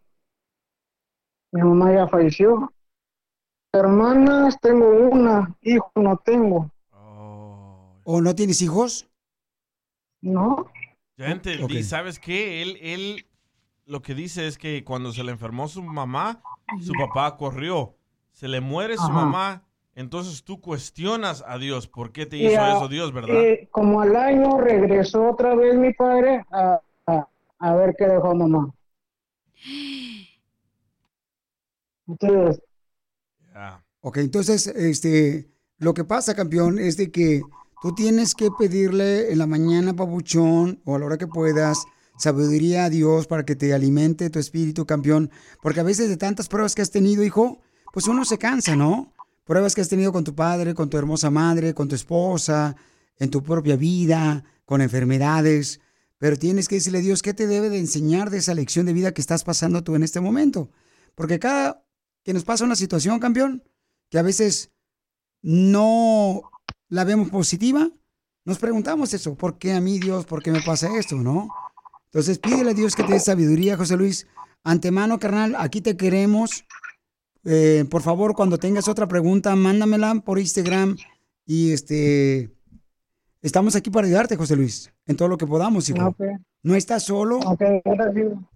Mi 1.51 1.61
mamá 1.61 1.93
ya 1.93 2.07
falleció. 2.07 2.71
Hermanas 3.73 4.57
tengo 4.61 4.87
una, 5.09 5.55
hijo 5.61 5.91
no 5.95 6.17
tengo. 6.17 6.71
¿O 8.05 8.21
no 8.21 8.35
tienes 8.35 8.61
hijos? 8.61 9.09
No. 10.21 10.67
Ya 11.17 11.27
entendí, 11.31 11.77
Ok. 11.77 11.83
¿sabes 11.83 12.19
qué? 12.19 12.61
Él, 12.61 12.77
él 12.81 13.25
lo 13.85 14.01
que 14.01 14.13
dice 14.13 14.47
es 14.47 14.57
que 14.57 14.83
cuando 14.83 15.11
se 15.11 15.23
le 15.23 15.31
enfermó 15.31 15.67
su 15.67 15.81
mamá, 15.83 16.41
su 16.81 16.93
papá 16.93 17.35
corrió. 17.37 17.95
Se 18.31 18.47
le 18.47 18.61
muere 18.61 18.95
su 18.97 19.03
Ajá. 19.03 19.11
mamá, 19.13 19.63
entonces 19.95 20.43
tú 20.43 20.59
cuestionas 20.61 21.43
a 21.47 21.57
Dios. 21.57 21.87
¿Por 21.87 22.11
qué 22.11 22.25
te 22.25 22.37
hizo 22.37 22.61
a- 22.61 22.71
eso 22.71 22.87
Dios, 22.87 23.13
verdad? 23.13 23.33
eh, 23.39 23.67
como 23.71 24.01
al 24.01 24.15
año 24.15 24.57
regresó 24.57 25.29
otra 25.31 25.55
vez 25.55 25.75
mi 25.75 25.93
padre 25.93 26.45
a, 26.51 26.81
a, 27.07 27.27
a 27.59 27.75
ver 27.75 27.95
qué 27.97 28.07
dejó 28.07 28.35
mamá. 28.35 28.73
Entonces, 32.07 32.61
Ok, 34.01 34.17
entonces, 34.17 34.67
este, 34.67 35.49
lo 35.77 35.93
que 35.93 36.03
pasa, 36.03 36.35
campeón, 36.35 36.77
es 36.77 36.97
de 36.97 37.09
que 37.11 37.41
tú 37.81 37.95
tienes 37.95 38.35
que 38.35 38.51
pedirle 38.51 39.31
en 39.31 39.37
la 39.39 39.47
mañana, 39.47 39.95
papuchón, 39.95 40.81
o 40.85 40.95
a 40.95 40.99
la 40.99 41.05
hora 41.05 41.17
que 41.17 41.27
puedas, 41.27 41.85
sabiduría 42.17 42.85
a 42.85 42.89
Dios 42.89 43.27
para 43.27 43.45
que 43.45 43.55
te 43.55 43.73
alimente 43.73 44.29
tu 44.29 44.39
espíritu, 44.39 44.85
campeón. 44.85 45.31
Porque 45.61 45.79
a 45.79 45.83
veces 45.83 46.09
de 46.09 46.17
tantas 46.17 46.49
pruebas 46.49 46.75
que 46.75 46.81
has 46.81 46.91
tenido, 46.91 47.23
hijo, 47.23 47.61
pues 47.93 48.07
uno 48.07 48.25
se 48.25 48.37
cansa, 48.37 48.75
¿no? 48.75 49.12
Pruebas 49.43 49.75
que 49.75 49.81
has 49.81 49.89
tenido 49.89 50.11
con 50.11 50.23
tu 50.23 50.35
padre, 50.35 50.73
con 50.73 50.89
tu 50.89 50.97
hermosa 50.97 51.29
madre, 51.29 51.73
con 51.73 51.87
tu 51.87 51.95
esposa, 51.95 52.75
en 53.17 53.29
tu 53.29 53.43
propia 53.43 53.75
vida, 53.75 54.43
con 54.65 54.81
enfermedades. 54.81 55.81
Pero 56.17 56.37
tienes 56.37 56.67
que 56.67 56.75
decirle 56.75 56.99
a 56.99 57.01
Dios 57.01 57.21
qué 57.21 57.33
te 57.33 57.47
debe 57.47 57.69
de 57.69 57.79
enseñar 57.79 58.29
de 58.29 58.37
esa 58.37 58.53
lección 58.53 58.85
de 58.85 58.93
vida 58.93 59.13
que 59.13 59.21
estás 59.21 59.43
pasando 59.43 59.83
tú 59.83 59.95
en 59.95 60.03
este 60.03 60.21
momento. 60.21 60.69
Porque 61.15 61.39
cada 61.39 61.85
que 62.23 62.33
nos 62.33 62.45
pasa 62.45 62.63
una 62.63 62.75
situación, 62.75 63.19
campeón, 63.19 63.63
que 64.09 64.17
a 64.17 64.21
veces 64.21 64.71
no 65.41 66.41
la 66.87 67.03
vemos 67.03 67.29
positiva, 67.29 67.89
nos 68.45 68.59
preguntamos 68.59 69.13
eso, 69.13 69.35
¿por 69.35 69.57
qué 69.57 69.73
a 69.73 69.81
mí 69.81 69.99
Dios, 69.99 70.25
por 70.25 70.41
qué 70.41 70.51
me 70.51 70.61
pasa 70.61 70.97
esto, 70.97 71.15
no? 71.15 71.49
Entonces 72.05 72.39
pídele 72.39 72.71
a 72.71 72.73
Dios 72.73 72.95
que 72.95 73.03
te 73.03 73.13
dé 73.13 73.19
sabiduría, 73.19 73.75
José 73.75 73.97
Luis. 73.97 74.27
Antemano, 74.63 75.19
carnal, 75.19 75.55
aquí 75.57 75.81
te 75.81 75.97
queremos. 75.97 76.65
Eh, 77.45 77.85
por 77.89 78.01
favor, 78.01 78.35
cuando 78.35 78.57
tengas 78.57 78.87
otra 78.87 79.07
pregunta, 79.07 79.55
mándamela 79.55 80.15
por 80.15 80.39
Instagram 80.39 80.95
y 81.45 81.71
este 81.71 82.51
estamos 83.41 83.75
aquí 83.75 83.89
para 83.89 84.07
ayudarte, 84.07 84.37
José 84.37 84.55
Luis, 84.55 84.93
en 85.05 85.17
todo 85.17 85.27
lo 85.27 85.37
que 85.37 85.45
podamos, 85.45 85.89
hijo. 85.89 86.15
No 86.63 86.75
estás 86.75 87.03
solo. 87.03 87.39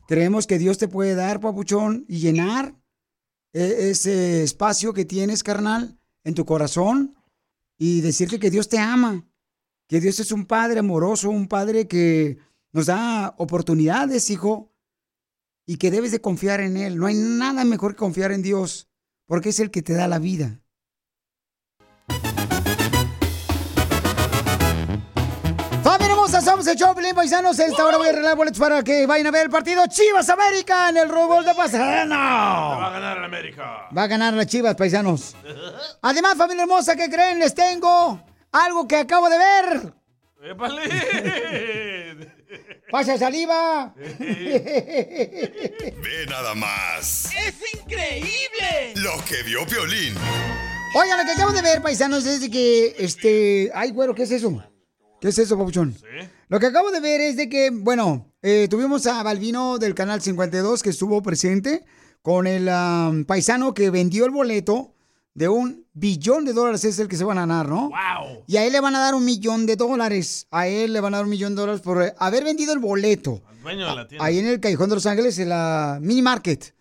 Creemos 0.08 0.48
que 0.48 0.58
Dios 0.58 0.78
te 0.78 0.88
puede 0.88 1.16
dar, 1.16 1.42
papuchón, 1.42 2.06
y 2.08 2.20
llenar 2.20 2.74
e- 3.52 3.90
ese 3.90 4.44
espacio 4.44 4.94
que 4.94 5.04
tienes, 5.04 5.44
carnal, 5.44 6.00
en 6.24 6.34
tu 6.34 6.46
corazón 6.46 7.16
y 7.78 8.00
decirte 8.02 8.40
que 8.40 8.50
Dios 8.50 8.70
te 8.70 8.80
ama, 8.80 9.26
que 9.90 10.00
Dios 10.00 10.22
es 10.22 10.32
un 10.32 10.46
padre 10.46 10.80
amoroso, 10.80 11.30
un 11.30 11.48
padre 11.50 11.88
que 11.88 12.38
nos 12.72 12.86
da 12.86 13.34
oportunidades, 13.38 14.30
hijo, 14.30 14.72
y 15.68 15.78
que 15.78 15.92
debes 15.92 16.12
de 16.12 16.22
confiar 16.22 16.62
en 16.62 16.78
Él. 16.78 16.98
No 16.98 17.06
hay 17.06 17.14
nada 17.14 17.64
mejor 17.66 17.92
que 17.94 18.00
confiar 18.00 18.32
en 18.32 18.42
Dios, 18.42 18.88
porque 19.28 19.50
es 19.50 19.60
el 19.60 19.70
que 19.70 19.84
te 19.84 19.94
da 19.94 20.08
la 20.08 20.18
vida. 20.18 20.62
¡Familia 25.84 26.12
hermosa! 26.14 26.42
Somos 26.42 26.66
el 26.68 26.76
show, 26.78 26.96
Pelín 26.96 27.14
Paisanos. 27.14 27.60
Esta 27.60 27.86
hora 27.86 27.98
voy 27.98 28.08
a 28.08 28.10
arreglar 28.12 28.36
boletos 28.36 28.60
para 28.60 28.82
que 28.84 29.06
vayan 29.06 29.28
a 29.28 29.32
ver 29.32 29.44
el 29.44 29.50
partido 29.50 29.84
Chivas 29.88 30.30
América 30.30 30.90
en 30.90 30.98
el 30.98 31.10
Rubol 31.10 31.44
de 31.46 31.52
Va 31.52 31.58
Pasadena. 31.64 32.88
a 32.88 32.90
ganar 32.90 33.18
el 33.18 33.24
América. 33.26 33.88
Va 33.96 34.04
a 34.04 34.08
ganar 34.08 34.34
las 34.34 34.48
Chivas, 34.48 34.76
paisanos. 34.76 35.36
Además, 36.02 36.36
familia 36.38 36.64
hermosa, 36.64 36.96
¿qué 36.96 37.10
creen? 37.10 37.40
Les 37.40 37.54
tengo 37.54 38.22
algo 38.52 38.88
que 38.88 38.98
acabo 38.98 39.30
de 39.30 39.38
ver. 39.38 39.94
¡Épale! 40.44 41.97
¡Pasa 42.92 43.18
saliva! 43.18 43.94
Ve 43.98 45.16
nada 46.30 46.56
más. 46.56 47.30
¡Es 47.36 47.56
increíble! 47.74 48.94
Lo 48.96 49.24
que 49.26 49.44
vio 49.44 49.66
Piolín. 49.66 50.14
Oigan, 50.96 51.20
lo 51.20 51.26
que 51.26 51.32
acabo 51.32 51.52
de 51.52 51.62
ver, 51.62 51.82
paisanos, 51.82 52.26
es 52.26 52.42
de 52.42 52.50
que, 52.50 52.96
este... 52.98 53.72
Ay, 53.74 53.92
güero, 53.92 54.16
¿qué 54.16 54.24
es 54.24 54.32
eso? 54.32 54.64
¿Qué 55.20 55.30
es 55.30 55.38
eso, 55.38 55.58
papuchón? 55.58 55.96
Lo 56.48 56.60
que 56.60 56.68
acabo 56.68 56.92
de 56.92 57.00
ver 57.00 57.22
es 57.22 57.36
de 57.36 57.50
que, 57.50 57.72
bueno, 57.72 58.32
eh, 58.42 58.68
tuvimos 58.70 59.06
a 59.08 59.22
Balvino 59.24 59.80
del 59.80 59.96
Canal 59.96 60.22
52 60.22 60.82
que 60.82 60.92
estuvo 60.92 61.22
presente 61.22 61.84
con 62.22 62.48
el 62.48 63.26
paisano 63.26 63.74
que 63.74 63.90
vendió 63.90 64.26
el 64.26 64.32
boleto 64.32 64.96
de 65.38 65.48
un 65.48 65.86
billón 65.94 66.46
de 66.46 66.54
dólares, 66.54 66.84
es 66.84 66.98
el 66.98 67.08
que 67.08 67.16
se 67.16 67.24
van 67.24 67.38
a 67.38 67.42
ganar, 67.42 67.70
¿no? 67.70 67.90
¡Wow! 67.90 68.44
Y 68.48 68.58
a 68.58 68.66
él 68.66 68.74
le 68.74 68.80
van 68.80 68.96
a 68.96 69.00
dar 69.00 69.14
un 69.14 69.24
millón 69.24 69.68
de 69.68 69.76
dólares. 69.76 70.48
A 70.50 70.68
él 70.68 70.94
le 70.94 71.00
van 71.00 71.14
a 71.14 71.18
dar 71.18 71.26
un 71.26 71.30
millón 71.30 71.54
de 71.54 71.62
dólares 71.62 71.82
por 71.82 72.12
haber 72.18 72.44
vendido 72.44 72.74
el 72.74 72.80
boleto. 72.80 73.44
Dueño 73.62 73.88
de 73.88 73.96
la 73.96 74.08
tienda. 74.08 74.26
Ahí 74.26 74.40
en 74.40 74.48
el 74.48 74.60
Callejón 74.60 74.90
de 74.90 74.96
Los 74.96 75.06
Ángeles, 75.06 75.38
en 75.38 75.50
la 75.50 76.00
mini 76.02 76.24
market. 76.24 76.74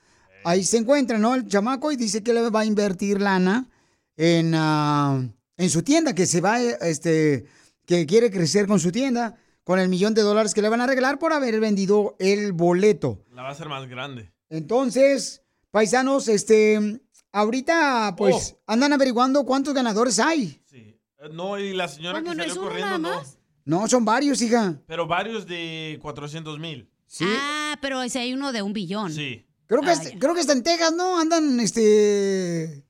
Ahí 0.42 0.64
se 0.64 0.78
encuentra, 0.78 1.18
¿no? 1.18 1.34
El 1.34 1.46
chamaco 1.46 1.92
y 1.92 1.96
dice 1.96 2.22
que 2.22 2.32
le 2.32 2.48
va 2.48 2.60
a 2.60 2.64
invertir 2.64 3.20
lana 3.20 3.68
en, 4.16 4.54
ah, 4.54 5.22
en 5.58 5.70
su 5.70 5.82
tienda, 5.82 6.14
que 6.14 6.24
se 6.24 6.40
va, 6.40 6.58
este, 6.58 7.44
que 7.84 8.06
quiere 8.06 8.30
crecer 8.30 8.66
con 8.66 8.80
su 8.80 8.90
tienda, 8.90 9.36
con 9.64 9.78
el 9.78 9.90
millón 9.90 10.14
de 10.14 10.22
dólares 10.22 10.54
que 10.54 10.62
le 10.62 10.70
van 10.70 10.80
a 10.80 10.86
regalar 10.86 11.18
por 11.18 11.34
haber 11.34 11.60
vendido 11.60 12.16
el 12.18 12.54
boleto. 12.54 13.18
La 13.34 13.42
va 13.42 13.50
a 13.50 13.52
hacer 13.52 13.68
más 13.68 13.86
grande. 13.86 14.32
Entonces, 14.48 15.42
paisanos, 15.70 16.28
este, 16.28 17.02
ahorita, 17.32 18.14
pues, 18.16 18.54
Oh. 18.56 18.62
andan 18.66 18.92
averiguando 18.92 19.44
cuántos 19.44 19.74
ganadores 19.74 20.18
hay. 20.18 20.60
Eh, 20.72 20.98
No, 21.32 21.58
y 21.58 21.74
la 21.74 21.88
señora 21.88 22.18
que 22.20 22.24
¿Cómo 22.24 22.34
no 22.34 22.42
salió 22.44 22.60
corriendo, 22.62 22.86
nada 22.86 22.98
no. 22.98 23.08
más? 23.16 23.38
No, 23.64 23.88
son 23.88 24.04
varios, 24.04 24.40
hija. 24.42 24.80
Pero 24.86 25.06
varios 25.06 25.46
de 25.46 25.98
400 26.00 26.58
mil. 26.58 26.88
Ah, 27.22 27.76
pero 27.80 28.02
ese 28.02 28.18
hay 28.20 28.32
uno 28.32 28.52
de 28.52 28.62
un 28.62 28.72
billón. 28.72 29.12
Sí. 29.12 29.44
Creo 29.66 29.80
que, 29.80 29.90
Ah, 29.90 29.92
es- 29.94 30.12
creo 30.20 30.34
que 30.34 30.40
está 30.40 30.52
en 30.52 30.62
Texas, 30.62 30.92
¿no? 30.94 31.18
Andan, 31.18 31.58
este... 31.60 32.84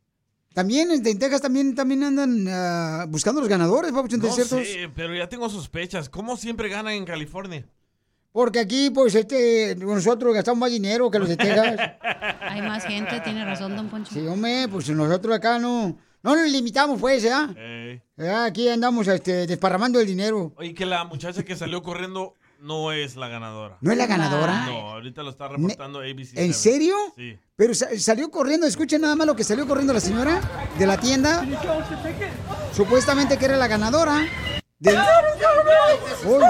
También 0.52 0.90
este, 0.90 1.10
en 1.10 1.18
Texas 1.18 1.42
también, 1.42 1.74
también 1.74 2.02
andan 2.02 2.46
ah, 2.48 3.04
buscando 3.08 3.40
los 3.40 3.48
ganadores, 3.48 3.92
papuchón, 3.92 4.20
No 4.20 4.32
ciertos. 4.32 4.66
sé, 4.66 4.90
pero 4.94 5.14
ya 5.14 5.28
tengo 5.28 5.48
sospechas. 5.50 6.08
¿Cómo 6.08 6.36
siempre 6.38 6.68
ganan 6.70 6.94
en 6.94 7.04
California? 7.04 7.66
Porque 8.36 8.58
aquí, 8.58 8.90
pues, 8.90 9.14
este, 9.14 9.74
nosotros 9.76 10.34
gastamos 10.34 10.58
más 10.60 10.70
dinero 10.70 11.10
que 11.10 11.18
los 11.18 11.26
de 11.26 11.38
Texas. 11.38 11.74
Hay 12.42 12.60
más 12.60 12.84
gente, 12.84 13.18
tiene 13.20 13.42
razón, 13.46 13.74
don 13.74 13.88
Poncho. 13.88 14.12
Sí, 14.12 14.26
hombre, 14.26 14.68
pues 14.70 14.90
nosotros 14.90 15.34
acá 15.34 15.58
no, 15.58 15.96
no 16.22 16.36
nos 16.36 16.46
limitamos, 16.50 17.00
pues, 17.00 17.22
¿ya? 17.22 17.48
Ey. 17.56 18.02
Aquí 18.44 18.68
andamos 18.68 19.08
este, 19.08 19.46
desparramando 19.46 19.98
el 20.00 20.06
dinero. 20.06 20.52
Oye, 20.58 20.74
que 20.74 20.84
la 20.84 21.04
muchacha 21.04 21.44
que 21.44 21.56
salió 21.56 21.82
corriendo 21.82 22.34
no 22.60 22.92
es 22.92 23.16
la 23.16 23.28
ganadora. 23.28 23.78
¿No 23.80 23.90
es 23.90 23.96
la 23.96 24.06
ganadora? 24.06 24.66
No, 24.66 24.90
ahorita 24.90 25.22
lo 25.22 25.30
está 25.30 25.48
reportando 25.48 26.00
ABC. 26.00 26.32
¿En 26.36 26.52
serio? 26.52 26.94
Sí. 27.16 27.38
Pero 27.56 27.72
sa- 27.74 27.88
salió 27.98 28.30
corriendo, 28.30 28.66
escuchen 28.66 29.00
nada 29.00 29.16
más 29.16 29.26
lo 29.26 29.34
que 29.34 29.44
salió 29.44 29.66
corriendo 29.66 29.94
la 29.94 30.00
señora 30.00 30.42
de 30.78 30.86
la 30.86 30.98
tienda. 31.00 31.42
Supuestamente 32.74 33.38
que 33.38 33.46
era 33.46 33.56
la 33.56 33.66
ganadora. 33.66 34.26
Del- 34.78 34.98
Uy. 36.24 36.44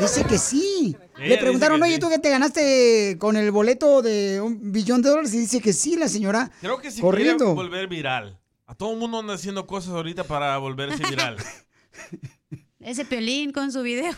Dice 0.00 0.24
que 0.24 0.38
sí. 0.38 0.96
Ella 1.18 1.26
Le 1.28 1.38
preguntaron, 1.38 1.76
dice 1.80 1.88
que 1.88 1.94
oye, 1.94 1.98
¿tú 2.00 2.08
que 2.10 2.18
te 2.18 2.30
ganaste 2.30 3.16
con 3.18 3.36
el 3.36 3.50
boleto 3.50 4.02
de 4.02 4.40
un 4.40 4.72
billón 4.72 5.02
de 5.02 5.10
dólares? 5.10 5.34
Y 5.34 5.38
dice 5.38 5.60
que 5.60 5.72
sí, 5.72 5.96
la 5.96 6.08
señora. 6.08 6.50
Creo 6.60 6.78
que 6.80 6.90
si 6.90 7.00
corriendo. 7.00 7.44
quiere 7.44 7.54
volver 7.54 7.88
viral. 7.88 8.38
A 8.66 8.74
todo 8.74 8.92
el 8.92 8.98
mundo 8.98 9.20
anda 9.20 9.34
haciendo 9.34 9.66
cosas 9.66 9.92
ahorita 9.92 10.24
para 10.24 10.56
volverse 10.58 11.02
viral. 11.08 11.36
Ese 12.80 13.04
piolín 13.04 13.52
con 13.52 13.72
su 13.72 13.82
video. 13.82 14.12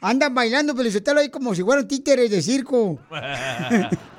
Andan 0.00 0.34
bailando, 0.34 0.74
pero 0.74 0.88
ahí 1.18 1.28
como 1.28 1.54
si 1.54 1.62
fueran 1.62 1.86
títeres 1.86 2.30
de 2.30 2.42
circo. 2.42 2.98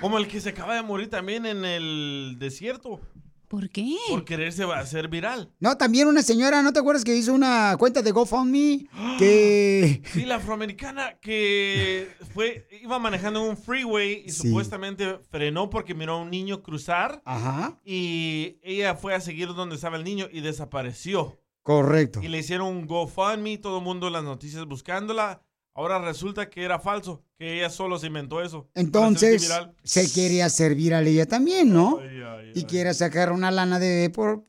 Como 0.00 0.18
el 0.18 0.28
que 0.28 0.40
se 0.40 0.50
acaba 0.50 0.74
de 0.74 0.82
morir 0.82 1.08
también 1.10 1.46
en 1.46 1.64
el 1.64 2.36
desierto. 2.38 3.00
¿Por 3.48 3.68
qué? 3.68 3.96
Por 4.08 4.24
quererse 4.24 4.64
va- 4.64 4.78
hacer 4.78 5.08
viral. 5.08 5.52
No, 5.58 5.76
también 5.76 6.06
una 6.06 6.22
señora, 6.22 6.62
¿no 6.62 6.72
te 6.72 6.78
acuerdas 6.78 7.02
que 7.04 7.16
hizo 7.16 7.32
una 7.34 7.74
cuenta 7.80 8.00
de 8.00 8.12
GoFundMe? 8.12 8.86
Que... 9.18 10.02
Sí, 10.12 10.24
la 10.24 10.36
afroamericana 10.36 11.18
que 11.20 12.08
fue, 12.32 12.68
iba 12.80 12.98
manejando 13.00 13.42
en 13.42 13.50
un 13.50 13.56
freeway 13.56 14.22
y 14.24 14.30
Sí. 14.30 14.46
supuestamente 14.48 15.18
frenó 15.30 15.68
porque 15.68 15.94
miró 15.96 16.12
a 16.14 16.22
un 16.22 16.30
niño 16.30 16.62
cruzar. 16.62 17.22
Ajá. 17.24 17.76
Y 17.84 18.58
ella 18.62 18.94
fue 18.94 19.14
a 19.14 19.20
seguir 19.20 19.48
donde 19.48 19.74
estaba 19.74 19.96
el 19.96 20.04
niño 20.04 20.28
y 20.30 20.42
desapareció. 20.42 21.40
Correcto. 21.62 22.20
Y 22.22 22.28
le 22.28 22.38
hicieron 22.38 22.68
un 22.68 22.86
GoFundMe, 22.86 23.58
todo 23.58 23.78
el 23.78 23.84
mundo 23.84 24.06
en 24.06 24.12
las 24.12 24.24
noticias 24.24 24.64
buscándola. 24.64 25.42
Ahora 25.74 25.98
resulta 26.00 26.50
que 26.50 26.64
era 26.64 26.78
falso, 26.78 27.22
que 27.38 27.54
ella 27.58 27.70
solo 27.70 27.98
se 27.98 28.08
inventó 28.08 28.42
eso. 28.42 28.68
Entonces, 28.74 29.42
viral. 29.42 29.74
se 29.82 30.10
quiere 30.10 30.42
hacer 30.42 30.74
viral 30.74 31.06
ella 31.06 31.26
también, 31.26 31.72
¿no? 31.72 32.00
y 32.54 32.64
quiere 32.64 32.92
sacar 32.94 33.32
una 33.32 33.50
lana 33.50 33.78
de... 33.78 34.10
Por, 34.10 34.44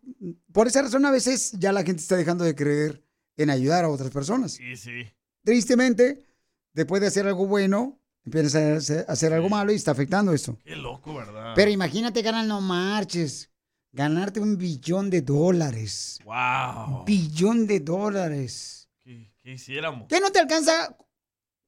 por 0.52 0.68
esa 0.68 0.82
razón, 0.82 1.06
a 1.06 1.12
veces 1.12 1.52
ya 1.60 1.72
la 1.72 1.84
gente 1.84 2.02
está 2.02 2.16
dejando 2.16 2.44
de 2.44 2.56
creer 2.56 3.04
en 3.38 3.50
ayudar 3.50 3.86
a 3.86 3.90
otras 3.90 4.10
personas. 4.10 4.54
Sí, 4.54 4.76
sí. 4.76 5.08
Tristemente, 5.44 6.26
después 6.74 7.02
de 7.02 7.08
hacer 7.08 7.28
algo 7.28 7.46
bueno, 7.46 8.00
empieza 8.26 8.74
a 8.74 9.12
hacer, 9.12 9.34
algo 9.34 9.50
malo 9.50 9.72
y 9.72 9.76
está 9.76 9.92
afectando 9.92 10.34
esto. 10.34 10.58
Qué 10.64 10.76
loco, 10.76 11.14
¿verdad? 11.14 11.54
Pero 11.56 11.70
imagínate, 11.72 12.22
ganar 12.22 12.46
no 12.46 12.60
marches. 12.62 13.50
Ganarte 13.94 14.40
un 14.40 14.58
billón 14.58 15.10
de 15.10 15.22
dólares. 15.22 16.20
Wow. 16.24 17.04
Billón 17.06 17.68
de 17.68 17.82
dólares. 17.82 18.90
¿Qué, 19.04 19.30
qué 19.44 19.52
hiciéramos? 19.52 20.08
¿Qué 20.08 20.22
no 20.22 20.32
te 20.32 20.40
alcanza 20.40 20.96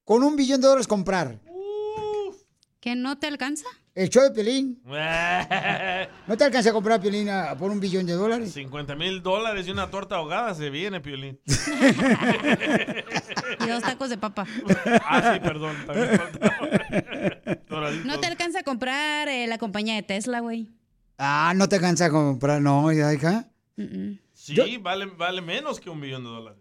con 0.04 0.24
un 0.24 0.36
billón 0.36 0.62
de 0.62 0.68
dólares 0.68 0.88
comprar? 0.88 1.40
¿Que 2.80 2.96
no 2.96 3.18
te 3.18 3.28
alcanza? 3.28 3.66
El 3.96 4.10
show 4.10 4.24
de 4.24 4.32
Piolín. 4.32 4.82
¿No 4.86 6.36
te 6.38 6.44
alcanza 6.44 6.72
a 6.72 6.74
comprar 6.74 7.00
Piolín 7.00 7.30
a- 7.30 7.56
por 7.56 7.72
un 7.72 7.80
billón 7.80 8.06
de 8.06 8.14
dólares? 8.14 8.52
50 8.54 8.96
mil 8.96 9.22
dólares 9.22 9.68
y 9.68 9.72
una 9.72 9.90
torta 9.90 10.16
ahogada 10.16 10.54
se 10.56 10.70
viene, 10.70 11.00
Piolín. 11.00 11.40
Y 13.60 13.68
dos 13.68 13.84
tacos 13.84 14.10
de 14.10 14.18
papa. 14.18 14.46
ah, 15.08 15.34
sí, 15.34 15.40
perdón. 15.40 15.76
También. 15.86 16.22
No 18.06 18.20
te 18.20 18.28
alcanza 18.28 18.60
a 18.60 18.64
comprar 18.64 19.28
eh, 19.28 19.48
la 19.48 19.58
compañía 19.58 19.96
de 19.96 20.04
Tesla, 20.04 20.40
güey. 20.42 20.70
Ah, 21.18 21.54
no 21.56 21.68
te 21.68 21.80
cansa 21.80 22.10
comprar, 22.10 22.62
no, 22.62 22.92
ya, 22.92 23.12
hija. 23.14 23.50
Sí, 24.34 24.78
vale, 24.78 25.06
vale 25.08 25.42
menos 25.42 25.80
que 25.80 25.90
un 25.90 26.00
millón 26.00 26.24
de 26.24 26.30
dólares. 26.30 26.60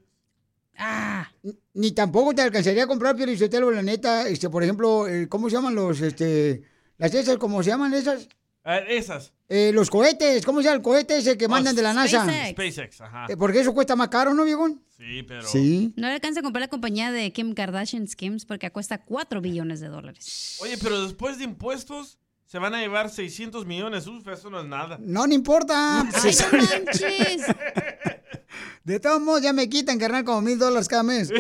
Ah. 0.79 1.31
Ni 1.75 1.93
tampoco 1.93 2.35
te 2.35 2.43
alcanzaría 2.43 2.85
a 2.85 2.87
comprar 2.87 3.17
Piolichotelo, 3.17 3.71
la 3.71 3.83
neta, 3.83 4.29
este, 4.29 4.49
por 4.49 4.63
ejemplo, 4.63 5.07
eh, 5.09 5.29
¿cómo 5.29 5.49
se 5.49 5.57
llaman 5.57 5.75
los, 5.75 6.01
este, 6.01 6.63
las 6.99 7.15
esas, 7.15 7.37
cómo 7.37 7.63
se 7.63 7.71
llaman 7.71 7.95
esas? 7.95 8.29
Ah, 8.65 8.79
esas. 8.79 9.33
Eh, 9.49 9.73
los 9.75 9.91
cohetes, 9.91 10.47
¿cómo 10.47 10.61
se 10.61 10.65
llama 10.65 10.77
el 10.77 10.83
cohete 10.83 11.19
ese 11.19 11.37
que 11.37 11.49
mandan 11.49 11.75
de 11.75 11.83
la 11.83 11.93
NASA? 11.93 12.27
SpaceX, 12.51 13.01
ajá. 13.01 13.27
Eh, 13.29 13.37
porque 13.37 13.61
eso 13.61 13.75
cuesta 13.75 13.97
más 13.97 14.09
caro, 14.09 14.35
¿no, 14.35 14.45
viejón? 14.45 14.83
Sí, 14.97 15.25
pero... 15.25 15.43
Sí. 15.43 15.93
No 15.97 16.07
le 16.07 16.15
alcanza 16.15 16.41
a 16.41 16.43
comprar 16.43 16.61
la 16.61 16.69
compañía 16.69 17.11
de 17.11 17.33
Kim 17.33 17.55
Kardashian 17.55 18.07
Skims 18.07 18.47
porque 18.47 18.71
cuesta 18.71 19.05
4 19.05 19.41
billones 19.41 19.81
de 19.81 19.89
dólares. 19.89 20.59
Oye, 20.63 20.79
pero 20.81 21.03
después 21.03 21.39
de 21.39 21.45
impuestos 21.45 22.19
se 22.47 22.59
van 22.59 22.75
a 22.75 22.81
llevar 22.81 23.11
600 23.11 23.67
millones. 23.67 24.07
Uf, 24.07 24.29
eso 24.29 24.49
no 24.49 24.61
es 24.61 24.67
nada. 24.67 24.99
No, 25.01 25.27
no 25.27 25.35
importa. 25.35 26.03
¡Ay, 26.03 26.37
no 26.53 26.59
manches! 26.59 27.47
De 28.85 28.99
todos 28.99 29.21
modos, 29.21 29.43
ya 29.43 29.53
me 29.53 29.69
quitan, 29.69 29.99
carnal, 29.99 30.25
como 30.25 30.41
mil 30.43 30.59
dólares 30.59 30.89
cada 30.89 31.03
mes. 31.05 31.31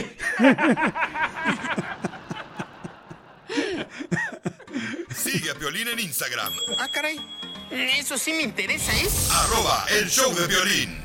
Sigue 5.15 5.51
a 5.51 5.55
Piolín 5.55 5.89
en 5.89 5.99
Instagram, 6.01 6.53
Ah, 6.79 6.89
caray. 6.93 7.19
Eso 7.71 8.19
sí 8.19 8.33
me 8.33 8.43
interesa, 8.43 8.93
¿eh? 8.95 9.09
arroba 9.31 9.87
el 9.91 10.09
show 10.11 10.33
de 10.35 10.47
violín. 10.47 10.99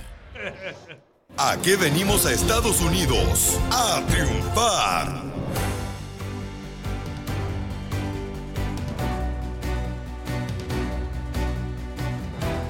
¿A 1.38 1.58
qué 1.62 1.76
venimos 1.78 2.26
a 2.26 2.34
Estados 2.34 2.82
Unidos? 2.82 3.58
A 3.72 4.02
triunfar. 4.10 5.24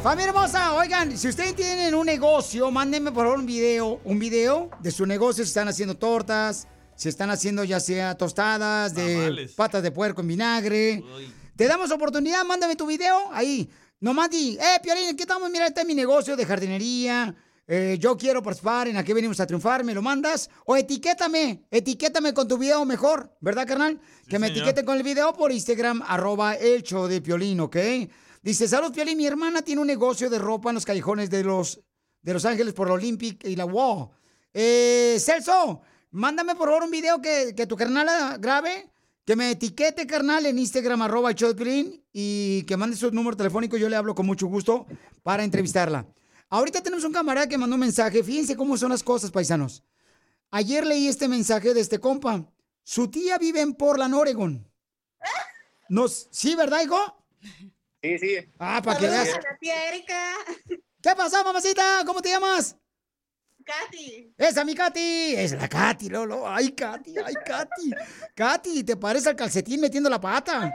Familia 0.03 0.27
hermosa, 0.29 0.73
oigan, 0.75 1.17
si 1.17 1.27
ustedes 1.27 1.55
tienen 1.55 1.93
un 1.93 2.05
negocio, 2.05 2.71
mándenme 2.71 3.11
por 3.11 3.25
favor 3.25 3.39
un 3.39 3.45
video, 3.45 3.99
un 4.05 4.19
video 4.19 4.69
de 4.79 4.91
su 4.91 5.05
negocio, 5.05 5.43
si 5.43 5.49
están 5.49 5.67
haciendo 5.67 5.97
tortas, 5.97 6.65
si 6.95 7.09
están 7.09 7.29
haciendo 7.29 7.63
ya 7.65 7.79
sea 7.79 8.15
tostadas 8.15 8.93
de 8.93 9.15
Tamales. 9.15 9.51
patas 9.53 9.83
de 9.83 9.91
puerco 9.91 10.21
en 10.21 10.27
vinagre. 10.27 11.03
Te 11.55 11.67
damos 11.67 11.91
oportunidad, 11.91 12.45
mándame 12.45 12.75
tu 12.75 12.85
video 12.85 13.17
ahí. 13.33 13.69
Nomás 13.99 14.29
di, 14.29 14.57
eh, 14.57 14.79
Piolín, 14.81 15.15
¿qué 15.15 15.23
estamos? 15.23 15.49
Mira, 15.49 15.67
este 15.67 15.81
es 15.81 15.87
mi 15.87 15.95
negocio 15.95 16.35
de 16.37 16.45
jardinería. 16.45 17.35
eh, 17.67 17.97
yo 17.99 18.15
quiero 18.15 18.41
participar, 18.41 18.87
en 18.87 18.95
aquí 18.95 19.11
venimos 19.11 19.39
a 19.41 19.45
triunfar, 19.47 19.83
me 19.83 19.93
lo 19.93 20.01
mandas. 20.01 20.49
O 20.65 20.77
etiquétame, 20.77 21.65
etiquétame 21.69 22.33
con 22.33 22.47
tu 22.47 22.57
video 22.57 22.85
mejor, 22.85 23.35
¿verdad, 23.41 23.67
carnal? 23.67 23.99
que 24.29 24.39
me 24.39 24.47
señor. 24.47 24.59
etiqueten 24.61 24.85
con 24.85 24.95
el 24.95 25.03
video 25.03 25.33
por 25.33 25.51
Instagram, 25.51 26.01
arroba 26.07 26.53
el 26.53 26.83
show 26.83 27.07
de 27.07 27.19
Piolín, 27.19 27.59
¿ok? 27.59 27.75
Dice, 28.47 28.65
salud, 28.65 28.93
Piolín, 28.93 29.17
mi 29.17 29.27
hermana 29.27 29.61
tiene 29.61 29.81
un 29.81 29.87
negocio 29.87 30.29
de 30.29 30.39
ropa 30.39 30.69
en 30.69 30.75
los 30.75 30.85
callejones 30.85 31.29
de 31.29 31.43
Los, 31.43 31.81
de 32.21 32.31
los 32.31 32.45
Ángeles 32.45 32.73
por 32.73 32.87
la 32.87 32.93
Olympic 32.93 33.43
y 33.43 33.57
la 33.57 33.65
WOW. 33.65 34.09
Eh, 34.53 35.17
Celso, 35.19 35.81
mándame 36.11 36.55
por 36.55 36.69
favor 36.69 36.83
un 36.85 36.89
video 36.89 37.21
que, 37.21 37.53
que 37.53 37.67
tu 37.67 37.75
carnal 37.75 38.39
grabe, 38.39 38.89
que 39.25 39.35
me 39.35 39.51
etiquete, 39.51 40.07
carnal, 40.07 40.45
en 40.45 40.59
Instagram, 40.59 41.01
arroba 41.01 41.33
Piolín, 41.33 42.01
y 42.13 42.63
que 42.63 42.77
mande 42.77 42.95
su 42.95 43.11
número 43.11 43.35
telefónico, 43.35 43.75
yo 43.75 43.89
le 43.89 43.97
hablo 43.97 44.15
con 44.15 44.25
mucho 44.25 44.47
gusto 44.47 44.85
para 45.23 45.43
entrevistarla. 45.43 46.07
Ahorita 46.49 46.81
tenemos 46.81 47.03
un 47.03 47.11
camarada 47.11 47.49
que 47.49 47.57
mandó 47.57 47.73
un 47.75 47.81
mensaje, 47.81 48.23
fíjense 48.23 48.55
cómo 48.55 48.77
son 48.77 48.91
las 48.91 49.03
cosas, 49.03 49.29
paisanos. 49.29 49.83
Ayer 50.51 50.87
leí 50.87 51.09
este 51.09 51.27
mensaje 51.27 51.73
de 51.73 51.81
este 51.81 51.99
compa. 51.99 52.49
Su 52.81 53.09
tía 53.09 53.37
vive 53.37 53.59
en 53.59 53.73
Portland, 53.73 54.13
Oregon. 54.13 54.65
Nos, 55.89 56.29
¿Sí, 56.31 56.55
verdad, 56.55 56.81
hijo? 56.81 56.97
Sí, 58.07 58.19
sí. 58.19 58.53
Ah, 58.57 58.81
para 58.81 58.97
que 58.97 59.07
veas. 59.07 59.27
la 59.27 59.57
tía 59.59 59.89
Erika. 59.89 60.31
¿Qué 61.01 61.15
pasó, 61.15 61.43
mamacita? 61.43 62.03
¿Cómo 62.05 62.21
te 62.21 62.29
llamas? 62.29 62.77
Katy. 63.65 64.33
Esa, 64.37 64.63
mi 64.63 64.73
Katy. 64.73 65.35
Es 65.35 65.51
la 65.51 65.67
Katy, 65.67 66.07
Lolo. 66.07 66.47
Ay, 66.47 66.71
Katy, 66.71 67.15
ay, 67.17 67.33
Katy. 67.45 67.91
Katy, 68.33 68.83
te 68.85 68.95
parece 68.95 69.27
al 69.27 69.35
calcetín 69.35 69.81
metiendo 69.81 70.09
la 70.09 70.21
pata. 70.21 70.73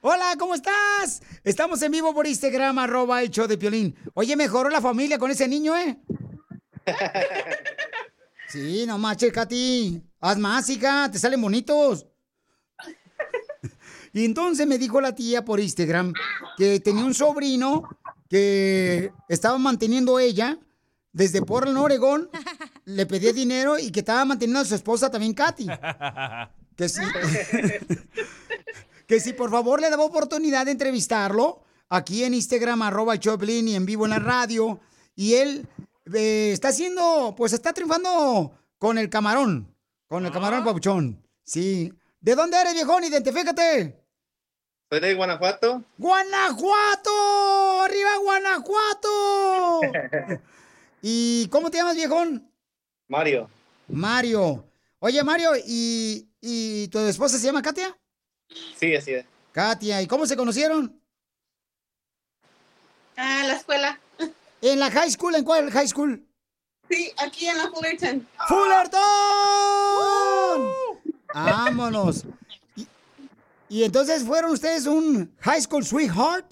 Hola, 0.00 0.34
¿cómo 0.36 0.56
estás? 0.56 1.22
Estamos 1.44 1.80
en 1.82 1.92
vivo 1.92 2.12
por 2.12 2.26
Instagram, 2.26 2.76
arroba 2.78 3.22
el 3.22 3.30
show 3.30 3.46
de 3.46 3.56
Piolín. 3.56 3.96
Oye, 4.14 4.34
mejoró 4.34 4.68
la 4.68 4.80
familia 4.80 5.16
con 5.16 5.30
ese 5.30 5.46
niño, 5.46 5.76
¿eh? 5.76 5.96
Sí, 8.48 8.84
no 8.86 8.98
manches, 8.98 9.32
Katy. 9.32 10.00
Haz 10.20 10.38
más, 10.38 10.68
hija, 10.68 11.10
te 11.10 11.18
salen 11.18 11.42
bonitos. 11.42 12.06
Y 14.14 14.24
entonces 14.24 14.64
me 14.68 14.78
dijo 14.78 15.00
la 15.00 15.12
tía 15.12 15.44
por 15.44 15.58
Instagram 15.58 16.12
que 16.56 16.78
tenía 16.78 17.04
un 17.04 17.14
sobrino 17.14 17.82
que 18.30 19.12
estaba 19.28 19.58
manteniendo 19.58 20.20
ella 20.20 20.56
desde 21.12 21.42
Portland, 21.42 21.78
Oregón. 21.78 22.30
Le 22.84 23.06
pedía 23.06 23.32
dinero 23.32 23.76
y 23.76 23.90
que 23.90 24.00
estaba 24.00 24.24
manteniendo 24.24 24.60
a 24.60 24.64
su 24.64 24.76
esposa 24.76 25.10
también, 25.10 25.34
Katy. 25.34 25.66
Que 26.76 26.88
sí. 26.88 27.00
que 29.08 29.18
si 29.18 29.32
por 29.32 29.50
favor 29.50 29.80
le 29.80 29.90
daba 29.90 30.04
oportunidad 30.04 30.64
de 30.66 30.72
entrevistarlo 30.72 31.64
aquí 31.88 32.22
en 32.22 32.34
Instagram, 32.34 32.82
arroba 32.82 33.18
Choplin 33.18 33.66
y 33.66 33.74
en 33.74 33.84
vivo 33.84 34.04
en 34.04 34.10
la 34.10 34.20
radio. 34.20 34.78
Y 35.16 35.34
él 35.34 35.66
eh, 36.14 36.50
está 36.52 36.68
haciendo, 36.68 37.34
pues 37.36 37.52
está 37.52 37.72
triunfando 37.72 38.52
con 38.78 38.96
el 38.96 39.10
camarón, 39.10 39.74
con 40.06 40.24
el 40.24 40.30
camarón 40.30 40.64
papuchón. 40.64 41.20
Sí. 41.42 41.92
¿De 42.20 42.36
dónde 42.36 42.60
eres, 42.60 42.74
viejón? 42.74 43.02
Identifícate. 43.02 44.03
Soy 44.94 45.00
de 45.00 45.14
Guanajuato. 45.14 45.82
¡Guanajuato! 45.98 47.82
¡Arriba 47.82 48.16
Guanajuato! 48.22 49.80
¿Y 51.02 51.48
cómo 51.48 51.68
te 51.68 51.78
llamas, 51.78 51.96
viejón? 51.96 52.48
Mario. 53.08 53.50
Mario. 53.88 54.64
Oye, 55.00 55.24
Mario, 55.24 55.50
¿y, 55.66 56.28
y 56.40 56.86
tu 56.88 57.00
esposa 57.00 57.38
se 57.38 57.46
llama 57.46 57.60
Katia? 57.60 57.98
Sí, 58.76 58.94
así 58.94 59.14
es. 59.14 59.26
Katia, 59.50 60.00
¿y 60.00 60.06
cómo 60.06 60.26
se 60.26 60.36
conocieron? 60.36 60.96
Ah, 63.16 63.42
la 63.48 63.54
escuela. 63.54 63.98
¿En 64.62 64.78
la 64.78 64.92
high 64.92 65.10
school? 65.10 65.34
¿En 65.34 65.42
cuál 65.42 65.72
high 65.72 65.88
school? 65.88 66.24
Sí, 66.88 67.12
aquí 67.18 67.48
en 67.48 67.58
la 67.58 67.68
Fullerton. 67.68 68.28
¡Fullerton! 68.46 69.00
¡Vámonos! 71.34 72.26
¿Y, 73.74 73.82
entonces 73.82 74.22
fueron 74.22 74.52
ustedes 74.52 74.86
un 74.86 75.34
high 75.40 75.60
school 75.60 75.84
sweetheart? 75.84 76.46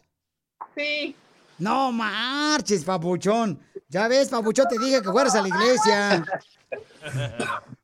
Sí. 0.76 1.14
No 1.56 1.92
marches, 1.92 2.82
papuchón. 2.82 3.60
Ya 3.88 4.08
ves, 4.08 4.28
papuchón, 4.28 4.66
te 4.68 4.76
dije 4.76 5.00
que 5.00 5.08
fueras 5.08 5.32
a 5.36 5.42
la 5.42 5.46
iglesia. 5.46 6.24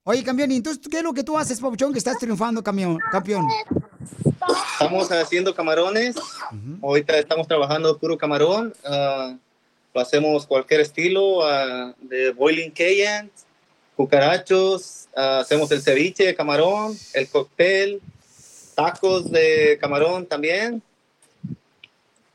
Oye, 0.03 0.25
campeón, 0.25 0.51
¿y 0.51 0.57
entonces 0.57 0.83
qué 0.91 0.97
es 0.97 1.03
lo 1.05 1.15
que 1.15 1.23
tú 1.23 1.39
haces, 1.39 1.61
papuchón, 1.61 1.93
que 1.93 2.01
estás 2.01 2.19
triunfando, 2.19 2.65
camión, 2.65 2.99
campeón? 3.13 3.47
Estamos 4.73 5.13
haciendo 5.13 5.55
camarones. 5.55 6.17
Ahorita 6.83 7.17
estamos 7.17 7.47
trabajando 7.47 7.97
puro 7.97 8.19
camarón. 8.19 8.75
ah, 8.85 9.37
lo 9.95 10.01
hacemos 10.01 10.49
cualquier 10.49 10.81
estilo, 10.81 11.47
ah, 11.47 11.95
de 12.01 12.33
boiling 12.33 12.73
cayenne, 12.73 13.31
cucarachos, 13.95 15.09
ah, 15.15 15.39
hacemos 15.43 15.71
el 15.71 15.81
ceviche 15.81 16.25
de 16.25 16.35
camarón, 16.35 16.97
el 17.15 17.29
cóctel, 17.29 18.03
tacos 18.79 19.29
de 19.33 19.77
camarón 19.81 20.25
también. 20.25 20.81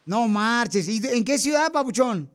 No 0.06 0.28
marches. 0.28 0.90
¿Y 0.90 1.02
en 1.08 1.24
qué 1.24 1.38
ciudad, 1.38 1.72
papuchón? 1.72 2.30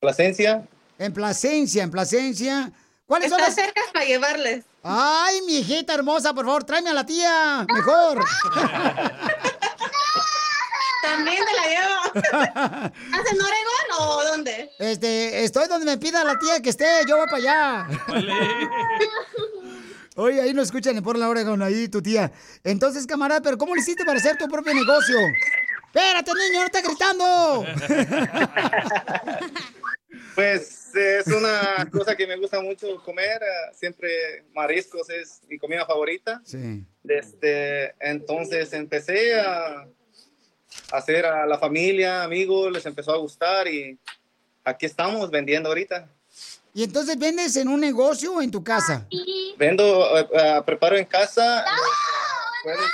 Plasencia. 0.00 0.66
En 0.98 1.12
Plasencia, 1.12 1.82
en 1.82 1.90
Plasencia. 1.90 2.72
¿Cuáles 3.06 3.28
son 3.28 3.38
las...? 3.38 3.54
cerca 3.54 3.82
para 3.92 4.06
llevarles. 4.06 4.64
Ay, 4.82 5.42
mi 5.42 5.58
hijita 5.58 5.92
hermosa, 5.92 6.32
por 6.32 6.46
favor, 6.46 6.64
tráeme 6.64 6.88
a 6.88 6.94
la 6.94 7.04
tía, 7.04 7.66
mejor. 7.70 8.24
También 11.02 11.44
te 11.44 11.54
la 11.54 11.66
llevo. 11.68 12.00
¿Hacen 12.54 13.40
Oregón 13.42 13.88
o 13.98 14.24
dónde? 14.24 14.70
Este, 14.78 15.44
estoy 15.44 15.68
donde 15.68 15.84
me 15.84 15.98
pida 15.98 16.24
la 16.24 16.38
tía 16.38 16.62
que 16.62 16.70
esté, 16.70 16.86
yo 17.06 17.18
voy 17.18 17.26
para 17.26 17.36
allá. 17.36 17.86
Oye, 20.20 20.40
ahí 20.40 20.52
nos 20.52 20.66
escuchan 20.66 20.96
en 20.96 21.02
Portland, 21.04 21.30
Oregon, 21.30 21.62
ahí 21.62 21.88
tu 21.88 22.02
tía. 22.02 22.32
Entonces, 22.64 23.06
camarada, 23.06 23.40
¿pero 23.40 23.56
cómo 23.56 23.76
le 23.76 23.80
hiciste 23.82 24.04
para 24.04 24.18
hacer 24.18 24.36
tu 24.36 24.48
propio 24.48 24.74
negocio? 24.74 25.16
Espérate, 25.86 26.32
niño, 26.34 26.60
no 26.60 26.66
estás 26.66 26.82
gritando. 26.82 27.64
Pues 30.34 30.94
es 30.94 31.26
una 31.26 31.88
cosa 31.90 32.14
que 32.16 32.24
me 32.26 32.36
gusta 32.36 32.60
mucho 32.60 33.02
comer. 33.04 33.42
eh, 33.42 33.74
Siempre 33.74 34.44
mariscos 34.54 35.10
es 35.10 35.40
mi 35.48 35.58
comida 35.58 35.84
favorita. 35.84 36.40
Sí. 36.44 36.84
Desde 37.02 37.94
entonces 37.98 38.72
empecé 38.72 39.40
a 39.40 39.88
hacer 40.92 41.26
a 41.26 41.44
la 41.44 41.58
familia, 41.58 42.22
amigos, 42.22 42.70
les 42.70 42.86
empezó 42.86 43.12
a 43.12 43.16
gustar 43.18 43.66
y 43.66 43.98
aquí 44.62 44.86
estamos 44.86 45.28
vendiendo 45.30 45.68
ahorita. 45.70 46.08
Y 46.74 46.84
entonces 46.84 47.18
vendes 47.18 47.56
en 47.56 47.68
un 47.68 47.80
negocio 47.80 48.34
o 48.34 48.42
en 48.42 48.50
tu 48.50 48.62
casa. 48.62 49.06
Vendo, 49.56 50.18
eh, 50.18 50.28
eh, 50.32 50.62
preparo 50.64 50.96
en 50.96 51.04
casa 51.06 51.64
jueves, 52.62 52.90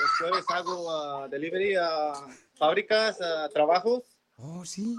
los 0.00 0.10
jueves 0.18 0.44
hago 0.48 0.90
ah, 0.90 1.28
delivery 1.28 1.74
a 1.76 2.12
fábricas, 2.56 3.20
a 3.20 3.48
trabajos. 3.48 4.02
Oh, 4.36 4.64
sí. 4.64 4.96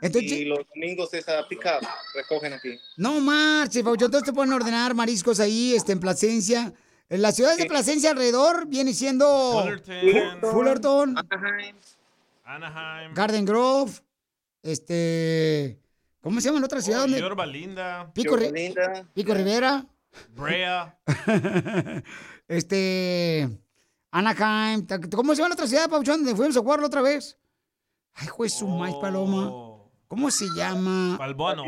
Entonces, 0.00 0.32
y 0.32 0.44
los 0.44 0.58
domingos 0.74 1.12
es 1.14 1.28
a 1.28 1.46
pick 1.48 1.64
up, 1.64 1.86
recogen 2.14 2.52
aquí. 2.52 2.78
No 2.96 3.20
marches, 3.20 3.82
Pabuchón. 3.82 4.06
Entonces 4.06 4.26
te 4.26 4.32
pueden 4.32 4.52
ordenar 4.52 4.94
mariscos 4.94 5.38
ahí, 5.40 5.74
este, 5.74 5.92
en 5.92 6.00
Plasencia. 6.00 6.72
En 7.08 7.22
las 7.22 7.36
ciudades 7.36 7.58
de 7.58 7.66
Plasencia 7.66 8.10
alrededor 8.10 8.66
viene 8.66 8.92
siendo 8.92 9.62
Fullerton. 9.62 10.40
Fu- 10.40 10.50
Fullerton, 10.50 11.16
Anaheim. 11.18 11.76
Anaheim. 12.44 13.14
Garden 13.14 13.44
Grove, 13.44 13.92
este, 14.62 15.78
¿cómo 16.24 16.40
se 16.40 16.48
llama 16.48 16.58
la 16.58 16.66
otra 16.66 16.80
ciudad? 16.80 17.02
donde- 17.02 17.20
Yorba 17.20 17.46
Linda. 17.46 18.10
Pico, 18.12 18.36
Pico 19.14 19.34
Rivera, 19.34 19.86
Brea. 20.34 20.98
este, 22.48 23.48
Anaheim, 24.10 24.86
¿cómo 25.14 25.34
se 25.34 25.38
llama 25.38 25.50
la 25.50 25.54
otra 25.54 25.66
ciudad, 25.68 25.88
Pabuchón, 25.88 26.24
donde 26.24 26.34
fuimos 26.34 26.56
a 26.56 26.60
jugar 26.60 26.80
la 26.80 26.86
otra 26.86 27.02
vez? 27.02 27.38
Ay, 28.14 28.26
juez, 28.26 28.52
su 28.52 28.66
maíz 28.66 28.96
paloma. 28.96 29.50
¿Cómo 30.08 30.30
se 30.30 30.46
llama? 30.56 31.16
Balboa 31.18 31.54
no 31.56 31.64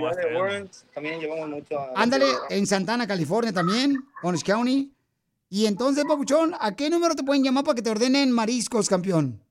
también 0.95 1.20
llevamos 1.20 1.49
mucho 1.49 1.78
a... 1.78 1.93
Ándale, 1.97 2.27
en 2.51 2.66
Santana, 2.66 3.07
California 3.07 3.53
también, 3.53 3.97
Orange 4.23 4.45
County. 4.45 4.93
Y 5.49 5.66
entonces, 5.66 6.05
Papuchón, 6.05 6.55
¿a 6.61 6.74
qué 6.77 6.91
número 6.91 7.15
te 7.15 7.24
pueden 7.24 7.43
llamar 7.43 7.65
para 7.65 7.74
que 7.74 7.83
te 7.83 7.91
ordenen 7.91 8.31
mariscos, 8.31 8.89
campeón? 8.89 9.43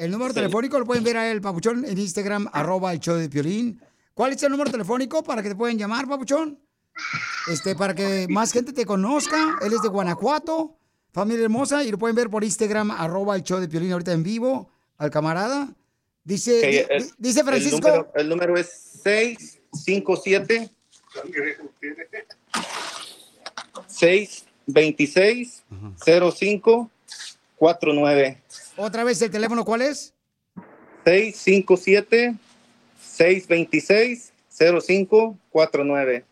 El 0.00 0.10
número 0.10 0.32
telefónico 0.32 0.78
lo 0.78 0.86
pueden 0.86 1.04
ver 1.04 1.18
a 1.18 1.30
él, 1.30 1.40
Papuchón, 1.42 1.84
en 1.84 1.98
Instagram, 1.98 2.48
arroba 2.52 2.92
el 2.92 3.00
show 3.00 3.16
de 3.16 3.28
Piolín. 3.28 3.80
¿Cuál 4.14 4.32
es 4.32 4.42
el 4.42 4.50
número 4.50 4.70
telefónico 4.70 5.22
para 5.22 5.42
que 5.42 5.50
te 5.50 5.54
pueden 5.54 5.76
llamar, 5.78 6.08
Papuchón? 6.08 6.58
Este, 7.48 7.74
para 7.76 7.94
que 7.94 8.26
más 8.30 8.50
gente 8.52 8.72
te 8.72 8.86
conozca. 8.86 9.58
Él 9.62 9.72
es 9.74 9.82
de 9.82 9.88
Guanajuato, 9.88 10.76
familia 11.12 11.44
hermosa, 11.44 11.84
y 11.84 11.90
lo 11.90 11.98
pueden 11.98 12.16
ver 12.16 12.30
por 12.30 12.42
Instagram, 12.44 12.90
arroba 12.92 13.36
el 13.36 13.42
show 13.42 13.60
de 13.60 13.68
Piolín 13.68 13.92
ahorita 13.92 14.12
en 14.12 14.22
vivo, 14.22 14.70
al 14.96 15.10
camarada. 15.10 15.68
Dice, 16.24 16.58
Ok, 16.58 16.64
di- 16.64 16.78
el- 16.94 17.02
di- 17.04 17.10
dice 17.18 17.44
Francisco. 17.44 17.76
El 17.76 17.82
número, 17.94 18.12
el 18.14 18.28
número 18.28 18.56
es 18.56 18.68
657 19.02 20.70
626 23.86 25.62
0549 26.04 28.39
Otra 28.82 29.04
vez 29.04 29.20
el 29.20 29.30
teléfono, 29.30 29.62
¿cuál 29.64 29.82
es? 29.82 30.14
657 31.04 32.34
626 33.02 34.32
0549 34.58 36.24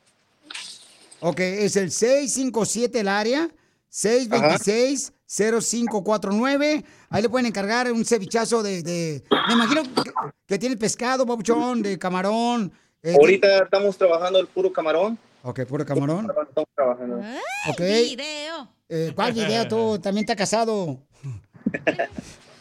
Ok, 1.21 1.41
es 1.41 1.77
el 1.77 1.91
657 1.91 3.01
el 3.01 3.09
área, 3.09 3.49
626-0549. 3.91 6.85
Ahí 7.11 7.23
le 7.23 7.29
pueden 7.29 7.47
encargar 7.47 7.91
un 7.93 8.05
cevichazo 8.05 8.63
de, 8.63 8.83
de- 8.83 9.25
me 9.49 9.55
imagino 9.55 9.83
que, 9.83 10.11
que 10.47 10.59
tiene 10.59 10.77
pescado, 10.77 11.27
papuchón, 11.27 11.83
de 11.83 11.99
camarón. 11.99 12.73
eh, 13.03 13.15
Ahorita 13.19 13.65
estamos 13.65 13.97
trabajando 13.99 14.39
el 14.39 14.47
puro 14.47 14.73
camarón. 14.73 15.19
Ok, 15.43 15.65
puro 15.67 15.85
camarón. 15.85 16.31
Estamos 16.49 16.69
trabajando. 16.75 17.17
Ok. 17.71 17.81
Video. 17.81 18.69
Eh, 18.89 19.13
¿Cuál 19.15 19.33
video? 19.33 19.67
Tú 19.69 19.99
también 19.99 20.23
estás 20.25 20.37
casado. 20.37 20.99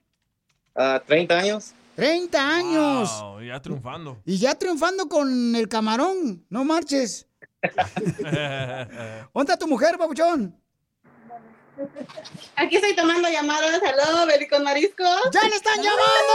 Ah, 0.76 1.02
30 1.06 1.38
años. 1.38 1.74
30 1.96 2.56
años. 2.56 3.22
Wow, 3.22 3.42
ya 3.42 3.62
triunfando. 3.62 4.22
Y 4.26 4.38
ya 4.38 4.56
triunfando 4.56 5.08
con 5.08 5.56
el 5.56 5.68
camarón, 5.68 6.46
no 6.50 6.64
marches. 6.66 7.28
¿Dónde 7.64 9.54
está 9.54 9.58
tu 9.58 9.68
mujer, 9.68 9.98
papuchón? 9.98 10.56
Aquí 12.56 12.76
estoy 12.76 12.96
tomando 12.96 13.30
llamadas. 13.30 13.82
Hello, 13.82 14.26
Beli 14.26 14.48
con 14.48 14.64
marisco. 14.64 15.04
¡Ya 15.32 15.42
le 15.44 15.56
están 15.56 15.78
llamando! 15.78 16.34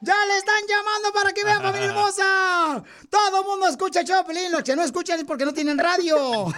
¡Ya 0.00 0.14
le 0.26 0.36
están 0.36 0.62
llamando 0.68 1.12
para 1.12 1.32
que 1.32 1.44
vean, 1.44 1.62
familia 1.62 1.88
hermosa! 1.88 2.84
Todo 3.10 3.40
el 3.40 3.46
mundo 3.46 3.66
escucha 3.66 4.04
Choplin. 4.04 4.52
Los 4.52 4.62
que 4.62 4.76
no 4.76 4.82
escuchan 4.82 5.18
es 5.18 5.24
porque 5.24 5.44
no 5.44 5.52
tienen 5.52 5.78
radio. 5.78 6.46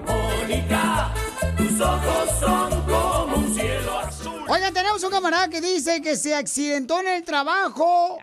Mónica, 0.05 1.15
tus 1.57 1.81
ojos 1.81 2.31
son 2.41 2.83
como 2.83 3.37
un 3.37 3.55
cielo 3.55 4.01
azul. 4.01 4.16
Oigan, 4.49 4.73
tenemos 4.73 5.03
un 5.03 5.11
camarada 5.11 5.49
que 5.49 5.61
dice 5.61 6.01
que 6.01 6.17
se 6.17 6.35
accidentó 6.35 7.01
en 7.01 7.09
el 7.09 7.25
trabajo 7.25 8.19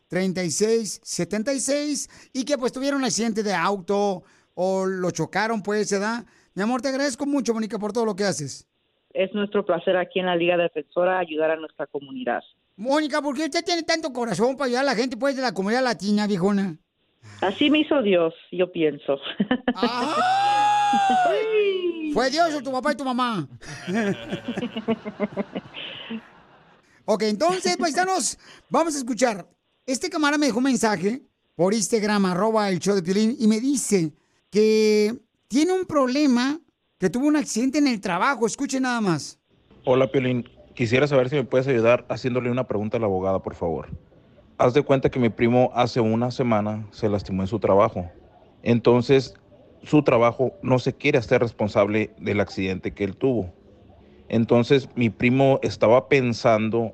1-800-333-3676 0.09 2.29
y 2.34 2.45
que 2.45 2.57
pues 2.57 2.71
tuvieron 2.71 2.99
un 2.99 3.05
accidente 3.05 3.43
de 3.43 3.53
auto 3.53 4.23
o 4.55 4.85
lo 4.85 5.11
chocaron, 5.11 5.61
pues, 5.61 5.89
se 5.89 5.99
da. 5.99 6.25
Mi 6.55 6.63
amor, 6.63 6.81
te 6.81 6.88
agradezco 6.88 7.27
mucho, 7.27 7.53
Mónica, 7.53 7.77
por 7.77 7.93
todo 7.93 8.05
lo 8.05 8.15
que 8.15 8.23
haces. 8.23 8.67
Es 9.13 9.31
nuestro 9.34 9.63
placer 9.65 9.95
aquí 9.95 10.19
en 10.19 10.25
la 10.25 10.35
Liga 10.35 10.57
Defensora 10.57 11.19
ayudar 11.19 11.51
a 11.51 11.55
nuestra 11.55 11.85
comunidad. 11.85 12.41
Mónica, 12.75 13.21
¿por 13.21 13.35
qué 13.35 13.45
usted 13.45 13.63
tiene 13.63 13.84
tanto 13.84 14.11
corazón 14.11 14.57
para 14.57 14.65
ayudar 14.65 14.81
a 14.84 14.88
la 14.88 14.95
gente 14.95 15.15
pues 15.17 15.35
de 15.35 15.43
la 15.43 15.53
comunidad 15.53 15.84
latina, 15.84 16.25
viejona? 16.27 16.77
Así 17.41 17.69
me 17.69 17.79
hizo 17.79 18.01
Dios, 18.01 18.34
yo 18.51 18.71
pienso. 18.71 19.19
¿Fue 22.13 22.29
Dios 22.31 22.55
o 22.55 22.63
tu 22.63 22.71
papá 22.71 22.93
y 22.93 22.95
tu 22.95 23.05
mamá? 23.05 23.47
ok, 27.05 27.21
entonces, 27.23 27.77
paisanos, 27.77 28.39
vamos 28.69 28.95
a 28.95 28.97
escuchar. 28.97 29.45
Este 29.88 30.09
camarada 30.09 30.38
me 30.38 30.47
dejó 30.47 30.57
un 30.57 30.65
mensaje 30.65 31.22
por 31.55 31.73
Instagram, 31.73 32.26
arroba 32.26 32.69
el 32.69 32.80
show 32.80 32.93
de 32.93 33.01
Piolín, 33.01 33.38
y 33.39 33.47
me 33.47 33.61
dice 33.61 34.11
que 34.49 35.18
tiene 35.47 35.72
un 35.72 35.85
problema, 35.85 36.59
que 36.97 37.09
tuvo 37.09 37.27
un 37.27 37.38
accidente 37.38 37.77
en 37.77 37.88
el 37.88 38.01
trabajo. 38.01 38.45
Escuche 38.45 38.81
nada 38.81 38.99
más. 38.99 39.39
Hola, 39.85 40.11
Piolín. 40.11 40.43
Quisiera 40.76 41.07
saber 41.07 41.30
si 41.30 41.38
me 41.38 41.45
puedes 41.45 41.69
ayudar 41.69 42.05
haciéndole 42.09 42.51
una 42.51 42.68
pregunta 42.68 42.97
a 42.97 42.99
la 42.99 43.05
abogada, 43.05 43.41
por 43.41 43.55
favor. 43.55 43.88
Haz 44.57 44.73
de 44.73 44.81
cuenta 44.81 45.09
que 45.09 45.19
mi 45.19 45.30
primo 45.30 45.72
hace 45.73 46.01
una 46.01 46.31
semana 46.31 46.85
se 46.91 47.07
lastimó 47.07 47.43
en 47.43 47.47
su 47.47 47.59
trabajo. 47.59 48.11
Entonces, 48.64 49.35
su 49.84 50.03
trabajo 50.03 50.51
no 50.61 50.80
se 50.80 50.95
quiere 50.95 51.18
hacer 51.18 51.39
responsable 51.39 52.14
del 52.19 52.41
accidente 52.41 52.91
que 52.91 53.05
él 53.05 53.15
tuvo. 53.15 53.53
Entonces, 54.27 54.89
mi 54.95 55.09
primo 55.09 55.61
estaba 55.64 56.09
pensando 56.09 56.93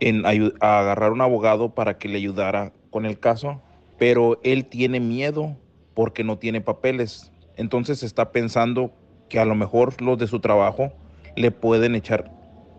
en 0.00 0.24
a 0.26 0.78
agarrar 0.80 1.12
un 1.12 1.20
abogado 1.20 1.74
para 1.74 1.98
que 1.98 2.08
le 2.08 2.16
ayudara 2.16 2.72
con 2.90 3.06
el 3.06 3.18
caso, 3.18 3.60
pero 3.98 4.40
él 4.42 4.66
tiene 4.66 5.00
miedo 5.00 5.56
porque 5.94 6.24
no 6.24 6.38
tiene 6.38 6.60
papeles. 6.60 7.32
Entonces 7.56 8.02
está 8.02 8.32
pensando 8.32 8.92
que 9.28 9.38
a 9.38 9.44
lo 9.44 9.54
mejor 9.54 10.00
los 10.02 10.18
de 10.18 10.26
su 10.26 10.40
trabajo 10.40 10.92
le 11.36 11.50
pueden 11.50 11.94
echar 11.94 12.30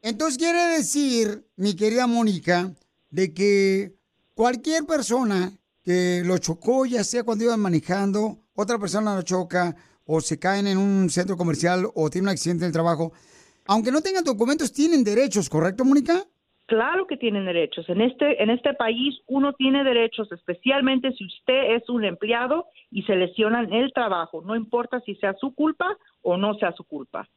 Entonces 0.01 0.37
quiere 0.37 0.59
decir, 0.77 1.45
mi 1.55 1.75
querida 1.75 2.07
Mónica, 2.07 2.71
de 3.09 3.33
que 3.33 3.93
cualquier 4.35 4.85
persona 4.85 5.51
que 5.83 6.21
lo 6.25 6.37
chocó, 6.37 6.85
ya 6.85 7.03
sea 7.03 7.23
cuando 7.23 7.45
iban 7.45 7.61
manejando, 7.61 8.39
otra 8.55 8.77
persona 8.77 9.15
lo 9.15 9.21
choca, 9.21 9.75
o 10.07 10.21
se 10.21 10.39
caen 10.39 10.67
en 10.67 10.77
un 10.77 11.09
centro 11.09 11.37
comercial, 11.37 11.87
o 11.93 12.09
tiene 12.09 12.25
un 12.25 12.31
accidente 12.31 12.63
en 12.63 12.69
el 12.69 12.73
trabajo, 12.73 13.13
aunque 13.67 13.91
no 13.91 14.01
tengan 14.01 14.23
documentos, 14.23 14.73
tienen 14.73 15.03
derechos, 15.03 15.49
¿correcto, 15.49 15.85
Mónica? 15.85 16.25
Claro 16.67 17.07
que 17.07 17.17
tienen 17.17 17.45
derechos. 17.45 17.87
En 17.87 18.01
este, 18.01 18.43
en 18.43 18.49
este 18.49 18.73
país 18.73 19.15
uno 19.27 19.53
tiene 19.53 19.85
derechos, 19.85 20.29
especialmente 20.31 21.13
si 21.13 21.25
usted 21.25 21.75
es 21.75 21.87
un 21.89 22.03
empleado 22.03 22.65
y 22.91 23.03
se 23.03 23.15
lesiona 23.15 23.63
en 23.63 23.71
el 23.71 23.93
trabajo, 23.93 24.41
no 24.41 24.53
importa 24.55 24.99
si 25.05 25.15
sea 25.15 25.33
su 25.39 25.55
culpa 25.55 25.85
o 26.21 26.35
no 26.35 26.55
sea 26.55 26.73
su 26.73 26.83
culpa. 26.83 27.29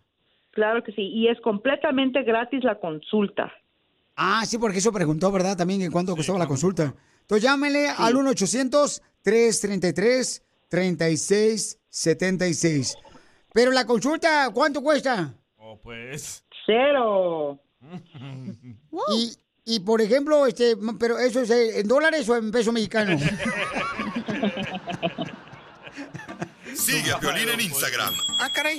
Claro 0.54 0.82
que 0.84 0.92
sí, 0.92 1.02
y 1.02 1.28
es 1.28 1.40
completamente 1.40 2.22
gratis 2.22 2.62
la 2.64 2.78
consulta. 2.78 3.52
Ah, 4.16 4.44
sí, 4.46 4.56
porque 4.58 4.78
eso 4.78 4.92
preguntó, 4.92 5.32
¿verdad? 5.32 5.56
También 5.56 5.82
en 5.82 5.90
cuánto 5.90 6.14
costaba 6.14 6.38
la 6.38 6.46
consulta. 6.46 6.94
Entonces 7.22 7.42
llámenle 7.42 7.88
al 7.88 8.14
1-800-333-3676. 11.90 12.96
Pero 13.52 13.70
la 13.72 13.84
consulta, 13.86 14.50
¿cuánto 14.52 14.80
cuesta? 14.82 15.34
Oh, 15.58 15.78
pues. 15.80 16.44
Cero. 16.66 17.58
Y, 19.12 19.32
y 19.64 19.80
por 19.80 20.00
ejemplo, 20.00 20.46
este, 20.46 20.76
pero 20.98 21.18
eso 21.18 21.40
es 21.42 21.50
eh, 21.50 21.80
en 21.80 21.88
dólares 21.88 22.28
o 22.28 22.36
en 22.36 22.50
peso 22.50 22.72
mexicano. 22.72 23.18
Sigue 26.74 27.12
a 27.12 27.18
Piolín 27.20 27.48
en 27.48 27.60
Instagram, 27.60 28.12
Ah, 28.40 28.48
caray. 28.54 28.78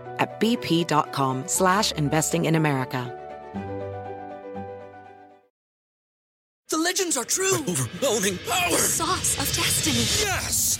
at 0.21 0.39
bp.com 0.39 1.43
slash 1.47 1.91
investing 1.93 2.45
in 2.45 2.55
America. 2.55 3.17
The 6.69 6.77
legends 6.77 7.17
are 7.17 7.25
true. 7.25 7.57
overwhelming 7.67 8.37
power! 8.47 8.77
sauce 8.77 9.33
of 9.41 9.53
destiny. 9.53 10.05
Yes! 10.25 10.79